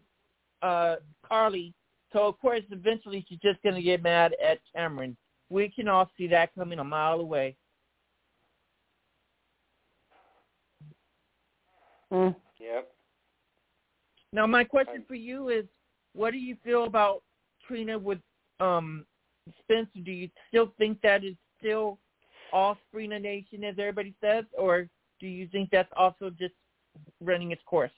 uh 0.62 0.96
Carly 1.28 1.74
so 2.12 2.28
of 2.28 2.40
course 2.40 2.62
eventually 2.72 3.26
she's 3.28 3.40
just 3.40 3.62
going 3.64 3.76
to 3.76 3.82
get 3.82 4.04
mad 4.04 4.34
at 4.44 4.60
Cameron 4.76 5.16
we 5.50 5.70
can 5.70 5.88
all 5.88 6.10
see 6.18 6.28
that 6.28 6.54
coming 6.56 6.80
a 6.80 6.84
mile 6.84 7.20
away 7.20 7.56
Mm. 12.12 12.36
Yep. 12.60 12.88
Now, 14.34 14.48
my 14.48 14.64
question 14.64 15.04
for 15.08 15.16
you 15.16 15.50
is, 15.50 15.66
what 16.14 16.32
do 16.32 16.38
you 16.38 16.56
feel 16.64 16.86
about 16.86 17.22
Trina 17.68 17.98
with 17.98 18.20
um 18.60 19.06
Spencer? 19.62 20.00
Do 20.04 20.12
you 20.12 20.30
still 20.48 20.74
think 20.78 21.02
that 21.02 21.24
is 21.24 21.36
still 21.60 21.98
all 22.54 22.78
Sprina 22.93 23.22
Nation, 23.22 23.64
as 23.64 23.76
everybody 23.78 24.14
says, 24.22 24.45
or 24.58 24.88
do 25.20 25.28
you 25.28 25.47
think 25.47 25.70
that's 25.72 25.91
also 25.95 26.30
just 26.30 26.54
running 27.22 27.52
its 27.52 27.62
course? 27.66 27.91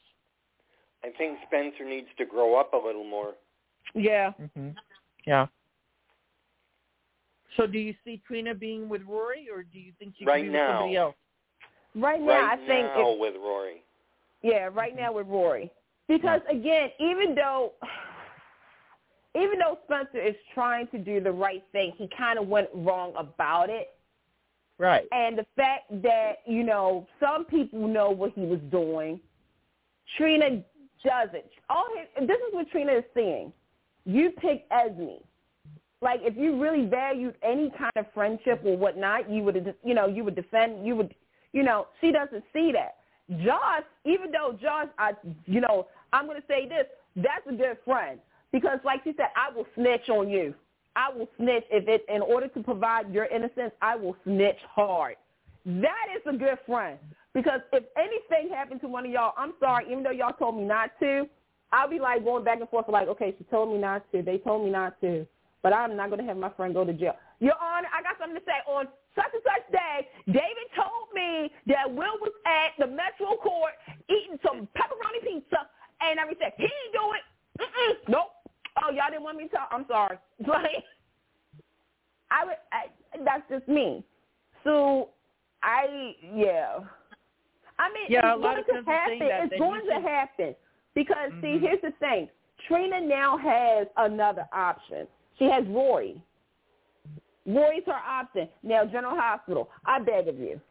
I 1.03 1.09
think 1.17 1.37
Spencer 1.47 1.87
needs 1.87 2.07
to 2.17 2.25
grow 2.25 2.59
up 2.59 2.73
a 2.73 2.77
little 2.77 3.03
more. 3.03 3.33
Yeah. 3.95 4.31
Mm-hmm. 4.39 4.69
Yeah. 5.25 5.47
So, 7.57 7.67
do 7.67 7.77
you 7.77 7.93
see 8.05 8.21
Trina 8.25 8.55
being 8.55 8.87
with 8.87 9.01
Rory, 9.07 9.47
or 9.53 9.63
do 9.63 9.79
you 9.79 9.91
think 9.99 10.13
she 10.17 10.25
Right 10.25 10.43
could 10.43 10.51
be 10.51 10.53
now. 10.53 10.67
with 10.67 10.75
somebody 10.75 10.95
else? 10.97 11.15
Right 11.95 12.21
now, 12.21 12.27
right 12.27 12.59
I 12.59 12.67
think 12.67 12.85
now 12.85 13.11
if, 13.11 13.19
with 13.19 13.33
Rory. 13.35 13.83
yeah, 14.41 14.69
right 14.71 14.95
now 14.95 15.13
with 15.13 15.27
Rory. 15.27 15.69
Because 16.07 16.39
again, 16.49 16.89
even 16.99 17.35
though 17.35 17.73
even 19.35 19.59
though 19.59 19.77
Spencer 19.85 20.25
is 20.25 20.35
trying 20.53 20.87
to 20.87 20.97
do 20.97 21.19
the 21.19 21.31
right 21.31 21.63
thing, 21.71 21.93
he 21.97 22.09
kind 22.17 22.39
of 22.39 22.47
went 22.47 22.69
wrong 22.73 23.13
about 23.17 23.69
it. 23.69 23.89
Right. 24.81 25.05
And 25.11 25.37
the 25.37 25.45
fact 25.55 25.91
that, 26.01 26.37
you 26.47 26.63
know, 26.63 27.07
some 27.19 27.45
people 27.45 27.87
know 27.87 28.09
what 28.09 28.31
he 28.33 28.41
was 28.41 28.59
doing. 28.71 29.19
Trina 30.17 30.63
doesn't. 31.05 31.45
All 31.69 31.85
his, 31.95 32.27
this 32.27 32.35
is 32.35 32.51
what 32.51 32.67
Trina 32.71 32.93
is 32.93 33.03
seeing. 33.13 33.53
You 34.05 34.31
picked 34.31 34.71
Esme. 34.71 35.21
Like 36.01 36.21
if 36.23 36.35
you 36.35 36.59
really 36.59 36.87
valued 36.87 37.35
any 37.43 37.71
kind 37.77 37.91
of 37.95 38.07
friendship 38.11 38.63
or 38.65 38.75
whatnot, 38.75 39.29
you 39.29 39.43
would, 39.43 39.75
you 39.83 39.93
know, 39.93 40.07
you 40.07 40.23
would 40.23 40.35
defend. 40.35 40.83
You 40.83 40.95
would, 40.95 41.13
you 41.53 41.61
know, 41.61 41.85
she 42.01 42.11
doesn't 42.11 42.43
see 42.51 42.71
that. 42.73 42.95
Josh, 43.45 43.83
even 44.03 44.31
though 44.31 44.57
Josh, 44.59 44.87
I, 44.97 45.11
you 45.45 45.61
know, 45.61 45.85
I'm 46.11 46.25
to 46.41 46.47
say 46.47 46.67
this. 46.67 46.87
That's 47.15 47.45
a 47.47 47.53
good 47.53 47.77
friend 47.85 48.19
because, 48.51 48.79
like 48.83 49.03
she 49.03 49.13
said, 49.15 49.27
I 49.35 49.55
will 49.55 49.67
snitch 49.75 50.09
on 50.09 50.27
you. 50.27 50.55
I 50.95 51.09
will 51.15 51.27
snitch 51.37 51.63
if 51.71 51.87
it 51.87 52.05
in 52.13 52.21
order 52.21 52.47
to 52.49 52.63
provide 52.63 53.13
your 53.13 53.25
innocence. 53.25 53.71
I 53.81 53.95
will 53.95 54.15
snitch 54.23 54.57
hard. 54.69 55.15
That 55.65 56.07
is 56.15 56.21
a 56.25 56.35
good 56.37 56.57
friend 56.65 56.97
because 57.33 57.61
if 57.71 57.83
anything 57.95 58.53
happened 58.53 58.81
to 58.81 58.87
one 58.87 59.05
of 59.05 59.11
y'all, 59.11 59.33
I'm 59.37 59.53
sorry. 59.59 59.85
Even 59.91 60.03
though 60.03 60.11
y'all 60.11 60.33
told 60.33 60.57
me 60.57 60.63
not 60.63 60.91
to, 60.99 61.27
I'll 61.71 61.89
be 61.89 61.99
like 61.99 62.23
going 62.23 62.43
back 62.43 62.59
and 62.59 62.69
forth 62.69 62.89
like, 62.89 63.07
okay, 63.07 63.33
she 63.37 63.43
told 63.45 63.71
me 63.71 63.79
not 63.79 64.03
to. 64.11 64.21
They 64.21 64.37
told 64.39 64.65
me 64.65 64.71
not 64.71 64.99
to, 65.01 65.25
but 65.63 65.71
I'm 65.71 65.95
not 65.95 66.07
to 66.07 66.23
have 66.23 66.37
my 66.37 66.49
friend 66.49 66.73
go 66.73 66.83
to 66.83 66.93
jail. 66.93 67.15
Your 67.39 67.55
Honor, 67.61 67.87
I 67.89 68.03
got 68.03 68.19
something 68.19 68.37
to 68.37 68.45
say. 68.45 68.59
On 68.67 68.85
such 69.15 69.31
and 69.33 69.43
such 69.43 69.71
day, 69.71 70.07
David 70.27 70.67
told 70.75 71.09
me 71.13 71.51
that 71.67 71.89
Will 71.89 72.19
was 72.21 72.31
at 72.45 72.75
the 72.77 72.87
Metro 72.87 73.37
Court 73.41 73.73
eating 74.09 74.37
some 74.45 74.67
pepperoni 74.75 75.23
pizza 75.23 75.67
and 76.01 76.19
everything. 76.19 76.51
He 76.57 76.67
didn't 76.67 76.93
do 76.93 77.05
it. 77.15 77.23
Mm-mm. 77.61 77.93
Nope. 78.09 78.29
Oh, 78.77 78.91
y'all 78.91 79.09
didn't 79.09 79.23
want 79.23 79.37
me 79.37 79.45
to 79.47 79.49
talk? 79.49 79.69
I'm 79.71 79.85
sorry. 79.87 80.17
Like, 80.47 80.83
I 82.31 82.45
would. 82.45 82.55
I, 82.71 82.85
that's 83.25 83.43
just 83.49 83.67
me. 83.67 84.03
So, 84.63 85.09
I 85.63 86.13
yeah. 86.33 86.79
I 87.77 87.89
mean, 87.89 88.05
Yeah, 88.09 88.33
a 88.33 88.35
it's 88.35 88.43
lot 88.43 88.55
going 88.67 88.79
of 88.79 88.85
to 88.85 88.91
happen. 88.91 89.19
that, 89.19 89.43
it's 89.51 89.59
going 89.59 89.81
to 89.87 90.01
happen 90.07 90.55
because 90.93 91.31
see, 91.41 91.47
Mhm. 91.57 91.61
here's 91.61 91.81
the 91.81 91.91
thing. 91.99 92.29
Trina 92.67 93.01
now 93.01 93.37
has 93.37 93.87
another 93.97 94.47
option. 94.53 95.07
She 95.37 95.45
has 95.45 95.65
Rory. 95.67 96.21
Rory's 97.45 97.83
her 97.87 97.93
option. 97.93 98.47
Now, 98.63 98.85
General 98.85 99.17
Hospital, 99.19 99.69
I 99.85 99.99
beg 99.99 100.27
of 100.27 100.37
you. 100.39 100.61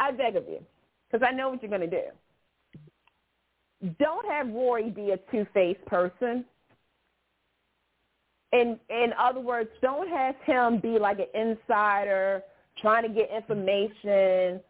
I 0.00 0.12
beg 0.12 0.36
of 0.36 0.44
you, 0.48 0.64
because 1.10 1.26
I 1.28 1.32
know 1.32 1.50
what 1.50 1.62
you're 1.62 1.76
going 1.76 1.88
to 1.88 1.90
do. 1.90 2.08
Don't 3.98 4.26
have 4.30 4.48
Rory 4.48 4.90
be 4.90 5.10
a 5.10 5.18
two-faced 5.30 5.84
person. 5.86 6.44
In 8.54 8.78
in 8.88 9.12
other 9.18 9.40
words, 9.40 9.68
don't 9.82 10.08
have 10.08 10.36
him 10.44 10.78
be 10.78 10.96
like 10.98 11.18
an 11.18 11.26
insider 11.34 12.42
trying 12.80 13.02
to 13.02 13.08
get 13.08 13.28
information, 13.30 14.60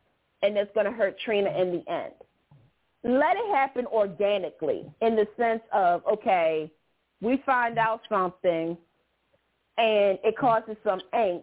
and 0.43 0.56
it's 0.56 0.73
going 0.74 0.86
to 0.86 0.93
hurt 0.93 1.19
Trina 1.20 1.51
in 1.51 1.70
the 1.73 1.93
end. 1.93 2.15
Let 3.05 3.36
it 3.36 3.55
happen 3.55 3.86
organically 3.86 4.90
in 5.02 5.15
the 5.16 5.28
sense 5.36 5.61
of 5.70 6.02
okay, 6.11 6.73
we 7.20 7.43
find 7.44 7.78
out 7.78 8.01
something, 8.09 8.78
and 9.77 10.19
it 10.24 10.36
causes 10.39 10.77
some 10.82 11.02
angst, 11.12 11.43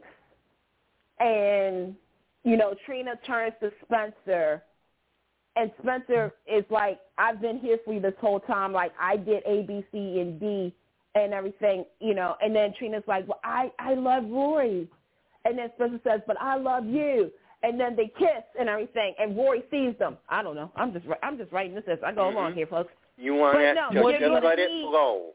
and 1.20 1.96
you 2.44 2.58
know 2.58 2.74
Trina 2.88 3.20
turns 3.28 3.54
to 3.62 3.72
Spencer, 3.86 4.64
and 5.56 5.70
Spencer 5.80 6.34
is 6.52 6.64
like, 6.72 7.00
I've 7.20 7.40
been 7.40 7.60
here 7.60 7.78
for 7.86 7.94
you 7.94 8.00
this 8.00 8.16
whole 8.20 8.40
time. 8.40 8.74
Like 8.74 8.94
I 9.00 9.16
did 9.16 9.44
A, 9.46 9.62
B, 9.62 9.86
C, 9.92 10.20
and 10.20 10.40
D, 10.40 10.74
and 11.16 11.34
everything, 11.34 11.86
you 12.00 12.14
know. 12.16 12.36
And 12.42 12.56
then 12.56 12.74
Trina's 12.78 13.04
like, 13.08 13.28
well, 13.28 13.40
I 13.44 13.72
I 13.80 13.94
love 13.96 14.24
Rory, 14.30 14.88
and 15.46 15.58
then 15.58 15.70
Spencer 15.76 16.00
says, 16.04 16.22
but 16.28 16.38
I 16.40 16.56
love 16.58 16.86
you. 16.86 17.32
And 17.64 17.80
then 17.80 17.96
they 17.96 18.08
kiss 18.18 18.44
and 18.60 18.68
everything, 18.68 19.14
and 19.20 19.38
Rory 19.38 19.62
sees 19.70 19.96
them. 20.00 20.18
I 20.30 20.42
don't 20.42 20.56
know. 20.56 20.72
I'm 20.76 20.92
just 20.94 21.06
I'm 21.22 21.38
just 21.38 21.52
writing 21.52 21.76
this 21.76 21.84
as 21.88 22.00
I 22.04 22.12
go 22.12 22.28
along 22.30 22.54
Mhm. 22.54 22.56
here, 22.56 22.68
folks. 22.68 22.92
You 23.18 23.36
want 23.36 23.56
But 23.58 23.62
it 23.64 23.76
no, 23.76 23.90
to 23.90 23.94
you're 23.96 24.20
just 24.20 24.44
let 24.44 24.58
it 24.58 24.70
flow. 24.90 25.34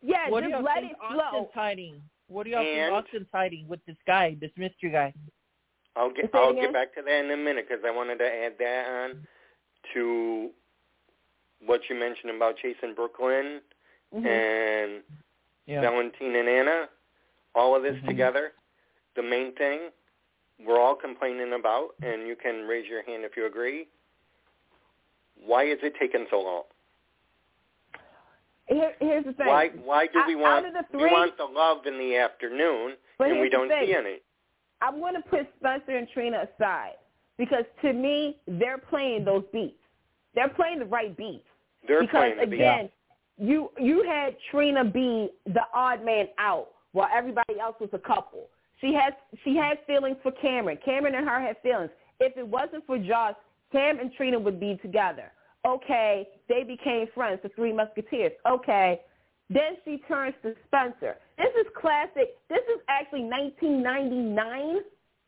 Yeah, 0.00 0.28
what 0.28 0.42
just 0.42 0.64
let 0.64 0.82
it 0.82 0.96
flow. 0.98 1.20
Austin's 1.20 1.54
hiding? 1.54 2.02
What 2.26 2.44
do 2.44 2.50
y'all 2.50 2.60
And- 2.66 2.92
think 2.92 3.06
Austin's 3.06 3.28
hiding 3.32 3.68
with 3.68 3.84
this 3.86 3.96
guy, 4.06 4.34
this 4.40 4.50
mystery 4.56 4.90
guy? 4.90 5.14
I'll 5.94 6.10
get 6.10 6.30
I'll 6.34 6.50
again? 6.50 6.64
get 6.64 6.72
back 6.72 6.94
to 6.94 7.02
that 7.02 7.24
in 7.24 7.30
a 7.30 7.36
minute 7.36 7.68
because 7.68 7.84
I 7.84 7.90
wanted 7.92 8.18
to 8.18 8.26
add 8.26 8.58
that 8.58 8.86
on 8.88 9.28
to 9.94 10.50
what 11.64 11.88
you 11.88 11.94
mentioned 11.94 12.30
about 12.34 12.56
chasing 12.56 12.94
Brook 12.94 13.20
Lynn 13.20 13.60
Mhm. 14.14 14.26
and 14.26 15.02
Yeah. 15.66 15.80
Valentine 15.80 16.34
and 16.36 16.48
Anna. 16.48 16.88
All 17.54 17.76
of 17.76 17.82
this 17.82 17.96
Mhm. 17.96 18.06
together. 18.06 18.54
The 19.14 19.22
main 19.22 19.52
thing 19.52 19.92
we're 20.64 20.78
all 20.80 20.94
complaining 20.94 21.52
about, 21.52 21.94
and 22.02 22.26
you 22.26 22.36
can 22.36 22.66
raise 22.66 22.88
your 22.88 23.02
hand 23.02 23.24
if 23.24 23.36
you 23.36 23.46
agree. 23.46 23.88
Why 25.44 25.64
is 25.64 25.78
it 25.82 25.94
taking 25.96 26.26
so 26.30 26.40
long? 26.40 26.64
Here, 28.66 28.94
here's 29.00 29.24
the 29.24 29.32
thing. 29.32 29.46
Why 29.46 29.68
why 29.70 30.06
do 30.06 30.22
we 30.26 30.36
want 30.36 30.72
the 30.72 30.96
we 30.96 31.06
want 31.06 31.36
the 31.36 31.44
love 31.44 31.86
in 31.86 31.98
the 31.98 32.16
afternoon 32.16 32.96
and 33.18 33.40
we 33.40 33.48
don't 33.48 33.68
see 33.68 33.94
any? 33.94 34.20
I'm 34.80 35.00
going 35.00 35.14
to 35.14 35.22
put 35.22 35.46
Spencer 35.58 35.96
and 35.96 36.08
Trina 36.10 36.48
aside 36.54 36.96
because 37.38 37.64
to 37.82 37.92
me, 37.92 38.38
they're 38.46 38.78
playing 38.78 39.24
those 39.24 39.44
beats. 39.52 39.78
They're 40.34 40.48
playing 40.48 40.78
the 40.78 40.86
right 40.86 41.16
beats. 41.16 41.46
They're 41.86 42.00
because 42.00 42.16
playing 42.16 42.36
the 42.36 42.42
again, 42.42 42.90
you 43.38 43.70
you 43.78 44.04
had 44.06 44.36
Trina 44.50 44.84
be 44.84 45.30
the 45.46 45.62
odd 45.74 46.04
man 46.04 46.26
out 46.38 46.68
while 46.92 47.08
everybody 47.14 47.58
else 47.60 47.76
was 47.80 47.90
a 47.92 47.98
couple. 47.98 48.48
She 48.80 48.92
has 48.94 49.12
she 49.44 49.56
had 49.56 49.78
feelings 49.86 50.16
for 50.22 50.32
Cameron. 50.32 50.78
Cameron 50.84 51.14
and 51.14 51.26
her 51.28 51.40
had 51.40 51.56
feelings. 51.62 51.90
If 52.20 52.36
it 52.36 52.46
wasn't 52.46 52.86
for 52.86 52.98
Joss, 52.98 53.34
Cam 53.72 53.98
and 53.98 54.12
Trina 54.12 54.38
would 54.38 54.60
be 54.60 54.78
together. 54.82 55.32
Okay, 55.66 56.28
they 56.48 56.64
became 56.64 57.06
friends, 57.14 57.40
the 57.42 57.48
Three 57.50 57.72
Musketeers. 57.72 58.32
Okay, 58.48 59.00
then 59.48 59.76
she 59.84 60.02
turns 60.08 60.34
to 60.42 60.54
Spencer. 60.66 61.16
This 61.38 61.52
is 61.60 61.66
classic. 61.80 62.36
This 62.48 62.62
is 62.74 62.80
actually 62.88 63.24
1999 63.24 64.82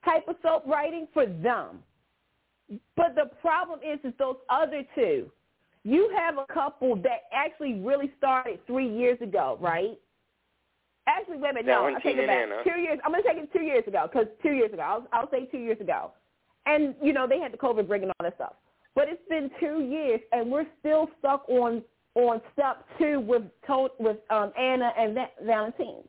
type 0.04 0.28
of 0.28 0.36
soap 0.42 0.64
writing 0.66 1.06
for 1.12 1.26
them. 1.26 1.82
But 2.96 3.14
the 3.14 3.30
problem 3.40 3.80
is, 3.80 3.98
is 4.04 4.12
those 4.18 4.36
other 4.50 4.82
two. 4.94 5.30
You 5.84 6.10
have 6.16 6.38
a 6.38 6.46
couple 6.52 6.96
that 6.96 7.24
actually 7.32 7.74
really 7.74 8.10
started 8.16 8.58
three 8.66 8.88
years 8.88 9.20
ago, 9.20 9.58
right? 9.60 9.98
Actually, 11.06 11.36
wait 11.36 11.50
a 11.50 11.54
minute. 11.54 11.66
No, 11.66 11.86
I'll 11.86 12.00
take 12.00 12.16
it 12.16 12.26
back. 12.26 12.64
Two 12.64 12.80
years. 12.80 12.98
I'm 13.04 13.12
going 13.12 13.22
to 13.22 13.28
take 13.28 13.38
it 13.38 13.52
two 13.52 13.62
years 13.62 13.84
ago 13.86 14.08
because 14.10 14.26
two 14.42 14.52
years 14.52 14.72
ago. 14.72 14.82
I'll, 14.82 15.06
I'll 15.12 15.30
say 15.30 15.44
two 15.46 15.58
years 15.58 15.78
ago. 15.80 16.12
And, 16.66 16.94
you 17.02 17.12
know, 17.12 17.26
they 17.28 17.38
had 17.38 17.52
the 17.52 17.58
COVID 17.58 17.86
break 17.86 18.02
and 18.02 18.10
all 18.18 18.24
that 18.24 18.36
stuff. 18.36 18.54
But 18.94 19.08
it's 19.08 19.20
been 19.28 19.50
two 19.60 19.82
years, 19.82 20.20
and 20.32 20.50
we're 20.50 20.66
still 20.80 21.08
stuck 21.18 21.48
on 21.48 21.82
on 22.14 22.40
step 22.52 22.86
two 22.98 23.20
with 23.20 23.42
with 23.98 24.18
um, 24.30 24.52
Anna 24.58 24.92
and 24.96 25.18
Valentine. 25.44 26.04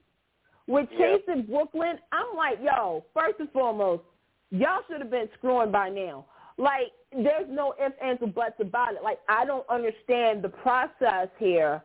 With 0.68 0.90
Chase 0.92 1.22
yep. 1.28 1.38
in 1.38 1.46
Brook 1.46 1.70
Lynn, 1.74 1.98
I'm 2.12 2.36
like, 2.36 2.60
yo, 2.64 3.04
first 3.14 3.40
and 3.40 3.52
foremost, 3.52 4.04
y'all 4.52 4.82
should 4.88 5.02
have 5.02 5.12
been 5.12 5.30
screwing 5.38 5.72
by 5.72 5.90
now. 5.90 6.26
Like, 6.58 6.92
there's 7.12 7.48
no 7.50 7.74
ifs, 7.84 7.96
ands, 8.04 8.22
or 8.22 8.28
buts 8.28 8.56
about 8.60 8.94
it. 8.96 9.04
Like, 9.04 9.20
I 9.28 9.46
don't 9.46 9.68
understand 9.70 10.42
the 10.42 10.50
process 10.50 11.28
here 11.38 11.84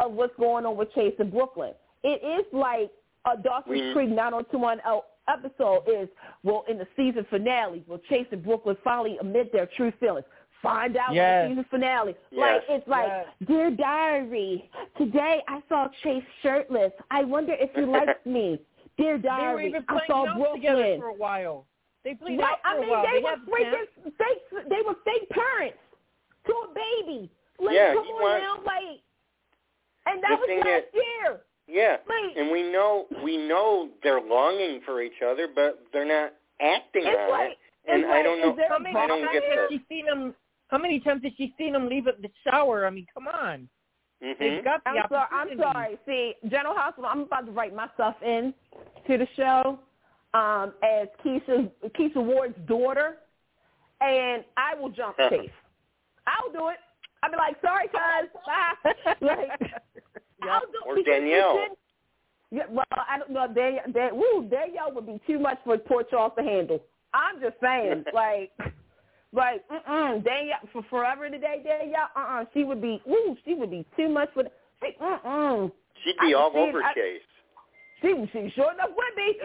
of 0.00 0.12
what's 0.12 0.34
going 0.38 0.66
on 0.66 0.76
with 0.76 0.92
Chase 0.94 1.14
in 1.18 1.30
Brook 1.30 1.54
Lynn. 1.56 1.72
It 2.02 2.22
is 2.22 2.46
like 2.52 2.90
a 3.26 3.36
Dawson's 3.36 3.80
mm-hmm. 3.80 3.92
Creek 3.92 4.10
90210 4.10 5.00
episode 5.28 5.82
is, 5.88 6.08
well, 6.42 6.64
in 6.68 6.78
the 6.78 6.86
season 6.96 7.26
finale, 7.30 7.82
will 7.86 8.00
Chase 8.08 8.26
and 8.30 8.42
Brook 8.42 8.62
Lynn 8.66 8.76
finally 8.84 9.16
admit 9.20 9.52
their 9.52 9.68
true 9.76 9.92
feelings? 10.00 10.26
Find 10.62 10.96
out 10.96 11.14
yes. 11.14 11.44
in 11.44 11.50
the 11.50 11.62
season 11.62 11.66
finale. 11.70 12.14
Yes. 12.30 12.40
Like 12.40 12.62
it's 12.68 12.88
like, 12.88 13.08
yes. 13.08 13.26
dear 13.46 13.70
diary, 13.70 14.70
today 14.96 15.42
I 15.48 15.60
saw 15.68 15.88
Chase 16.02 16.24
shirtless. 16.42 16.92
I 17.10 17.24
wonder 17.24 17.54
if 17.58 17.70
he 17.74 17.82
likes 17.82 18.12
me. 18.24 18.60
Dear 18.96 19.18
diary, 19.18 19.74
I 19.88 19.98
saw 20.06 20.34
Brook 20.36 20.58
Lynn 20.62 21.00
for 21.00 21.08
a 21.08 21.14
while. 21.14 21.66
They 22.04 22.14
played 22.14 22.38
right? 22.38 22.56
out 22.64 22.76
for 22.76 22.78
I 22.78 22.80
mean, 22.80 22.88
a 22.88 22.92
while. 22.92 23.04
they, 23.04 23.18
they 23.18 23.24
were 23.24 23.40
freaking 23.48 24.12
fake. 24.18 24.68
They 24.68 24.82
were 24.84 24.94
fake 25.04 25.28
parents 25.30 25.78
to 26.46 26.52
a 26.52 26.68
baby. 26.74 27.30
Like, 27.58 27.74
yeah, 27.74 27.94
come 27.94 28.06
on 28.06 28.40
now, 28.40 28.56
like, 28.64 29.00
and 30.06 30.22
that 30.22 30.38
was 30.38 30.48
last 30.64 30.84
year. 30.92 31.40
Yeah, 31.66 31.96
and 32.36 32.50
we 32.50 32.70
know 32.70 33.06
we 33.24 33.38
know 33.38 33.88
they're 34.02 34.20
longing 34.20 34.80
for 34.84 35.00
each 35.02 35.22
other, 35.26 35.48
but 35.52 35.82
they're 35.92 36.04
not 36.04 36.34
acting 36.60 37.04
on 37.04 37.30
like, 37.30 37.50
it. 37.52 37.58
And 37.90 38.04
I 38.06 38.22
don't 38.22 38.40
know. 38.40 38.56
How 38.68 38.78
many 38.78 38.96
I 38.96 39.06
don't 39.06 39.32
get 39.32 39.42
has 39.44 39.70
she 39.70 39.80
seen 39.88 40.06
them? 40.06 40.34
How 40.68 40.78
many 40.78 41.00
times 41.00 41.22
has 41.24 41.32
she 41.38 41.54
seen 41.56 41.72
them 41.72 41.88
leave 41.88 42.06
at 42.06 42.20
the 42.20 42.28
shower? 42.44 42.86
I 42.86 42.90
mean, 42.90 43.06
come 43.14 43.28
on. 43.28 43.68
Mm-hmm. 44.22 44.32
They've 44.38 44.64
got 44.64 44.82
the 44.84 44.90
I'm 44.90 45.08
sorry. 45.08 45.28
I'm 45.32 45.58
sorry. 45.58 45.98
See, 46.06 46.34
General 46.50 46.74
Hospital. 46.76 47.08
I'm 47.10 47.20
about 47.20 47.46
to 47.46 47.52
write 47.52 47.74
myself 47.74 48.16
in 48.22 48.52
to 49.06 49.18
the 49.18 49.28
show 49.36 49.78
um, 50.34 50.72
as 50.82 51.08
Keisha 51.24 51.70
Keisha 51.98 52.16
Ward's 52.16 52.54
daughter, 52.66 53.16
and 54.00 54.44
I 54.56 54.74
will 54.78 54.90
jump 54.90 55.16
Chase. 55.16 55.50
I'll 56.26 56.52
do 56.52 56.68
it. 56.68 56.76
I'll 57.22 57.30
be 57.30 57.36
like, 57.36 57.56
sorry, 57.62 57.88
cuz. 57.88 58.28
Bye. 59.14 59.16
like, 59.20 59.72
Yep. 60.44 60.62
Or 60.86 61.02
Danielle. 61.02 61.76
Yeah, 62.50 62.64
well, 62.70 62.84
I 62.90 63.18
don't 63.18 63.30
know. 63.30 63.48
Danielle, 63.52 63.84
Dan, 63.92 64.14
woo, 64.14 64.48
Danielle 64.48 64.92
would 64.94 65.06
be 65.06 65.20
too 65.26 65.38
much 65.38 65.58
for 65.64 65.76
poor 65.78 66.04
Charles 66.04 66.32
to 66.38 66.44
handle. 66.44 66.80
I'm 67.12 67.40
just 67.40 67.56
saying, 67.60 68.04
like, 68.14 68.52
like, 69.32 69.62
mm-mm, 69.68 70.24
Danielle 70.24 70.58
for 70.72 70.82
forever 70.88 71.28
today, 71.30 71.62
Danielle. 71.64 72.10
Uh-uh, 72.14 72.44
she 72.52 72.64
would 72.64 72.80
be, 72.80 73.02
woo, 73.06 73.36
she 73.44 73.54
would 73.54 73.70
be 73.70 73.84
too 73.96 74.08
much 74.08 74.28
for. 74.34 74.44
She, 74.80 74.92
mm-mm. 75.02 75.72
She'd 76.04 76.16
be 76.20 76.34
I 76.34 76.38
all 76.38 76.52
over 76.54 76.82
I, 76.82 76.94
Chase. 76.94 77.22
She, 78.04 78.12
she 78.32 78.52
sure 78.54 78.72
enough 78.72 78.90
would 78.94 79.16
be. 79.16 79.38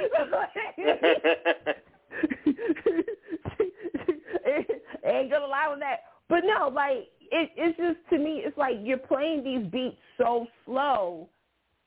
ain't 5.05 5.31
gonna 5.31 5.47
lie 5.47 5.67
on 5.71 5.79
that. 5.79 6.01
But 6.27 6.41
no, 6.43 6.67
like 6.67 7.07
it, 7.31 7.51
it's 7.55 7.77
just 7.77 7.97
to 8.09 8.17
me, 8.17 8.41
it's 8.45 8.57
like 8.57 8.75
you're 8.83 8.97
playing 8.97 9.43
these 9.43 9.65
beats 9.71 9.97
so 10.17 10.45
slow 10.65 11.29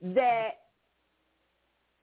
that 0.00 0.50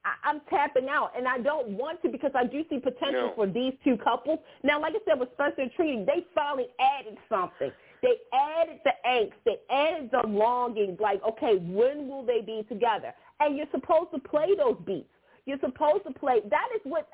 I, 0.06 0.30
I'm 0.30 0.41
tapping 0.50 0.88
out, 0.88 1.12
and 1.18 1.28
I 1.28 1.40
don't 1.40 1.70
want 1.70 2.02
to 2.04 2.10
because 2.10 2.32
I 2.36 2.46
do 2.46 2.64
see 2.70 2.78
potential 2.78 3.28
no. 3.30 3.34
for 3.36 3.48
these 3.48 3.74
two 3.84 3.98
couples. 3.98 4.40
Now, 4.64 4.80
like 4.80 4.94
I 4.94 5.00
said 5.10 5.20
with 5.20 5.30
Spencer 5.34 5.62
and 5.62 5.72
Trini, 5.78 6.06
they 6.06 6.26
finally 6.36 6.68
added 6.80 7.18
something. 7.28 7.72
They 8.02 8.16
added 8.34 8.80
the 8.86 8.91
angst. 9.06 9.34
They 9.46 9.58
added 9.70 10.10
the 10.12 10.26
longing. 10.28 10.96
Like, 11.02 11.22
okay, 11.28 11.58
when 11.58 12.08
will 12.08 12.26
they 12.26 12.41
be 12.41 12.64
together? 12.70 13.14
And 13.40 13.57
you're 13.57 13.68
supposed 13.72 14.11
to 14.14 14.20
play 14.20 14.48
those 14.57 14.78
beats. 14.86 15.07
You're 15.45 15.60
supposed 15.60 16.03
to 16.06 16.14
play. 16.14 16.41
That 16.49 16.68
is 16.76 16.82
what. 16.84 17.07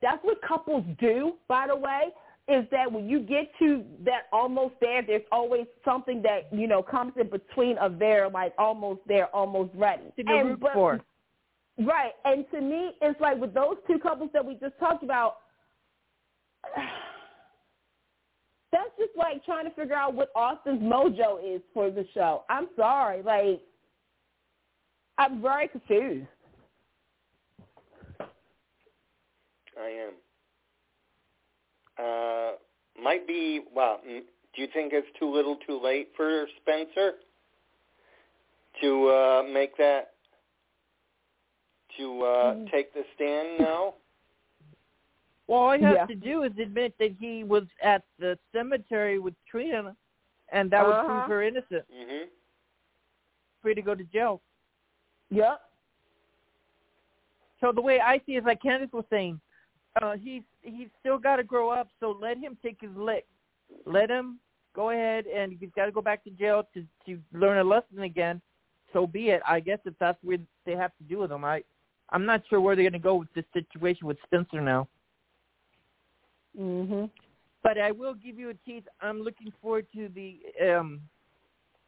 That's 0.00 0.18
what 0.22 0.42
couples 0.42 0.84
do, 0.98 1.34
by 1.46 1.68
the 1.68 1.76
way 1.76 2.08
is 2.48 2.64
that 2.72 2.90
when 2.90 3.08
you 3.08 3.20
get 3.20 3.52
to 3.60 3.84
that 4.04 4.22
almost 4.32 4.74
there, 4.80 5.02
there's 5.06 5.22
always 5.30 5.66
something 5.84 6.22
that 6.22 6.48
you 6.52 6.66
know 6.66 6.82
comes 6.82 7.12
in 7.20 7.30
between 7.30 7.78
of 7.78 7.98
there, 7.98 8.28
like 8.28 8.52
almost 8.58 9.00
there, 9.06 9.26
almost 9.34 9.70
ready. 9.74 10.02
To 10.16 10.24
be 10.24 10.32
root 10.32 10.60
for. 10.72 11.00
Right, 11.78 12.12
and 12.24 12.44
to 12.50 12.60
me, 12.60 12.90
it's 13.00 13.20
like 13.20 13.40
with 13.40 13.54
those 13.54 13.76
two 13.86 13.98
couples 13.98 14.30
that 14.32 14.44
we 14.44 14.54
just 14.54 14.78
talked 14.78 15.04
about. 15.04 15.36
That's 18.72 18.90
just 18.98 19.12
like 19.16 19.44
trying 19.44 19.66
to 19.66 19.70
figure 19.72 19.94
out 19.94 20.14
what 20.14 20.30
Austin's 20.34 20.82
mojo 20.82 21.38
is 21.44 21.60
for 21.74 21.90
the 21.90 22.06
show. 22.14 22.44
I'm 22.48 22.68
sorry, 22.74 23.22
like 23.22 23.60
I'm 25.22 25.40
very 25.40 25.68
confused. 25.68 26.26
I 29.80 29.88
am 29.88 30.12
uh, 31.98 32.52
might 33.02 33.26
be. 33.26 33.60
Well, 33.74 34.00
do 34.04 34.62
you 34.62 34.68
think 34.72 34.92
it's 34.92 35.06
too 35.18 35.32
little, 35.32 35.56
too 35.66 35.80
late 35.82 36.10
for 36.16 36.46
Spencer 36.60 37.12
to 38.80 39.08
uh, 39.08 39.42
make 39.52 39.76
that 39.78 40.12
to 41.98 42.22
uh, 42.22 42.54
mm-hmm. 42.54 42.64
take 42.72 42.92
the 42.94 43.02
stand 43.14 43.60
now? 43.60 43.94
Well, 45.46 45.60
all 45.60 45.76
he 45.76 45.84
has 45.84 45.96
yeah. 45.96 46.06
to 46.06 46.14
do 46.14 46.44
is 46.44 46.52
admit 46.60 46.94
that 46.98 47.14
he 47.18 47.44
was 47.44 47.64
at 47.82 48.02
the 48.18 48.38
cemetery 48.54 49.18
with 49.18 49.34
Trina, 49.50 49.94
and 50.50 50.70
that 50.70 50.84
uh-huh. 50.84 51.02
would 51.02 51.06
prove 51.06 51.28
her 51.28 51.42
innocent. 51.42 51.84
Mm-hmm. 51.92 52.24
Free 53.60 53.74
to 53.74 53.82
go 53.82 53.94
to 53.94 54.04
jail. 54.04 54.40
Yep. 55.32 55.60
So 57.60 57.72
the 57.72 57.80
way 57.80 58.00
I 58.00 58.20
see 58.26 58.34
it 58.34 58.40
is 58.40 58.44
like 58.44 58.60
Candice 58.60 58.92
was 58.92 59.04
saying, 59.08 59.40
uh, 60.00 60.12
he's 60.12 60.42
he's 60.62 60.88
still 61.00 61.18
got 61.18 61.36
to 61.36 61.44
grow 61.44 61.70
up. 61.70 61.88
So 62.00 62.16
let 62.20 62.38
him 62.38 62.56
take 62.62 62.78
his 62.80 62.90
lick. 62.94 63.26
Let 63.86 64.10
him 64.10 64.38
go 64.74 64.90
ahead, 64.90 65.26
and 65.26 65.56
he's 65.58 65.70
got 65.74 65.86
to 65.86 65.92
go 65.92 66.02
back 66.02 66.22
to 66.24 66.30
jail 66.30 66.68
to 66.74 66.84
to 67.06 67.18
learn 67.32 67.58
a 67.58 67.64
lesson 67.64 68.02
again. 68.02 68.40
So 68.92 69.06
be 69.06 69.30
it. 69.30 69.40
I 69.48 69.60
guess 69.60 69.78
if 69.86 69.94
that's 69.98 70.18
what 70.22 70.40
they 70.66 70.72
have 70.72 70.92
to 70.98 71.04
do 71.04 71.18
with 71.20 71.32
him, 71.32 71.44
I 71.44 71.62
I'm 72.10 72.26
not 72.26 72.42
sure 72.50 72.60
where 72.60 72.76
they're 72.76 72.84
going 72.84 72.92
to 72.92 72.98
go 72.98 73.16
with 73.16 73.32
this 73.34 73.44
situation 73.54 74.06
with 74.06 74.18
Spencer 74.26 74.60
now. 74.60 74.86
Mhm. 76.58 77.10
But 77.62 77.78
I 77.78 77.92
will 77.92 78.14
give 78.14 78.38
you 78.38 78.50
a 78.50 78.54
tease. 78.66 78.82
I'm 79.00 79.22
looking 79.22 79.52
forward 79.62 79.86
to 79.94 80.08
the 80.08 80.40
um. 80.70 81.00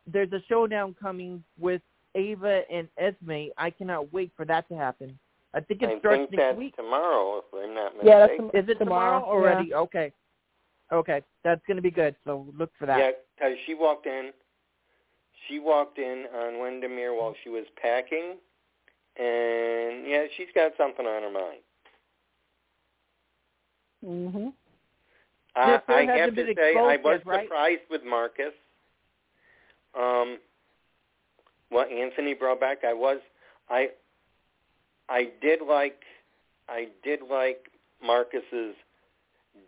There's 0.07 0.33
a 0.33 0.41
showdown 0.49 0.95
coming 1.01 1.43
with 1.59 1.81
Ava 2.15 2.63
and 2.71 2.89
Esme. 2.99 3.49
I 3.57 3.71
cannot 3.71 4.13
wait 4.13 4.31
for 4.37 4.45
that 4.47 4.69
to 4.69 4.77
happen. 4.77 5.19
I 5.55 5.61
think 5.61 5.83
it 5.83 5.89
I 5.89 5.99
starts 6.01 6.19
think 6.19 6.31
next 6.33 6.43
that's 6.43 6.59
week. 6.59 6.77
tomorrow, 6.77 7.39
if 7.39 7.45
I'm 7.55 7.75
not 7.75 7.93
mistaken. 7.97 8.07
Yeah, 8.07 8.51
that's 8.53 8.65
Is 8.65 8.71
it 8.71 8.79
tomorrow, 8.79 9.21
tomorrow 9.21 9.25
already? 9.25 9.69
Yeah. 9.71 9.77
Okay. 9.79 10.13
Okay, 10.93 11.23
that's 11.43 11.63
going 11.67 11.77
to 11.77 11.83
be 11.83 11.91
good. 11.91 12.15
So 12.25 12.47
look 12.57 12.71
for 12.79 12.87
that. 12.87 12.99
Yeah, 12.99 13.11
because 13.37 13.57
she 13.67 13.75
walked 13.75 14.07
in. 14.07 14.31
She 15.49 15.59
walked 15.59 15.99
in 15.99 16.25
on 16.35 16.55
Wyndemere 16.55 17.15
while 17.17 17.35
she 17.43 17.51
was 17.51 17.65
packing, 17.81 18.37
and 19.17 20.07
yeah, 20.07 20.25
she's 20.37 20.49
got 20.55 20.73
something 20.77 21.07
on 21.07 21.23
her 21.23 21.31
mind. 21.31 21.61
Mhm. 24.05 24.53
Uh, 25.57 25.79
I 25.89 26.03
has 26.03 26.21
have 26.21 26.35
been 26.35 26.47
to 26.47 26.55
say, 26.55 26.77
I 26.77 26.97
was 26.97 27.23
right? 27.25 27.45
surprised 27.45 27.83
with 27.91 28.03
Marcus. 28.05 28.53
Um, 29.95 30.39
what 31.71 31.91
Anthony 31.91 32.35
brought 32.35 32.61
back, 32.61 32.79
I 32.87 32.93
was, 32.93 33.19
I, 33.69 33.89
I 35.09 35.31
did 35.41 35.61
like, 35.67 36.03
I 36.69 36.89
did 37.03 37.21
like 37.29 37.71
Marcus's 38.03 38.75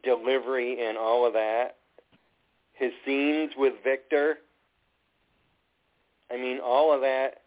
delivery 0.02 0.86
and 0.86 0.96
all 0.96 1.26
of 1.26 1.32
that. 1.34 1.76
His 2.74 2.92
scenes 3.04 3.52
with 3.56 3.74
Victor. 3.82 4.38
I 6.30 6.36
mean, 6.36 6.58
all 6.62 6.92
of 6.94 7.00
that. 7.00 7.42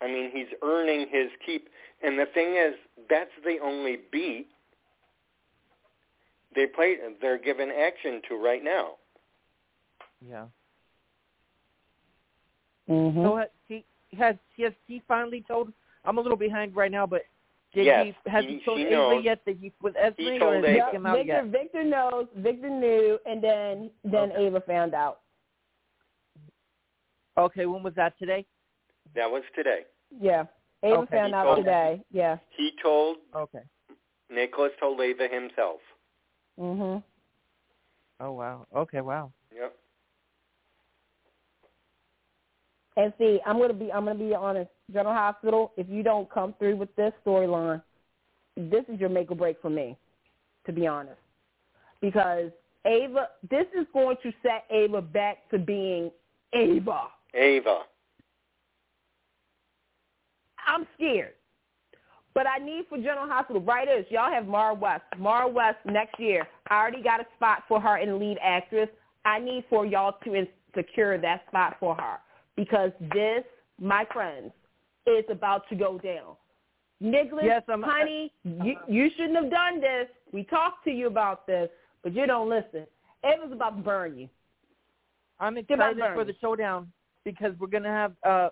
I 0.00 0.06
mean, 0.06 0.30
he's 0.32 0.46
earning 0.62 1.06
his 1.10 1.28
keep. 1.44 1.68
And 2.02 2.18
the 2.18 2.26
thing 2.26 2.56
is, 2.56 2.74
that's 3.08 3.30
the 3.44 3.58
only 3.62 3.98
beat 4.10 4.48
they 6.54 6.66
play. 6.66 6.96
They're 7.20 7.38
given 7.38 7.70
action 7.70 8.22
to 8.28 8.36
right 8.36 8.62
now. 8.64 8.92
Yeah. 10.26 10.46
Mm-hmm. 12.90 13.22
So 13.24 13.36
has 13.36 13.48
he 13.68 13.84
has 14.18 14.36
has 14.58 14.72
he 14.86 15.02
finally 15.06 15.44
told? 15.46 15.72
I'm 16.04 16.18
a 16.18 16.20
little 16.20 16.36
behind 16.36 16.74
right 16.74 16.90
now, 16.90 17.06
but 17.06 17.22
did 17.72 17.86
Yes, 17.86 18.06
he 18.24 18.30
has 18.30 18.44
he- 18.44 18.58
he 18.58 18.64
told 18.64 18.80
Ava 18.80 18.90
knows. 18.90 19.24
yet 19.24 19.40
that 19.46 19.56
he's 19.60 19.70
with 19.80 19.94
Esme, 19.96 20.14
He 20.18 20.40
or 20.40 20.56
has 20.56 20.64
Ava. 20.64 20.66
it 20.74 20.80
out 21.06 21.16
Victor, 21.16 21.24
yet? 21.24 21.44
Victor 21.46 21.84
knows. 21.84 22.26
Victor 22.36 22.68
knew, 22.70 23.18
and 23.26 23.42
then 23.44 23.90
then 24.04 24.32
Okay. 24.32 24.46
Ava 24.46 24.60
found 24.62 24.94
out. 24.94 25.20
Okay, 27.38 27.66
when 27.66 27.82
was 27.82 27.94
that 27.94 28.18
today? 28.18 28.44
That 29.14 29.30
was 29.30 29.42
today. 29.54 29.84
Yeah, 30.20 30.44
Ava 30.82 30.96
Okay. 31.02 31.16
found 31.16 31.28
He 31.28 31.34
out 31.34 31.44
told- 31.44 31.56
today. 31.58 32.02
Yeah. 32.10 32.38
He 32.50 32.72
told 32.82 33.18
Okay. 33.34 33.62
Nikolas 34.30 34.72
told 34.80 35.00
Ava 35.00 35.28
himself. 35.28 35.80
Mhm. 36.58 37.02
Oh 38.20 38.32
wow. 38.32 38.66
Okay. 38.74 39.00
Wow. 39.00 39.32
Yep. 39.54 39.76
And 42.96 43.12
see, 43.18 43.40
I'm 43.46 43.58
gonna 43.58 43.72
be 43.72 43.92
I'm 43.92 44.04
gonna 44.04 44.18
be 44.18 44.34
honest. 44.34 44.70
General 44.92 45.14
Hospital, 45.14 45.72
if 45.76 45.88
you 45.88 46.02
don't 46.02 46.30
come 46.30 46.54
through 46.58 46.76
with 46.76 46.94
this 46.96 47.12
storyline, 47.24 47.82
this 48.56 48.84
is 48.92 48.98
your 48.98 49.08
make 49.08 49.30
or 49.30 49.36
break 49.36 49.60
for 49.62 49.70
me, 49.70 49.96
to 50.66 50.72
be 50.72 50.86
honest. 50.86 51.20
Because 52.00 52.50
Ava, 52.84 53.28
this 53.48 53.66
is 53.78 53.86
going 53.92 54.16
to 54.22 54.32
set 54.42 54.64
Ava 54.70 55.00
back 55.00 55.48
to 55.50 55.58
being 55.58 56.10
Ava. 56.52 57.02
Ava. 57.34 57.82
I'm 60.66 60.86
scared. 60.96 61.34
But 62.34 62.46
I 62.46 62.58
need 62.64 62.84
for 62.88 62.96
General 62.96 63.28
Hospital 63.28 63.62
writers, 63.62 64.06
y'all 64.08 64.30
have 64.30 64.46
Maura 64.46 64.74
West. 64.74 65.04
Maura 65.18 65.48
West 65.48 65.78
next 65.84 66.18
year. 66.18 66.46
I 66.68 66.80
already 66.80 67.02
got 67.02 67.20
a 67.20 67.26
spot 67.36 67.64
for 67.68 67.80
her 67.80 67.98
in 67.98 68.18
lead 68.18 68.38
actress. 68.42 68.88
I 69.24 69.38
need 69.38 69.64
for 69.68 69.84
y'all 69.84 70.16
to 70.24 70.46
secure 70.74 71.18
that 71.18 71.44
spot 71.48 71.76
for 71.78 71.94
her 71.94 72.18
because 72.60 72.92
this, 73.14 73.42
my 73.80 74.04
friends, 74.12 74.52
is 75.06 75.24
about 75.30 75.66
to 75.70 75.74
go 75.74 75.98
down. 75.98 76.36
Nikolas, 77.00 77.44
Yes, 77.46 77.62
I'm- 77.68 77.82
honey, 77.82 78.30
you, 78.44 78.76
you 78.86 79.08
shouldn't 79.16 79.36
have 79.36 79.50
done 79.50 79.80
this. 79.80 80.08
We 80.32 80.44
talked 80.44 80.84
to 80.84 80.90
you 80.90 81.06
about 81.06 81.46
this, 81.46 81.70
but 82.02 82.14
you 82.14 82.26
don't 82.26 82.50
listen. 82.50 82.86
It 83.24 83.42
was 83.42 83.50
about 83.52 83.76
to 83.78 83.82
burn 83.82 84.18
you. 84.18 84.28
I'm 85.38 85.54
Get 85.54 85.64
excited 85.70 85.96
for 85.98 86.14
burn. 86.16 86.26
the 86.26 86.34
showdown 86.40 86.92
because 87.24 87.52
we're 87.58 87.66
gonna 87.68 87.88
have 87.88 88.12
uh 88.24 88.48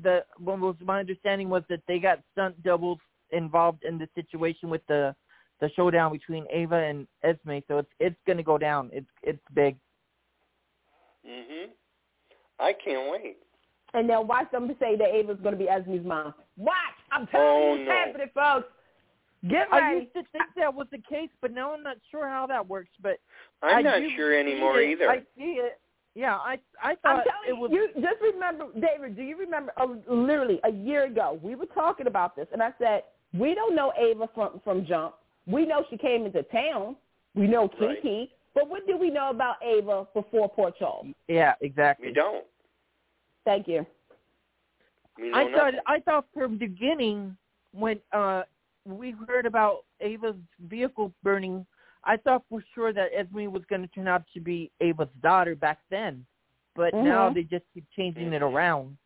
the 0.00 0.24
what 0.38 0.58
was 0.60 0.76
my 0.80 1.00
understanding 1.00 1.48
was 1.48 1.64
that 1.68 1.80
they 1.88 1.98
got 1.98 2.20
stunt 2.32 2.60
doubles 2.62 2.98
involved 3.30 3.82
in 3.84 3.98
the 3.98 4.08
situation 4.14 4.70
with 4.70 4.82
the 4.86 5.14
the 5.60 5.68
showdown 5.76 6.12
between 6.12 6.46
Ava 6.50 6.76
and 6.76 7.06
Esme, 7.24 7.58
so 7.66 7.78
it's 7.78 7.90
it's 7.98 8.20
gonna 8.26 8.42
go 8.44 8.56
down. 8.58 8.90
It's 8.92 9.06
it's 9.24 9.42
big. 9.54 9.76
Mhm. 11.26 11.70
I 12.62 12.72
can't 12.72 13.10
wait. 13.10 13.36
And 13.94 14.08
now 14.08 14.22
watch 14.22 14.50
them 14.52 14.74
say 14.80 14.96
that 14.96 15.08
Ava's 15.14 15.38
going 15.42 15.52
to 15.52 15.58
be 15.58 15.68
Esme's 15.68 16.04
mom. 16.06 16.32
Watch. 16.56 16.74
I'm 17.10 17.26
telling 17.26 17.46
Oh, 17.46 17.74
you, 17.74 17.80
it's 17.82 17.88
no. 17.88 17.94
happening, 17.94 18.30
folks. 18.34 18.68
Get 19.50 19.66
I 19.72 19.80
ready. 19.80 20.00
used 20.02 20.14
to 20.14 20.22
think 20.32 20.44
that 20.56 20.72
was 20.72 20.86
the 20.92 20.98
case, 21.10 21.28
but 21.40 21.52
now 21.52 21.74
I'm 21.74 21.82
not 21.82 21.96
sure 22.10 22.28
how 22.28 22.46
that 22.46 22.66
works. 22.66 22.90
But 23.02 23.18
I'm 23.62 23.78
I 23.78 23.82
not 23.82 23.98
sure 24.16 24.32
see 24.32 24.38
anymore 24.38 24.80
it. 24.80 24.90
either. 24.90 25.10
I 25.10 25.18
see 25.36 25.58
it. 25.58 25.78
Yeah, 26.14 26.36
I 26.36 26.58
I 26.82 26.90
I'm 26.90 26.96
thought 27.02 27.24
it 27.48 27.52
was. 27.56 27.70
you, 27.72 27.88
just 27.94 28.20
remember, 28.20 28.66
David, 28.74 29.16
do 29.16 29.22
you 29.22 29.36
remember 29.36 29.72
uh, 29.78 29.86
literally 30.08 30.60
a 30.64 30.70
year 30.70 31.04
ago, 31.04 31.40
we 31.42 31.54
were 31.54 31.66
talking 31.66 32.06
about 32.06 32.36
this, 32.36 32.46
and 32.52 32.62
I 32.62 32.70
said, 32.78 33.02
we 33.34 33.54
don't 33.54 33.74
know 33.74 33.92
Ava 33.98 34.28
from, 34.34 34.60
from 34.62 34.84
Jump. 34.86 35.14
We 35.46 35.64
know 35.66 35.84
she 35.90 35.96
came 35.96 36.24
into 36.26 36.42
town. 36.44 36.96
We 37.34 37.46
know 37.46 37.68
Right. 37.80 37.96
Kiki. 38.02 38.30
But 38.54 38.68
what 38.68 38.86
do 38.86 38.98
we 38.98 39.08
know 39.10 39.30
about 39.30 39.56
Ava 39.64 40.06
before 40.14 40.50
Port 40.50 40.74
Charles? 40.78 41.06
Yeah, 41.28 41.54
exactly. 41.62 42.08
we 42.08 42.12
don't. 42.12 42.44
Thank 43.44 43.68
you. 43.68 43.86
We 45.18 45.32
I 45.32 45.50
thought. 45.52 45.74
I 45.86 46.00
thought 46.00 46.26
from 46.32 46.52
the 46.58 46.66
beginning 46.66 47.36
when 47.72 47.98
uh 48.12 48.42
we 48.84 49.14
heard 49.28 49.46
about 49.46 49.84
Ava's 50.00 50.36
vehicle 50.68 51.12
burning, 51.22 51.66
I 52.04 52.16
thought 52.16 52.44
for 52.48 52.62
sure 52.74 52.92
that 52.92 53.10
Esme 53.16 53.46
was 53.50 53.62
going 53.68 53.82
to 53.82 53.88
turn 53.88 54.08
out 54.08 54.24
to 54.34 54.40
be 54.40 54.70
Ava's 54.80 55.08
daughter 55.22 55.54
back 55.54 55.78
then, 55.90 56.24
but 56.74 56.92
now 56.94 57.28
Mhm. 57.30 57.34
they 57.34 57.42
just 57.44 57.64
keep 57.74 57.84
changing 57.96 58.32
it 58.32 58.42
around 58.42 58.96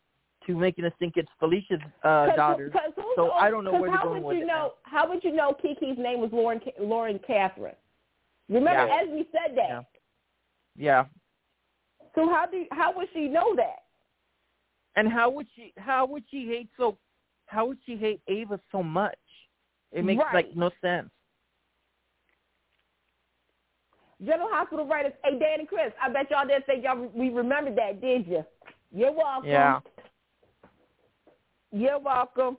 to 0.46 0.56
making 0.56 0.84
us 0.84 0.92
think 0.98 1.16
it's 1.16 1.28
Felicia's 1.38 1.80
uh, 2.04 2.26
'Cause- 2.28 2.36
daughter. 2.36 2.70
'cause 2.70 2.92
who's 2.94 3.14
So 3.16 3.32
I 3.32 3.50
don't 3.50 3.64
know 3.64 3.72
where 3.72 3.90
they're 3.90 3.96
how 3.98 4.04
going 4.04 4.22
would 4.22 4.28
with 4.28 4.36
you 4.38 4.42
it 4.44 4.46
know? 4.46 4.54
now. 4.68 4.72
How 4.84 5.08
would 5.08 5.24
you 5.24 5.32
know 5.32 5.52
Kiki's 5.54 5.98
name 5.98 6.20
was 6.20 6.32
Lauren 6.32 6.60
Ca- 6.60 6.72
Lauren 6.78 7.18
Catherine? 7.18 7.74
Remember, 8.48 8.86
Yeah. 8.86 9.00
Esme 9.02 9.22
said 9.32 9.56
that. 9.56 9.68
Yeah. 9.68 9.82
Yeah, 10.78 11.06
So 12.14 12.28
how 12.28 12.46
do 12.46 12.66
how 12.70 12.92
would 12.96 13.08
she 13.12 13.28
know 13.28 13.54
that? 13.56 13.84
And 14.96 15.08
how 15.08 15.30
would 15.30 15.46
she 15.54 15.72
how 15.76 16.06
would 16.06 16.24
she 16.30 16.46
hate 16.46 16.68
so 16.76 16.98
how 17.46 17.66
would 17.66 17.78
she 17.86 17.96
hate 17.96 18.20
Ava 18.28 18.58
so 18.72 18.82
much? 18.82 19.18
It 19.92 20.04
makes 20.04 20.22
Right. 20.22 20.34
like 20.34 20.56
no 20.56 20.70
sense. 20.80 21.10
General 24.24 24.48
Hospital 24.50 24.86
writers, 24.86 25.12
hey 25.24 25.38
Dan 25.38 25.60
and 25.60 25.68
Chris, 25.68 25.92
I 26.02 26.08
bet 26.08 26.30
y'all 26.30 26.46
didn't 26.46 26.66
think 26.66 26.82
y'all 26.84 27.08
we 27.14 27.28
remembered 27.28 27.76
that, 27.76 28.00
did 28.00 28.26
you? 28.26 28.44
You're 28.92 29.12
welcome. 29.12 29.48
Yeah. 29.50 29.80
You're 31.72 31.98
welcome. 31.98 32.56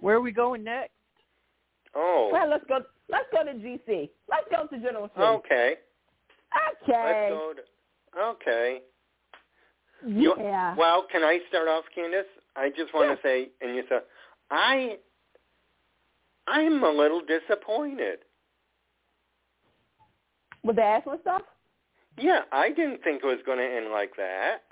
Where 0.00 0.16
are 0.16 0.20
we 0.20 0.32
going 0.32 0.64
next? 0.64 0.92
Oh. 1.94 2.30
Well, 2.32 2.48
let's 2.48 2.64
go. 2.68 2.78
Let's 3.10 3.26
go 3.32 3.44
to 3.44 3.52
GC. 3.52 4.08
Let's 4.28 4.46
go 4.50 4.66
to 4.66 4.82
General 4.82 5.10
C. 5.14 5.20
okay. 5.22 5.74
Okay. 6.82 6.88
Let's 6.88 7.30
go 7.30 7.52
to, 7.54 7.62
okay. 8.18 8.82
You- 10.04 10.34
Yeah. 10.38 10.74
Well, 10.76 11.04
can 11.10 11.22
I 11.22 11.40
start 11.48 11.68
off, 11.68 11.84
Candice? 11.96 12.24
I 12.54 12.70
just 12.70 12.92
want 12.94 13.08
Yeah. 13.10 13.14
to 13.16 13.22
say, 13.22 13.50
and 13.60 13.74
you 13.74 13.84
said, 13.88 14.02
I, 14.50 14.98
I'm 16.46 16.82
a 16.82 16.90
little 16.90 17.20
disappointed. 17.20 18.20
With 20.62 20.76
the 20.76 20.82
Ashland 20.82 21.20
stuff. 21.22 21.42
Yeah, 22.18 22.40
I 22.52 22.70
didn't 22.70 23.02
think 23.02 23.22
it 23.22 23.26
was 23.26 23.38
going 23.44 23.58
to 23.58 23.64
end 23.64 23.90
like 23.90 24.16
that. 24.16 24.62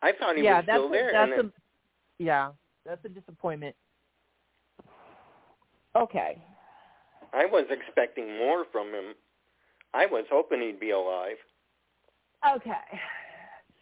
I 0.00 0.12
thought 0.12 0.36
he 0.36 0.44
yeah, 0.44 0.58
was 0.58 0.64
still 0.64 0.86
a, 0.86 0.90
there. 0.90 1.10
that's 1.12 1.32
and 1.40 1.48
a 1.50 1.52
yeah, 2.22 2.52
that's 2.86 3.04
a 3.04 3.08
disappointment. 3.08 3.74
Okay. 5.96 6.40
I 7.32 7.46
was 7.46 7.66
expecting 7.70 8.38
more 8.38 8.64
from 8.70 8.88
him. 8.88 9.14
I 9.92 10.06
was 10.06 10.24
hoping 10.30 10.60
he'd 10.60 10.78
be 10.78 10.90
alive. 10.90 11.36
Okay. 12.46 13.00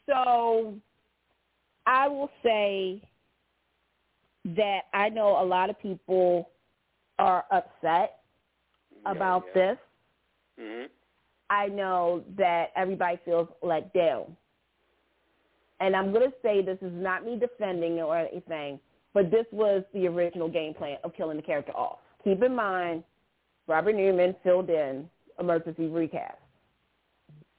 So 0.07 0.75
I 1.87 2.09
will 2.09 2.31
say 2.43 3.03
that 4.45 4.83
I 4.95 5.09
know 5.09 5.43
a 5.43 5.45
lot 5.45 5.71
of 5.71 5.81
people 5.81 6.51
are 7.19 7.45
upset 7.51 8.21
about 9.05 9.45
this. 9.55 9.77
hmm 10.59 10.85
I 11.49 11.67
know 11.69 12.25
that 12.37 12.73
everybody 12.75 13.21
feels 13.25 13.49
let 13.63 13.93
down. 13.93 14.37
And 15.79 15.95
I'm 15.95 16.13
going 16.13 16.29
to 16.29 16.37
say 16.43 16.61
this 16.61 16.79
is 16.83 16.93
not 16.93 17.25
me 17.25 17.39
defending 17.39 18.01
or 18.01 18.17
anything, 18.19 18.81
but 19.15 19.31
this 19.31 19.47
was 19.53 19.85
the 19.95 20.09
original 20.09 20.49
game 20.49 20.75
plan 20.75 20.97
of 21.05 21.15
killing 21.15 21.37
the 21.37 21.43
character 21.45 21.73
off. 21.73 21.99
Keep 22.25 22.43
in 22.43 22.57
mind, 22.57 23.05
Robert 23.69 23.95
Newman 23.95 24.35
filled 24.43 24.71
in 24.71 25.09
emergency 25.39 25.87
recast. 25.87 26.39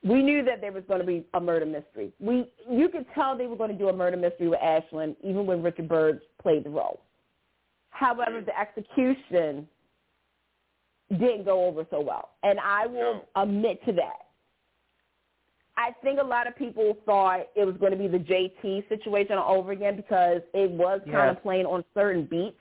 We 0.04 0.22
knew 0.22 0.44
that 0.46 0.62
there 0.62 0.72
was 0.72 0.84
going 0.88 1.02
to 1.02 1.06
be 1.08 1.26
a 1.34 1.40
murder 1.40 1.66
mystery. 1.66 2.14
We, 2.20 2.46
you 2.70 2.88
could 2.90 3.06
tell 3.16 3.38
they 3.38 3.48
were 3.48 3.56
going 3.56 3.72
to 3.72 3.78
do 3.78 3.90
a 3.90 3.94
murder 3.94 4.16
mystery 4.18 4.48
with 4.48 4.60
Ashland, 4.62 5.16
even 5.24 5.46
when 5.46 5.62
Richard 5.64 5.88
Burgi 5.88 6.20
played 6.42 6.64
the 6.66 6.70
role. 6.70 7.02
However, 7.90 8.42
the 8.42 8.58
execution 8.58 9.68
didn't 11.10 11.46
go 11.46 11.66
over 11.66 11.86
so 11.90 12.00
well, 12.02 12.30
and 12.44 12.60
I 12.60 12.86
will 12.86 13.24
No. 13.36 13.42
admit 13.42 13.84
to 13.86 13.94
that. 13.94 14.28
I 15.78 15.92
think 16.04 16.20
a 16.20 16.24
lot 16.24 16.48
of 16.48 16.56
people 16.56 16.98
thought 17.06 17.48
it 17.56 17.64
was 17.66 17.76
going 17.78 17.92
to 17.92 17.98
be 17.98 18.08
the 18.08 18.18
JT 18.20 18.88
situation 18.90 19.38
all 19.38 19.58
over 19.58 19.72
again 19.72 19.96
because 19.96 20.42
it 20.54 20.70
was 20.72 21.02
kind 21.12 21.30
of 21.30 21.42
playing 21.44 21.66
on 21.66 21.84
certain 21.94 22.26
beats, 22.26 22.58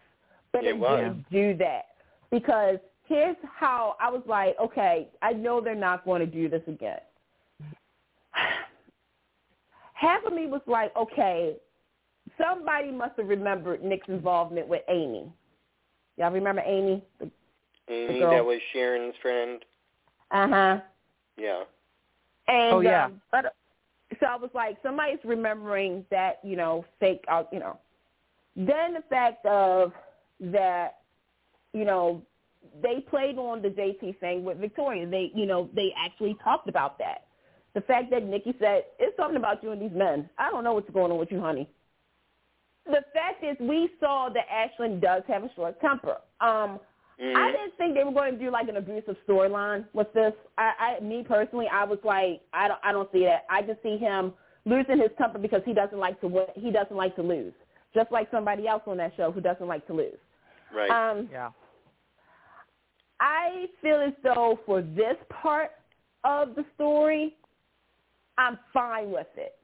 but 0.52 0.64
It 0.64 0.76
it, 0.76 0.80
didn't 0.80 1.30
do 1.30 1.54
that 1.58 1.86
because 2.30 2.78
here's 3.04 3.36
how 3.54 3.96
I 4.00 4.10
was 4.10 4.22
like, 4.26 4.54
okay, 4.60 5.08
I 5.22 5.32
know 5.32 5.60
they're 5.60 5.74
not 5.74 6.04
going 6.04 6.20
to 6.20 6.26
do 6.26 6.48
this 6.48 6.62
again. 6.66 7.00
Half 9.94 10.24
of 10.26 10.32
me 10.32 10.46
was 10.46 10.60
like, 10.66 10.94
okay, 10.96 11.56
somebody 12.38 12.90
must 12.90 13.12
have 13.16 13.28
remembered 13.28 13.82
Nick's 13.82 14.08
involvement 14.08 14.68
with 14.68 14.82
Amy. 14.88 15.32
Y'all 16.16 16.30
remember 16.30 16.62
Amy? 16.66 17.02
Amy, 17.88 18.20
girl. 18.20 18.30
that 18.30 18.44
was 18.44 18.58
Sharon's 18.72 19.14
friend. 19.22 19.64
Uh 20.30 20.48
huh. 20.48 20.80
Yeah. 21.36 21.62
And 22.48 22.74
Oh, 22.74 22.80
yeah. 22.80 23.06
um, 23.06 23.20
but 23.30 23.54
so 24.20 24.26
I 24.26 24.36
was 24.36 24.50
like, 24.54 24.76
somebody's 24.82 25.18
remembering 25.24 26.04
that, 26.10 26.38
you 26.42 26.56
know, 26.56 26.84
fake, 27.00 27.24
uh, 27.30 27.44
you 27.52 27.58
know. 27.58 27.78
Then 28.54 28.94
the 28.94 29.02
fact 29.10 29.44
of 29.44 29.92
that, 30.40 30.98
you 31.72 31.84
know, 31.84 32.22
they 32.82 33.00
played 33.00 33.36
on 33.38 33.62
the 33.62 33.68
JT 33.68 34.18
thing 34.20 34.44
with 34.44 34.58
Victoria. 34.58 35.06
They, 35.06 35.30
you 35.34 35.46
know, 35.46 35.68
they 35.74 35.92
actually 35.98 36.36
talked 36.42 36.68
about 36.68 36.98
that. 36.98 37.25
The 37.76 37.82
fact 37.82 38.10
that 38.10 38.24
Nikki 38.24 38.54
said, 38.58 38.84
it's 38.98 39.16
something 39.16 39.36
about 39.36 39.62
you 39.62 39.70
and 39.70 39.80
these 39.80 39.94
men. 39.94 40.28
I 40.38 40.50
don't 40.50 40.64
know 40.64 40.72
what's 40.72 40.90
going 40.90 41.12
on 41.12 41.18
with 41.18 41.30
you, 41.30 41.40
honey. 41.40 41.68
The 42.86 43.04
fact 43.12 43.44
is 43.44 43.56
we 43.60 43.90
saw 44.00 44.30
that 44.32 44.46
Ashland 44.50 45.02
does 45.02 45.22
have 45.28 45.44
a 45.44 45.50
short 45.54 45.80
temper. 45.80 46.16
Um, 46.40 46.80
Mm-hmm. 47.20 47.36
I 47.36 47.50
didn't 47.50 47.76
think 47.78 47.94
they 47.94 48.04
were 48.04 48.12
going 48.12 48.34
to 48.34 48.38
do 48.38 48.50
like 48.50 48.68
an 48.68 48.76
abusive 48.76 49.16
storyline 49.26 49.86
with 49.94 50.12
this. 50.12 50.34
I, 50.58 50.98
I, 50.98 51.02
me 51.02 51.24
personally, 51.26 51.66
I 51.72 51.84
was 51.84 51.98
like, 52.04 52.42
I 52.52 52.68
don't, 52.68 52.80
I 52.84 52.92
don't 52.92 53.10
see 53.10 53.24
that. 53.24 53.46
I 53.48 53.62
just 53.62 53.82
see 53.82 53.96
him 53.96 54.34
losing 54.66 54.98
his 54.98 55.10
temper 55.16 55.38
because 55.38 55.62
he 55.64 55.72
doesn't 55.72 55.98
like 55.98 56.20
to 56.20 56.28
win. 56.28 56.44
He 56.54 56.70
doesn't 56.70 56.94
like 56.94 57.16
to 57.16 57.22
lose, 57.22 57.54
just 57.94 58.12
like 58.12 58.30
somebody 58.30 58.68
else 58.68 58.82
on 58.86 58.98
that 58.98 59.12
show 59.16 59.32
who 59.32 59.40
doesn't 59.40 59.66
like 59.66 59.86
to 59.86 59.94
lose. 59.94 60.18
Right. 60.74 60.90
Um, 60.90 61.28
Yeah. 61.32 61.50
I 63.18 63.64
feel 63.80 64.02
as 64.02 64.12
though 64.22 64.60
for 64.66 64.82
this 64.82 65.16
part 65.30 65.70
of 66.24 66.54
the 66.54 66.66
story, 66.74 67.34
I'm 68.38 68.58
fine 68.72 69.10
with 69.10 69.26
it 69.36 69.56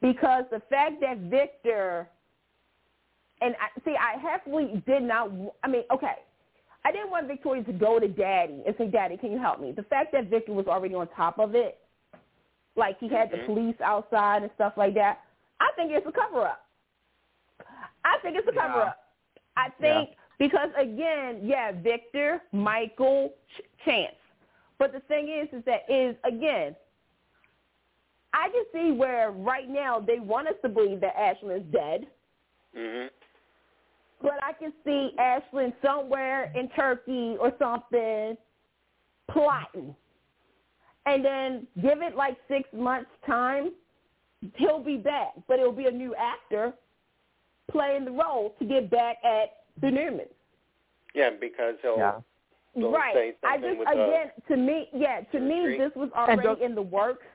because 0.00 0.44
the 0.50 0.60
fact 0.70 1.00
that 1.00 1.18
Victor 1.18 2.08
and 3.40 3.54
I, 3.54 3.80
see, 3.84 3.94
I 3.96 4.18
happily 4.18 4.82
did 4.86 5.02
not. 5.02 5.30
I 5.62 5.68
mean, 5.68 5.84
okay, 5.92 6.16
I 6.84 6.92
didn't 6.92 7.10
want 7.10 7.28
Victoria 7.28 7.62
to 7.64 7.72
go 7.72 8.00
to 8.00 8.08
Daddy 8.08 8.62
and 8.66 8.74
say, 8.76 8.88
"Daddy, 8.88 9.16
can 9.16 9.30
you 9.30 9.38
help 9.38 9.60
me?" 9.60 9.72
The 9.72 9.84
fact 9.84 10.12
that 10.12 10.26
Victor 10.26 10.52
was 10.52 10.66
already 10.66 10.94
on 10.94 11.06
top 11.08 11.38
of 11.38 11.54
it, 11.54 11.78
like 12.76 12.98
he 12.98 13.08
had 13.08 13.30
the 13.30 13.38
Mhm. 13.38 13.46
police 13.46 13.80
outside 13.80 14.42
and 14.42 14.52
stuff 14.54 14.76
like 14.76 14.94
that, 14.94 15.20
I 15.60 15.70
think 15.76 15.92
it's 15.92 16.06
a 16.06 16.12
cover 16.12 16.46
up. 16.46 16.66
I 18.04 18.18
think 18.22 18.36
it's 18.36 18.48
a 18.48 18.52
cover 18.52 18.80
up. 18.82 19.14
I 19.56 19.70
think 19.80 20.16
because 20.38 20.70
again, 20.76 21.40
yeah, 21.42 21.72
Victor, 21.72 22.42
Michael, 22.52 23.34
Ch- 23.56 23.84
Chance. 23.84 24.16
But 24.78 24.92
the 24.92 25.00
thing 25.00 25.28
is, 25.28 25.48
is 25.52 25.64
that 25.64 25.88
is 25.88 26.16
again, 26.24 26.74
I 28.38 28.48
can 28.50 28.64
see 28.72 28.92
where 28.92 29.32
right 29.32 29.68
now 29.68 29.98
they 29.98 30.20
want 30.20 30.46
us 30.48 30.54
to 30.62 30.68
believe 30.68 31.00
that 31.00 31.16
Ashland 31.18 31.62
is 31.62 31.72
dead, 31.72 32.06
mhm. 32.76 33.10
but 34.22 34.42
I 34.42 34.52
can 34.52 34.72
see 34.84 35.10
Ashland 35.18 35.72
somewhere 35.82 36.52
in 36.54 36.68
Turkey 36.70 37.36
or 37.40 37.52
something 37.58 38.36
plotting, 39.28 39.94
and 41.06 41.24
then 41.24 41.66
give 41.82 42.00
it 42.00 42.14
like 42.14 42.36
six 42.46 42.68
months 42.72 43.10
time, 43.26 43.72
he'll 44.54 44.82
be 44.82 44.96
back, 44.96 45.32
but 45.48 45.58
it'll 45.58 45.72
be 45.72 45.86
a 45.86 45.90
new 45.90 46.14
actor 46.14 46.72
playing 47.70 48.04
the 48.04 48.12
role 48.12 48.54
to 48.60 48.64
get 48.64 48.88
back 48.88 49.16
at 49.24 49.64
the 49.80 49.88
Newmans. 49.88 50.28
Yeah, 51.14 51.30
because 51.30 51.74
he'll 51.82 51.98
Yeah. 51.98 52.20
They'll 52.74 52.92
right. 52.92 53.14
say 53.14 53.34
I 53.42 53.58
just 53.58 53.78
with 53.78 53.88
the 53.88 54.04
again 54.04 54.32
to 54.46 54.56
me, 54.56 54.88
yeah, 54.92 55.22
to 55.32 55.40
me 55.40 55.76
this 55.76 55.94
was 55.96 56.10
already 56.12 56.62
in 56.62 56.74
the 56.74 56.82
works. 56.82 57.26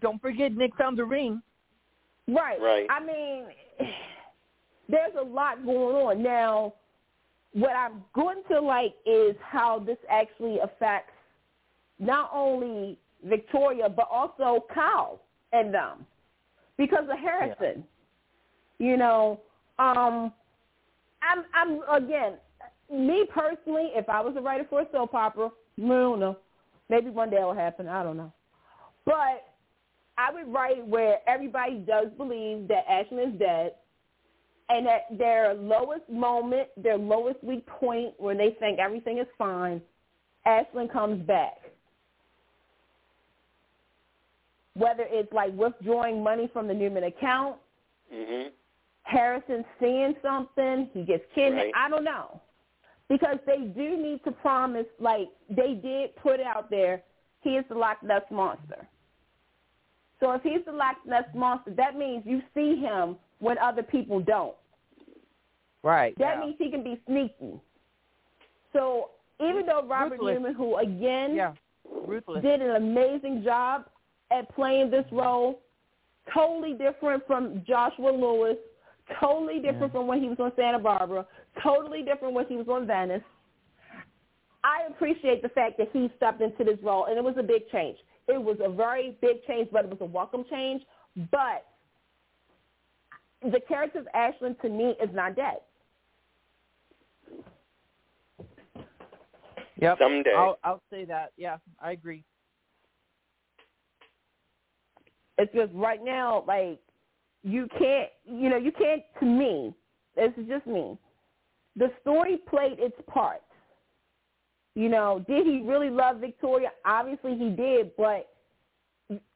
Don't 0.00 0.20
forget 0.20 0.52
Nick 0.52 0.76
found 0.76 0.98
the 0.98 1.04
ring. 1.04 1.42
Right. 2.28 2.60
Right. 2.60 2.86
I 2.90 3.04
mean, 3.04 3.44
there's 4.88 5.14
a 5.18 5.24
lot 5.24 5.64
going 5.64 5.96
on 5.96 6.22
now. 6.22 6.74
What 7.52 7.70
I'm 7.70 8.04
going 8.14 8.42
to 8.50 8.60
like 8.60 8.94
is 9.06 9.34
how 9.40 9.78
this 9.78 9.96
actually 10.10 10.58
affects 10.58 11.12
not 11.98 12.30
only 12.32 12.98
Victoria 13.24 13.88
but 13.88 14.08
also 14.10 14.66
Kyle 14.74 15.22
and 15.52 15.72
them 15.72 16.06
because 16.76 17.04
of 17.10 17.18
Harrison. 17.18 17.84
Yeah. 18.78 18.86
You 18.90 18.96
know, 18.98 19.40
um, 19.78 20.32
I'm 21.22 21.44
I'm 21.54 22.02
again 22.02 22.34
me 22.92 23.24
personally. 23.32 23.90
If 23.94 24.08
I 24.08 24.20
was 24.20 24.34
a 24.36 24.40
writer 24.40 24.66
for 24.68 24.82
a 24.82 24.86
soap 24.92 25.14
opera, 25.14 25.48
I 25.78 25.88
don't 25.88 26.20
know. 26.20 26.36
Maybe 26.90 27.10
one 27.10 27.30
day 27.30 27.38
it'll 27.38 27.54
happen. 27.54 27.88
I 27.88 28.02
don't 28.02 28.18
know. 28.18 28.32
But 29.06 29.55
I 30.18 30.32
would 30.32 30.52
write 30.52 30.86
where 30.86 31.18
everybody 31.28 31.78
does 31.78 32.06
believe 32.16 32.68
that 32.68 32.84
Ashland 32.88 33.34
is 33.34 33.38
dead, 33.38 33.72
and 34.68 34.86
at 34.88 35.02
their 35.16 35.54
lowest 35.54 36.08
moment, 36.08 36.68
their 36.76 36.98
lowest 36.98 37.42
weak 37.44 37.66
point, 37.66 38.14
where 38.18 38.36
they 38.36 38.56
think 38.58 38.78
everything 38.78 39.18
is 39.18 39.26
fine, 39.38 39.80
Ashland 40.44 40.90
comes 40.92 41.24
back. 41.26 41.54
Whether 44.74 45.06
it's 45.08 45.32
like 45.32 45.52
withdrawing 45.54 46.22
money 46.22 46.48
from 46.52 46.66
the 46.66 46.74
Newman 46.74 47.04
account, 47.04 47.56
mhm. 48.12 48.50
Harrison 49.02 49.64
seeing 49.78 50.14
something, 50.20 50.90
he 50.92 51.04
gets 51.04 51.24
kidnapped. 51.34 51.66
Right. 51.66 51.72
I 51.76 51.88
don't 51.88 52.04
know. 52.04 52.40
Because 53.08 53.38
they 53.46 53.58
do 53.58 53.96
need 53.96 54.22
to 54.24 54.32
promise, 54.32 54.86
like 54.98 55.28
they 55.48 55.74
did 55.74 56.16
put 56.16 56.40
out 56.40 56.70
there, 56.70 57.02
he 57.42 57.50
is 57.50 57.64
the 57.68 57.74
Loch 57.76 58.02
Ness 58.02 58.22
Monster. 58.30 58.88
So 60.20 60.32
if 60.32 60.42
he's 60.42 60.64
the 60.64 60.72
Loch 60.72 60.96
Ness 61.06 61.24
Monster, 61.34 61.72
that 61.76 61.96
means 61.96 62.22
you 62.24 62.40
see 62.54 62.76
him 62.76 63.16
when 63.38 63.58
other 63.58 63.82
people 63.82 64.20
don't. 64.20 64.54
Right. 65.82 66.16
That 66.18 66.36
yeah. 66.36 66.40
means 66.40 66.56
he 66.58 66.70
can 66.70 66.82
be 66.82 67.00
sneaky. 67.06 67.60
So 68.72 69.10
even 69.40 69.66
though 69.66 69.86
Robert 69.86 70.18
Ruthless. 70.18 70.34
Newman, 70.34 70.54
who 70.54 70.76
again 70.78 71.34
yeah. 71.34 71.52
Ruthless. 72.06 72.42
did 72.42 72.60
an 72.62 72.76
amazing 72.76 73.42
job 73.44 73.84
at 74.32 74.52
playing 74.54 74.90
this 74.90 75.04
role. 75.12 75.60
Totally 76.34 76.72
different 76.72 77.24
from 77.26 77.62
Joshua 77.66 78.10
Lewis. 78.10 78.56
Totally 79.20 79.60
different 79.60 79.92
from 79.92 80.06
when 80.08 80.20
he 80.20 80.28
was 80.28 80.38
on 80.40 80.50
Santa 80.56 80.78
Barbara. 80.78 81.24
Totally 81.62 82.02
different 82.02 82.34
when 82.34 82.46
he 82.46 82.56
was 82.56 82.66
on 82.68 82.86
Venice. 82.86 83.22
I 84.64 84.90
appreciate 84.90 85.42
the 85.42 85.48
fact 85.50 85.78
that 85.78 85.88
he 85.92 86.10
stepped 86.16 86.40
into 86.40 86.64
this 86.64 86.78
role, 86.82 87.04
and 87.04 87.16
it 87.16 87.22
was 87.22 87.36
a 87.38 87.42
big 87.42 87.68
change. 87.70 87.98
It 88.28 88.42
was 88.42 88.58
a 88.62 88.68
very 88.68 89.16
big 89.20 89.44
change, 89.46 89.68
but 89.70 89.84
it 89.84 89.90
was 89.90 90.00
a 90.00 90.04
welcome 90.04 90.44
change. 90.50 90.82
But 91.30 91.64
the 93.42 93.60
character 93.68 94.00
of 94.00 94.08
Ashland, 94.14 94.56
to 94.62 94.68
me, 94.68 94.94
is 95.02 95.10
not 95.12 95.36
dead. 95.36 95.58
Yep. 99.78 99.98
Someday. 99.98 100.32
I'll 100.36 100.58
I'll 100.64 100.82
say 100.90 101.04
that. 101.04 101.32
Yeah, 101.36 101.58
I 101.80 101.92
agree. 101.92 102.24
It's 105.38 105.52
just 105.54 105.70
right 105.74 106.02
now, 106.02 106.44
like 106.48 106.80
you 107.42 107.68
can't, 107.78 108.08
you 108.24 108.48
know, 108.48 108.56
you 108.56 108.72
can't. 108.72 109.02
To 109.20 109.26
me, 109.26 109.74
this 110.16 110.32
is 110.38 110.48
just 110.48 110.66
me. 110.66 110.98
The 111.76 111.92
story 112.00 112.38
played 112.48 112.78
its 112.78 112.96
part. 113.06 113.42
You 114.76 114.90
know, 114.90 115.24
did 115.26 115.46
he 115.46 115.62
really 115.62 115.88
love 115.88 116.18
Victoria? 116.18 116.70
Obviously, 116.84 117.34
he 117.36 117.48
did, 117.48 117.96
but 117.96 118.28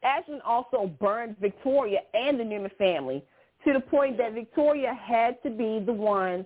Ashton 0.02 0.40
also 0.44 0.86
burned 1.00 1.36
Victoria 1.40 2.00
and 2.12 2.38
the 2.38 2.44
Newman 2.44 2.70
family 2.76 3.24
to 3.64 3.72
the 3.72 3.80
point 3.80 4.18
that 4.18 4.34
Victoria 4.34 4.92
had 4.92 5.42
to 5.42 5.48
be 5.48 5.82
the 5.84 5.92
one 5.94 6.44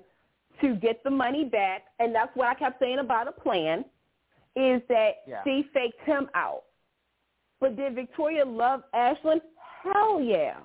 to 0.61 0.77
get 0.77 1.03
the 1.03 1.11
money 1.11 1.45
back, 1.45 1.83
and 1.99 2.15
that's 2.15 2.31
what 2.37 2.47
I 2.47 2.55
kept 2.55 2.79
saying 2.79 3.01
about 3.01 3.27
a 3.27 3.33
plan, 3.33 3.85
is 4.55 4.81
that 4.89 5.25
Yeah. 5.27 5.43
she 5.43 5.65
faked 5.75 6.01
him 6.03 6.31
out. 6.35 6.63
But 7.61 7.75
did 7.75 7.97
Victoria 7.97 8.45
love 8.45 8.85
Ashland? 8.93 9.43
Hell 9.83 10.21
yeah. 10.21 10.61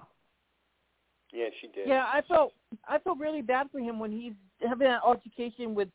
Yeah, 1.31 1.49
she 1.59 1.67
did. 1.67 1.87
Yeah, 1.87 2.05
I 2.05 2.21
felt 2.21 2.53
I 2.87 2.99
felt 2.99 3.17
really 3.17 3.41
bad 3.41 3.71
for 3.71 3.79
him 3.79 3.97
when 3.97 4.11
he's 4.11 4.33
having 4.61 4.87
that 4.87 5.01
altercation 5.01 5.73
with 5.73 5.89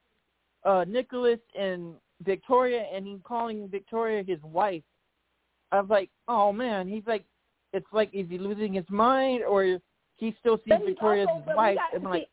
uh 0.64 0.84
Nicholas 0.88 1.40
and 1.56 1.94
Victoria, 2.24 2.84
and 2.92 3.06
he's 3.06 3.20
calling 3.24 3.68
Victoria 3.68 4.22
his 4.26 4.40
wife. 4.42 4.82
I 5.72 5.80
was 5.80 5.90
like, 5.90 6.10
oh 6.28 6.52
man, 6.52 6.88
he's 6.88 7.06
like, 7.06 7.24
it's 7.72 7.86
like, 7.92 8.10
is 8.12 8.26
he 8.28 8.38
losing 8.38 8.74
his 8.74 8.84
mind, 8.88 9.42
or 9.44 9.78
he 10.16 10.34
still 10.40 10.58
sees 10.58 10.78
Victoria 10.84 11.22
as 11.24 11.44
his 11.46 11.56
wife? 11.56 11.76
got- 11.76 11.94
I'm 12.00 12.04
like, 12.04 12.28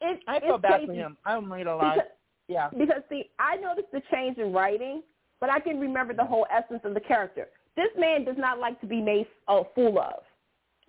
it, 0.00 0.20
I 0.26 0.36
it's 0.36 0.46
felt 0.46 0.62
bad 0.62 0.86
for 0.86 0.92
him. 0.92 1.16
I 1.24 1.34
don't 1.34 1.48
made 1.48 1.66
a 1.66 1.76
lot. 1.76 1.94
Because, 1.94 2.10
Yeah, 2.48 2.68
because 2.76 3.02
see, 3.08 3.30
I 3.38 3.56
noticed 3.56 3.92
the 3.92 4.02
change 4.12 4.38
in 4.38 4.52
writing, 4.52 5.02
but 5.40 5.48
I 5.50 5.60
can 5.60 5.78
remember 5.78 6.12
the 6.12 6.24
whole 6.24 6.46
essence 6.50 6.80
of 6.84 6.94
the 6.94 7.00
character. 7.00 7.48
This 7.76 7.88
man 7.96 8.24
does 8.24 8.36
not 8.36 8.58
like 8.58 8.80
to 8.80 8.86
be 8.86 9.00
made 9.00 9.26
a 9.48 9.62
fool 9.74 9.98
of. 9.98 10.22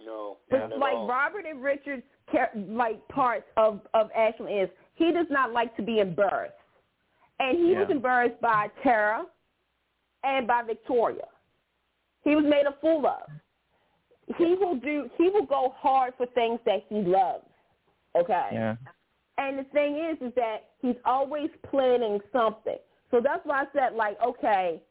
No, 0.04 0.38
But 0.50 0.78
like 0.78 0.94
all. 0.96 1.08
Robert 1.08 1.46
and 1.46 1.64
Richard's 1.64 2.04
like 2.68 3.08
parts 3.08 3.46
of 3.56 3.80
of 3.94 4.10
Ashley 4.12 4.54
is 4.54 4.70
he 4.96 5.12
does 5.12 5.28
not 5.30 5.54
like 5.54 5.76
to 5.78 5.84
be 5.84 6.00
embarrassed, 6.00 6.56
and 7.40 7.58
he 7.58 7.76
was 7.76 7.88
embarrassed 7.90 8.40
by 8.42 8.68
Tara 8.84 9.26
and 10.24 10.48
by 10.48 10.64
Victoria. 10.64 11.26
He 12.24 12.36
was 12.36 12.46
made 12.46 12.66
a 12.66 12.76
fool 12.82 13.06
of. 13.06 13.30
He 14.38 14.56
will 14.56 14.76
do. 14.76 15.10
He 15.18 15.30
will 15.30 15.46
go 15.46 15.74
hard 15.78 16.14
for 16.18 16.26
things 16.28 16.60
that 16.66 16.84
he 16.90 16.96
loves. 16.96 17.46
Okay. 18.20 18.50
yeah, 18.54 18.76
And 19.38 19.60
the 19.60 19.64
thing 19.66 19.98
is, 19.98 20.28
is 20.28 20.34
that 20.36 20.70
he's 20.82 20.96
always 21.06 21.50
planning 21.70 22.20
something. 22.32 22.78
So 23.12 23.22
that's 23.24 23.42
why 23.46 23.62
I 23.62 23.66
said, 23.74 23.96
like, 23.96 24.18
okay, 24.26 24.82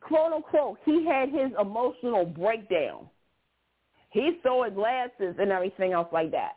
quote 0.00 0.32
unquote, 0.32 0.78
he 0.84 1.06
had 1.06 1.28
his 1.28 1.50
emotional 1.60 2.24
breakdown. 2.24 3.08
He 4.10 4.38
throwing 4.42 4.74
glasses 4.74 5.36
and 5.38 5.52
everything 5.52 5.92
else 5.92 6.08
like 6.12 6.30
that. 6.32 6.56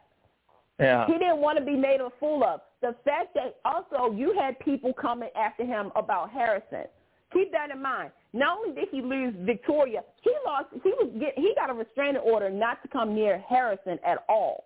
Yeah. 0.82 1.06
He 1.06 1.14
didn't 1.14 1.38
want 1.38 1.58
to 1.60 1.64
be 1.64 1.76
made 1.76 2.02
a 2.02 2.10
fool 2.20 2.44
of. 2.44 2.62
The 2.82 2.96
fact 3.06 3.36
that 3.36 3.58
also 3.64 4.12
you 4.14 4.34
had 4.38 4.60
people 4.60 4.94
coming 4.94 5.30
after 5.36 5.64
him 5.64 5.92
about 5.96 6.32
Harrison. 6.32 6.86
Keep 7.32 7.52
that 7.54 7.70
in 7.72 7.82
mind. 7.82 8.12
Not 8.34 8.58
only 8.58 8.74
did 8.76 8.90
he 8.92 9.02
lose 9.02 9.34
Victoria, 9.42 10.02
he 10.22 10.32
lost. 10.46 10.68
He 10.84 10.90
was 10.90 11.10
get, 11.20 11.34
he 11.38 11.54
got 11.56 11.70
a 11.70 11.74
restraining 11.74 12.22
order 12.22 12.50
not 12.50 12.82
to 12.82 12.88
come 12.90 13.14
near 13.14 13.40
Harrison 13.48 14.00
at 14.06 14.26
all. 14.28 14.66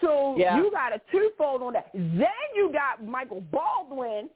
So 0.00 0.36
Yeah. 0.36 0.56
you 0.56 0.70
got 0.70 0.92
a 0.94 1.00
twofold 1.10 1.62
on 1.62 1.72
that. 1.72 1.90
Then 1.92 2.26
you 2.54 2.70
got 2.72 3.04
Michael 3.04 3.40
Baldwin, 3.50 4.30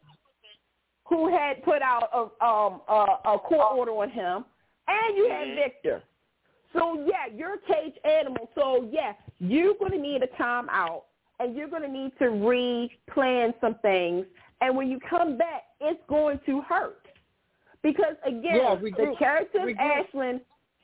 who 1.05 1.29
had 1.29 1.63
put 1.63 1.83
out 1.83 2.09
a 2.13 2.45
um 2.45 2.81
a, 2.89 3.33
a 3.35 3.39
court 3.39 3.77
order 3.77 3.93
on 3.93 4.11
him, 4.11 4.45
and 4.89 5.17
you 5.17 5.29
had 5.31 5.49
Mhm. 5.49 5.55
Victor. 5.57 6.03
So 6.73 7.05
yeah, 7.07 7.35
you're 7.35 7.55
a 7.55 7.59
cage 7.59 7.95
animal. 8.05 8.49
So 8.55 8.89
yeah, 8.91 9.13
you're 9.39 9.75
going 9.75 9.93
to 9.93 9.99
need 9.99 10.23
a 10.23 10.43
timeout, 10.43 11.03
and 11.39 11.57
you're 11.57 11.69
going 11.69 11.83
to 11.83 11.89
need 11.89 12.13
to 12.19 12.31
re-plan 12.31 13.55
some 13.61 13.77
things. 13.83 14.27
And 14.61 14.77
when 14.77 14.89
you 14.91 14.99
come 15.09 15.39
back, 15.39 15.63
it's 15.81 16.01
going 16.09 16.39
to 16.47 16.61
hurt 16.61 17.07
because 17.83 18.15
again, 18.25 18.57
Yeah, 18.57 18.75
the 18.77 19.15
character 19.19 19.69
of. 19.69 19.77
Ashland, 19.79 20.41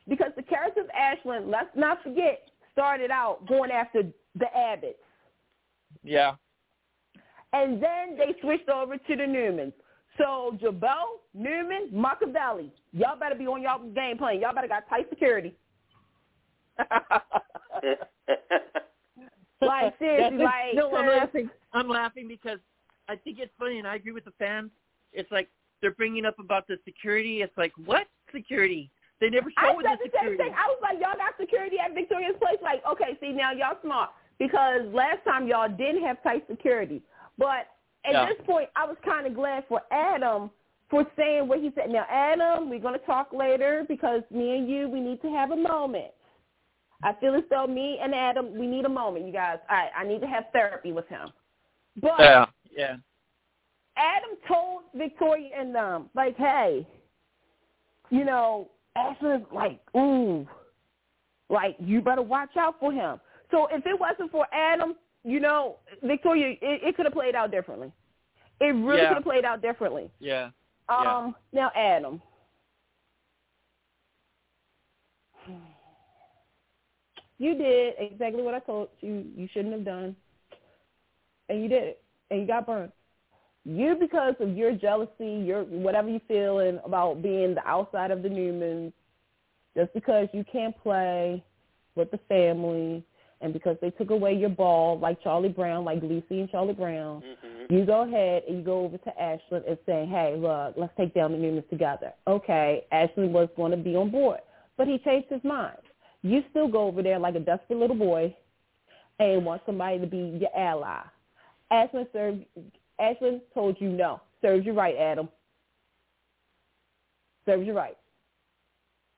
because 0.08 0.32
the 0.36 0.42
character 0.42 0.80
of 0.80 0.90
Ashland, 0.90 1.50
let's 1.50 1.74
not 1.76 2.02
forget, 2.02 2.48
started 2.72 3.10
out 3.10 3.46
going 3.46 3.70
after 3.70 4.02
the 4.34 4.46
Abbotts. 4.56 4.94
Yeah. 6.02 6.34
And 7.52 7.82
then 7.82 8.16
they 8.16 8.34
switched 8.40 8.68
over 8.68 8.96
to 8.96 9.16
the 9.16 9.22
Newmans. 9.22 9.72
So 10.18 10.56
Jabot, 10.60 11.20
Newman, 11.34 11.88
Machiavelli, 11.92 12.72
y'all 12.92 13.18
better 13.18 13.34
be 13.34 13.46
on 13.46 13.62
y'all 13.62 13.86
game 13.90 14.18
plan. 14.18 14.40
Y'all 14.40 14.54
better 14.54 14.68
got 14.68 14.88
tight 14.88 15.08
security. 15.10 15.54
Like 19.62 19.98
seriously, 19.98 20.36
That's- 20.36 20.54
like 20.66 20.74
no, 20.74 20.94
I'm 20.94 21.08
laughing. 21.08 21.50
I'm 21.72 21.88
laughing 21.88 22.28
because 22.28 22.58
I 23.08 23.16
think 23.16 23.38
it's 23.38 23.52
funny, 23.58 23.78
and 23.78 23.88
I 23.88 23.94
agree 23.96 24.12
with 24.12 24.24
the 24.26 24.32
fans. 24.38 24.70
It's 25.12 25.30
like 25.32 25.48
they're 25.80 25.92
bringing 25.92 26.26
up 26.26 26.38
about 26.38 26.66
the 26.66 26.78
security. 26.84 27.40
It's 27.42 27.56
like 27.56 27.72
what 27.86 28.06
security? 28.34 28.90
They 29.20 29.30
never 29.30 29.48
I 29.56 29.72
show 29.72 29.80
said 29.82 29.98
the 29.98 30.04
the 30.04 30.10
same 30.12 30.12
security. 30.12 30.36
thing. 30.44 30.52
I 30.52 30.66
was 30.68 30.78
like, 30.82 30.98
y'all 31.00 31.16
got 31.16 31.32
security 31.40 31.76
at 31.82 31.94
Victoria's 31.94 32.36
Place. 32.38 32.58
Like, 32.62 32.82
okay, 32.86 33.16
see 33.18 33.32
now 33.32 33.52
y'all 33.52 33.78
smart 33.82 34.10
because 34.38 34.82
last 34.92 35.24
time 35.24 35.48
y'all 35.48 35.70
didn't 35.70 36.02
have 36.04 36.22
tight 36.22 36.44
security. 36.50 37.00
But 37.38 37.66
at 38.04 38.12
Yeah. 38.12 38.26
this 38.26 38.36
point, 38.46 38.68
I 38.76 38.84
was 38.84 38.96
kind 39.06 39.26
of 39.26 39.34
glad 39.34 39.64
for 39.68 39.80
Adam 39.90 40.50
for 40.90 41.06
saying 41.16 41.48
what 41.48 41.60
he 41.60 41.72
said. 41.74 41.88
Now, 41.90 42.04
Adam, 42.10 42.68
we're 42.68 42.78
going 42.78 42.98
to 42.98 43.06
talk 43.06 43.32
later 43.32 43.84
because 43.88 44.20
me 44.30 44.56
and 44.58 44.68
you, 44.68 44.88
we 44.90 45.00
need 45.00 45.22
to 45.22 45.30
have 45.30 45.50
a 45.50 45.56
moment. 45.56 46.12
I 47.02 47.12
feel 47.14 47.34
as 47.34 47.42
though 47.50 47.66
me 47.66 47.98
and 48.02 48.14
Adam, 48.14 48.56
we 48.58 48.66
need 48.66 48.84
a 48.84 48.88
moment, 48.88 49.26
you 49.26 49.32
guys. 49.32 49.58
All 49.70 49.76
right, 49.76 49.90
I 49.96 50.04
need 50.04 50.20
to 50.22 50.26
have 50.26 50.44
therapy 50.52 50.92
with 50.92 51.06
him. 51.08 51.28
But 52.00 52.18
Yeah. 52.20 52.46
Yeah. 52.70 52.96
Adam 53.96 54.36
told 54.46 54.82
Victoria 54.94 55.50
and 55.58 55.74
them, 55.74 56.10
like, 56.14 56.36
hey, 56.36 56.86
you 58.10 58.24
know, 58.24 58.68
Ashley's 58.94 59.40
like, 59.52 59.80
ooh, 59.96 60.46
like, 61.48 61.76
you 61.78 62.00
better 62.02 62.22
watch 62.22 62.56
out 62.58 62.78
for 62.78 62.92
him. 62.92 63.20
So 63.50 63.66
if 63.70 63.86
it 63.86 63.98
wasn't 63.98 64.30
for 64.30 64.46
Adam, 64.52 64.96
you 65.24 65.40
know, 65.40 65.76
Victoria, 66.02 66.50
it, 66.60 66.82
it 66.82 66.96
could 66.96 67.06
have 67.06 67.12
played 67.12 67.34
out 67.34 67.50
differently. 67.50 67.92
It 68.60 68.66
really 68.66 68.98
Yeah. 69.02 69.08
could 69.08 69.14
have 69.16 69.24
played 69.24 69.44
out 69.44 69.62
differently. 69.62 70.10
Yeah. 70.18 70.50
Um, 70.88 71.34
Now, 71.52 71.70
Adam. 71.74 72.20
You 77.38 77.54
did 77.54 77.94
exactly 77.98 78.42
what 78.42 78.54
I 78.54 78.60
told 78.60 78.88
you 79.00 79.26
you 79.36 79.48
shouldn't 79.52 79.74
have 79.74 79.84
done. 79.84 80.16
And 81.48 81.62
you 81.62 81.68
did 81.68 81.82
it. 81.82 82.02
And 82.30 82.40
you 82.40 82.46
got 82.46 82.66
burned. 82.66 82.92
You, 83.64 83.96
because 83.98 84.34
of 84.40 84.56
your 84.56 84.72
jealousy, 84.72 85.42
your 85.44 85.64
whatever 85.64 86.08
you 86.08 86.20
feeling 86.28 86.78
about 86.84 87.22
being 87.22 87.54
the 87.54 87.66
outside 87.66 88.10
of 88.10 88.22
the 88.22 88.28
Newmans, 88.28 88.92
just 89.76 89.92
because 89.92 90.28
you 90.32 90.44
can't 90.50 90.76
play 90.82 91.42
with 91.96 92.10
the 92.10 92.18
family 92.28 93.04
and 93.40 93.52
because 93.52 93.76
they 93.82 93.90
took 93.90 94.10
away 94.10 94.34
your 94.34 94.48
ball 94.48 94.98
like 94.98 95.22
Charlie 95.22 95.48
Brown, 95.48 95.84
like 95.84 96.02
Lucy 96.02 96.40
and 96.40 96.50
Charlie 96.50 96.74
Brown, 96.74 97.22
Mhm. 97.22 97.70
you 97.70 97.84
go 97.84 98.02
ahead 98.02 98.44
and 98.48 98.58
you 98.58 98.62
go 98.62 98.80
over 98.80 98.98
to 98.98 99.20
Ashland 99.20 99.64
and 99.66 99.76
say, 99.84 100.06
hey, 100.06 100.36
look, 100.36 100.74
let's 100.76 100.96
take 100.96 101.12
down 101.12 101.32
the 101.32 101.38
Newmans 101.38 101.68
together. 101.68 102.14
Okay, 102.26 102.86
Ashland 102.92 103.34
was 103.34 103.48
going 103.56 103.72
to 103.72 103.76
be 103.76 103.94
on 103.96 104.10
board, 104.10 104.40
but 104.76 104.86
he 104.86 104.98
changed 104.98 105.28
his 105.28 105.42
mind. 105.44 105.76
You 106.26 106.42
still 106.50 106.68
go 106.68 106.86
over 106.86 107.02
there 107.02 107.18
like 107.18 107.36
a 107.36 107.40
dusty 107.40 107.74
little 107.74 107.96
boy 107.96 108.34
and 109.20 109.44
want 109.44 109.62
somebody 109.64 110.00
to 110.00 110.06
be 110.06 110.38
your 110.40 110.56
ally. 110.56 111.02
Ashland 111.70 112.08
served, 112.12 112.44
Ashland 113.00 113.42
told 113.54 113.76
you 113.80 113.88
no. 113.90 114.20
Serves 114.42 114.66
you 114.66 114.72
right, 114.72 114.96
Adam. 114.96 115.28
Serves 117.46 117.66
you 117.66 117.76
right. 117.76 117.96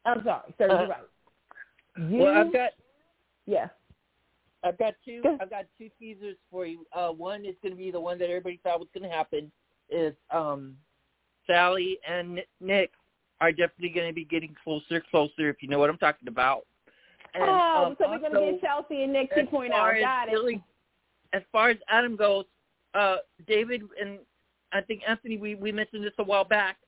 I'm 0.05 0.23
sorry, 0.23 0.55
serves 0.59 0.75
Uh, 0.75 0.83
you 0.83 0.89
right. 0.89 2.11
You, 2.11 2.19
Well, 2.19 2.37
I've 2.39 2.53
got 2.53 2.71
yeah. 3.47 3.69
I've 4.63 4.79
got 4.79 4.95
two. 5.05 5.23
I've 5.41 5.51
got 5.51 5.65
two 5.79 5.89
teasers 5.99 6.37
for 6.51 6.67
you. 6.67 6.87
Uh, 6.93 7.09
one 7.09 7.45
is 7.45 7.55
going 7.63 7.73
to 7.73 7.79
be 7.79 7.91
the 7.91 8.01
one 8.01 8.19
that 8.19 8.27
everybody 8.29 8.61
thought 8.63 8.81
was 8.81 8.89
going 8.93 9.09
to 9.09 9.17
happen. 9.17 9.51
Is 9.89 10.15
um, 10.31 10.77
Sally 11.47 11.99
and 12.07 12.41
Nick 12.61 12.91
are 13.41 13.53
definitely 13.53 13.91
going 13.91 14.09
to 14.09 14.13
be 14.13 14.25
getting 14.25 14.55
closer, 14.63 15.03
closer. 15.11 15.49
If 15.49 15.63
you 15.63 15.69
know 15.69 15.79
what 15.79 15.89
I'm 15.89 15.99
talking 15.99 16.29
about. 16.29 16.67
And, 17.35 17.45
oh, 17.45 17.85
um, 17.87 17.97
so 17.99 18.09
we're 18.09 18.19
going 18.19 18.33
to 18.33 18.39
also, 18.39 18.53
get 18.53 18.61
Chelsea 18.63 19.03
and 19.03 19.13
Nick 19.13 19.31
as 19.37 19.47
2.0. 19.47 19.71
far 19.71 19.93
as 19.93 20.03
Got 20.03 20.29
it. 20.31 20.61
As 21.35 21.43
far 21.53 21.71
as 21.71 21.77
Adam 21.89 22.17
goes, 22.17 22.45
uh, 22.95 23.17
David 23.47 23.83
and 24.01 24.19
I 24.73 24.81
think 24.81 25.03
Anthony, 25.07 25.37
we 25.37 25.55
we 25.55 25.73
mentioned 25.73 26.05
this 26.05 26.13
a 26.19 26.25
while 26.25 26.45
back. 26.45 26.79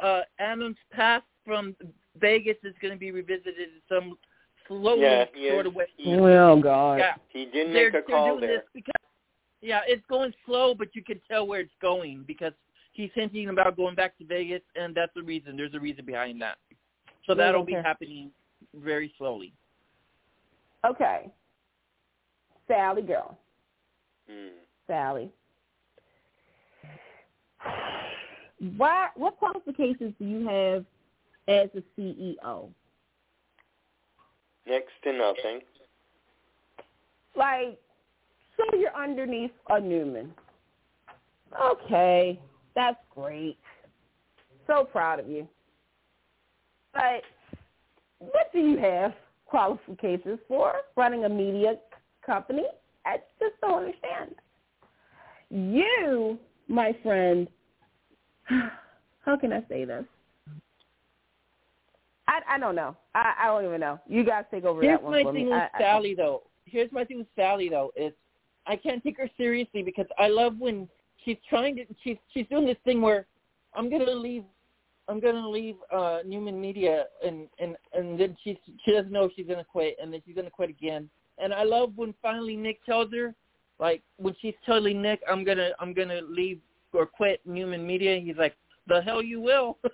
Uh, 0.00 0.20
Adam's 0.38 0.76
past 0.92 1.24
from 1.44 1.74
Vegas 2.20 2.56
is 2.62 2.74
going 2.80 2.94
to 2.94 2.98
be 2.98 3.10
revisited 3.10 3.56
in 3.58 3.82
some 3.88 4.16
slowly 4.68 5.02
Yeah, 5.02 5.24
sort 5.50 5.66
of 5.66 5.74
way. 5.74 5.86
He, 5.96 6.14
Oh, 6.14 6.60
God. 6.60 6.98
Yeah, 6.98 7.14
he 7.28 7.46
did 7.46 7.74
they're, 7.74 7.84
make 7.84 7.88
a 7.88 7.92
they're 7.92 8.02
call 8.02 8.36
doing 8.36 8.40
there. 8.42 8.56
this 8.58 8.66
because 8.74 8.92
yeah, 9.60 9.80
it's 9.86 10.04
going 10.08 10.32
slow, 10.46 10.74
but 10.74 10.94
you 10.94 11.02
can 11.02 11.20
tell 11.28 11.46
where 11.46 11.60
it's 11.60 11.72
going 11.82 12.24
because 12.26 12.52
he's 12.92 13.10
hinting 13.14 13.48
about 13.48 13.76
going 13.76 13.96
back 13.96 14.16
to 14.18 14.24
Vegas, 14.24 14.62
and 14.76 14.94
that's 14.94 15.12
the 15.16 15.22
reason. 15.22 15.56
There's 15.56 15.74
a 15.74 15.80
reason 15.80 16.04
behind 16.04 16.40
that. 16.42 16.58
So 17.26 17.34
that'll 17.34 17.62
okay. 17.62 17.74
be 17.74 17.82
happening 17.82 18.30
very 18.74 19.12
slowly. 19.18 19.52
Okay. 20.86 21.30
Sally 22.66 23.02
girl. 23.02 23.38
Mm. 24.30 24.50
Sally. 24.86 25.30
Why, 28.76 29.08
what 29.14 29.36
qualifications 29.38 30.14
do 30.18 30.24
you 30.24 30.46
have 30.46 30.84
as 31.46 31.70
a 31.76 32.00
CEO? 32.00 32.68
Next 34.66 34.92
to 35.04 35.12
nothing. 35.12 35.60
Like, 37.36 37.78
so 38.56 38.76
you're 38.76 38.94
underneath 38.94 39.52
a 39.70 39.80
Newman. 39.80 40.32
Okay, 41.62 42.38
that's 42.74 42.98
great. 43.14 43.56
So 44.66 44.84
proud 44.84 45.20
of 45.20 45.28
you. 45.28 45.48
But 46.92 47.22
what 48.18 48.52
do 48.52 48.58
you 48.58 48.76
have 48.78 49.14
qualifications 49.48 50.38
for 50.46 50.72
running 50.96 51.24
a 51.24 51.28
media 51.28 51.76
company? 52.24 52.64
I 53.04 53.16
just 53.40 53.54
don't 53.60 53.84
understand. 53.84 54.34
You, 55.50 56.38
my 56.68 56.94
friend, 57.02 57.48
how 59.24 59.36
can 59.36 59.52
I 59.52 59.62
say 59.68 59.84
this? 59.84 60.04
I 62.28 62.40
I 62.48 62.58
don't 62.58 62.74
know. 62.74 62.94
I 63.14 63.32
I 63.40 63.46
don't 63.46 63.64
even 63.64 63.80
know. 63.80 63.98
You 64.06 64.24
guys 64.24 64.44
take 64.50 64.64
over 64.64 64.82
Here's 64.82 64.98
that 64.98 65.02
one 65.02 65.12
my 65.12 65.22
for 65.22 65.32
thing 65.32 65.44
me. 65.46 65.50
with 65.50 65.58
I- 65.58 65.70
I- 65.74 65.78
Sally 65.80 66.14
though. 66.14 66.42
Here's 66.66 66.92
my 66.92 67.04
thing 67.04 67.18
with 67.18 67.26
Sally 67.34 67.68
though 67.70 67.90
is 67.96 68.12
I 68.66 68.76
can't 68.76 69.02
take 69.02 69.16
her 69.16 69.30
seriously 69.38 69.82
because 69.82 70.06
I 70.18 70.28
love 70.28 70.58
when 70.58 70.86
she's 71.24 71.38
trying 71.48 71.76
to 71.76 71.86
she's 72.04 72.18
she's 72.34 72.46
doing 72.48 72.66
this 72.66 72.76
thing 72.84 73.00
where 73.00 73.26
I'm 73.74 73.88
gonna 73.90 74.10
leave 74.12 74.44
I'm 75.08 75.20
gonna 75.20 75.48
leave 75.48 75.76
uh 75.92 76.18
Newman 76.24 76.60
Media 76.60 77.06
and 77.24 77.48
and 77.58 77.76
and 77.92 78.18
then 78.18 78.36
she 78.42 78.58
she 78.84 78.92
doesn't 78.92 79.12
know 79.12 79.24
if 79.24 79.32
she's 79.36 79.46
gonna 79.46 79.64
quit 79.64 79.96
and 80.00 80.12
then 80.12 80.22
she's 80.26 80.36
gonna 80.36 80.50
quit 80.50 80.70
again. 80.70 81.08
And 81.38 81.54
I 81.54 81.62
love 81.62 81.92
when 81.96 82.14
finally 82.20 82.56
Nick 82.56 82.84
tells 82.84 83.12
her 83.12 83.34
like 83.78 84.02
when 84.16 84.34
she's 84.40 84.54
telling 84.66 85.00
Nick 85.00 85.20
I'm 85.28 85.44
gonna 85.44 85.70
I'm 85.80 85.94
gonna 85.94 86.20
leave 86.28 86.60
or 86.92 87.06
quit 87.06 87.40
Newman 87.46 87.86
Media. 87.86 88.18
He's 88.20 88.36
like 88.36 88.56
the 88.86 89.00
hell 89.02 89.22
you 89.22 89.40
will. 89.40 89.78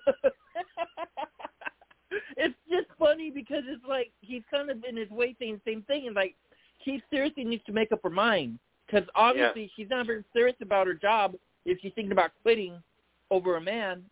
it's 2.37 2.55
just 2.69 2.87
funny 2.97 3.29
because 3.29 3.63
it's 3.67 3.83
like 3.87 4.11
he's 4.21 4.43
kind 4.49 4.69
of 4.69 4.83
in 4.87 4.97
his 4.97 5.09
way 5.09 5.35
saying 5.39 5.61
the 5.63 5.71
same 5.71 5.81
thing, 5.83 6.07
and 6.07 6.15
like 6.15 6.35
she 6.83 7.01
seriously 7.09 7.43
needs 7.43 7.63
to 7.65 7.71
make 7.71 7.91
up 7.91 8.01
her 8.03 8.09
mind 8.09 8.59
because 8.85 9.07
obviously 9.15 9.71
she's 9.75 9.89
not 9.89 10.05
very 10.05 10.23
serious 10.33 10.55
about 10.61 10.87
her 10.87 10.93
job 10.93 11.35
if 11.65 11.79
she's 11.81 11.91
thinking 11.95 12.11
about 12.11 12.31
quitting 12.43 12.81
over 13.31 13.57
a 13.57 13.61
man, 13.61 14.03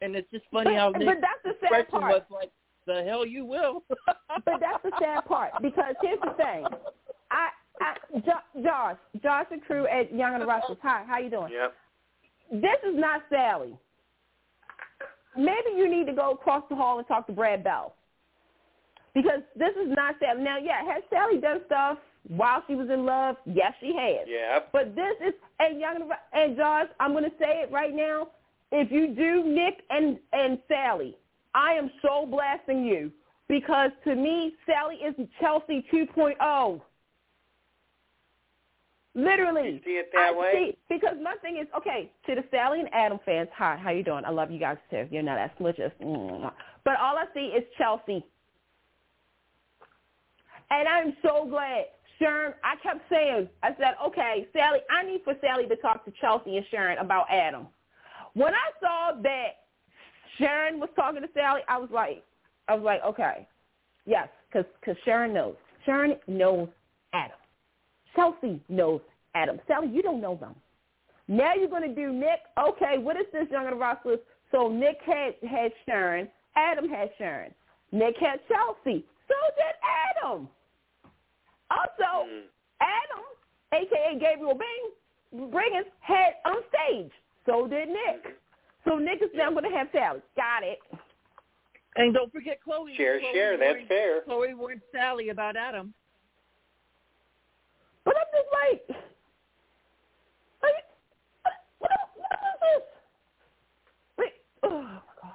and 0.00 0.14
it's 0.14 0.30
just 0.30 0.44
funny 0.52 0.70
but, 0.70 0.76
how 0.76 0.92
but 0.92 1.18
that's 1.20 1.42
the 1.44 1.54
sad 1.60 1.88
part. 1.88 2.12
was 2.12 2.22
like, 2.30 2.50
"The 2.86 3.04
hell 3.04 3.26
you 3.26 3.44
will." 3.44 3.84
but 3.86 4.60
that's 4.60 4.82
the 4.82 4.92
sad 5.00 5.24
part 5.26 5.52
because 5.62 5.94
here's 6.02 6.20
the 6.20 6.34
thing. 6.36 6.64
I, 7.30 7.48
I 7.80 8.20
jo- 8.20 8.62
Josh, 8.62 8.96
Josh 9.22 9.46
and 9.50 9.62
crew 9.62 9.86
at 9.86 10.14
Young 10.14 10.34
and 10.34 10.42
the 10.42 10.46
Restless. 10.46 10.78
Hi, 10.82 11.04
how 11.06 11.18
you 11.18 11.30
doing? 11.30 11.52
Yep. 11.52 11.74
This 12.62 12.78
is 12.88 12.98
not 12.98 13.22
Sally. 13.30 13.76
Maybe 15.36 15.76
you 15.76 15.88
need 15.88 16.06
to 16.06 16.14
go 16.14 16.32
across 16.32 16.64
the 16.68 16.76
hall 16.76 16.98
and 16.98 17.06
talk 17.06 17.26
to 17.26 17.32
Brad 17.32 17.62
Bell. 17.62 17.94
Because 19.14 19.40
this 19.56 19.70
is 19.70 19.94
not 19.94 20.16
Sally. 20.20 20.42
Now, 20.42 20.58
yeah, 20.58 20.84
has 20.84 21.02
Sally 21.10 21.40
done 21.40 21.60
stuff 21.66 21.98
while 22.28 22.62
she 22.66 22.74
was 22.74 22.88
in 22.90 23.04
love? 23.04 23.36
Yes, 23.46 23.72
she 23.80 23.94
has. 23.94 24.26
Yeah. 24.26 24.60
But 24.72 24.94
this 24.94 25.14
is 25.26 25.34
and 25.60 25.80
young 25.80 25.96
and, 25.96 26.10
and 26.32 26.56
Josh, 26.56 26.86
I'm 27.00 27.12
going 27.12 27.24
to 27.24 27.36
say 27.38 27.62
it 27.62 27.70
right 27.70 27.94
now. 27.94 28.28
If 28.70 28.90
you 28.92 29.14
do 29.14 29.44
Nick 29.44 29.82
and 29.90 30.18
and 30.32 30.58
Sally, 30.68 31.16
I 31.54 31.72
am 31.72 31.90
so 32.02 32.26
blasting 32.26 32.84
you 32.84 33.10
because 33.48 33.90
to 34.04 34.14
me, 34.14 34.54
Sally 34.66 34.96
is 34.96 35.14
Chelsea 35.40 35.86
2.0. 35.92 36.80
Literally. 39.14 39.70
You 39.70 39.80
see 39.84 39.90
it 39.92 40.10
that 40.12 40.32
I 40.34 40.38
way? 40.38 40.52
see- 40.52 40.78
because 40.88 41.16
my 41.20 41.34
thing 41.42 41.56
is, 41.56 41.66
okay, 41.76 42.12
to 42.26 42.34
the 42.34 42.44
Sally 42.50 42.80
and 42.80 42.88
Adam 42.92 43.18
fans, 43.24 43.48
hi, 43.56 43.76
how 43.76 43.90
you 43.90 44.04
doing? 44.04 44.24
I 44.24 44.30
love 44.30 44.50
you 44.50 44.60
guys 44.60 44.76
too. 44.90 45.08
You're 45.10 45.22
not 45.22 45.38
as 45.38 45.50
malicious. 45.58 45.90
Mm. 46.00 46.52
But 46.84 47.00
all 47.00 47.16
I 47.16 47.24
see 47.34 47.46
is 47.46 47.64
Chelsea. 47.76 48.24
And 50.70 50.86
I'm 50.86 51.16
so 51.22 51.46
glad. 51.48 51.86
Sharon, 52.18 52.52
I 52.62 52.76
kept 52.82 53.08
saying, 53.08 53.48
I 53.62 53.70
said, 53.78 53.94
okay, 54.04 54.46
Sally, 54.52 54.80
I 54.90 55.04
need 55.04 55.22
for 55.24 55.34
Sally 55.40 55.66
to 55.66 55.76
talk 55.76 56.04
to 56.04 56.12
Chelsea 56.20 56.56
and 56.56 56.66
Sharon 56.70 56.98
about 56.98 57.26
Adam. 57.30 57.68
When 58.38 58.54
I 58.54 58.68
saw 58.80 59.20
that 59.22 59.48
Sharon 60.38 60.78
was 60.78 60.88
talking 60.94 61.22
to 61.22 61.28
Sally, 61.34 61.62
I 61.68 61.76
was 61.78 61.90
like, 61.92 62.22
I 62.68 62.74
was 62.74 62.84
like, 62.84 63.02
okay, 63.04 63.48
yes, 64.06 64.28
because 64.48 64.64
cause 64.84 64.94
Sharon 65.04 65.34
knows. 65.34 65.56
Sharon 65.84 66.16
knows 66.28 66.68
Adam. 67.12 67.36
Chelsea 68.14 68.60
knows 68.68 69.00
Adam. 69.34 69.58
Sally, 69.66 69.88
you 69.88 70.02
don't 70.02 70.20
know 70.20 70.36
them. 70.36 70.54
Now 71.26 71.54
you're 71.54 71.68
going 71.68 71.88
to 71.88 71.94
do 71.94 72.12
Nick. 72.12 72.40
Okay, 72.58 72.98
what 72.98 73.16
is 73.16 73.26
this, 73.32 73.46
Young 73.50 73.66
and 73.66 73.72
the 73.74 73.80
Restless? 73.80 74.20
So 74.52 74.68
Nick 74.68 74.98
had, 75.04 75.34
had 75.48 75.72
Sharon. 75.84 76.28
Adam 76.56 76.88
had 76.88 77.10
Sharon. 77.18 77.52
Nick 77.92 78.16
had 78.20 78.38
Chelsea. 78.48 79.04
So 79.26 79.34
did 79.56 79.74
Adam. 80.24 80.48
Also, 81.70 82.28
Mm. 82.28 82.42
Adam, 82.80 83.24
a.k.a. 83.74 84.18
Gabriel 84.18 84.54
Bing, 84.54 85.50
Briggins, 85.50 85.90
had 86.00 86.34
on 86.46 86.56
stage. 86.68 87.10
So 87.46 87.66
did 87.66 87.88
Nick. 87.88 88.36
So 88.86 88.96
Nick 88.98 89.22
is 89.22 89.30
now 89.34 89.50
going 89.50 89.64
to 89.64 89.76
have 89.76 89.88
Sally. 89.92 90.20
Got 90.36 90.62
it. 90.62 90.78
and 91.96 92.14
don't 92.14 92.32
forget 92.32 92.60
Chloe. 92.62 92.94
Share, 92.96 93.18
Chloe 93.20 93.32
share. 93.34 93.58
That's 93.58 93.86
fair. 93.88 94.22
Chloe 94.22 94.54
warned 94.54 94.80
Sally 94.92 95.28
about 95.30 95.56
Adam. 95.56 95.92
But 98.04 98.14
I'm 98.16 98.24
just 98.32 98.48
like, 98.88 98.98
like 100.62 100.84
what, 101.42 101.52
what, 101.78 101.90
what 102.16 102.30
is 102.32 102.60
this? 102.62 102.82
Wait, 104.18 104.32
oh 104.62 104.82
my 104.82 105.00
God. 105.20 105.32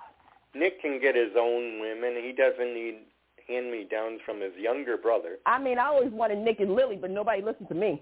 Nick 0.56 0.82
can 0.82 1.00
get 1.02 1.16
his 1.16 1.32
own 1.38 1.80
women. 1.82 2.16
He 2.24 2.32
doesn't 2.32 2.74
need 2.74 3.00
hand-me-downs 3.48 4.22
from 4.26 4.40
his 4.42 4.54
younger 4.58 4.98
brother. 4.98 5.38
I 5.46 5.60
mean, 5.62 5.78
I 5.78 5.88
always 5.88 6.12
wanted 6.12 6.40
Nick 6.40 6.62
and 6.62 6.74
Lily, 6.74 6.96
but 6.96 7.12
nobody 7.12 7.42
listened 7.42 7.68
to 7.68 7.76
me. 7.76 8.02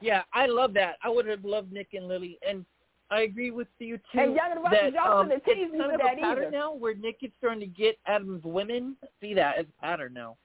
Yeah, 0.00 0.22
I 0.32 0.46
love 0.46 0.72
that. 0.74 0.96
I 1.02 1.08
would 1.10 1.26
have 1.26 1.44
loved 1.44 1.72
Nick 1.72 1.88
and 1.92 2.06
Lily, 2.08 2.38
and 2.48 2.64
I 3.10 3.22
agree 3.22 3.50
with 3.50 3.68
you 3.78 3.98
too. 4.12 4.20
And 4.20 4.34
Young 4.34 4.52
and 4.52 4.64
the 4.64 4.70
that 4.70 4.82
Restless, 4.84 5.02
um, 5.04 5.30
shouldn't 5.44 5.72
me 5.72 5.78
kind 5.78 5.92
with 5.92 6.00
of 6.00 6.06
a 6.06 6.16
pattern 6.20 6.44
either. 6.44 6.50
now 6.50 6.72
where 6.72 6.94
Nick 6.94 7.18
is 7.22 7.30
starting 7.38 7.60
to 7.60 7.66
get 7.66 7.98
Adam's 8.06 8.44
women. 8.44 8.96
See 9.20 9.34
that 9.34 9.58
as 9.58 9.66
a 9.66 9.80
pattern 9.80 10.14
now. 10.14 10.36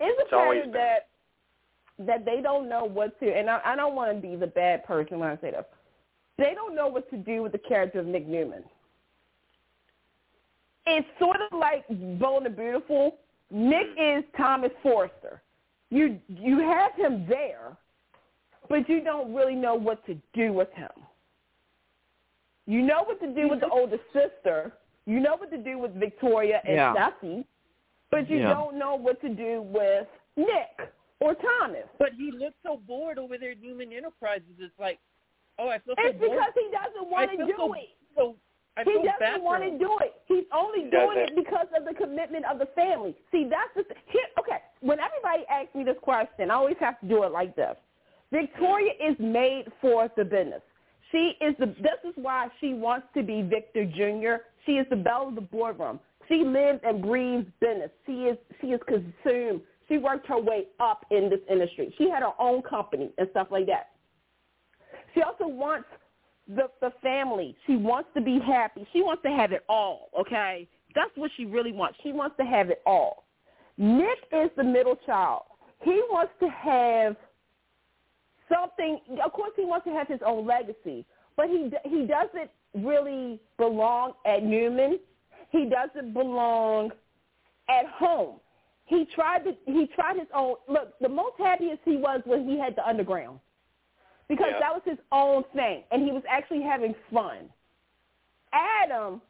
It's 0.00 0.18
a 0.18 0.22
It's 0.22 0.30
pattern 0.30 0.72
that 0.72 1.08
that 1.98 2.24
they 2.24 2.42
don't 2.42 2.68
know 2.68 2.84
what 2.84 3.18
to, 3.20 3.26
and 3.26 3.48
I, 3.48 3.60
I 3.64 3.76
don't 3.76 3.94
want 3.94 4.14
to 4.14 4.20
be 4.20 4.36
the 4.36 4.46
bad 4.46 4.84
person 4.84 5.18
when 5.18 5.30
I 5.30 5.36
say 5.36 5.52
this. 5.52 5.64
They 6.36 6.52
don't 6.54 6.74
know 6.74 6.88
what 6.88 7.08
to 7.10 7.16
do 7.16 7.42
with 7.42 7.52
the 7.52 7.58
character 7.58 8.00
of 8.00 8.06
Nick 8.06 8.26
Newman. 8.26 8.64
It's 10.84 11.06
sort 11.18 11.38
of 11.40 11.58
like 11.58 11.84
Bold 12.18 12.44
and 12.44 12.54
Beautiful. 12.54 13.16
Nick 13.50 13.86
is 13.98 14.24
Thomas 14.36 14.72
Forrester. 14.82 15.42
You 15.90 16.18
you 16.28 16.58
have 16.58 16.94
him 16.96 17.24
there, 17.28 17.76
but 18.68 18.88
you 18.88 19.02
don't 19.02 19.32
really 19.32 19.54
know 19.54 19.74
what 19.74 20.04
to 20.06 20.16
do 20.34 20.52
with 20.52 20.68
him. 20.74 20.90
You 22.66 22.82
know 22.82 23.04
what 23.04 23.20
to 23.20 23.28
do 23.32 23.48
with 23.48 23.60
the 23.60 23.68
older 23.68 23.98
sister. 24.12 24.72
You 25.06 25.20
know 25.20 25.36
what 25.36 25.50
to 25.52 25.58
do 25.58 25.78
with 25.78 25.94
Victoria 25.94 26.60
and 26.64 26.74
Yeah. 26.76 26.94
Steffy, 26.94 27.44
but 28.10 28.28
you 28.28 28.38
Yeah. 28.38 28.54
don't 28.54 28.76
know 28.76 28.96
what 28.96 29.20
to 29.20 29.28
do 29.28 29.62
with 29.62 30.08
Nick 30.36 30.80
or 31.20 31.34
Thomas. 31.34 31.86
But 31.98 32.12
he 32.14 32.32
looks 32.32 32.56
so 32.62 32.78
bored 32.78 33.18
over 33.18 33.38
there 33.38 33.52
at 33.52 33.60
Newman 33.62 33.92
Enterprises. 33.92 34.58
It's 34.58 34.76
like, 34.78 34.98
oh, 35.58 35.68
I 35.68 35.78
feel 35.78 35.94
so 35.96 36.02
It's 36.02 36.18
bored. 36.18 36.32
because 36.32 36.54
he 36.54 36.70
doesn't 36.72 37.08
want 37.08 37.30
to 37.30 37.36
feel 37.36 37.46
do 37.46 37.52
so, 37.56 37.72
it. 37.74 37.88
So 38.16 38.36
I 38.76 38.82
He 38.84 39.02
doesn't 39.02 39.42
want 39.42 39.62
to 39.62 39.70
do 39.78 39.98
it. 40.00 40.20
He's 40.26 40.44
only 40.52 40.84
He 40.84 40.90
doing 40.90 41.18
it 41.18 41.34
because 41.36 41.68
of 41.72 41.84
the 41.84 41.94
commitment 41.94 42.44
of 42.46 42.58
the 42.58 42.66
family. 42.66 43.14
See, 43.30 43.44
that's 43.44 43.72
the 43.74 43.84
th- 43.84 43.98
here. 44.06 44.26
Okay, 44.38 44.60
when 44.80 44.98
everybody 45.00 45.46
asks 45.46 45.74
me 45.74 45.84
this 45.84 45.98
question, 46.00 46.50
I 46.50 46.54
always 46.54 46.76
have 46.78 46.98
to 47.00 47.06
do 47.06 47.22
it 47.22 47.30
like 47.32 47.54
this. 47.54 47.76
Victoria 48.32 48.92
is 49.00 49.16
made 49.20 49.72
for 49.80 50.08
the 50.16 50.24
business. 50.24 50.60
She 51.12 51.34
is 51.40 51.54
the. 51.58 51.66
This 51.66 52.00
is 52.04 52.14
why 52.16 52.48
she 52.60 52.74
wants 52.74 53.06
to 53.14 53.22
be 53.22 53.42
Victor 53.42 53.84
Jr. 53.84 54.42
She 54.64 54.72
is 54.72 54.86
the 54.90 54.96
belle 54.96 55.28
of 55.28 55.34
the 55.34 55.40
boardroom. 55.40 56.00
She 56.28 56.42
lives 56.44 56.80
and 56.84 57.02
breathes 57.02 57.46
business. 57.60 57.90
She 58.06 58.12
is. 58.12 58.38
She 58.60 58.68
is 58.68 58.80
consumed. 58.86 59.60
She 59.88 59.98
worked 59.98 60.26
her 60.26 60.40
way 60.40 60.66
up 60.80 61.06
in 61.10 61.30
this 61.30 61.40
industry. 61.48 61.94
She 61.96 62.10
had 62.10 62.22
her 62.22 62.32
own 62.40 62.62
company 62.62 63.10
and 63.18 63.28
stuff 63.30 63.48
like 63.50 63.66
that. 63.66 63.90
She 65.14 65.22
also 65.22 65.46
wants 65.46 65.88
the 66.48 66.68
the 66.80 66.92
family. 67.02 67.56
She 67.66 67.76
wants 67.76 68.08
to 68.14 68.20
be 68.20 68.40
happy. 68.40 68.86
She 68.92 69.02
wants 69.02 69.22
to 69.22 69.30
have 69.30 69.52
it 69.52 69.64
all, 69.68 70.10
okay? 70.18 70.68
That's 70.94 71.10
what 71.14 71.30
she 71.36 71.44
really 71.44 71.72
wants. 71.72 71.98
She 72.02 72.12
wants 72.12 72.36
to 72.38 72.44
have 72.44 72.70
it 72.70 72.82
all. 72.86 73.26
Nick 73.78 74.18
is 74.32 74.50
the 74.56 74.64
middle 74.64 74.96
child. 75.06 75.42
He 75.82 76.02
wants 76.10 76.32
to 76.40 76.48
have 76.48 77.16
something. 78.52 79.00
Of 79.24 79.32
course, 79.32 79.52
he 79.56 79.64
wants 79.64 79.84
to 79.86 79.92
have 79.92 80.08
his 80.08 80.20
own 80.24 80.46
legacy, 80.46 81.04
but 81.36 81.46
he 81.48 81.70
he 81.84 82.06
doesn't 82.06 82.50
really 82.74 83.40
belong 83.58 84.12
at 84.26 84.42
Newman. 84.42 84.98
He 85.50 85.66
doesn't 85.68 86.12
belong 86.12 86.90
at 87.68 87.86
home. 87.86 88.40
He 88.84 89.06
tried 89.14 89.44
to 89.44 89.56
he 89.66 89.86
tried 89.94 90.16
his 90.16 90.28
own. 90.34 90.56
Look, 90.68 90.98
the 91.00 91.08
most 91.08 91.34
happiest 91.38 91.80
he 91.84 91.96
was 91.96 92.20
when 92.24 92.48
he 92.48 92.58
had 92.58 92.76
the 92.76 92.86
underground 92.86 93.40
because 94.28 94.52
Yeah. 94.52 94.60
that 94.60 94.74
was 94.74 94.82
his 94.84 94.98
own 95.12 95.44
thing, 95.54 95.84
and 95.90 96.02
he 96.04 96.12
was 96.12 96.22
actually 96.28 96.62
having 96.62 96.94
fun. 97.12 97.50
Adam, 98.52 99.20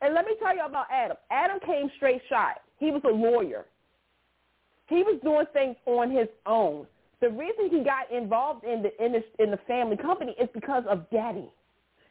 and 0.00 0.14
let 0.14 0.26
me 0.26 0.34
tell 0.40 0.54
you 0.54 0.64
about 0.64 0.86
Adam. 0.90 1.16
Adam 1.30 1.58
came 1.60 1.90
straight 1.96 2.22
shot. 2.28 2.62
He 2.78 2.90
was 2.90 3.02
a 3.04 3.08
lawyer. 3.08 3.66
He 4.88 5.02
was 5.02 5.20
doing 5.22 5.46
things 5.52 5.76
on 5.86 6.10
his 6.10 6.28
own. 6.44 6.86
The 7.20 7.30
reason 7.30 7.70
he 7.70 7.82
got 7.82 8.10
involved 8.12 8.64
in 8.64 8.82
the 8.82 9.04
in 9.04 9.12
the, 9.12 9.24
in 9.42 9.50
the 9.50 9.58
family 9.66 9.96
company 9.96 10.34
is 10.40 10.48
because 10.52 10.84
of 10.88 11.08
Daddy. 11.10 11.48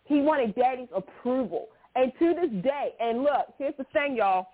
He 0.06 0.22
wanted 0.22 0.56
Daddy's 0.56 0.88
approval, 0.95 1.68
and 1.95 2.11
to 2.19 2.34
this 2.34 2.64
day, 2.64 2.94
and 2.99 3.23
look, 3.23 3.48
here's 3.57 3.76
the 3.77 3.86
thing, 3.94 4.15
y'all. 4.15 4.48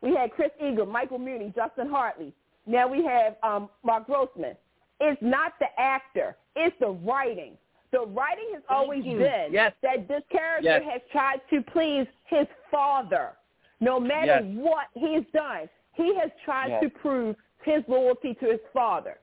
We 0.00 0.14
had 0.14 0.30
Chris 0.32 0.50
Engen, 0.60 0.88
Michael 0.90 1.18
Muhney, 1.18 1.54
Justin 1.54 1.88
Hartley. 1.88 2.32
Now 2.66 2.86
we 2.88 3.04
have 3.04 3.36
um, 3.42 3.68
Mark 3.82 4.06
Grossman. 4.06 4.54
It's 5.00 5.20
not 5.22 5.52
the 5.58 5.66
actor; 5.78 6.36
it's 6.56 6.76
the 6.80 6.88
writing. 6.90 7.52
The 7.92 8.00
writing 8.06 8.48
has 8.54 8.62
always 8.68 9.04
you. 9.04 9.18
been 9.18 9.48
Yes. 9.52 9.72
that 9.82 10.08
this 10.08 10.22
character 10.30 10.68
Yes. 10.68 10.82
has 10.90 11.00
tried 11.12 11.40
to 11.50 11.62
please 11.62 12.06
his 12.26 12.46
father, 12.70 13.32
no 13.80 14.00
matter 14.00 14.40
Yes. 14.42 14.56
what 14.56 14.86
he's 14.94 15.24
done. 15.32 15.68
He 15.94 16.14
has 16.16 16.30
tried 16.44 16.80
to 16.80 16.90
prove 16.90 17.36
his 17.64 17.82
loyalty 17.88 18.34
to 18.34 18.46
his 18.46 18.60
father. 18.72 19.18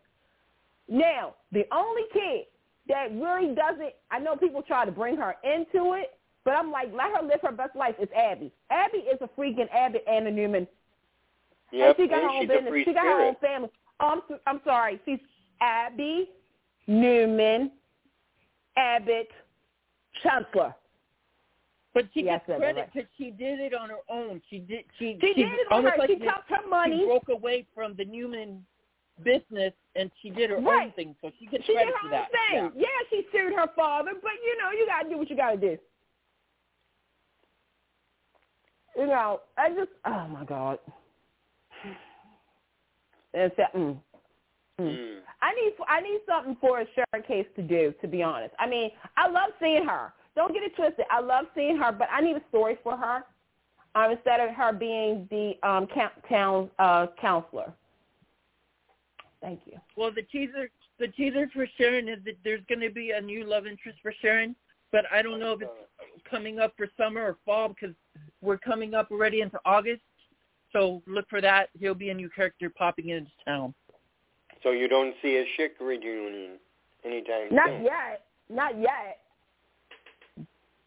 Now, 0.87 1.35
the 1.51 1.65
only 1.71 2.03
kid 2.11 2.45
that 2.87 3.11
really 3.13 3.55
doesn't, 3.55 3.93
I 4.09 4.19
know 4.19 4.35
people 4.35 4.61
try 4.61 4.85
to 4.85 4.91
bring 4.91 5.15
her 5.17 5.35
into 5.43 5.93
it, 5.93 6.17
but 6.43 6.51
I'm 6.51 6.71
like, 6.71 6.91
let 6.93 7.11
her 7.15 7.25
live 7.25 7.39
her 7.43 7.51
best 7.51 7.75
life 7.75 7.95
is 8.01 8.09
Abby. 8.15 8.51
Abby 8.69 8.97
is 8.97 9.19
a 9.21 9.29
freaking 9.39 9.69
Abbott 9.73 10.03
and 10.07 10.27
a 10.27 10.31
Newman. 10.31 10.67
Yep, 11.71 11.87
and 11.87 11.95
she 11.97 12.09
got 12.09 12.23
her 12.23 12.29
own 12.29 12.47
business. 12.47 12.73
She 12.85 12.93
got 12.93 13.05
her 13.05 13.25
own 13.27 13.35
family. 13.39 13.69
Oh, 13.99 14.21
I'm, 14.29 14.39
I'm 14.47 14.61
sorry. 14.65 14.99
She's 15.05 15.19
Abby, 15.61 16.29
Newman, 16.87 17.71
Abbott, 18.75 19.29
Chancellor. 20.23 20.75
But 21.93 22.05
she 22.13 22.23
Yes, 22.23 22.41
gets 22.47 22.57
credit 22.59 22.79
right. 22.79 22.93
because 22.93 23.09
she 23.17 23.31
did 23.31 23.59
it 23.59 23.73
on 23.73 23.89
her 23.89 23.99
own. 24.09 24.41
She 24.49 24.59
did. 24.59 24.85
She 24.97 25.17
She 25.19 25.33
did 25.33 25.47
it 25.47 25.71
on 25.71 25.83
her. 25.83 25.93
Like 25.97 26.09
She 26.09 26.17
kept 26.17 26.49
her 26.49 26.67
money. 26.67 26.99
She 26.99 27.05
broke 27.05 27.29
away 27.29 27.65
from 27.75 27.95
the 27.95 28.05
Newman 28.05 28.65
business 29.23 29.73
and 29.95 30.09
she 30.21 30.29
did 30.29 30.49
her 30.49 30.57
own 30.57 30.91
thing. 30.95 31.15
So 31.21 31.31
she 31.37 31.47
gets 31.47 31.65
She 31.65 31.73
did 31.73 31.79
credit 31.79 31.93
her 31.93 31.99
for 31.99 32.05
own 32.07 32.11
that. 32.11 32.31
thing. 32.31 32.71
Yeah. 32.75 32.87
Yeah. 32.87 33.07
she 33.09 33.27
sued 33.31 33.53
her 33.53 33.67
father, 33.75 34.11
but 34.21 34.31
you 34.43 34.57
know, 34.57 34.71
you 34.71 34.85
gotta 34.87 35.09
do 35.09 35.17
what 35.17 35.29
you 35.29 35.35
gotta 35.35 35.57
do. 35.57 35.77
you 38.97 39.07
know, 39.07 39.41
I 39.57 39.69
just, 39.69 39.91
oh 40.05 40.27
my 40.27 40.43
God. 40.45 40.79
It's, 43.33 43.55
mm, 43.57 43.75
mm. 43.75 43.97
Mm. 44.79 45.19
I 45.41 45.53
need 45.53 45.73
I 45.87 46.01
need 46.01 46.19
something 46.27 46.57
for 46.59 46.81
a 46.81 46.85
Sharon 46.95 47.25
Case 47.25 47.45
to 47.55 47.61
do. 47.61 47.93
To 48.01 48.07
be 48.07 48.23
honest, 48.23 48.53
I 48.59 48.67
mean 48.67 48.91
I 49.15 49.27
love 49.29 49.51
seeing 49.61 49.85
her. 49.85 50.13
Don't 50.35 50.53
get 50.53 50.63
it 50.63 50.75
twisted. 50.75 51.05
I 51.09 51.19
love 51.19 51.45
seeing 51.55 51.77
her, 51.77 51.91
but 51.91 52.07
I 52.11 52.21
need 52.21 52.35
a 52.35 52.41
story 52.49 52.77
for 52.83 52.95
her 52.95 53.23
um, 53.95 54.11
instead 54.11 54.39
of 54.39 54.49
her 54.51 54.71
being 54.71 55.27
the 55.29 55.53
um, 55.67 55.87
town 56.29 56.69
uh, 56.79 57.07
counselor. 57.19 57.73
Thank 59.41 59.61
you. 59.65 59.77
Well, 59.97 60.11
the 60.13 60.21
teaser 60.23 60.69
the 60.99 61.07
teaser 61.07 61.49
for 61.51 61.67
Sharon 61.77 62.07
is 62.07 62.19
that 62.25 62.35
there's 62.43 62.61
going 62.69 62.79
to 62.81 62.91
be 62.91 63.11
a 63.11 63.19
new 63.19 63.43
love 63.43 63.65
interest 63.65 63.97
for 64.03 64.13
Sharon, 64.21 64.55
but 64.91 65.03
I 65.11 65.23
don't 65.23 65.39
know 65.39 65.53
if 65.53 65.61
it's 65.61 65.71
coming 66.29 66.59
up 66.59 66.73
for 66.77 66.87
summer 66.95 67.21
or 67.21 67.37
fall 67.43 67.69
because 67.69 67.95
we're 68.41 68.59
coming 68.59 68.93
up 68.93 69.09
already 69.09 69.41
into 69.41 69.59
August. 69.65 70.01
So 70.71 71.01
look 71.07 71.25
for 71.27 71.41
that. 71.41 71.69
He'll 71.79 71.95
be 71.95 72.11
a 72.11 72.13
new 72.13 72.29
character 72.29 72.69
popping 72.69 73.09
into 73.09 73.31
town. 73.45 73.73
So 74.61 74.71
you 74.71 74.87
don't 74.87 75.15
see 75.23 75.37
a 75.37 75.45
Shick 75.57 75.73
reunion 75.81 76.59
anytime 77.03 77.47
soon? 77.49 77.55
Not 77.55 77.69
soon. 77.69 77.83
yet. 77.83 78.25
Not 78.49 78.79
yet. 78.79 79.17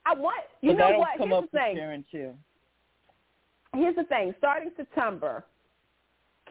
I 0.06 0.14
want. 0.14 0.44
You 0.60 0.70
but 0.72 0.78
know 0.78 0.84
that'll 0.86 1.00
what? 1.00 1.18
Come 1.18 1.28
Here's 1.30 1.44
up 1.44 1.50
the 1.50 1.58
thing. 1.58 1.76
Sharon 1.76 2.04
too. 2.10 2.34
Here's 3.74 3.96
the 3.96 4.04
thing. 4.04 4.34
Starting 4.38 4.70
September, 4.76 5.44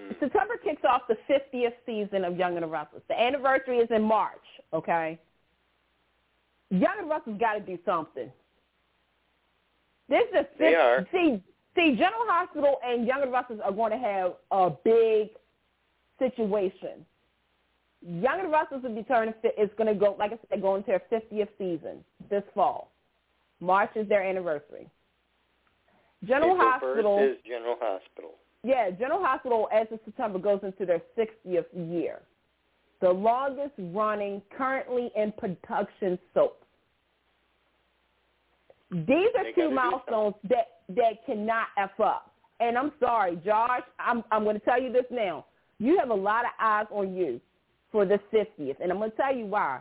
Mm. 0.02 0.20
September 0.20 0.58
kicks 0.58 0.82
off 0.90 1.04
the 1.08 1.16
50th 1.30 1.76
season 1.86 2.26
of 2.26 2.36
Young 2.36 2.56
and 2.56 2.64
the 2.64 2.68
Restless. 2.68 3.04
The 3.08 3.20
anniversary 3.20 3.78
is 3.78 3.88
in 3.92 4.02
March. 4.02 4.42
Okay. 4.74 5.20
Young 6.72 6.96
and 6.98 7.06
the 7.08 7.14
Restless 7.14 7.38
got 7.40 7.54
to 7.54 7.60
do 7.60 7.78
something. 7.86 8.32
This 10.10 10.24
is 10.34 10.46
They 10.58 10.74
are. 10.74 11.08
see 11.12 11.42
see 11.76 11.96
General 11.96 12.24
Hospital 12.26 12.80
and 12.84 13.06
Young 13.06 13.22
and 13.22 13.30
the 13.32 13.34
Restless 13.36 13.60
are 13.64 13.72
going 13.72 13.92
to 13.92 13.98
have 14.00 14.34
a 14.50 14.72
big 14.84 15.30
situation. 16.18 17.06
Young 18.02 18.40
and 18.40 18.46
the 18.48 18.52
Restless 18.52 18.82
will 18.82 18.96
be 18.96 19.04
turning. 19.04 19.36
fi- 19.44 19.54
It's 19.58 19.74
going 19.76 19.88
to 19.88 19.94
go 19.94 20.16
like 20.18 20.34
I 20.34 20.40
said, 20.50 20.60
going 20.62 20.84
into 20.84 21.00
their 21.10 21.20
50th 21.22 21.50
season 21.60 22.04
this 22.32 22.44
fall. 22.56 22.92
March 23.64 23.92
is 23.96 24.08
their 24.10 24.22
anniversary. 24.24 24.90
General 26.26 26.52
April 26.56 26.70
Hospital. 26.70 27.18
1st 27.18 27.32
is 27.32 27.38
General 27.48 27.78
Hospital. 27.80 28.32
Yeah, 28.64 28.92
General 28.92 29.24
Hospital 29.24 29.70
as 29.74 29.88
of 29.92 30.00
September 30.06 30.40
goes 30.40 30.60
into 30.64 30.86
their 30.86 31.02
60th 31.18 31.66
year. 31.74 32.20
The 33.02 33.10
longest 33.10 33.74
running, 33.78 34.42
currently 34.58 35.12
in 35.16 35.34
production 35.38 36.20
soap. 36.34 36.64
These 38.92 39.30
are 39.38 39.44
They 39.44 39.54
two 39.56 39.72
milestones 39.72 40.36
that, 40.50 40.68
that 40.90 41.26
cannot 41.26 41.68
F 41.78 42.00
up. 42.00 42.32
And 42.60 42.78
I'm 42.78 42.92
sorry, 43.00 43.38
Josh, 43.44 43.82
I'm, 44.00 44.24
I'm 44.32 44.44
going 44.44 44.60
to 44.60 44.66
tell 44.66 44.82
you 44.82 44.92
this 44.92 45.06
now. 45.10 45.46
You 45.80 45.98
have 46.00 46.10
a 46.10 46.14
lot 46.14 46.46
of 46.46 46.52
eyes 46.60 46.86
on 46.92 47.16
you 47.16 47.42
for 47.92 48.06
the 48.06 48.20
50th, 48.32 48.76
and 48.82 48.92
I'm 48.92 49.00
going 49.00 49.12
to 49.12 49.18
tell 49.18 49.36
you 49.36 49.46
why. 49.46 49.80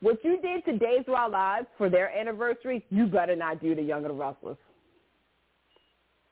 What 0.00 0.22
you 0.24 0.40
did 0.40 0.64
to 0.66 0.78
Days 0.78 1.04
of 1.08 1.14
Our 1.14 1.30
Lives 1.30 1.66
for 1.78 1.88
their 1.88 2.16
anniversary, 2.16 2.84
you 2.90 3.06
better 3.06 3.34
not 3.34 3.62
do 3.62 3.74
to 3.74 3.82
Young 3.82 4.04
and 4.04 4.10
the 4.10 4.14
Restless. 4.14 4.58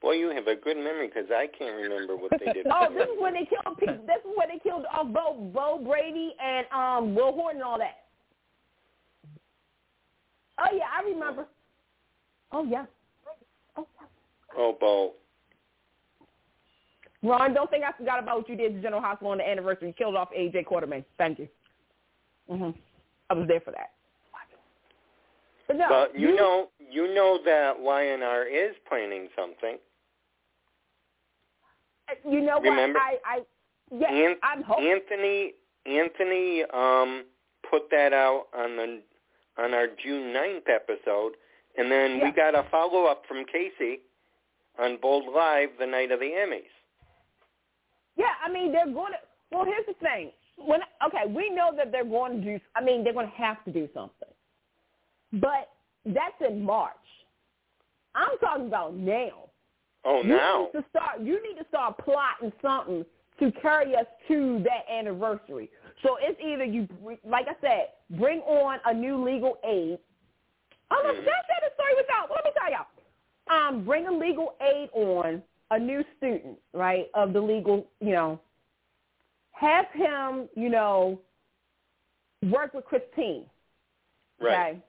Boy, 0.03 0.12
you 0.12 0.28
have 0.28 0.47
a 0.49 0.55
good 0.55 0.77
memory 0.77 1.07
because 1.07 1.31
I 1.31 1.47
can't 1.47 1.77
remember 1.77 2.15
what 2.15 2.31
they 2.39 2.53
did. 2.53 2.66
oh, 2.70 2.93
this 2.93 3.05
is 3.05 3.19
when 3.19 3.32
they 3.32 3.47
killed 3.47 3.78
people. 3.78 4.05
This 4.07 4.19
is 4.19 4.36
when 4.36 4.49
they 4.49 4.59
killed 4.59 4.85
uh, 4.95 5.03
Bo, 5.03 5.51
Bo 5.55 5.82
Brady 5.82 6.35
and 6.45 6.66
um, 6.74 7.15
Will 7.15 7.32
Horton 7.32 7.62
and 7.62 7.65
all 7.65 7.78
that. 7.78 8.05
Oh 10.61 10.77
yeah, 10.77 10.85
I 10.95 11.09
remember. 11.09 11.47
Oh 12.53 12.65
yeah. 12.65 12.85
Oh 13.78 13.86
yeah. 13.99 14.07
Oh, 14.57 14.77
Bo. 14.78 15.12
Ron, 17.23 17.55
don't 17.55 17.70
think 17.70 17.82
I 17.82 17.97
forgot 17.97 18.23
about 18.23 18.36
what 18.36 18.49
you 18.51 18.57
did 18.57 18.74
to 18.74 18.82
General 18.82 19.01
Hospital 19.01 19.32
on 19.32 19.39
the 19.39 19.49
anniversary. 19.49 19.89
You 19.89 19.95
killed 19.95 20.16
off 20.16 20.28
AJ 20.36 20.66
Quartermaine. 20.66 21.05
Thank 21.16 21.39
you. 21.39 21.49
Mhm. 22.51 22.74
I 23.31 23.35
was 23.35 23.49
there 23.49 23.61
for 23.61 23.71
that. 23.73 23.91
But 25.67 25.77
no, 25.77 25.87
But 25.89 26.19
you 26.19 26.37
know, 26.37 26.69
you 26.91 27.15
know 27.15 27.39
that 27.45 27.79
YNR 27.81 28.45
is 28.47 28.77
planning 28.87 29.29
something. 29.35 29.79
you 32.31 32.41
know 32.43 32.57
what? 32.59 32.65
remember- 32.65 32.99
I, 32.99 33.17
I, 33.25 33.41
yeah, 33.91 34.13
An- 34.13 34.37
I'm 34.43 34.63
hoping. 34.63 34.91
Anthony 34.91 35.53
Anthony 35.87 36.63
um 36.73 37.25
put 37.71 37.91
that 37.91 38.13
out 38.13 38.47
on 38.57 38.77
the 38.77 39.01
on 39.59 39.73
our 39.75 39.87
June 40.03 40.33
9th 40.35 40.69
episode 40.69 41.33
and 41.79 41.91
then 41.91 42.21
we 42.23 42.31
got 42.33 42.55
a 42.55 42.65
follow 42.71 43.05
up 43.07 43.23
from 43.27 43.45
Casey 43.47 44.01
on 44.79 44.99
Bold 45.01 45.25
Live 45.35 45.71
the 45.79 45.87
night 45.87 46.11
of 46.11 46.21
the 46.21 46.27
Emmys. 46.27 46.63
Yeah, 48.17 48.33
I 48.45 48.51
mean 48.53 48.73
they're 48.73 48.87
going 48.87 49.13
to. 49.13 49.19
Well, 49.51 49.65
here's 49.65 49.87
the 49.87 49.95
thing. 49.95 50.31
When 50.57 50.81
okay, 51.07 51.33
we 51.33 51.51
know 51.51 51.73
that 51.77 51.93
they're 51.93 52.05
going 52.05 52.41
to 52.41 52.45
do. 52.45 52.61
I 52.75 52.83
mean, 52.83 53.05
they're 53.05 53.13
going 53.13 53.31
to 53.31 53.37
have 53.37 53.65
to 53.65 53.73
do 53.73 53.89
something, 53.93 54.29
but 55.33 55.71
that's 56.07 56.35
in 56.49 56.63
March. 56.63 56.93
I'm 58.15 58.39
talking 58.39 58.67
about 58.67 58.95
now. 58.95 59.51
Oh, 60.05 60.23
you 60.23 60.29
now. 60.29 60.69
need 60.73 60.81
to 60.81 60.85
start. 60.91 61.21
You 61.21 61.43
need 61.43 61.59
to 61.61 61.67
start 61.69 61.99
plotting 61.99 62.53
something 62.63 63.05
to 63.41 63.53
carry 63.61 63.97
us 63.97 64.07
to 64.29 64.63
that 64.65 64.93
anniversary. 64.93 65.71
So 66.03 66.17
it's 66.21 66.39
either 66.41 66.65
you, 66.65 66.89
like 67.27 67.47
I 67.49 67.55
said, 67.61 68.19
bring 68.19 68.41
on 68.41 68.79
a 68.85 68.95
new 68.95 69.25
legal 69.25 69.59
aid. 69.65 69.99
Oh, 70.91 71.03
no, 71.03 71.15
that's 71.15 71.27
that 71.27 71.75
story 71.75 71.95
without. 71.97 72.31
Let 72.31 72.45
me 72.45 72.51
tell 72.57 72.71
y'all. 72.71 72.87
Um, 73.51 73.85
bring 73.85 74.07
a 74.07 74.13
legal 74.13 74.55
aid 74.61 74.89
on 74.95 75.43
a 75.71 75.79
new 75.79 76.05
student, 76.17 76.59
right, 76.73 77.07
of 77.15 77.33
the 77.33 77.41
legal, 77.41 77.87
you 78.01 78.13
know, 78.13 78.41
have 79.55 79.87
him, 79.93 80.49
you 80.55 80.69
know, 80.69 81.21
work 82.43 82.75
with 82.75 82.85
Christine. 82.85 83.47
Right. 84.41 84.71
Okay. 84.71 84.83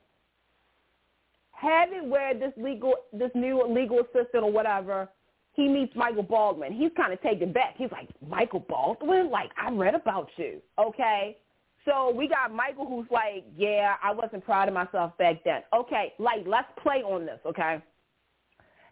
Have 1.52 1.94
it 1.94 2.04
where 2.04 2.34
this 2.34 2.52
legal, 2.58 2.96
this 3.14 3.32
new 3.34 3.66
legal 3.68 4.00
assistant 4.00 4.44
or 4.44 4.52
whatever, 4.52 5.10
he 5.54 5.70
meets 5.70 5.96
Michael 5.96 6.24
Baldwin. 6.24 6.74
He's 6.74 6.92
kind 6.98 7.14
of 7.14 7.22
taken 7.22 7.54
back. 7.54 7.76
He's 7.78 7.92
like, 7.92 8.10
Michael 8.28 8.60
Baldwin? 8.60 9.32
Like, 9.32 9.52
I 9.58 9.72
read 9.72 9.96
about 9.96 10.30
you. 10.38 10.62
Okay. 10.78 11.38
So 11.86 12.12
we 12.12 12.28
got 12.28 12.52
Michael 12.54 12.88
who's 12.88 13.06
like, 13.12 13.46
yeah, 13.56 13.94
I 14.04 14.12
wasn't 14.12 14.44
proud 14.44 14.68
of 14.68 14.74
myself 14.74 15.16
back 15.18 15.44
then. 15.46 15.62
Okay, 15.74 16.14
like, 16.18 16.44
let's 16.48 16.68
play 16.82 17.04
on 17.04 17.26
this, 17.28 17.40
okay? 17.46 17.82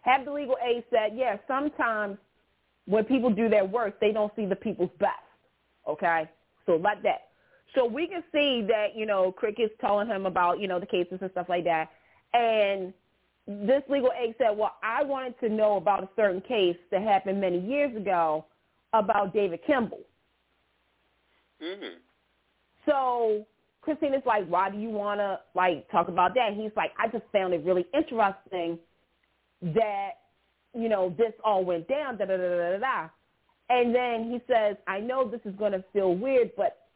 Have 0.02 0.24
the 0.24 0.32
legal 0.32 0.56
aid 0.64 0.84
said, 0.90 1.10
yeah, 1.14 1.36
sometimes 1.48 2.18
when 2.86 3.04
people 3.04 3.30
do 3.30 3.48
their 3.48 3.64
work, 3.64 3.98
they 4.00 4.12
don't 4.12 4.32
see 4.36 4.46
the 4.46 4.54
people's 4.54 4.92
best, 5.00 5.12
okay? 5.88 6.28
So 6.66 6.76
like 6.76 7.02
that. 7.02 7.28
So 7.74 7.84
we 7.84 8.06
can 8.06 8.22
see 8.32 8.62
that, 8.68 8.94
you 8.94 9.04
know, 9.04 9.32
Cricket's 9.32 9.74
telling 9.80 10.06
him 10.06 10.26
about, 10.26 10.60
you 10.60 10.68
know, 10.68 10.78
the 10.78 10.86
cases 10.86 11.18
and 11.20 11.30
stuff 11.32 11.48
like 11.48 11.64
that. 11.64 11.90
And 12.32 12.94
this 13.46 13.82
legal 13.88 14.10
aid 14.18 14.34
said, 14.38 14.56
well, 14.56 14.76
I 14.82 15.02
wanted 15.02 15.38
to 15.40 15.48
know 15.48 15.76
about 15.76 16.02
a 16.04 16.08
certain 16.16 16.40
case 16.40 16.76
that 16.90 17.02
happened 17.02 17.40
many 17.40 17.58
years 17.58 17.94
ago 17.96 18.46
about 18.92 19.34
David 19.34 19.60
Kimball. 19.66 20.04
Mhm. 21.60 21.96
So 22.86 23.46
Christina's 23.82 24.24
like, 24.24 24.46
why 24.46 24.70
do 24.70 24.78
you 24.78 24.88
want 24.88 25.20
to, 25.20 25.40
like, 25.54 25.90
talk 25.90 26.08
about 26.08 26.34
that? 26.34 26.52
And 26.52 26.60
he's 26.60 26.74
like, 26.76 26.92
I 26.98 27.08
just 27.08 27.24
found 27.32 27.52
it 27.54 27.64
really 27.64 27.86
interesting 27.92 28.78
that, 29.62 30.10
you 30.74 30.88
know, 30.88 31.10
this 31.10 31.32
all 31.42 31.64
went 31.64 31.88
down, 31.88 32.16
da 32.16 32.24
da 32.24 32.36
da 32.36 32.48
da 32.48 32.70
da 32.72 32.78
da. 32.78 33.08
And 33.70 33.94
then 33.94 34.30
he 34.30 34.40
says, 34.46 34.76
I 34.86 35.00
know 35.00 35.28
this 35.28 35.40
is 35.44 35.54
going 35.56 35.72
to 35.72 35.84
feel 35.92 36.14
weird, 36.14 36.50
but 36.56 36.86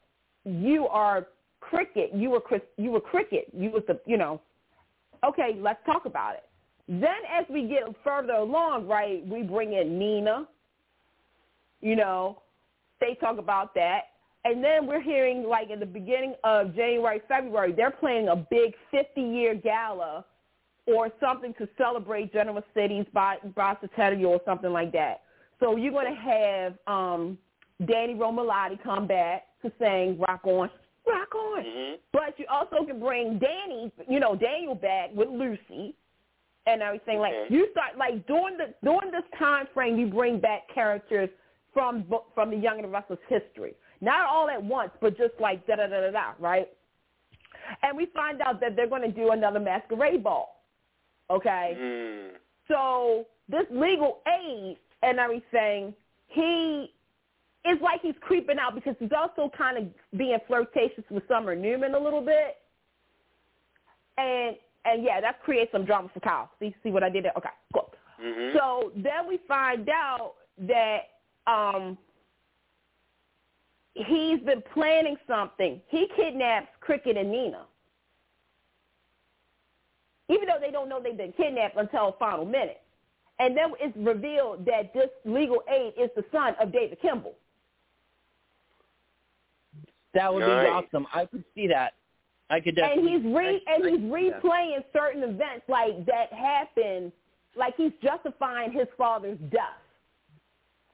you 0.45 0.87
are 0.89 1.27
cricket. 1.61 2.11
You 2.15 2.31
were. 2.31 2.43
You 2.77 2.91
were 2.91 3.01
cricket. 3.01 3.49
You 3.57 3.71
was 3.71 3.83
the, 3.87 3.99
you 4.07 4.17
know. 4.17 4.41
Okay, 5.27 5.57
let's 5.61 5.85
talk 5.85 6.05
about 6.05 6.35
it. 6.35 6.45
Then 6.89 7.25
as 7.31 7.45
we 7.51 7.67
get 7.67 7.83
further 8.05 8.35
along, 8.35 8.87
right, 8.87 9.27
we 9.27 9.43
bring 9.43 9.73
in 9.73 9.99
Nina. 9.99 10.47
You 11.81 11.97
know, 11.97 12.43
they 13.01 13.15
talk 13.15 13.39
about 13.39 13.75
that. 13.75 14.03
And 14.45 14.63
then 14.63 14.87
we're 14.87 15.03
hearing, 15.03 15.45
like, 15.45 15.71
in 15.71 15.81
the 15.81 15.87
beginning 15.87 16.35
of 16.45 16.75
January, 16.75 17.21
February, 17.29 17.73
they're 17.73 17.91
planning 17.91 18.29
a 18.29 18.37
big 18.37 18.75
50-year 18.93 19.57
gala 19.57 20.25
or 20.87 21.11
something 21.21 21.53
to 21.55 21.69
celebrate 21.77 22.33
Genoa 22.33 22.63
City's 22.73 23.05
bicentennial 23.15 24.29
or 24.29 24.41
something 24.45 24.73
like 24.73 24.93
that. 24.93 25.23
So 25.61 25.77
you're 25.77 25.93
going 25.93 26.15
to 26.15 26.21
have 26.21 26.75
um, 26.87 27.39
Danny 27.87 28.15
Romalotti 28.15 28.83
come 28.83 29.07
back 29.07 29.45
to 29.63 29.73
sing 29.79 30.19
Rock 30.29 30.41
On, 30.45 30.71
Rock 31.07 31.35
On. 31.35 31.65
Mhm. 31.65 31.95
But 32.13 32.39
you 32.39 32.47
also 32.51 32.85
can 32.87 33.01
bring 33.01 33.39
Danny, 33.39 33.91
you 34.09 34.21
know, 34.21 34.37
Daniel 34.37 34.75
back 34.75 35.11
with 35.15 35.29
Lucy 35.29 35.95
and 36.67 36.83
everything. 36.83 37.19
Like 37.19 37.35
Okay. 37.35 37.55
you 37.55 37.69
start 37.73 37.97
like 37.97 38.27
during 38.27 38.57
the 38.57 38.75
during 38.85 39.11
this 39.11 39.25
time 39.39 39.67
frame, 39.75 39.99
you 39.99 40.07
bring 40.07 40.39
back 40.39 40.69
characters 40.73 41.29
from 41.73 42.05
from 42.35 42.51
the 42.51 42.57
Young 42.57 42.77
and 42.77 42.85
the 42.85 42.89
Restless 42.89 43.19
history. 43.29 43.75
Not 44.01 44.27
all 44.27 44.49
at 44.49 44.63
once, 44.63 44.91
but 45.01 45.17
just 45.17 45.35
like 45.41 45.67
da 45.67 45.77
da 45.77 45.87
da 45.89 46.01
da 46.03 46.11
da, 46.13 46.33
right? 46.39 46.69
And 47.83 47.97
we 47.97 48.07
find 48.07 48.41
out 48.41 48.61
that 48.61 48.77
they're 48.77 48.87
going 48.89 49.03
to 49.03 49.11
do 49.13 49.31
another 49.33 49.59
masquerade 49.61 50.23
ball. 50.23 50.63
Okay. 51.31 51.77
Mm. 51.79 52.29
So 52.69 53.27
this 53.49 53.65
legal 53.71 54.21
aid 54.29 54.77
and 55.03 55.19
everything, 55.19 55.95
he 56.27 56.93
it's 57.65 57.83
like 57.83 58.01
he's 58.01 58.15
creeping 58.21 58.59
out 58.59 58.75
because 58.75 58.95
he's 58.99 59.11
also 59.17 59.51
kind 59.57 59.77
of 59.79 60.19
being 60.19 60.39
flirtatious 60.47 61.05
with 61.11 61.27
Summer 61.29 61.55
Newman 61.55 61.95
a 61.95 61.99
little 61.99 62.21
bit. 62.21 62.57
And 64.17 64.57
and 64.85 65.05
yeah, 65.05 65.21
that 65.21 65.43
creates 65.43 65.73
some 65.73 65.85
drama 65.85 66.09
for 66.13 66.21
Kyle. 66.21 66.51
See 66.61 66.75
see 66.83 66.91
what 66.91 67.03
I 67.03 67.11
did 67.11 67.25
there? 67.25 67.33
Okay, 67.37 67.51
cool. 67.75 67.93
Mm-hmm. 68.25 68.57
So 68.57 68.93
then 68.97 69.29
we 69.29 69.39
find 69.47 69.89
out 69.89 70.35
that 70.67 70.99
um 71.47 71.99
he's 73.95 74.41
been 74.41 74.63
planning 74.73 75.17
something. 75.27 75.81
He 75.89 76.09
kidnaps 76.17 76.69
Cricket 76.81 77.17
and 77.17 77.31
Nina. 77.31 77.67
Even 80.31 80.47
though 80.47 80.59
they 80.61 80.71
don't 80.71 80.89
know 80.89 81.01
they've 81.03 81.17
been 81.17 81.33
kidnapped 81.33 81.77
until 81.77 82.17
final 82.19 82.45
minute. 82.45 82.83
And 83.41 83.57
then 83.57 83.73
it's 83.81 83.97
revealed 83.97 84.65
that 84.67 84.93
this 84.95 85.11
legal 85.25 85.63
aid 85.73 85.93
is 85.97 86.11
the 86.17 86.25
son 86.33 86.55
of 86.61 86.73
David 86.73 87.01
Kimball. 87.01 87.35
That 90.15 90.33
would 90.33 90.41
Nice. 90.41 90.65
be 90.65 90.71
awesome. 90.71 91.07
I 91.13 91.27
could 91.27 91.45
see 91.55 91.67
that. 91.69 91.95
I 92.51 92.61
could 92.61 92.75
definitely. 92.77 93.15
and 93.15 93.25
he's 93.25 93.35
re 93.35 93.47
I- 93.67 93.75
and 93.75 93.85
I 93.85 93.91
he's 93.91 94.01
could 94.01 94.13
see 94.13 94.31
that. 94.31 94.43
replaying 94.43 94.85
certain 94.93 95.23
events 95.23 95.69
like 95.69 96.05
that 96.07 96.33
happened, 96.33 97.13
like 97.55 97.77
he's 97.77 97.93
justifying 98.03 98.73
his 98.73 98.89
father's 98.97 99.39
death. 99.51 99.79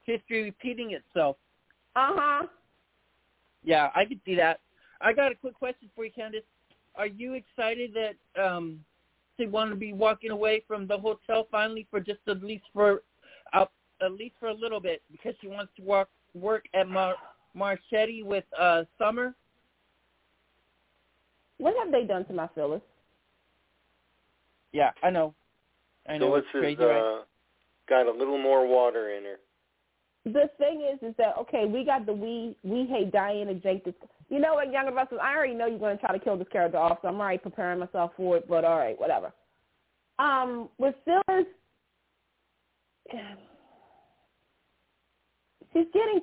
history 0.02 0.42
repeating 0.42 0.90
itself. 0.92 1.36
Uh 1.96 2.12
huh. 2.14 2.46
Yeah, 3.62 3.90
I 3.94 4.04
could 4.04 4.20
see 4.26 4.34
that. 4.34 4.60
I 5.00 5.14
got 5.14 5.32
a 5.32 5.34
quick 5.34 5.54
question 5.54 5.88
for 5.94 6.04
you, 6.04 6.10
Candice. 6.12 6.42
Are 6.94 7.06
you 7.06 7.32
excited 7.34 7.94
that 7.94 8.16
um 8.44 8.84
they 9.38 9.46
want 9.46 9.70
to 9.70 9.76
be 9.76 9.92
walking 9.92 10.30
away 10.30 10.62
from 10.66 10.86
the 10.86 10.98
hotel 10.98 11.46
finally 11.50 11.86
for 11.90 12.00
just 12.00 12.20
at 12.28 12.42
least 12.42 12.64
for 12.72 13.02
uh, 13.52 13.66
at 14.02 14.12
least 14.12 14.34
for 14.38 14.48
a 14.48 14.54
little 14.54 14.80
bit 14.80 15.02
because 15.10 15.34
she 15.40 15.48
wants 15.48 15.72
to 15.76 15.82
work 15.82 16.08
work 16.34 16.64
at 16.74 16.88
Mar- 16.88 17.16
Marchetti 17.54 18.22
with 18.22 18.44
uh 18.58 18.84
Summer? 18.98 19.34
What 21.58 21.74
have 21.82 21.92
they 21.92 22.04
done 22.04 22.24
to 22.26 22.32
my 22.32 22.48
Phyllis? 22.54 22.82
Yeah, 24.72 24.90
I 25.02 25.10
know. 25.10 25.34
I 26.08 26.18
know 26.18 26.26
Phyllis 26.26 26.38
it's 26.40 26.48
has 26.52 26.60
crazy, 26.60 26.84
right? 26.84 27.00
uh, 27.00 27.22
got 27.88 28.06
a 28.06 28.10
little 28.10 28.38
more 28.38 28.66
water 28.66 29.10
in 29.10 29.24
her. 29.24 29.36
The 30.24 30.48
thing 30.56 30.86
is, 30.90 30.98
is 31.06 31.14
that 31.18 31.36
okay? 31.38 31.66
We 31.66 31.84
got 31.84 32.06
the 32.06 32.12
we 32.12 32.56
we 32.62 32.86
hate 32.86 33.12
Diana 33.12 33.54
Jenkins. 33.54 33.94
You 34.30 34.38
know 34.38 34.54
what, 34.54 34.72
Young 34.72 34.92
Russell? 34.94 35.20
I 35.20 35.34
already 35.34 35.54
know 35.54 35.66
you're 35.66 35.78
going 35.78 35.96
to 35.96 36.00
try 36.00 36.16
to 36.16 36.22
kill 36.22 36.38
this 36.38 36.48
character 36.50 36.78
off, 36.78 36.98
so 37.02 37.08
I'm 37.08 37.20
already 37.20 37.38
preparing 37.38 37.78
myself 37.78 38.12
for 38.16 38.38
it. 38.38 38.48
But 38.48 38.64
all 38.64 38.78
right, 38.78 38.98
whatever. 38.98 39.32
Um, 40.18 40.70
with 40.78 40.94
Phyllis, 41.04 41.44
she's 45.72 45.86
getting 45.92 46.20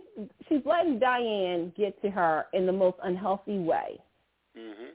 she's 0.50 0.62
letting 0.66 0.98
Diane 0.98 1.72
get 1.78 2.02
to 2.02 2.10
her 2.10 2.48
in 2.54 2.66
the 2.66 2.74
most 2.74 2.98
unhealthy 3.04 3.60
way. 3.60 4.00
hmm 4.58 4.92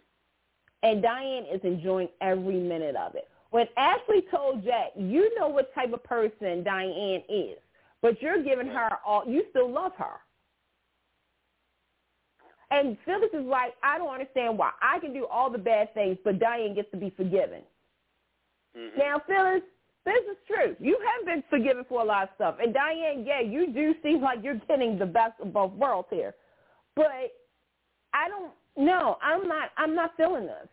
and 0.82 1.02
Diane 1.02 1.44
is 1.52 1.60
enjoying 1.64 2.08
every 2.20 2.60
minute 2.60 2.96
of 2.96 3.14
it. 3.14 3.28
When 3.50 3.66
Ashley 3.76 4.22
told 4.30 4.64
Jack, 4.64 4.90
you 4.96 5.34
know 5.38 5.48
what 5.48 5.74
type 5.74 5.92
of 5.92 6.04
person 6.04 6.62
Diane 6.62 7.22
is, 7.28 7.58
but 8.06 8.22
you're 8.22 8.40
giving 8.40 8.68
her 8.68 8.88
all, 9.04 9.24
you 9.26 9.42
still 9.50 9.68
love 9.68 9.90
her. 9.98 10.20
And 12.70 12.96
Phyllis 13.04 13.30
is 13.34 13.44
like, 13.44 13.74
I 13.82 13.98
don't 13.98 14.12
understand 14.12 14.56
why. 14.56 14.70
I 14.80 15.00
can 15.00 15.12
do 15.12 15.26
all 15.26 15.50
the 15.50 15.58
bad 15.58 15.92
things, 15.92 16.16
but 16.22 16.38
Diane 16.38 16.76
gets 16.76 16.88
to 16.92 16.96
be 16.96 17.12
forgiven. 17.16 17.62
hmm 18.76 18.96
Now, 18.96 19.20
Phyllis, 19.26 19.62
this 20.04 20.22
is 20.30 20.36
true. 20.46 20.76
You 20.78 20.96
have 21.04 21.26
been 21.26 21.42
forgiven 21.50 21.84
for 21.88 22.00
a 22.00 22.04
lot 22.04 22.22
of 22.22 22.28
stuff. 22.36 22.58
And 22.62 22.72
Diane, 22.72 23.24
yeah, 23.26 23.40
you 23.40 23.72
do 23.72 23.92
seem 24.04 24.22
like 24.22 24.38
you're 24.44 24.60
getting 24.68 25.00
the 25.00 25.06
best 25.06 25.40
of 25.40 25.52
both 25.52 25.72
worlds 25.72 26.06
here. 26.12 26.36
But 26.94 27.06
I 28.14 28.28
don't 28.28 28.52
no, 28.76 29.18
I'm 29.20 29.48
not 29.48 29.70
I'm 29.76 29.96
not 29.96 30.12
feeling 30.16 30.46
this. 30.46 30.68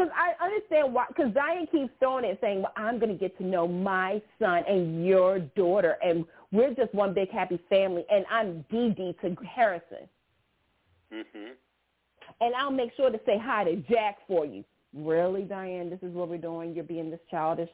Because 0.00 0.12
I 0.16 0.42
understand 0.42 0.94
why, 0.94 1.04
because 1.08 1.32
Diane 1.34 1.66
keeps 1.70 1.92
throwing 1.98 2.24
it, 2.24 2.38
saying, 2.40 2.62
well, 2.62 2.72
I'm 2.76 2.98
going 2.98 3.12
to 3.12 3.18
get 3.18 3.36
to 3.38 3.44
know 3.44 3.68
my 3.68 4.22
son 4.38 4.62
and 4.66 5.04
your 5.04 5.40
daughter, 5.40 5.98
and 6.02 6.24
we're 6.52 6.74
just 6.74 6.94
one 6.94 7.14
big 7.14 7.30
happy 7.30 7.60
family, 7.68 8.04
and 8.10 8.24
I'm 8.30 8.64
Dee 8.70 9.14
to 9.22 9.36
Harrison. 9.44 10.08
hmm 11.12 11.52
And 12.40 12.54
I'll 12.54 12.70
make 12.70 12.90
sure 12.96 13.10
to 13.10 13.20
say 13.24 13.38
hi 13.42 13.64
to 13.64 13.76
Jack 13.88 14.18
for 14.26 14.44
you. 14.44 14.64
Really, 14.94 15.42
Diane? 15.42 15.90
This 15.90 16.00
is 16.02 16.14
what 16.14 16.28
we're 16.28 16.38
doing? 16.38 16.74
You're 16.74 16.84
being 16.84 17.10
this 17.10 17.20
childish? 17.30 17.70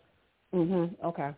Mm-hmm. 0.55 1.05
Okay. 1.05 1.31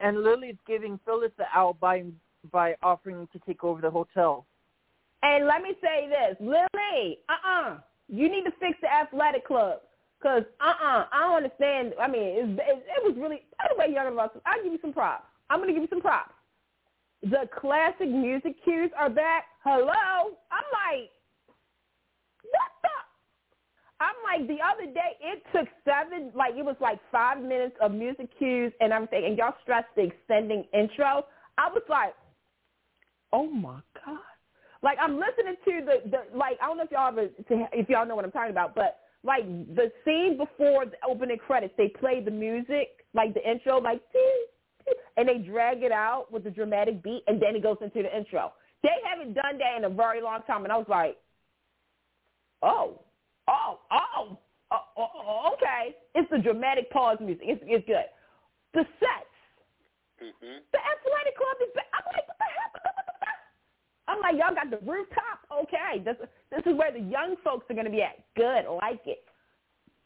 And 0.00 0.22
Lily's 0.22 0.56
giving 0.66 0.98
Phyllis 1.04 1.32
the 1.38 1.44
out 1.54 1.78
by 1.78 2.04
by 2.50 2.74
offering 2.82 3.28
to 3.32 3.38
take 3.46 3.62
over 3.62 3.80
the 3.80 3.90
hotel. 3.90 4.46
And 5.22 5.46
let 5.46 5.62
me 5.62 5.74
say 5.82 6.08
this, 6.08 6.36
Lily, 6.40 7.18
uh-uh, 7.28 7.76
you 8.08 8.30
need 8.30 8.44
to 8.44 8.52
fix 8.58 8.78
the 8.80 8.90
athletic 8.90 9.46
club. 9.46 9.80
Because, 10.18 10.44
uh-uh, 10.60 11.06
I 11.12 11.20
don't 11.20 11.36
understand. 11.44 11.94
I 12.00 12.08
mean, 12.08 12.22
it, 12.22 12.60
it, 12.60 12.86
it 12.96 13.04
was 13.04 13.14
really, 13.16 13.42
by 13.58 13.66
the 13.70 13.78
way, 13.78 13.92
Young 13.92 14.14
Russell, 14.14 14.40
I'll 14.46 14.62
give 14.62 14.72
you 14.72 14.78
some 14.80 14.92
props. 14.92 15.24
I'm 15.48 15.58
going 15.58 15.68
to 15.68 15.74
give 15.74 15.82
you 15.82 15.88
some 15.88 16.00
props. 16.00 16.32
The 17.22 17.48
classic 17.60 18.08
music 18.08 18.56
cues 18.64 18.90
are 18.98 19.10
back. 19.10 19.44
Hello? 19.62 20.36
I'm 20.50 20.68
like, 20.72 21.10
what 22.42 22.72
the? 22.82 22.88
I'm 24.00 24.16
like, 24.24 24.48
the 24.48 24.62
other 24.64 24.90
day, 24.90 25.16
it 25.20 25.42
took 25.54 25.68
seven, 25.84 26.32
like, 26.34 26.54
it 26.56 26.64
was 26.64 26.76
like 26.80 26.98
five 27.12 27.42
minutes 27.42 27.76
of 27.82 27.92
music 27.92 28.28
cues 28.38 28.72
and 28.80 28.92
everything, 28.92 29.26
and 29.26 29.36
y'all 29.36 29.54
stressed 29.62 29.88
the 29.94 30.04
extending 30.04 30.64
intro. 30.72 31.26
I 31.58 31.68
was 31.68 31.82
like, 31.90 32.14
oh, 33.34 33.46
my 33.46 33.80
God. 34.04 34.18
Like 34.82 34.98
I'm 35.00 35.18
listening 35.20 35.56
to 35.64 35.84
the, 35.84 36.10
the 36.10 36.36
like 36.36 36.56
I 36.62 36.66
don't 36.66 36.78
know 36.78 36.84
if 36.84 36.90
y'all 36.90 37.08
ever 37.08 37.28
if 37.72 37.88
y'all 37.88 38.06
know 38.06 38.16
what 38.16 38.24
I'm 38.24 38.32
talking 38.32 38.50
about, 38.50 38.74
but 38.74 39.00
like 39.22 39.44
the 39.74 39.92
scene 40.04 40.38
before 40.38 40.86
the 40.86 40.96
opening 41.06 41.36
credits, 41.36 41.74
they 41.76 41.88
play 41.88 42.22
the 42.24 42.30
music 42.30 43.04
like 43.12 43.34
the 43.34 43.48
intro, 43.48 43.78
like 43.78 44.00
and 45.16 45.28
they 45.28 45.38
drag 45.38 45.82
it 45.82 45.92
out 45.92 46.32
with 46.32 46.44
the 46.44 46.50
dramatic 46.50 47.02
beat, 47.02 47.22
and 47.26 47.40
then 47.40 47.56
it 47.56 47.62
goes 47.62 47.76
into 47.80 48.02
the 48.02 48.16
intro. 48.16 48.52
They 48.82 48.96
haven't 49.04 49.34
done 49.34 49.58
that 49.58 49.76
in 49.76 49.84
a 49.84 49.90
very 49.90 50.22
long 50.22 50.40
time, 50.46 50.64
and 50.64 50.72
I 50.72 50.76
was 50.76 50.88
like, 50.88 51.16
oh, 52.62 53.00
oh, 53.48 53.78
oh, 53.90 54.38
oh, 54.70 54.78
oh, 54.96 55.52
okay. 55.54 55.96
It's 56.14 56.30
the 56.30 56.38
dramatic 56.38 56.90
pause 56.90 57.18
music. 57.20 57.44
It's 57.44 57.62
it's 57.66 57.86
good. 57.86 58.08
The 58.72 58.84
sets, 58.98 59.36
hmm 60.18 60.58
the 60.72 60.78
athletic 60.78 61.36
club 61.36 61.56
is. 61.66 61.74
back. 61.74 61.86
I'm 61.92 62.04
like, 62.12 62.26
what 62.28 62.36
the 62.38 62.44
heck? 62.44 62.90
I'm 64.08 64.20
like, 64.20 64.34
y'all 64.34 64.54
got 64.54 64.70
the 64.70 64.84
rooftop? 64.90 65.46
Okay. 65.52 66.02
This, 66.04 66.16
this 66.50 66.62
is 66.66 66.76
where 66.76 66.90
the 66.92 67.00
young 67.00 67.36
folks 67.44 67.66
are 67.70 67.74
going 67.74 67.86
to 67.86 67.92
be 67.92 68.02
at. 68.02 68.18
Good. 68.36 68.66
Like 68.82 69.00
it. 69.06 69.22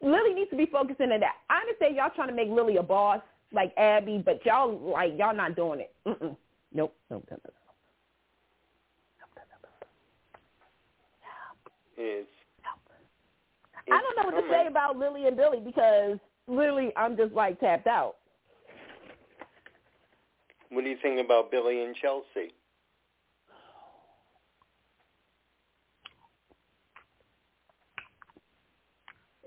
Lily 0.02 0.34
needs 0.34 0.50
to 0.50 0.56
be 0.56 0.66
focusing 0.66 1.10
on 1.12 1.20
that. 1.20 1.40
I 1.48 1.60
understand 1.60 1.96
y'all 1.96 2.12
trying 2.14 2.28
to 2.28 2.34
make 2.34 2.50
Lily 2.50 2.76
a 2.76 2.82
boss 2.82 3.20
like 3.54 3.72
Abby, 3.76 4.22
but 4.24 4.44
y'all, 4.44 4.78
like, 4.92 5.12
y'all 5.18 5.34
not 5.34 5.56
doing 5.56 5.80
it. 5.80 5.94
Mm-mm. 6.06 6.36
Nope. 6.72 6.94
Nope. 7.10 7.26
nope, 7.30 7.40
nope. 7.44 7.54
It's, 11.96 12.28
I 13.90 14.00
don't 14.00 14.16
know 14.16 14.36
what 14.36 14.42
to 14.42 14.48
say 14.50 14.66
about 14.66 14.98
Lily 14.98 15.26
and 15.26 15.36
Billy 15.36 15.60
because 15.60 16.18
literally 16.48 16.92
I'm 16.96 17.16
just 17.16 17.32
like 17.32 17.60
tapped 17.60 17.86
out. 17.86 18.16
What 20.70 20.82
do 20.82 20.90
you 20.90 20.96
think 21.00 21.24
about 21.24 21.50
Billy 21.52 21.84
and 21.84 21.94
Chelsea? 21.94 22.52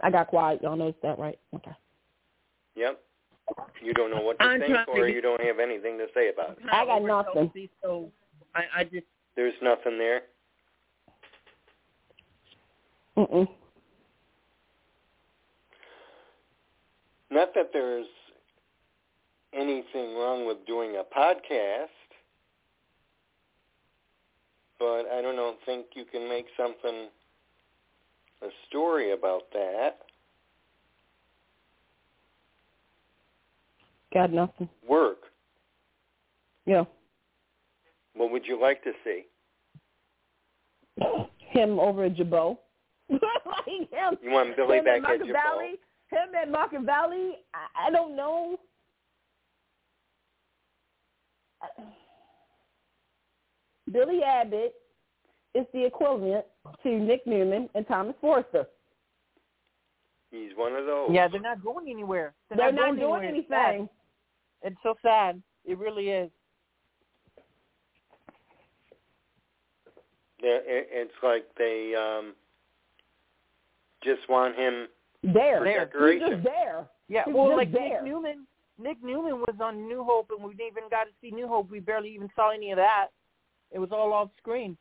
I 0.02 0.12
got 0.12 0.28
quiet. 0.28 0.62
Y'all 0.62 0.78
noticed 0.78 1.02
that, 1.02 1.20
right? 1.20 1.38
Okay. 1.56 1.72
Yep. 2.76 3.02
You 3.82 3.94
don't 3.94 4.12
know 4.12 4.22
what 4.22 4.40
to 4.40 4.46
I'm 4.46 4.60
think, 4.60 4.74
trying 4.74 4.86
to 4.86 4.92
or 4.92 5.08
you 5.08 5.22
don't 5.22 5.42
have 5.42 5.60
anything 5.60 5.98
to 5.98 6.08
say 6.14 6.30
about 6.30 6.52
it. 6.52 6.58
I 6.72 6.86
got 6.86 6.98
Over 6.98 7.08
nothing. 7.08 7.34
Chelsea, 7.34 7.70
so 7.82 8.12
I, 8.56 8.64
I 8.80 8.84
just 8.84 9.06
There's 9.36 9.54
nothing 9.62 9.98
there. 9.98 10.22
Mm-mm. 13.18 13.48
Not 17.32 17.54
that 17.56 17.72
there's 17.74 18.06
anything 19.54 20.16
wrong 20.16 20.46
with 20.46 20.58
doing 20.66 20.98
a 20.98 21.18
podcast, 21.18 21.88
but 24.80 25.06
I 25.12 25.22
don't 25.22 25.36
know, 25.36 25.56
think 25.66 25.88
you 25.96 26.06
can 26.06 26.30
make 26.30 26.46
something 26.56 27.08
a 28.44 28.48
story 28.68 29.14
about 29.14 29.44
that. 29.54 30.00
Got 34.14 34.32
nothing. 34.32 34.70
Work. 34.88 35.18
Yeah. 36.66 36.84
What 38.14 38.32
would 38.32 38.46
you 38.46 38.60
like 38.60 38.84
to 38.84 38.92
see? 39.04 39.24
Him 41.52 41.80
over 41.80 42.06
at 42.06 42.16
Jabot. 42.16 42.58
like 43.10 43.20
him. 43.66 44.18
You 44.22 44.32
want 44.32 44.56
Billy 44.56 44.80
him 44.80 44.86
back 44.86 44.98
at 44.98 45.02
Market 45.04 45.28
at 45.28 45.34
Valley. 45.34 45.80
Him 46.10 46.36
at 46.42 46.52
Market 46.52 46.82
Valley. 46.82 47.34
I, 47.54 47.88
I 47.88 47.92
don't 47.92 48.16
know. 48.16 48.58
Billy 53.92 54.22
Abbott 54.24 54.74
is 55.56 55.66
the 55.74 55.86
equivalent 55.86 56.46
to 56.84 56.90
Nick 56.90 57.26
Newman 57.26 57.70
and 57.76 57.88
Thomas 57.88 58.16
Forrester. 58.20 58.68
He's 60.32 60.52
one 60.56 60.74
of 60.74 60.86
those. 60.86 61.10
Yeah, 61.12 61.28
they're 61.28 61.40
not 61.40 61.64
going 61.64 61.90
anywhere. 61.90 62.34
They're, 62.50 62.58
They're 62.58 62.72
not, 62.74 62.96
not 62.96 63.00
doing 63.00 63.24
anywhere. 63.24 63.36
It's 63.40 63.50
sad. 63.50 63.70
anything. 63.70 63.90
It's 64.64 64.76
so 64.84 64.96
sad. 65.02 65.42
It 65.66 65.78
really 65.78 66.10
is. 66.10 66.30
They're, 70.42 70.58
it, 70.58 70.88
it's 70.92 71.14
like 71.24 71.46
they 71.58 71.94
um 71.96 72.34
just 74.04 74.28
want 74.30 74.56
him 74.56 74.88
There. 75.24 75.64
There. 75.64 75.66
He's 75.66 75.76
decoration. 75.80 76.30
just 76.32 76.44
there. 76.44 76.88
Yeah, 77.10 77.24
He's 77.26 77.34
well, 77.34 77.56
like 77.56 77.72
there. 77.72 78.02
Nick 78.04 78.12
Newman. 78.12 78.48
Nick 78.80 78.98
Newman 79.04 79.40
was 79.40 79.56
on 79.62 79.88
New 79.88 80.04
Hope, 80.04 80.30
and 80.30 80.44
we 80.48 80.54
didn't 80.54 80.68
even 80.78 80.84
got 80.92 81.06
to 81.06 81.10
see 81.20 81.32
New 81.32 81.48
Hope. 81.48 81.72
We 81.72 81.80
barely 81.80 82.14
even 82.14 82.30
saw 82.36 82.52
any 82.52 82.70
of 82.72 82.78
that. 82.78 83.08
It 83.72 83.80
was 83.80 83.90
all 83.92 84.14
off 84.14 84.30
screen. 84.38 84.78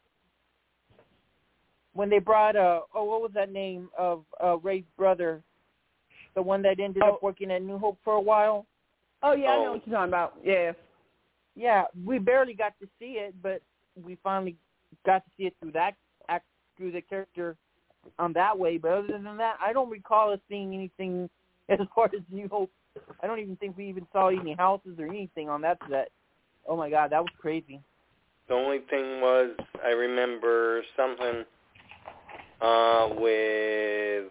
When 1.94 2.10
they 2.10 2.18
brought 2.18 2.56
uh 2.56 2.80
oh 2.94 3.04
what 3.04 3.22
was 3.22 3.30
that 3.34 3.50
name 3.50 3.88
of 3.98 4.24
uh 4.42 4.58
Rey's 4.58 4.84
brother, 4.98 5.42
the 6.34 6.42
one 6.42 6.60
that 6.62 6.78
ended 6.78 7.02
Oh. 7.02 7.14
up 7.14 7.22
working 7.22 7.50
at 7.50 7.62
New 7.62 7.78
Hope 7.78 7.98
for 8.04 8.14
a 8.14 8.20
while. 8.20 8.66
Oh 9.26 9.32
yeah, 9.32 9.48
I 9.48 9.56
Oh. 9.56 9.64
know 9.64 9.72
what 9.72 9.86
you're 9.86 9.96
talking 9.96 10.10
about. 10.10 10.34
Yeah. 10.44 10.72
Yeah, 11.56 11.86
we 12.04 12.18
barely 12.18 12.54
got 12.54 12.74
to 12.80 12.88
see 12.98 13.18
it, 13.18 13.34
but 13.42 13.60
we 13.96 14.16
finally 14.22 14.56
got 15.04 15.24
to 15.24 15.30
see 15.36 15.46
it 15.46 15.56
through 15.60 15.72
that 15.72 15.96
act 16.28 16.44
through 16.76 16.92
the 16.92 17.00
character 17.00 17.56
on 18.18 18.32
that 18.34 18.56
way. 18.56 18.78
But 18.78 18.92
other 18.92 19.08
than 19.08 19.36
that, 19.38 19.56
I 19.60 19.72
don't 19.72 19.90
recall 19.90 20.32
us 20.32 20.38
seeing 20.48 20.74
anything 20.74 21.28
as 21.68 21.80
far 21.94 22.06
as 22.06 22.22
New 22.30 22.48
Hope. 22.48 22.70
I 23.22 23.26
don't 23.26 23.40
even 23.40 23.56
think 23.56 23.76
we 23.76 23.88
even 23.88 24.06
saw 24.12 24.28
any 24.28 24.54
houses 24.54 24.98
or 24.98 25.06
anything 25.06 25.48
on 25.48 25.60
that 25.62 25.78
set. 25.90 26.10
Oh 26.68 26.76
my 26.76 26.88
god, 26.88 27.10
that 27.10 27.22
was 27.22 27.32
crazy. 27.40 27.80
The 28.48 28.54
only 28.54 28.78
thing 28.90 29.20
was 29.20 29.56
I 29.84 29.90
remember 29.90 30.82
something 30.96 31.44
uh 32.60 33.08
with 33.18 34.30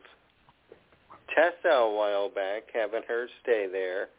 Tessa 1.33 1.73
a 1.75 1.93
while 1.93 2.29
back, 2.29 2.63
having 2.73 3.01
her 3.07 3.27
stay 3.41 3.67
there 3.69 4.09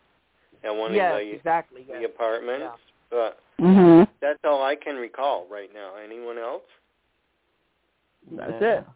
at 0.64 0.74
one 0.74 0.92
yes, 0.94 1.12
of 1.12 1.18
the, 1.20 1.32
exactly. 1.34 1.84
the 1.84 2.00
Yes. 2.00 2.10
apartments. 2.14 2.78
But 3.10 3.40
Mm-hmm. 3.60 4.10
that's 4.20 4.38
all 4.44 4.62
I 4.62 4.76
can 4.76 4.96
recall 4.96 5.46
right 5.50 5.72
now. 5.72 5.94
Anyone 5.96 6.38
else? 6.38 6.62
That's 8.32 8.50
Yeah. 8.60 8.78
it. 8.78 8.86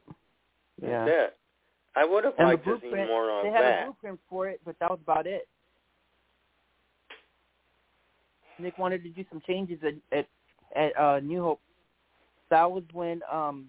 Yeah. 0.82 1.04
That's 1.04 1.10
it. 1.10 1.36
I 1.96 2.04
would 2.04 2.24
have 2.24 2.34
And 2.38 2.48
liked 2.48 2.64
to 2.64 2.74
see 2.80 2.88
blueprint, 2.88 3.08
more 3.08 3.30
on 3.30 3.44
that. 3.44 3.50
they 3.50 3.64
had 3.64 3.80
a 3.80 3.84
blueprint 3.84 4.20
for 4.28 4.48
it, 4.48 4.60
but 4.64 4.78
that 4.80 4.90
was 4.90 5.00
about 5.02 5.26
it. 5.26 5.48
Nick 8.58 8.76
wanted 8.78 9.02
to 9.02 9.08
do 9.08 9.24
some 9.30 9.40
changes 9.46 9.78
at 9.82 9.94
at, 10.16 10.28
at 10.76 10.98
uh, 10.98 11.20
New 11.20 11.42
Hope. 11.42 11.60
That 12.50 12.70
was 12.70 12.84
when 12.92 13.22
um 13.30 13.68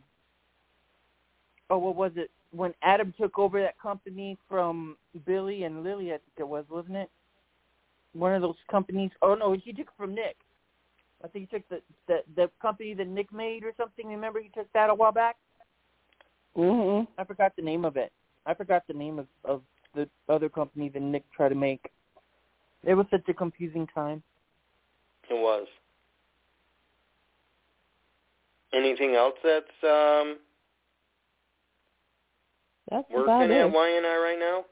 oh 1.69 1.77
what 1.77 1.95
was 1.95 2.11
it? 2.15 2.30
When 2.51 2.73
Adam 2.81 3.13
took 3.18 3.39
over 3.39 3.61
that 3.61 3.80
company 3.80 4.38
from 4.49 4.97
Billy 5.26 5.63
and 5.63 5.84
Lily, 5.84 6.07
I 6.07 6.18
think 6.18 6.34
it 6.39 6.47
was, 6.47 6.65
wasn't 6.69 6.97
it? 6.97 7.09
One 8.14 8.34
of 8.34 8.42
those 8.42 8.56
companies. 8.70 9.12
Oh 9.22 9.36
no, 9.36 9.54
he 9.54 9.72
took 9.72 9.88
it 9.88 9.94
from 9.98 10.14
Nick. 10.14 10.38
I 11.24 11.28
think 11.28 11.50
he 11.50 11.58
took 11.58 11.68
the 11.70 11.82
the 12.08 12.24
the 12.36 12.50
company 12.62 12.94
that 12.94 13.08
Nick 13.08 13.32
made 13.32 13.64
or 13.64 13.74
something. 13.78 14.08
Remember 14.08 14.42
he 14.42 14.50
took 14.50 14.72
that 14.74 14.90
a 14.90 14.96
while 14.96 15.12
back? 15.12 15.38
Mhm. 16.58 17.08
I 17.18 17.24
forgot 17.24 17.56
the 17.56 17.62
name 17.62 17.86
of 17.86 17.96
it. 17.98 18.12
I 18.46 18.54
forgot 18.54 18.86
the 18.88 18.94
name 18.94 19.20
of 19.20 19.28
of 19.46 19.64
the 19.94 20.10
other 20.30 20.50
company 20.50 20.90
that 20.90 21.02
Nick 21.02 21.24
tried 21.32 21.50
to 21.50 21.56
make. 21.56 21.92
It 22.84 22.96
was 22.96 23.06
such 23.12 23.28
a 23.30 23.34
confusing 23.34 23.88
time. 23.88 24.24
It 25.30 25.36
was. 25.36 25.68
Anything 28.74 29.16
else 29.16 29.36
that's 29.44 29.84
um 29.84 30.40
That's 32.90 33.10
working 33.10 33.52
at 33.52 33.72
YNR 33.72 34.24
right 34.24 34.40
now? 34.40 34.66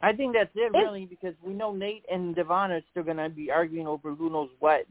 I 0.00 0.12
think 0.12 0.34
that's 0.34 0.50
it 0.54 0.72
really 0.72 1.06
because 1.06 1.34
we 1.42 1.52
know 1.52 1.72
Nate 1.72 2.04
and 2.10 2.34
Devon 2.34 2.70
are 2.72 2.80
still 2.90 3.02
gonna 3.02 3.28
be 3.28 3.50
arguing 3.50 3.86
over 3.86 4.14
who 4.14 4.30
knows 4.30 4.50
what. 4.60 4.86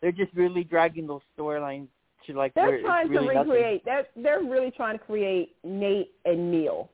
They're 0.00 0.12
just 0.12 0.32
really 0.34 0.64
dragging 0.64 1.06
those 1.06 1.20
storylines 1.38 1.88
to 2.26 2.32
like 2.34 2.54
where 2.54 2.70
They're 2.72 2.82
trying 2.82 3.08
really 3.08 3.28
to 3.28 3.34
nothing. 3.34 3.50
recreate. 3.50 3.84
They're 3.84 4.06
they're 4.16 4.42
really 4.42 4.70
trying 4.70 4.98
to 4.98 5.04
create 5.04 5.56
Nate 5.64 6.12
and 6.24 6.50
Neil 6.50 6.90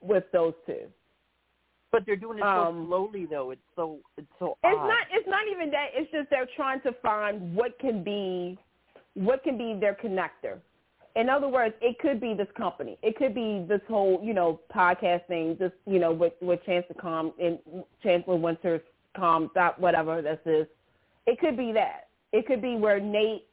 with 0.00 0.24
those 0.32 0.54
two. 0.66 0.86
But 1.92 2.04
they're 2.04 2.16
doing 2.16 2.38
it 2.38 2.42
so 2.42 2.46
Um, 2.46 2.86
slowly 2.86 3.26
though. 3.26 3.50
It's 3.50 3.60
so 3.74 3.98
it's 4.16 4.26
so 4.38 4.56
It's 4.64 4.78
odd. 4.78 4.86
not. 4.88 5.06
It's 5.10 5.28
not 5.28 5.46
even 5.48 5.70
that. 5.70 5.90
It's 5.94 6.10
just 6.10 6.28
they're 6.30 6.48
trying 6.56 6.80
to 6.82 6.92
find 7.02 7.54
what 7.54 7.78
can 7.78 8.02
be, 8.02 8.58
what 9.14 9.42
can 9.44 9.56
be 9.56 9.74
their 9.78 9.94
connector. 9.94 10.60
In 11.16 11.28
other 11.30 11.48
words, 11.48 11.74
it 11.80 11.98
could 11.98 12.20
be 12.20 12.34
this 12.34 12.48
company. 12.56 12.98
It 13.02 13.16
could 13.16 13.34
be 13.34 13.64
this 13.66 13.80
whole, 13.88 14.20
you 14.22 14.34
know, 14.34 14.60
podcast 14.74 15.26
thing. 15.26 15.56
Just 15.58 15.74
you 15.86 15.98
know, 15.98 16.12
with 16.12 16.34
with 16.42 16.60
Chancellor 16.66 16.96
Com 17.00 17.32
and 17.40 17.58
Chancellor 18.02 18.36
Winter's 18.36 18.82
Com 19.16 19.50
dot 19.54 19.80
whatever 19.80 20.20
this 20.20 20.38
is. 20.44 20.66
It 21.26 21.40
could 21.40 21.56
be 21.56 21.72
that. 21.72 22.08
It 22.32 22.46
could 22.46 22.60
be 22.60 22.76
where 22.76 23.00
Nate 23.00 23.44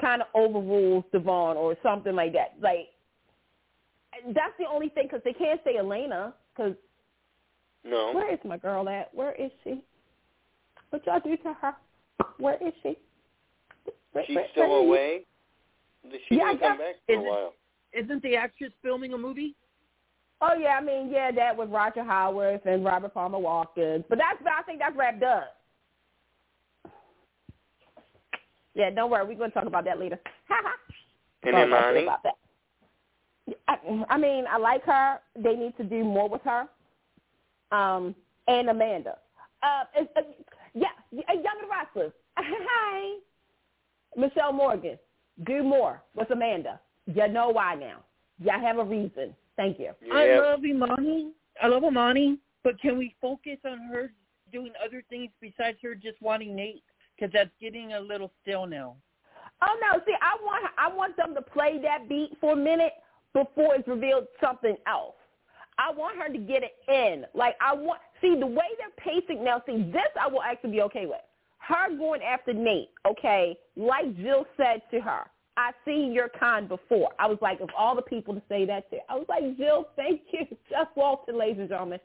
kind 0.00 0.20
of 0.22 0.28
overrules 0.34 1.04
Devon 1.10 1.56
or 1.56 1.74
something 1.82 2.14
like 2.14 2.32
that. 2.34 2.54
Like 2.60 2.88
that's 4.34 4.52
the 4.58 4.66
only 4.70 4.90
thing 4.90 5.04
because 5.04 5.22
they 5.24 5.32
can't 5.32 5.60
say 5.64 5.76
Elena 5.78 6.34
because 6.54 6.74
No. 7.84 8.12
where 8.12 8.30
is 8.32 8.38
my 8.44 8.58
girl 8.58 8.88
at? 8.90 9.12
Where 9.14 9.32
is 9.32 9.50
she? 9.64 9.82
What 10.90 11.06
y'all 11.06 11.20
do 11.20 11.36
to 11.38 11.54
her? 11.62 11.74
Where 12.38 12.58
is 12.60 12.74
she? 12.82 12.96
Where- 14.12 14.24
She's 14.26 14.36
where- 14.36 14.48
still 14.50 14.68
where 14.68 14.78
away? 14.80 15.26
She 16.28 16.36
Yeah, 16.36 16.44
I 16.44 16.52
didn't 16.52 16.60
come 16.68 16.78
back 16.78 16.94
for 17.06 17.12
Is 17.12 17.18
a 17.18 17.20
it- 17.22 17.28
while. 17.28 17.54
Isn't 17.92 18.22
the 18.22 18.36
actress 18.36 18.72
filming 18.82 19.12
a 19.14 19.18
movie? 19.18 19.56
Oh 20.40 20.54
yeah, 20.54 20.78
I 20.78 20.80
mean 20.80 21.10
yeah, 21.10 21.30
that 21.32 21.56
with 21.56 21.70
Roger 21.70 22.04
Howarth 22.04 22.64
and 22.64 22.84
Robert 22.84 23.12
Palmer 23.12 23.38
Watkins, 23.38 24.04
but 24.08 24.16
that's 24.18 24.38
I 24.46 24.62
think 24.62 24.78
that's 24.78 24.96
wrapped 24.96 25.22
up. 25.22 25.56
Yeah, 28.74 28.90
don't 28.90 29.10
worry, 29.10 29.26
we're 29.26 29.34
gonna 29.38 29.50
talk 29.50 29.66
about 29.66 29.84
that 29.84 29.98
later. 29.98 30.18
And 31.42 31.54
Sorry 31.54 31.68
about 31.68 31.90
Imani? 31.90 32.02
about 32.02 32.22
that. 32.22 32.34
I, 33.66 34.04
I 34.10 34.18
mean, 34.18 34.44
I 34.46 34.58
like 34.58 34.84
her. 34.84 35.18
They 35.42 35.54
need 35.54 35.74
to 35.78 35.84
do 35.84 36.04
more 36.04 36.28
with 36.28 36.42
her. 36.42 36.68
Um, 37.72 38.14
and 38.46 38.68
Amanda. 38.68 39.16
Uh, 39.62 39.84
it's, 39.96 40.10
uh, 40.18 40.20
yeah, 40.74 40.88
Young 41.10 41.24
and 41.34 41.70
Restless. 41.70 42.12
Hi. 42.36 43.20
Mishael 44.18 44.52
Morgan. 44.52 44.98
Do 45.46 45.62
more 45.62 46.02
with 46.14 46.30
Amanda. 46.30 46.80
You 47.06 47.28
know 47.28 47.48
why 47.48 47.74
now. 47.74 47.98
Y'all 48.38 48.60
have 48.60 48.78
a 48.78 48.84
reason. 48.84 49.34
Thank 49.56 49.78
you. 49.78 49.92
I 50.12 50.38
love 50.38 50.64
Imani. 50.64 51.32
I 51.62 51.66
love 51.66 51.82
Imani, 51.84 52.38
but 52.64 52.80
can 52.80 52.96
we 52.96 53.14
focus 53.20 53.58
on 53.64 53.78
her 53.92 54.10
doing 54.52 54.72
other 54.84 55.02
things 55.10 55.30
besides 55.40 55.78
her 55.82 55.94
just 55.94 56.20
wanting 56.22 56.56
Nate? 56.56 56.82
Because 57.16 57.32
that's 57.32 57.50
getting 57.60 57.92
a 57.92 58.00
little 58.00 58.30
stale 58.42 58.66
now. 58.66 58.96
Oh 59.62 59.76
no! 59.82 60.00
See, 60.06 60.14
I 60.22 60.42
want 60.42 60.64
I 60.78 60.94
want 60.94 61.16
them 61.16 61.34
to 61.34 61.42
play 61.42 61.78
that 61.82 62.08
beat 62.08 62.30
for 62.40 62.54
a 62.54 62.56
minute 62.56 62.92
before 63.34 63.74
it's 63.74 63.86
revealed 63.86 64.26
something 64.42 64.76
else. 64.86 65.14
I 65.78 65.92
want 65.92 66.18
her 66.18 66.32
to 66.32 66.38
get 66.38 66.62
it 66.62 66.72
in. 66.88 67.26
Like 67.34 67.56
I 67.60 67.74
want 67.74 68.00
see 68.22 68.36
the 68.38 68.46
way 68.46 68.64
they're 68.78 68.96
pacing 68.98 69.44
now. 69.44 69.62
See, 69.66 69.90
this 69.92 70.08
I 70.18 70.28
will 70.28 70.42
actually 70.42 70.70
be 70.70 70.82
okay 70.82 71.06
with. 71.06 71.20
Her 71.70 71.96
going 71.96 72.20
after 72.22 72.52
Nate, 72.52 72.90
okay? 73.06 73.56
Like 73.76 74.16
Jill 74.16 74.44
said 74.56 74.82
to 74.90 75.00
her, 75.00 75.22
I 75.56 75.70
seen 75.84 76.12
your 76.12 76.28
kind 76.28 76.68
before. 76.68 77.10
I 77.18 77.28
was 77.28 77.38
like, 77.40 77.60
of 77.60 77.68
all 77.78 77.94
the 77.94 78.02
people 78.02 78.34
to 78.34 78.42
say 78.48 78.64
that 78.66 78.90
to, 78.90 78.96
I 79.08 79.14
was 79.14 79.26
like, 79.28 79.56
Jill, 79.56 79.86
thank 79.94 80.22
you, 80.32 80.46
Jess 80.70 80.86
Walton, 80.96 81.38
ladies 81.38 81.60
and 81.60 81.68
gentlemen. 81.68 82.00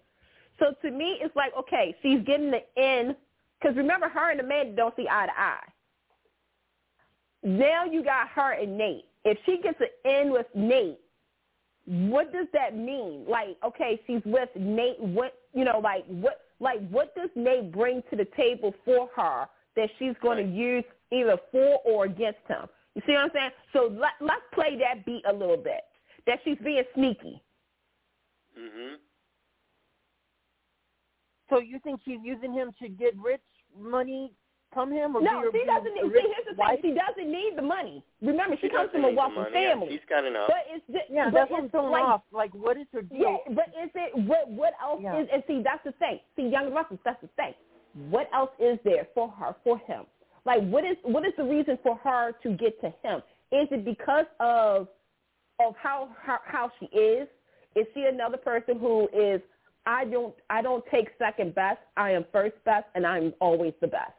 So 0.60 0.74
to 0.84 0.92
me, 0.92 1.18
it's 1.20 1.36
like, 1.36 1.52
okay, 1.58 1.96
she's 2.02 2.20
getting 2.26 2.52
the 2.52 2.62
in 2.78 3.16
because 3.60 3.76
remember, 3.78 4.08
her 4.08 4.32
and 4.32 4.40
Amanda 4.40 4.76
don't 4.76 4.96
see 4.96 5.08
eye 5.10 5.26
to 5.26 5.32
eye. 5.40 5.64
Now 7.44 7.86
you 7.86 8.04
got 8.04 8.28
her 8.30 8.54
and 8.54 8.78
Nate. 8.78 9.06
If 9.24 9.38
she 9.46 9.60
gets 9.62 9.80
an 9.80 10.12
in 10.12 10.32
with 10.32 10.46
Nate, 10.54 11.00
what 11.86 12.32
does 12.32 12.48
that 12.54 12.76
mean? 12.76 13.26
Like, 13.28 13.58
okay, 13.66 14.00
she's 14.06 14.22
with 14.26 14.50
Nate. 14.56 15.00
What 15.00 15.34
you 15.54 15.64
know, 15.64 15.80
like 15.80 16.06
what, 16.08 16.42
like 16.60 16.88
what 16.90 17.16
does 17.16 17.30
Nate 17.36 17.72
bring 17.72 18.04
to 18.10 18.16
the 18.16 18.28
table 18.38 18.74
for 18.84 19.10
her 19.16 19.48
that 19.76 19.89
she's 19.99 20.14
going 20.22 20.38
to 20.45 20.52
use 20.52 20.84
either 21.11 21.38
for 21.52 21.80
or 21.85 22.06
against 22.06 22.39
him? 22.47 22.68
You 22.95 23.02
see 23.06 23.14
what 23.14 23.22
I'm 23.26 23.30
saying? 23.34 23.49
So 23.73 23.88
let, 23.91 24.11
let's 24.22 24.41
play 24.53 24.77
that 24.80 25.06
beat 25.06 25.23
a 25.27 25.34
little 25.34 25.57
bit. 25.57 25.81
That 26.27 26.39
she's 26.43 26.57
being 26.64 26.84
sneaky. 26.95 27.41
Mhm. 28.57 28.95
So 31.49 31.60
you 31.60 31.80
think 31.80 31.99
she's 32.06 32.19
using 32.23 32.53
him 32.53 32.72
to 32.81 32.89
get 32.89 33.15
rich 33.18 33.41
money 33.77 34.31
from 34.73 34.91
him? 34.91 35.15
Or 35.15 35.22
No, 35.22 35.52
be, 35.52 35.60
she 35.60 35.65
doesn't. 35.65 35.91
a 35.97 36.02
See, 36.02 36.22
here's 36.22 36.47
the 36.49 36.56
wife? 36.57 36.81
thing. 36.81 36.93
She 36.93 36.97
doesn't 36.99 37.31
need 37.31 37.53
the 37.56 37.61
money. 37.61 38.03
Remember, 38.22 38.56
she, 38.56 38.68
She 38.68 38.69
comes 38.69 38.89
from 38.91 39.06
a 39.06 39.11
wealthy 39.11 39.35
money. 39.35 39.49
Yeah, 39.53 39.69
family. 39.72 39.88
She's 39.91 40.06
got 40.10 40.26
enough. 40.26 40.47
But 40.47 40.65
it's 40.69 40.85
just, 40.88 41.06
Yeah, 41.10 41.26
but 41.30 41.34
that's 41.39 41.52
what 41.52 41.57
I'm 41.60 41.65
it's 41.65 41.72
throwing 41.72 41.91
like, 41.91 42.03
off. 42.03 42.22
Like, 42.31 42.53
what 42.56 42.77
is 42.77 42.88
her 42.93 43.03
deal? 43.03 43.19
Yeah, 43.47 43.53
but 43.53 43.68
is 43.81 43.91
it 43.93 44.18
what 44.26 44.49
what 44.49 44.73
else 44.81 45.02
Yeah. 45.03 45.19
is 45.22 45.27
and 45.31 45.43
see 45.47 45.61
that's 45.64 45.84
the 45.84 45.91
thing. 45.93 46.19
See, 46.35 46.47
young 46.47 46.73
Russell, 46.73 46.97
that's 47.06 47.22
the 47.22 47.27
thing. 47.35 47.53
What 48.10 48.30
else 48.34 48.52
is 48.60 48.78
there 48.84 49.08
for 49.14 49.30
her, 49.30 49.56
for 49.64 49.78
him? 49.80 50.04
Like, 50.46 50.62
what 50.68 50.84
is 50.84 50.98
what 51.04 51.26
is 51.26 51.34
the 51.38 51.44
reason 51.44 51.80
for 51.82 51.96
her 52.04 52.34
to 52.44 52.50
get 52.52 52.80
to 52.82 52.94
him? 53.04 53.22
Is 53.52 53.68
it 53.72 53.86
because 53.86 54.26
of 54.40 54.88
of 55.60 55.76
how 55.82 56.10
how, 56.22 56.40
how 56.46 56.72
she 56.80 56.86
is? 56.98 57.28
Is 57.76 57.86
she 57.94 58.06
another 58.06 58.38
person 58.38 58.80
who 58.80 59.08
is 59.14 59.42
I 59.86 60.06
don't 60.06 60.36
I 60.50 60.62
don't 60.62 60.84
take 60.92 61.10
second 61.18 61.56
best. 61.56 61.80
I 61.96 62.12
am 62.12 62.26
first 62.32 62.56
best, 62.66 62.86
and 62.96 63.08
I'm 63.08 63.34
always 63.40 63.74
the 63.82 63.88
best. 63.88 64.12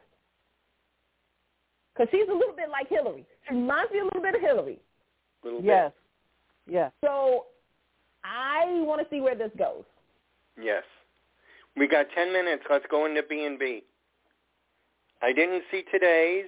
Because 1.93 2.09
she's 2.11 2.27
a 2.29 2.33
little 2.33 2.55
bit 2.55 2.69
like 2.69 2.89
Hilary. 2.89 3.25
She 3.47 3.55
reminds 3.55 3.91
me 3.91 3.99
a 3.99 4.03
little 4.03 4.21
bit 4.21 4.35
of 4.35 4.41
Hilary. 4.41 4.79
little 5.43 5.61
Yes. 5.61 5.91
Yes. 6.67 6.91
So 7.03 7.45
I 8.23 8.65
want 8.81 9.01
to 9.01 9.07
see 9.09 9.21
where 9.21 9.35
this 9.35 9.51
goes. 9.57 9.83
Yes. 10.61 10.83
We 11.77 11.87
got 11.87 12.07
10 12.15 12.33
minutes. 12.33 12.63
Let's 12.69 12.85
go 12.89 13.05
into 13.05 13.21
B&B. 13.23 13.83
I 15.21 15.33
didn't 15.33 15.63
see 15.71 15.83
today's, 15.91 16.45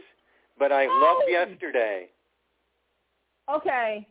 but 0.58 0.72
I 0.72 0.88
loved 0.88 1.26
yesterday. 1.30 2.08
Okay. 3.54 4.08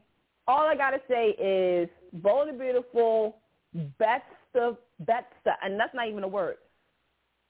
All 0.47 0.67
I 0.67 0.75
gotta 0.75 1.01
say 1.09 1.31
is 1.39 1.89
Bold 2.23 2.49
and 2.49 2.59
Beautiful, 2.59 3.37
best 3.99 4.25
of 4.55 4.79
best, 5.01 5.27
and 5.63 5.79
that's 5.79 5.95
not 5.95 6.09
even 6.09 6.25
a 6.25 6.29
word. 6.29 6.57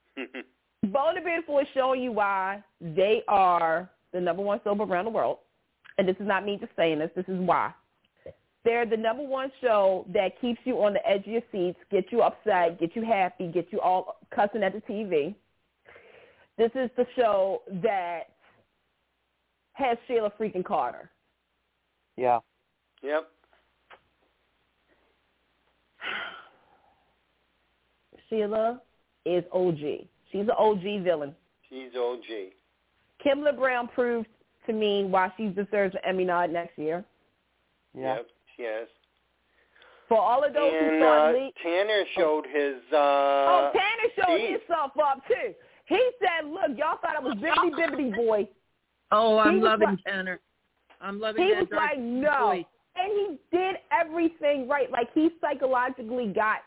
Bold 0.17 1.17
and 1.17 1.25
Beautiful 1.25 1.61
is 1.61 1.69
showing 1.75 2.03
you 2.03 2.13
why 2.13 2.63
they 2.81 3.23
are 3.29 3.89
the 4.13 4.21
number 4.21 4.43
one 4.43 4.61
soap 4.65 4.81
around 4.81 5.05
the 5.05 5.11
world. 5.11 5.39
And 5.97 6.09
this 6.09 6.17
is 6.21 6.27
not 6.27 6.45
me 6.45 6.57
just 6.61 6.73
saying 6.77 6.99
this. 6.99 7.11
This 7.15 7.27
is 7.29 7.39
why. 7.39 7.73
They're 8.69 8.85
the 8.85 8.99
number 8.99 9.23
one 9.23 9.51
show 9.63 10.05
that 10.13 10.39
keeps 10.43 10.61
you 10.65 10.75
on 10.85 10.93
the 10.93 11.09
edge 11.09 11.21
of 11.21 11.29
your 11.29 11.41
seats, 11.51 11.79
get 11.91 12.05
you 12.13 12.21
upset, 12.21 12.79
get 12.79 12.95
you 12.95 13.03
happy, 13.03 13.49
get 13.49 13.69
you 13.71 13.81
all 13.81 14.19
cussing 14.31 14.63
at 14.63 14.75
the 14.75 14.83
TV. 14.83 15.35
This 16.59 16.71
is 16.75 16.91
the 16.99 17.07
show 17.17 17.63
that 17.83 18.25
has 19.73 19.97
Sheila 20.07 20.31
freaking 20.39 20.63
Carter. 20.63 21.09
Yeah. 22.19 22.41
yep. 23.03 23.31
Sheila 28.29 28.83
is 29.25 29.45
OG. 29.51 29.79
She's 30.31 30.43
an 30.43 30.51
OG 30.51 31.05
villain. 31.05 31.35
She's 31.71 31.93
OG. 31.99 32.53
Kimberlin 33.23 33.57
Brown 33.57 33.89
proved 33.89 34.29
to 34.67 34.75
me 34.75 35.05
why 35.05 35.33
she 35.39 35.47
deserves 35.47 35.95
an 35.95 36.03
Emmy 36.07 36.27
nod 36.27 36.51
next 36.51 36.77
year. 36.77 37.03
Yeah. 37.97 38.17
Yep. 38.17 38.27
Yes. 38.59 38.87
For 40.09 40.19
all 40.19 40.43
of 40.43 40.53
those 40.55 40.73
who 40.73 40.79
And 40.79 41.03
thought 41.03 41.29
uh, 41.29 41.33
Li, 41.33 41.53
Tanner 41.63 42.05
showed 42.17 42.45
his. 42.47 42.77
Uh, 42.93 42.97
oh, 42.97 43.71
Tanner 43.75 44.13
showed 44.17 44.39
Steve. 44.39 44.59
himself 44.61 44.93
up 45.03 45.27
too. 45.29 45.55
He 45.87 46.11
said, 46.19 46.49
"Look, 46.49 46.77
y'all 46.77 46.99
thought 47.01 47.17
I 47.17 47.21
was 47.21 47.35
bibbity 47.35 47.73
bibbity 47.79 48.17
boy." 48.17 48.49
Oh, 49.13 49.39
I'm 49.39 49.61
loving 49.61 49.89
like- 49.91 50.05
Tanner. 50.05 50.41
I'm 51.01 51.21
loving 51.21 51.43
Tanner. 51.43 51.55
He 51.61 51.65
that 51.67 51.71
was 51.71 51.77
like, 51.77 51.99
"No," 51.99 52.47
voice. 52.49 52.65
and 52.97 53.13
he 53.13 53.57
did 53.57 53.77
everything 53.93 54.67
right. 54.67 54.91
Like 54.91 55.09
he 55.15 55.31
psychologically 55.41 56.29
got 56.29 56.59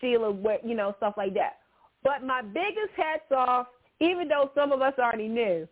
Sheila, 0.00 0.30
where 0.30 0.58
you 0.64 0.74
know, 0.74 0.94
stuff 0.98 1.14
like 1.16 1.34
that. 1.34 1.58
But 2.04 2.22
my 2.22 2.40
biggest 2.40 2.92
hats 2.96 3.30
off, 3.36 3.66
even 4.00 4.28
though 4.28 4.50
some 4.54 4.70
of 4.70 4.80
us 4.80 4.94
already 4.98 5.28
knew, 5.28 5.66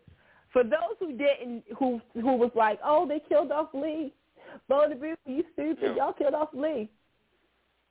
for 0.52 0.64
those 0.64 0.96
who 0.98 1.16
didn't, 1.16 1.62
who 1.78 2.00
who 2.14 2.36
was 2.36 2.50
like, 2.56 2.80
"Oh, 2.84 3.06
they 3.06 3.20
killed 3.28 3.52
off 3.52 3.68
Li." 3.72 4.12
Bo 4.68 4.88
the 4.88 4.94
Beautiful, 4.94 5.32
you 5.32 5.44
stupid. 5.52 5.78
Yeah. 5.82 5.94
Y'all 5.96 6.12
killed 6.12 6.34
off 6.34 6.48
Li. 6.54 6.88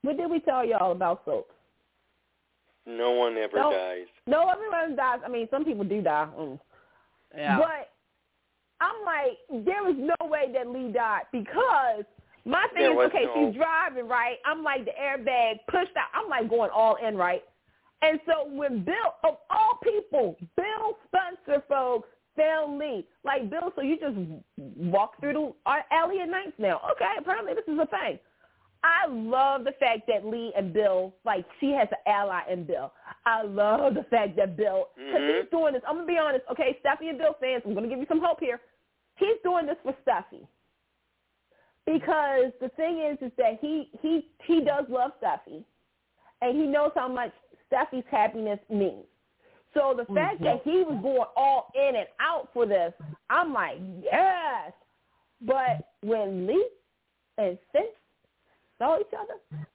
What 0.02 0.18
did 0.18 0.30
we 0.30 0.40
tell 0.42 0.66
y'all 0.66 0.92
about 0.92 1.22
soap? 1.26 1.50
no 2.86 3.12
one 3.12 3.38
ever 3.38 3.56
No. 3.58 3.72
dies. 3.72 4.08
No, 4.28 4.50
everyone 4.50 4.98
dies. 4.98 5.20
I 5.26 5.30
mean, 5.30 5.48
some 5.50 5.64
people 5.64 5.86
do 5.86 6.02
die. 6.02 6.28
Mm. 6.38 6.60
Yeah. 7.34 7.58
But 7.58 7.92
I'm 8.82 9.06
like, 9.06 9.38
there 9.66 9.84
was 9.84 9.96
no 9.98 10.28
way 10.28 10.52
that 10.54 10.68
Li 10.68 10.92
died 10.92 11.24
because 11.32 12.04
my 12.44 12.68
thing 12.74 12.84
There 12.84 13.04
is, 13.06 13.08
okay, 13.10 13.24
no- 13.24 13.34
she's 13.52 13.56
driving, 13.56 14.10
right? 14.10 14.36
I'm 14.46 14.64
like, 14.64 14.84
the 14.84 14.92
airbag 15.02 15.60
pushed 15.70 15.96
out. 15.96 16.10
I'm 16.14 16.28
like 16.30 16.50
going 16.50 16.72
all 16.72 16.96
in, 16.96 17.16
right? 17.16 17.42
And 18.02 18.20
so 18.26 18.50
when 18.52 18.84
Bill, 18.84 19.16
of 19.24 19.38
all 19.50 19.80
people, 19.82 20.36
Bill 20.58 20.98
Spencer, 21.08 21.64
folks, 21.70 22.10
Li. 22.38 23.06
Like, 23.24 23.50
Bill, 23.50 23.72
so 23.76 23.82
you 23.82 23.98
just 24.00 24.16
walk 24.58 25.20
through 25.20 25.34
the 25.34 25.54
uh, 25.70 25.76
alley 25.92 26.20
at 26.22 26.30
nights 26.30 26.54
now. 26.58 26.82
Okay, 26.92 27.12
apparently 27.18 27.54
this 27.54 27.64
is 27.68 27.80
a 27.80 27.86
thing. 27.88 28.20
I 28.84 29.08
love 29.08 29.64
the 29.64 29.72
fact 29.80 30.08
that 30.08 30.26
Li 30.26 30.52
and 30.58 30.74
Bill, 30.74 31.14
like, 31.24 31.46
she 31.60 31.72
has 31.72 31.88
an 31.92 31.98
ally 32.06 32.42
in 32.52 32.66
Bill. 32.66 32.92
I 33.26 33.44
love 33.44 33.94
the 33.94 34.04
fact 34.04 34.36
that 34.36 34.58
Bill, 34.58 34.90
because 34.98 35.22
Mhm. 35.22 35.42
he's 35.42 35.50
doing 35.52 35.74
this. 35.74 35.84
I'm 35.88 35.96
going 35.96 36.08
to 36.08 36.14
be 36.14 36.18
honest. 36.18 36.46
Okay, 36.52 36.78
Steffy 36.84 37.08
and 37.10 37.18
Bill 37.18 37.34
fans, 37.40 37.64
I'm 37.66 37.74
going 37.74 37.84
to 37.84 37.90
give 37.90 38.00
you 38.00 38.06
some 38.08 38.20
hope 38.20 38.42
here. 38.42 38.60
He's 39.16 39.38
doing 39.42 39.66
this 39.68 39.78
for 39.84 39.94
Steffy. 40.06 40.46
Because 41.86 42.52
the 42.60 42.70
thing 42.70 43.00
is, 43.00 43.18
is 43.22 43.32
that 43.38 43.60
he, 43.62 43.90
he, 44.02 44.28
he 44.44 44.62
does 44.62 44.86
love 44.90 45.12
Steffy. 45.22 45.64
And 46.42 46.58
he 46.58 46.66
knows 46.66 46.92
how 46.96 47.08
much 47.08 47.32
Steffy's 47.72 48.06
happiness 48.12 48.60
means. 48.70 49.06
So 49.74 49.94
the 49.98 50.06
fact 50.14 50.42
that 50.44 50.62
he 50.64 50.84
was 50.84 51.00
going 51.02 51.28
all 51.36 51.72
in 51.76 51.96
and 51.96 52.08
out 52.20 52.50
for 52.54 52.66
this, 52.66 52.94
I'm 53.30 53.54
like, 53.54 53.78
yes. 54.04 54.72
But 55.42 55.90
when 56.02 56.46
Li 56.48 56.64
and 57.38 57.58
Finn 57.72 57.88
saw 58.78 59.00
each 59.00 59.08
other, 59.20 59.66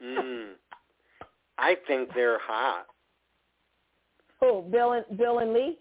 Mm. 0.00 0.52
I 1.58 1.74
think 1.88 2.10
they're 2.14 2.38
hot. 2.38 2.86
who 4.40 4.62
Bill 4.70 4.92
and 4.92 5.18
Bill 5.18 5.40
and 5.40 5.52
Li? 5.52 5.76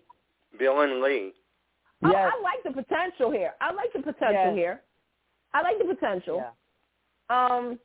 Bill 0.57 0.81
and 0.81 1.01
Li. 1.01 1.33
Oh, 2.03 2.11
Yes. 2.11 2.31
I 2.33 2.41
like 2.41 2.63
the 2.63 2.81
potential 2.81 3.29
here. 3.31 3.53
I 3.61 3.71
like 3.73 3.93
the 3.93 3.99
potential 4.01 4.31
Yes. 4.31 4.55
here. 4.55 4.81
I 5.53 5.61
like 5.61 5.77
the 5.77 5.85
potential. 5.85 6.37
Yeah. 6.37 6.51
Um, 7.29 7.79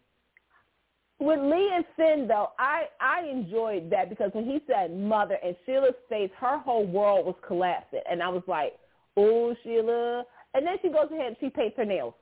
with 1.22 1.40
Li 1.40 1.70
and 1.74 1.84
Finn 1.96 2.26
though, 2.28 2.50
I 2.58 2.84
I 3.00 3.22
enjoyed 3.26 3.90
that 3.90 4.08
because 4.10 4.30
when 4.32 4.44
he 4.44 4.60
said 4.66 4.96
mother 4.96 5.38
and 5.44 5.56
Sheila's 5.66 5.94
face, 6.08 6.30
her 6.38 6.58
whole 6.58 6.86
world 6.86 7.26
was 7.26 7.36
collapsing, 7.46 8.00
and 8.10 8.22
I 8.22 8.28
was 8.28 8.42
like, 8.46 8.74
oh 9.16 9.54
Sheila. 9.62 10.24
And 10.54 10.66
then 10.66 10.76
she 10.82 10.88
goes 10.88 11.06
ahead 11.10 11.28
and 11.28 11.36
she 11.40 11.48
paints 11.48 11.76
her 11.78 11.84
nails. 11.86 12.14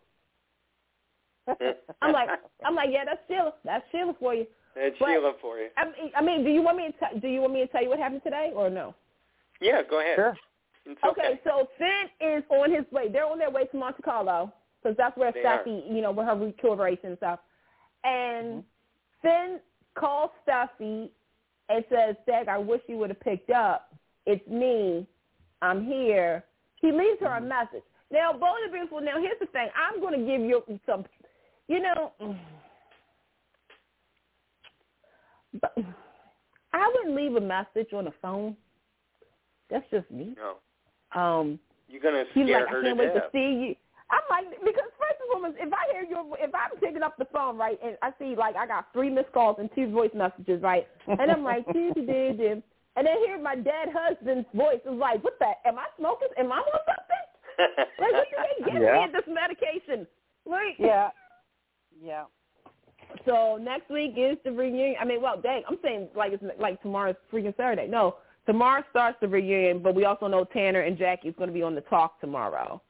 I'm 2.01 2.13
like, 2.13 2.29
I'm 2.65 2.75
like, 2.77 2.91
yeah, 2.93 3.05
that's 3.05 3.21
Sheila. 3.27 3.55
That's 3.65 3.85
Sheila 3.91 4.15
for 4.21 4.35
you. 4.35 4.47
That's 4.77 4.95
but- 5.01 5.09
Sheila 5.09 5.33
for 5.41 5.59
you. 5.59 5.69
I 5.77 5.85
mean, 5.87 6.13
I 6.17 6.23
mean, 6.23 6.45
do 6.45 6.51
you 6.51 6.63
want 6.63 6.77
me 6.77 6.87
to 6.87 6.93
t- 6.93 7.21
do 7.21 7.29
you 7.29 7.41
want 7.41 7.55
me 7.55 7.61
to 7.61 7.67
tell 7.67 7.83
you 7.83 7.89
what 7.89 7.99
happened 7.99 8.23
today 8.23 8.53
or 8.55 8.71
no? 8.71 8.95
Yeah, 9.61 9.83
go 9.89 10.01
ahead. 10.01 10.17
Sure. 10.17 10.37
It's 10.87 11.01
Okay, 11.05 11.21
okay. 11.33 11.41
so 11.45 11.69
Finn 11.77 12.29
is 12.37 12.45
on 12.51 12.71
his 12.73 12.85
way. 12.91 13.09
They're 13.09 13.27
on 13.27 13.39
their 13.39 13.51
way 13.51 13.65
to 13.67 13.77
Monte 13.77 14.03
Carlo 14.03 14.53
because 14.83 14.97
that's 14.97 15.17
where 15.17 15.31
They 15.33 15.41
Steffy, 15.41 15.83
you 15.93 16.01
know, 16.01 16.11
with 16.13 16.27
her 16.27 16.35
recuperation 16.35 17.07
and 17.09 17.17
stuff. 17.19 17.41
And 18.05 18.65
Finn 19.23 19.61
calls 19.99 20.31
Steffy 20.47 21.11
and 21.69 21.85
says, 21.89 22.17
"Stag, 22.25 22.49
I 22.49 22.59
wish 22.59 22.81
you 22.87 22.99
would 22.99 23.11
have 23.11 23.21
picked 23.21 23.51
up. 23.51 23.95
It's 24.27 24.47
me. 24.49 25.07
I'm 25.63 25.85
here." 25.85 26.45
He 26.77 26.93
leaves 26.93 27.21
her 27.21 27.37
a 27.37 27.41
message. 27.41 27.83
Now, 28.11 28.33
Bo 28.33 28.55
the 28.65 28.73
Beautiful. 28.73 29.01
Now, 29.01 29.21
here's 29.21 29.39
the 29.39 29.47
thing. 29.47 29.69
I'm 29.77 30.01
going 30.01 30.19
to 30.19 30.27
give 30.27 30.41
you 30.41 30.63
some, 30.87 31.05
you 31.69 31.81
know. 31.81 32.13
But 35.61 35.77
I 36.73 36.93
wouldn't 36.95 37.17
leave 37.17 37.37
a 37.37 37.41
message 37.41 37.93
on 37.93 38.05
the 38.07 38.13
phone. 38.23 38.57
That's 39.69 39.85
just 39.91 40.11
me. 40.11 40.35
No. 40.37 41.21
Um, 41.21 41.59
You're 41.89 42.01
gonna 42.01 42.25
he's 42.33 42.45
scare 42.45 42.61
like, 42.61 42.69
I 42.69 42.73
her 42.73 42.83
can't 42.83 42.99
to 42.99 43.05
wait 43.05 43.15
to 43.15 43.23
see 43.33 43.67
you. 43.69 43.75
I'm 44.11 44.27
like, 44.31 44.59
because 44.61 44.91
first 44.99 45.19
and 45.21 45.29
foremost, 45.33 45.57
if 45.61 45.73
I 45.73 45.93
hear 45.93 46.03
your, 46.03 46.25
if 46.39 46.51
I'm 46.55 46.79
picking 46.81 47.03
up 47.03 47.17
the 47.19 47.27
phone, 47.33 47.57
right, 47.57 47.79
and 47.85 47.97
I 48.03 48.11
see 48.19 48.35
like 48.37 48.57
I 48.57 48.67
got 48.67 48.87
three 48.93 49.11
missed 49.11 49.33
calls 49.33 49.57
and 49.59 49.71
two 49.75 49.91
voice 49.91 50.11
messages, 50.15 50.63
right, 50.63 50.87
and 51.07 51.31
I'm 51.31 51.45
like, 51.45 51.65
doo 51.73 51.93
doo 51.95 52.07
doo 52.07 52.33
doo, 52.37 52.63
and 52.97 53.07
then 53.07 53.19
hear 53.25 53.41
my 53.41 53.55
dead 53.55 53.89
husband's 53.95 54.49
voice, 54.55 54.81
is 54.85 54.99
like, 54.99 55.23
what 55.23 55.39
the? 55.39 55.53
Am 55.67 55.79
I 55.79 55.87
smoking? 55.99 56.29
Am 56.39 56.51
I 56.53 56.57
on 56.57 56.81
something? 56.87 57.77
Like, 58.01 58.13
what 58.13 58.27
did 58.31 58.39
they 58.41 58.73
give 58.73 58.81
me 58.81 58.87
Yeah. 58.87 59.05
in 59.05 59.13
this 59.13 59.27
medication? 59.29 60.07
Like, 60.47 60.77
Yeah. 60.79 61.11
Yeah. 62.03 62.25
So 63.27 63.59
next 63.61 63.91
week 63.91 64.15
is 64.17 64.39
the 64.45 64.53
reunion. 64.53 64.97
I 65.01 65.05
mean, 65.05 65.21
well, 65.21 65.41
dang, 65.41 65.63
I'm 65.69 65.79
saying 65.83 66.09
like 66.15 66.33
it's 66.33 66.43
like 66.59 66.81
tomorrow's 66.83 67.17
freaking 67.33 67.57
Saturday. 67.57 67.87
No, 67.89 68.17
tomorrow 68.47 68.83
starts 68.91 69.19
the 69.21 69.29
reunion, 69.29 69.81
but 69.83 69.95
we 69.95 70.05
also 70.05 70.27
know 70.27 70.45
Tanner 70.45 70.81
and 70.83 70.97
Jackie's 70.97 71.35
going 71.37 71.49
to 71.49 71.55
be 71.55 71.63
on 71.63 71.75
the 71.75 71.81
talk 71.83 72.21
tomorrow. 72.21 72.81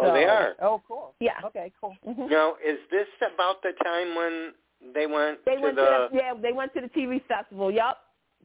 Oh, 0.00 0.12
they 0.12 0.24
are. 0.24 0.54
Oh, 0.60 0.82
cool. 0.88 1.14
Yeah. 1.20 1.34
Okay, 1.44 1.72
cool. 1.80 1.94
Mhm. 2.06 2.28
Now, 2.30 2.54
is 2.64 2.78
this 2.90 3.06
about 3.34 3.62
the 3.62 3.72
time 3.84 4.14
when 4.14 4.54
they 4.94 5.06
went 5.06 5.44
They 5.44 5.56
to 5.56 5.60
went 5.60 5.76
the 5.76 5.82
to 5.84 6.08
the, 6.12 6.16
yeah, 6.18 6.34
they 6.34 6.52
went 6.52 6.72
to 6.74 6.80
the 6.80 6.88
TV 6.88 7.20
festival. 7.28 7.70
Yup, 7.70 7.98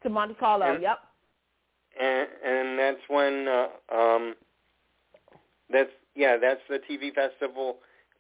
to 0.04 0.10
Monte 0.10 0.36
Carlo. 0.36 0.66
And- 0.74 0.84
Yup. 0.84 1.00
and, 2.00 2.28
and 2.46 2.80
that's 2.80 3.02
when 3.08 3.48
uh, 3.48 3.68
um 3.96 4.36
that's 5.70 5.90
yeah, 6.16 6.38
that's 6.38 6.62
the 6.70 6.80
TV 6.90 7.14
festival. 7.14 7.78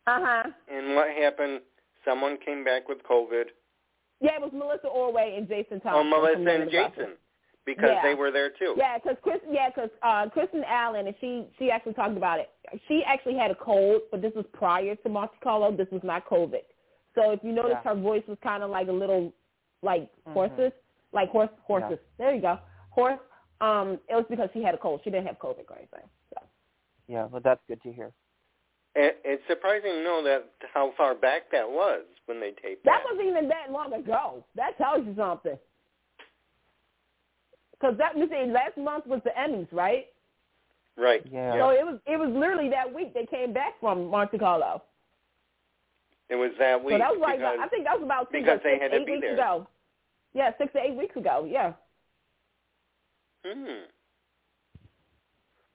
Uh 0.07 0.19
huh. 0.21 0.43
And 0.71 0.95
what 0.95 1.09
happened? 1.09 1.61
Someone 2.05 2.37
came 2.43 2.63
back 2.63 2.87
with 2.87 2.99
COVID. 3.03 3.45
Yeah, 4.21 4.35
it 4.35 4.41
was 4.41 4.51
Melissa 4.53 4.87
Ordway 4.87 5.35
and 5.37 5.47
Jason 5.47 5.79
Thomas. 5.81 6.05
Oh, 6.07 6.21
Thompson. 6.21 6.33
from 6.33 6.43
Melissa 6.43 6.61
and 6.61 6.67
the 6.67 6.71
Gospel. 6.71 7.03
Jason. 7.03 7.17
Because 7.67 7.91
Yeah. 7.91 8.01
they 8.01 8.15
were 8.15 8.31
there 8.31 8.49
too. 8.49 8.75
Yeah, 8.77 8.97
because 8.97 9.17
Chris, 9.21 9.41
yeah, 9.49 9.67
because 9.69 9.89
uh, 10.01 10.25
Krista 10.33 10.63
Allen, 10.65 11.05
and 11.05 11.15
she 11.19 11.45
she 11.59 11.69
actually 11.69 11.93
talked 11.93 12.15
about 12.15 12.39
it. 12.39 12.49
She 12.87 13.03
actually 13.05 13.35
had 13.35 13.51
a 13.51 13.55
cold, 13.55 14.03
but 14.09 14.21
this 14.21 14.33
was 14.33 14.45
prior 14.53 14.95
to 14.95 15.09
Monte 15.09 15.35
Carlo. 15.43 15.75
This 15.75 15.89
was 15.91 16.01
not 16.01 16.25
COVID. 16.29 16.63
So 17.13 17.31
if 17.31 17.43
you 17.43 17.51
notice, 17.51 17.77
Yeah. 17.83 17.93
her 17.93 17.99
voice 17.99 18.23
was 18.25 18.37
kind 18.41 18.63
of 18.63 18.69
like 18.69 18.87
a 18.87 18.91
little 18.93 19.33
like 19.81 20.09
Mhm. 20.25 20.33
horses, 20.33 20.71
like 21.11 21.29
horse 21.29 21.49
horses. 21.63 21.99
There 22.17 22.33
you 22.33 22.41
go, 22.41 22.57
horse. 22.89 23.19
Um, 23.59 23.99
it 24.07 24.15
was 24.15 24.25
because 24.29 24.49
she 24.53 24.63
had 24.63 24.73
a 24.73 24.77
cold. 24.77 25.01
She 25.03 25.09
didn't 25.09 25.27
have 25.27 25.37
COVID 25.39 25.69
or 25.69 25.75
anything. 25.75 26.07
So. 26.33 26.41
Yeah, 27.07 27.25
well, 27.25 27.41
that's 27.41 27.61
good 27.67 27.81
to 27.83 27.91
hear. 27.91 28.13
It, 28.95 29.19
it's 29.25 29.45
surprising 29.47 29.91
to 29.91 30.03
know 30.03 30.23
that 30.23 30.51
how 30.73 30.91
far 30.95 31.15
back 31.15 31.51
that 31.51 31.69
was 31.69 32.05
when 32.27 32.39
they 32.39 32.51
taped 32.51 32.85
That 32.85 33.03
wasn't 33.03 33.27
even 33.27 33.47
that 33.49 33.71
long 33.71 33.93
ago. 33.93 34.43
That 34.55 34.77
tells 34.77 35.05
you 35.05 35.15
something. 35.15 35.59
Because 37.79 37.97
that 37.97 38.17
you 38.17 38.27
see, 38.29 38.51
last 38.51 38.77
month 38.77 39.05
was 39.05 39.21
the 39.23 39.31
Emmys, 39.39 39.67
right? 39.71 40.07
Right. 40.97 41.21
Yeah. 41.31 41.53
So 41.53 41.69
it 41.69 41.85
was 41.85 41.99
it 42.07 42.17
was 42.17 42.29
literally 42.33 42.69
that 42.69 42.91
week 42.93 43.13
they 43.13 43.25
came 43.25 43.53
back 43.53 43.79
from 43.79 44.09
Monte 44.09 44.37
Carlo. 44.37 44.81
It 46.29 46.35
was 46.35 46.51
that 46.59 46.83
week 46.83 46.95
so 46.95 46.97
that 46.97 47.11
was 47.11 47.19
like 47.21 47.37
because 47.37 47.57
I 47.61 47.67
think 47.67 47.85
that 47.85 47.99
was 47.99 48.03
about 48.03 48.27
six, 48.31 48.43
because 48.43 48.59
they 48.63 48.73
six, 48.73 48.81
had 48.81 48.91
to 48.91 48.97
eight 48.97 49.05
be 49.05 49.11
weeks 49.13 49.21
there. 49.21 49.33
ago. 49.35 49.67
Yeah, 50.33 50.51
six 50.57 50.73
to 50.73 50.79
eight 50.79 50.95
weeks 50.95 51.15
ago. 51.15 51.47
Yeah. 51.49 51.73
Hmm. 53.45 53.85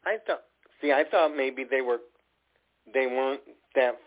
I 0.04 0.18
thought. 0.26 0.42
See, 0.80 0.92
I 0.92 1.04
thought 1.08 1.36
maybe 1.36 1.64
they 1.64 1.80
were. 1.80 1.98
They 2.92 3.06
weren't 3.06 3.40
that. 3.76 3.98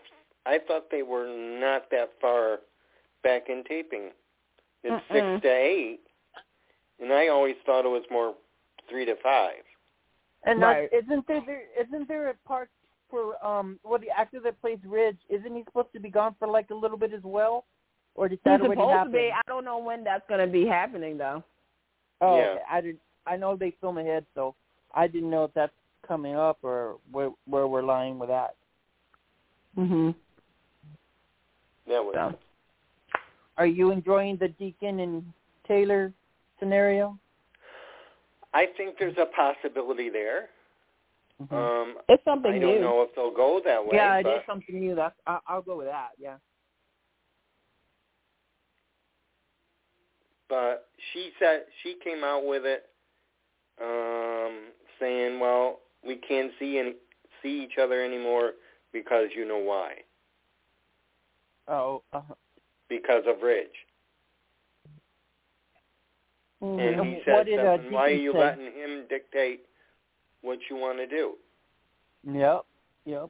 I 0.44 0.58
thought 0.66 0.90
they 0.90 1.02
were 1.02 1.26
not 1.26 1.90
that 1.90 2.10
far 2.20 2.58
back 3.24 3.48
in 3.48 3.64
taping. 3.64 4.10
It's 4.84 5.04
Mm-mm. 5.10 5.36
six 5.36 5.42
to 5.42 5.48
eight, 5.48 6.00
and 7.00 7.12
I 7.12 7.28
always 7.28 7.56
thought 7.64 7.84
it 7.84 7.88
was 7.88 8.04
more 8.10 8.34
three 8.88 9.04
to 9.04 9.14
five. 9.22 9.62
And 10.44 10.60
now, 10.60 10.70
Right. 10.70 10.88
isn't 10.92 11.26
there, 11.26 11.42
there 11.44 11.62
isn't 11.80 12.06
there 12.08 12.28
a 12.30 12.34
part 12.46 12.70
for 13.10 13.44
um 13.44 13.78
well 13.84 13.98
the 14.00 14.10
actor 14.10 14.40
that 14.40 14.60
plays 14.60 14.78
Ridge 14.84 15.18
isn't 15.28 15.54
he 15.54 15.62
supposed 15.64 15.92
to 15.92 16.00
be 16.00 16.10
gone 16.10 16.34
for 16.38 16.48
like 16.48 16.70
a 16.70 16.74
little 16.74 16.96
bit 16.98 17.12
as 17.12 17.22
well, 17.22 17.64
or 18.14 18.28
did 18.28 18.40
that 18.44 18.60
He's 18.60 18.66
already 18.66 18.80
supposed 18.80 18.96
happen? 18.96 19.12
to 19.12 19.18
be. 19.18 19.30
I 19.32 19.40
don't 19.46 19.64
know 19.64 19.78
when 19.78 20.02
that's 20.04 20.24
going 20.28 20.40
to 20.44 20.52
be 20.52 20.66
happening 20.66 21.16
though. 21.18 21.42
oh, 22.20 22.36
Yeah. 22.38 22.44
okay. 22.52 22.62
I 22.70 22.80
did. 22.80 22.98
I 23.26 23.36
know 23.36 23.56
they 23.56 23.72
film 23.80 23.98
ahead, 23.98 24.24
so 24.34 24.54
I 24.94 25.06
didn't 25.08 25.30
know 25.30 25.44
if 25.44 25.54
that's 25.54 25.72
coming 26.06 26.36
up 26.36 26.58
or 26.62 26.96
where 27.12 27.30
where 27.46 27.66
we're 27.66 27.82
lying 27.82 28.18
with 28.18 28.28
that. 28.28 28.54
Mhm. 29.76 30.14
That 31.88 32.04
was. 32.04 32.14
So. 32.14 32.38
Are 33.58 33.66
you 33.66 33.90
enjoying 33.90 34.36
the 34.36 34.48
Deacon 34.48 35.00
and 35.00 35.32
Taylor 35.66 36.12
scenario? 36.58 37.18
I 38.54 38.66
think 38.76 38.96
there's 38.98 39.16
a 39.18 39.26
possibility 39.26 40.08
there. 40.10 40.50
Mhm. 41.42 41.52
Um, 41.52 41.98
It's 42.08 42.24
something 42.24 42.52
new. 42.52 42.56
I 42.56 42.60
new. 42.60 42.66
don't 42.66 42.80
know 42.82 43.02
if 43.02 43.14
they'll 43.14 43.30
go 43.30 43.60
that 43.64 43.84
way. 43.84 43.96
yeah, 43.96 44.16
it 44.18 44.22
but 44.24 44.36
is 44.38 44.46
something 44.46 44.80
new. 44.80 44.94
That's 44.94 45.14
I, 45.26 45.38
I'll 45.46 45.62
go 45.62 45.76
with 45.76 45.86
that. 45.88 46.10
Yeah. 46.18 46.38
but 50.48 50.88
she 51.12 51.32
said 51.38 51.64
she 51.82 51.96
came 52.04 52.22
out 52.22 52.46
with 52.46 52.64
it 52.64 52.88
um 53.82 54.66
saying 55.00 55.40
well 55.40 55.80
we 56.06 56.16
can't 56.16 56.52
see 56.58 56.78
any 56.78 56.94
see 57.42 57.64
each 57.64 57.78
other 57.78 58.02
anymore 58.04 58.52
because 58.92 59.28
you 59.34 59.44
know 59.46 59.58
why 59.58 59.94
Oh. 61.68 62.02
Uh-huh. 62.12 62.34
because 62.88 63.24
of 63.26 63.42
ridge 63.42 63.85
Mhm. 66.62 66.78
and 66.80 67.00
And 67.00 67.06
he 67.06 67.14
what 67.16 67.24
said 67.24 67.46
did, 67.46 67.58
uh, 67.60 67.76
something 67.76 67.92
why 67.92 68.06
are 68.06 68.10
you 68.10 68.32
say? 68.32 68.38
letting 68.38 68.72
him 68.72 69.06
dictate 69.08 69.60
what 70.42 70.58
you 70.70 70.76
want 70.76 70.98
to 70.98 71.06
do 71.06 71.34
yep. 72.24 72.64
Yep. 73.04 73.28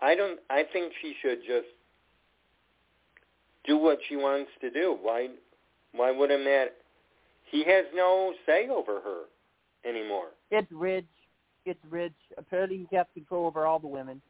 i 0.00 0.14
don't 0.14 0.38
i 0.50 0.62
think 0.72 0.92
she 1.02 1.14
should 1.20 1.40
just 1.46 1.66
do 3.64 3.76
what 3.76 3.98
she 4.08 4.16
wants 4.16 4.50
to 4.60 4.70
do 4.70 4.96
why 5.02 5.28
why 5.92 6.10
would 6.10 6.30
it 6.30 6.38
matter 6.44 6.70
he 7.50 7.64
has 7.64 7.84
no 7.94 8.32
say 8.46 8.68
over 8.68 9.00
her 9.00 9.22
anymore 9.84 10.28
It's 10.50 10.70
Ridge. 10.70 11.06
It's 11.66 11.84
Ridge. 11.90 12.14
Apparently, 12.38 12.86
he 12.90 12.96
has 12.96 13.06
control 13.12 13.46
over 13.46 13.66
all 13.66 13.78
the 13.78 13.86
women. 13.88 14.20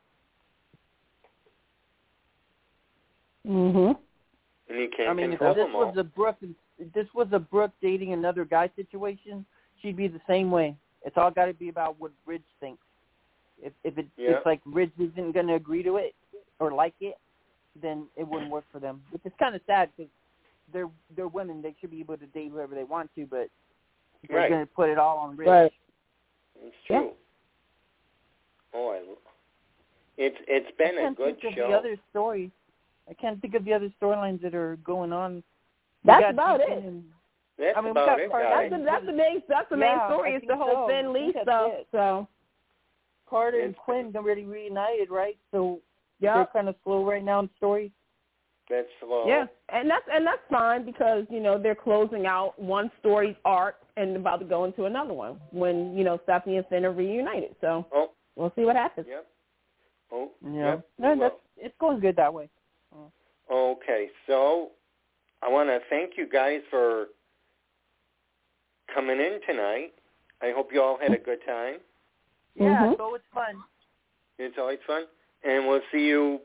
Mhm. 3.47 3.97
and 4.69 4.79
he 4.79 4.89
can't 4.89 5.11
I 5.11 5.13
mean, 5.15 5.33
if 5.33 5.39
this 5.41 5.57
them 5.57 5.75
all 5.75 5.87
was 5.87 5.97
a 5.97 6.05
Brooke, 6.05 6.37
if 6.43 6.51
this 6.95 7.07
was 7.15 7.29
a 7.33 7.39
Brooke 7.39 7.73
dating 7.83 8.13
another 8.13 8.45
guy 8.45 8.71
situation, 8.77 9.45
she'd 9.81 9.97
be 9.97 10.09
the 10.09 10.21
same 10.29 10.51
way. 10.51 10.75
It's 11.05 11.17
all 11.17 11.31
got 11.31 11.47
to 11.47 11.55
be 11.55 11.69
about 11.69 11.99
what 12.01 12.11
Ridge 12.27 12.43
thinks. 12.61 12.83
If 13.63 13.73
if 13.85 13.99
it, 13.99 14.07
Yeah. 14.17 14.31
it's 14.37 14.47
like 14.47 14.61
Ridge 14.65 14.93
isn't 14.99 15.33
going 15.33 15.47
to 15.47 15.55
agree 15.55 15.83
to 15.83 15.97
it 15.97 16.15
or 16.59 16.73
like 16.73 16.95
it, 17.01 17.17
then 17.81 18.07
it 18.17 18.27
wouldn't 18.27 18.51
work 18.51 18.65
for 18.73 18.79
them. 18.81 19.03
Which 19.11 19.23
is 19.25 19.33
kind 19.39 19.55
of 19.55 19.61
sad 19.67 19.91
because 19.97 20.11
they're 20.73 20.91
they're 21.17 21.29
women. 21.29 21.63
They 21.63 21.75
should 21.81 21.91
be 21.91 22.01
able 22.01 22.17
to 22.17 22.27
date 22.27 22.51
whoever 22.51 22.75
they 22.75 22.85
want 22.85 23.11
to, 23.17 23.27
but 23.27 23.49
they're 24.29 24.39
Right. 24.39 24.51
going 24.51 24.67
to 24.67 24.73
put 24.73 24.89
it 24.91 24.99
all 24.99 25.19
on 25.19 25.37
Ridge. 25.37 25.49
Right. 25.49 25.73
It's 26.63 26.77
Yeah. 26.89 26.99
true. 27.01 27.13
Oh, 28.73 28.91
I, 28.91 29.03
it's 30.17 30.37
it's 30.47 30.77
been 30.77 30.97
a 30.99 31.01
can't 31.01 31.17
good 31.17 31.41
think 31.41 31.57
show. 31.57 31.65
of 31.65 31.71
the 31.71 31.77
other 31.77 31.97
stories. 32.11 32.51
I 33.09 33.15
can't 33.15 33.41
think 33.41 33.55
of 33.55 33.65
the 33.65 33.73
other 33.73 33.93
storylines 34.01 34.41
that 34.43 34.55
are 34.55 34.77
going 34.85 35.13
on. 35.13 35.43
We 36.05 36.25
about 36.25 36.61
it. 36.61 36.69
and- 36.71 37.05
That's 37.59 37.77
I 37.77 37.81
mean, 37.83 37.91
about 37.91 38.19
it, 38.21 38.31
Carter. 38.31 38.49
That's 38.49 38.71
the 38.81 38.85
that's 38.85 39.07
the 39.07 39.13
main 39.13 39.43
that's 39.49 39.69
the 39.69 39.77
main 39.77 39.91
Yeah, 39.91 40.09
story. 40.09 40.35
It's 40.35 40.47
the 40.47 40.55
think 40.55 40.63
whole 40.63 40.87
so. 40.87 40.89
Finn 40.89 41.13
Li 41.13 41.33
stuff. 41.43 41.73
it. 41.75 41.87
So 41.93 42.27
Carter 43.29 43.61
and 43.61 43.71
It's- 43.71 43.85
Quinn 43.85 44.13
already 44.17 44.45
reunited, 44.45 45.11
right? 45.11 45.37
So 45.53 45.81
yeah, 46.21 46.35
they're 46.35 46.47
kind 46.47 46.69
of 46.69 46.75
slow 46.85 47.05
right 47.05 47.23
now 47.23 47.41
in 47.41 47.51
story. 47.57 47.93
That's 48.69 48.89
slow. 49.01 49.27
yeah, 49.27 49.47
and 49.71 49.91
that's 49.91 50.07
and 50.13 50.25
that's 50.27 50.41
fine 50.49 50.85
because 50.85 51.27
you 51.29 51.41
know 51.41 51.59
they're 51.59 51.75
closing 51.75 52.27
out 52.27 52.57
one 52.59 52.91
story's 53.01 53.37
arc 53.45 53.77
and 53.97 54.17
about 54.17 54.39
to 54.41 54.47
go 54.47 54.65
into 54.65 54.85
another 54.85 55.13
one 55.13 55.41
when 55.51 55.97
you 55.99 56.05
know 56.05 56.19
Stephanie 56.23 56.57
and 56.57 56.67
Finn 56.69 56.85
are 56.85 56.93
reunited. 56.93 57.55
So 57.61 57.85
Oh, 57.93 58.13
we'll 58.37 58.53
see 58.57 58.65
what 58.65 58.77
happens. 58.77 59.07
yep. 59.09 59.27
Oh, 60.13 60.31
Yeah, 60.43 60.75
Yep, 60.77 60.89
no, 60.99 61.17
that's 61.19 61.35
it's 61.57 61.77
going 61.79 62.01
good 62.01 62.17
that 62.17 62.33
way. 62.33 62.49
will. 62.93 63.13
Okay, 63.51 64.11
so 64.27 64.71
I 65.43 65.49
want 65.49 65.69
to 65.69 65.81
thank 65.89 66.13
you 66.17 66.29
guys 66.29 66.61
for 66.71 67.07
coming 68.95 69.19
in 69.19 69.41
tonight. 69.47 69.93
I 70.43 70.53
hope 70.55 70.71
you 70.73 70.83
all 70.83 70.99
had 71.01 71.13
a 71.13 71.19
good 71.19 71.45
time. 71.47 71.81
Yeah, 72.55 72.85
Mhm. 72.85 72.93
it's 72.93 73.01
always 73.01 73.23
fun. 73.33 73.63
It's 74.39 74.59
always 74.59 74.81
fun, 74.83 75.07
and 75.43 75.67
we'll 75.69 75.83
see 75.93 76.07
you. 76.07 76.41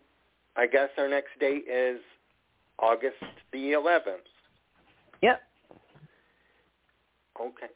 I 0.55 0.67
guess 0.67 0.89
our 0.97 1.07
next 1.07 1.37
date 1.39 1.67
is 1.67 2.01
August 2.79 3.21
the 3.51 3.73
11th. 3.73 4.27
Yep. 5.21 5.41
Okay. 7.39 7.69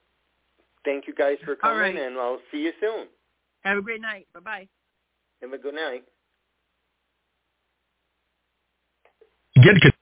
Thank 0.86 1.08
you 1.08 1.14
guys 1.14 1.38
for 1.44 1.56
coming, 1.56 1.80
right. 1.80 1.96
and 1.96 2.18
I'll 2.18 2.42
see 2.52 2.64
you 2.64 2.74
soon. 2.80 3.10
Have 3.62 3.78
a 3.78 3.82
great 3.82 4.02
night. 4.02 4.28
Bye 4.34 4.40
bye. 4.40 4.70
Have 5.42 5.54
a 5.54 5.58
good 5.58 5.76
night. 5.76 6.06
Get 9.56 9.94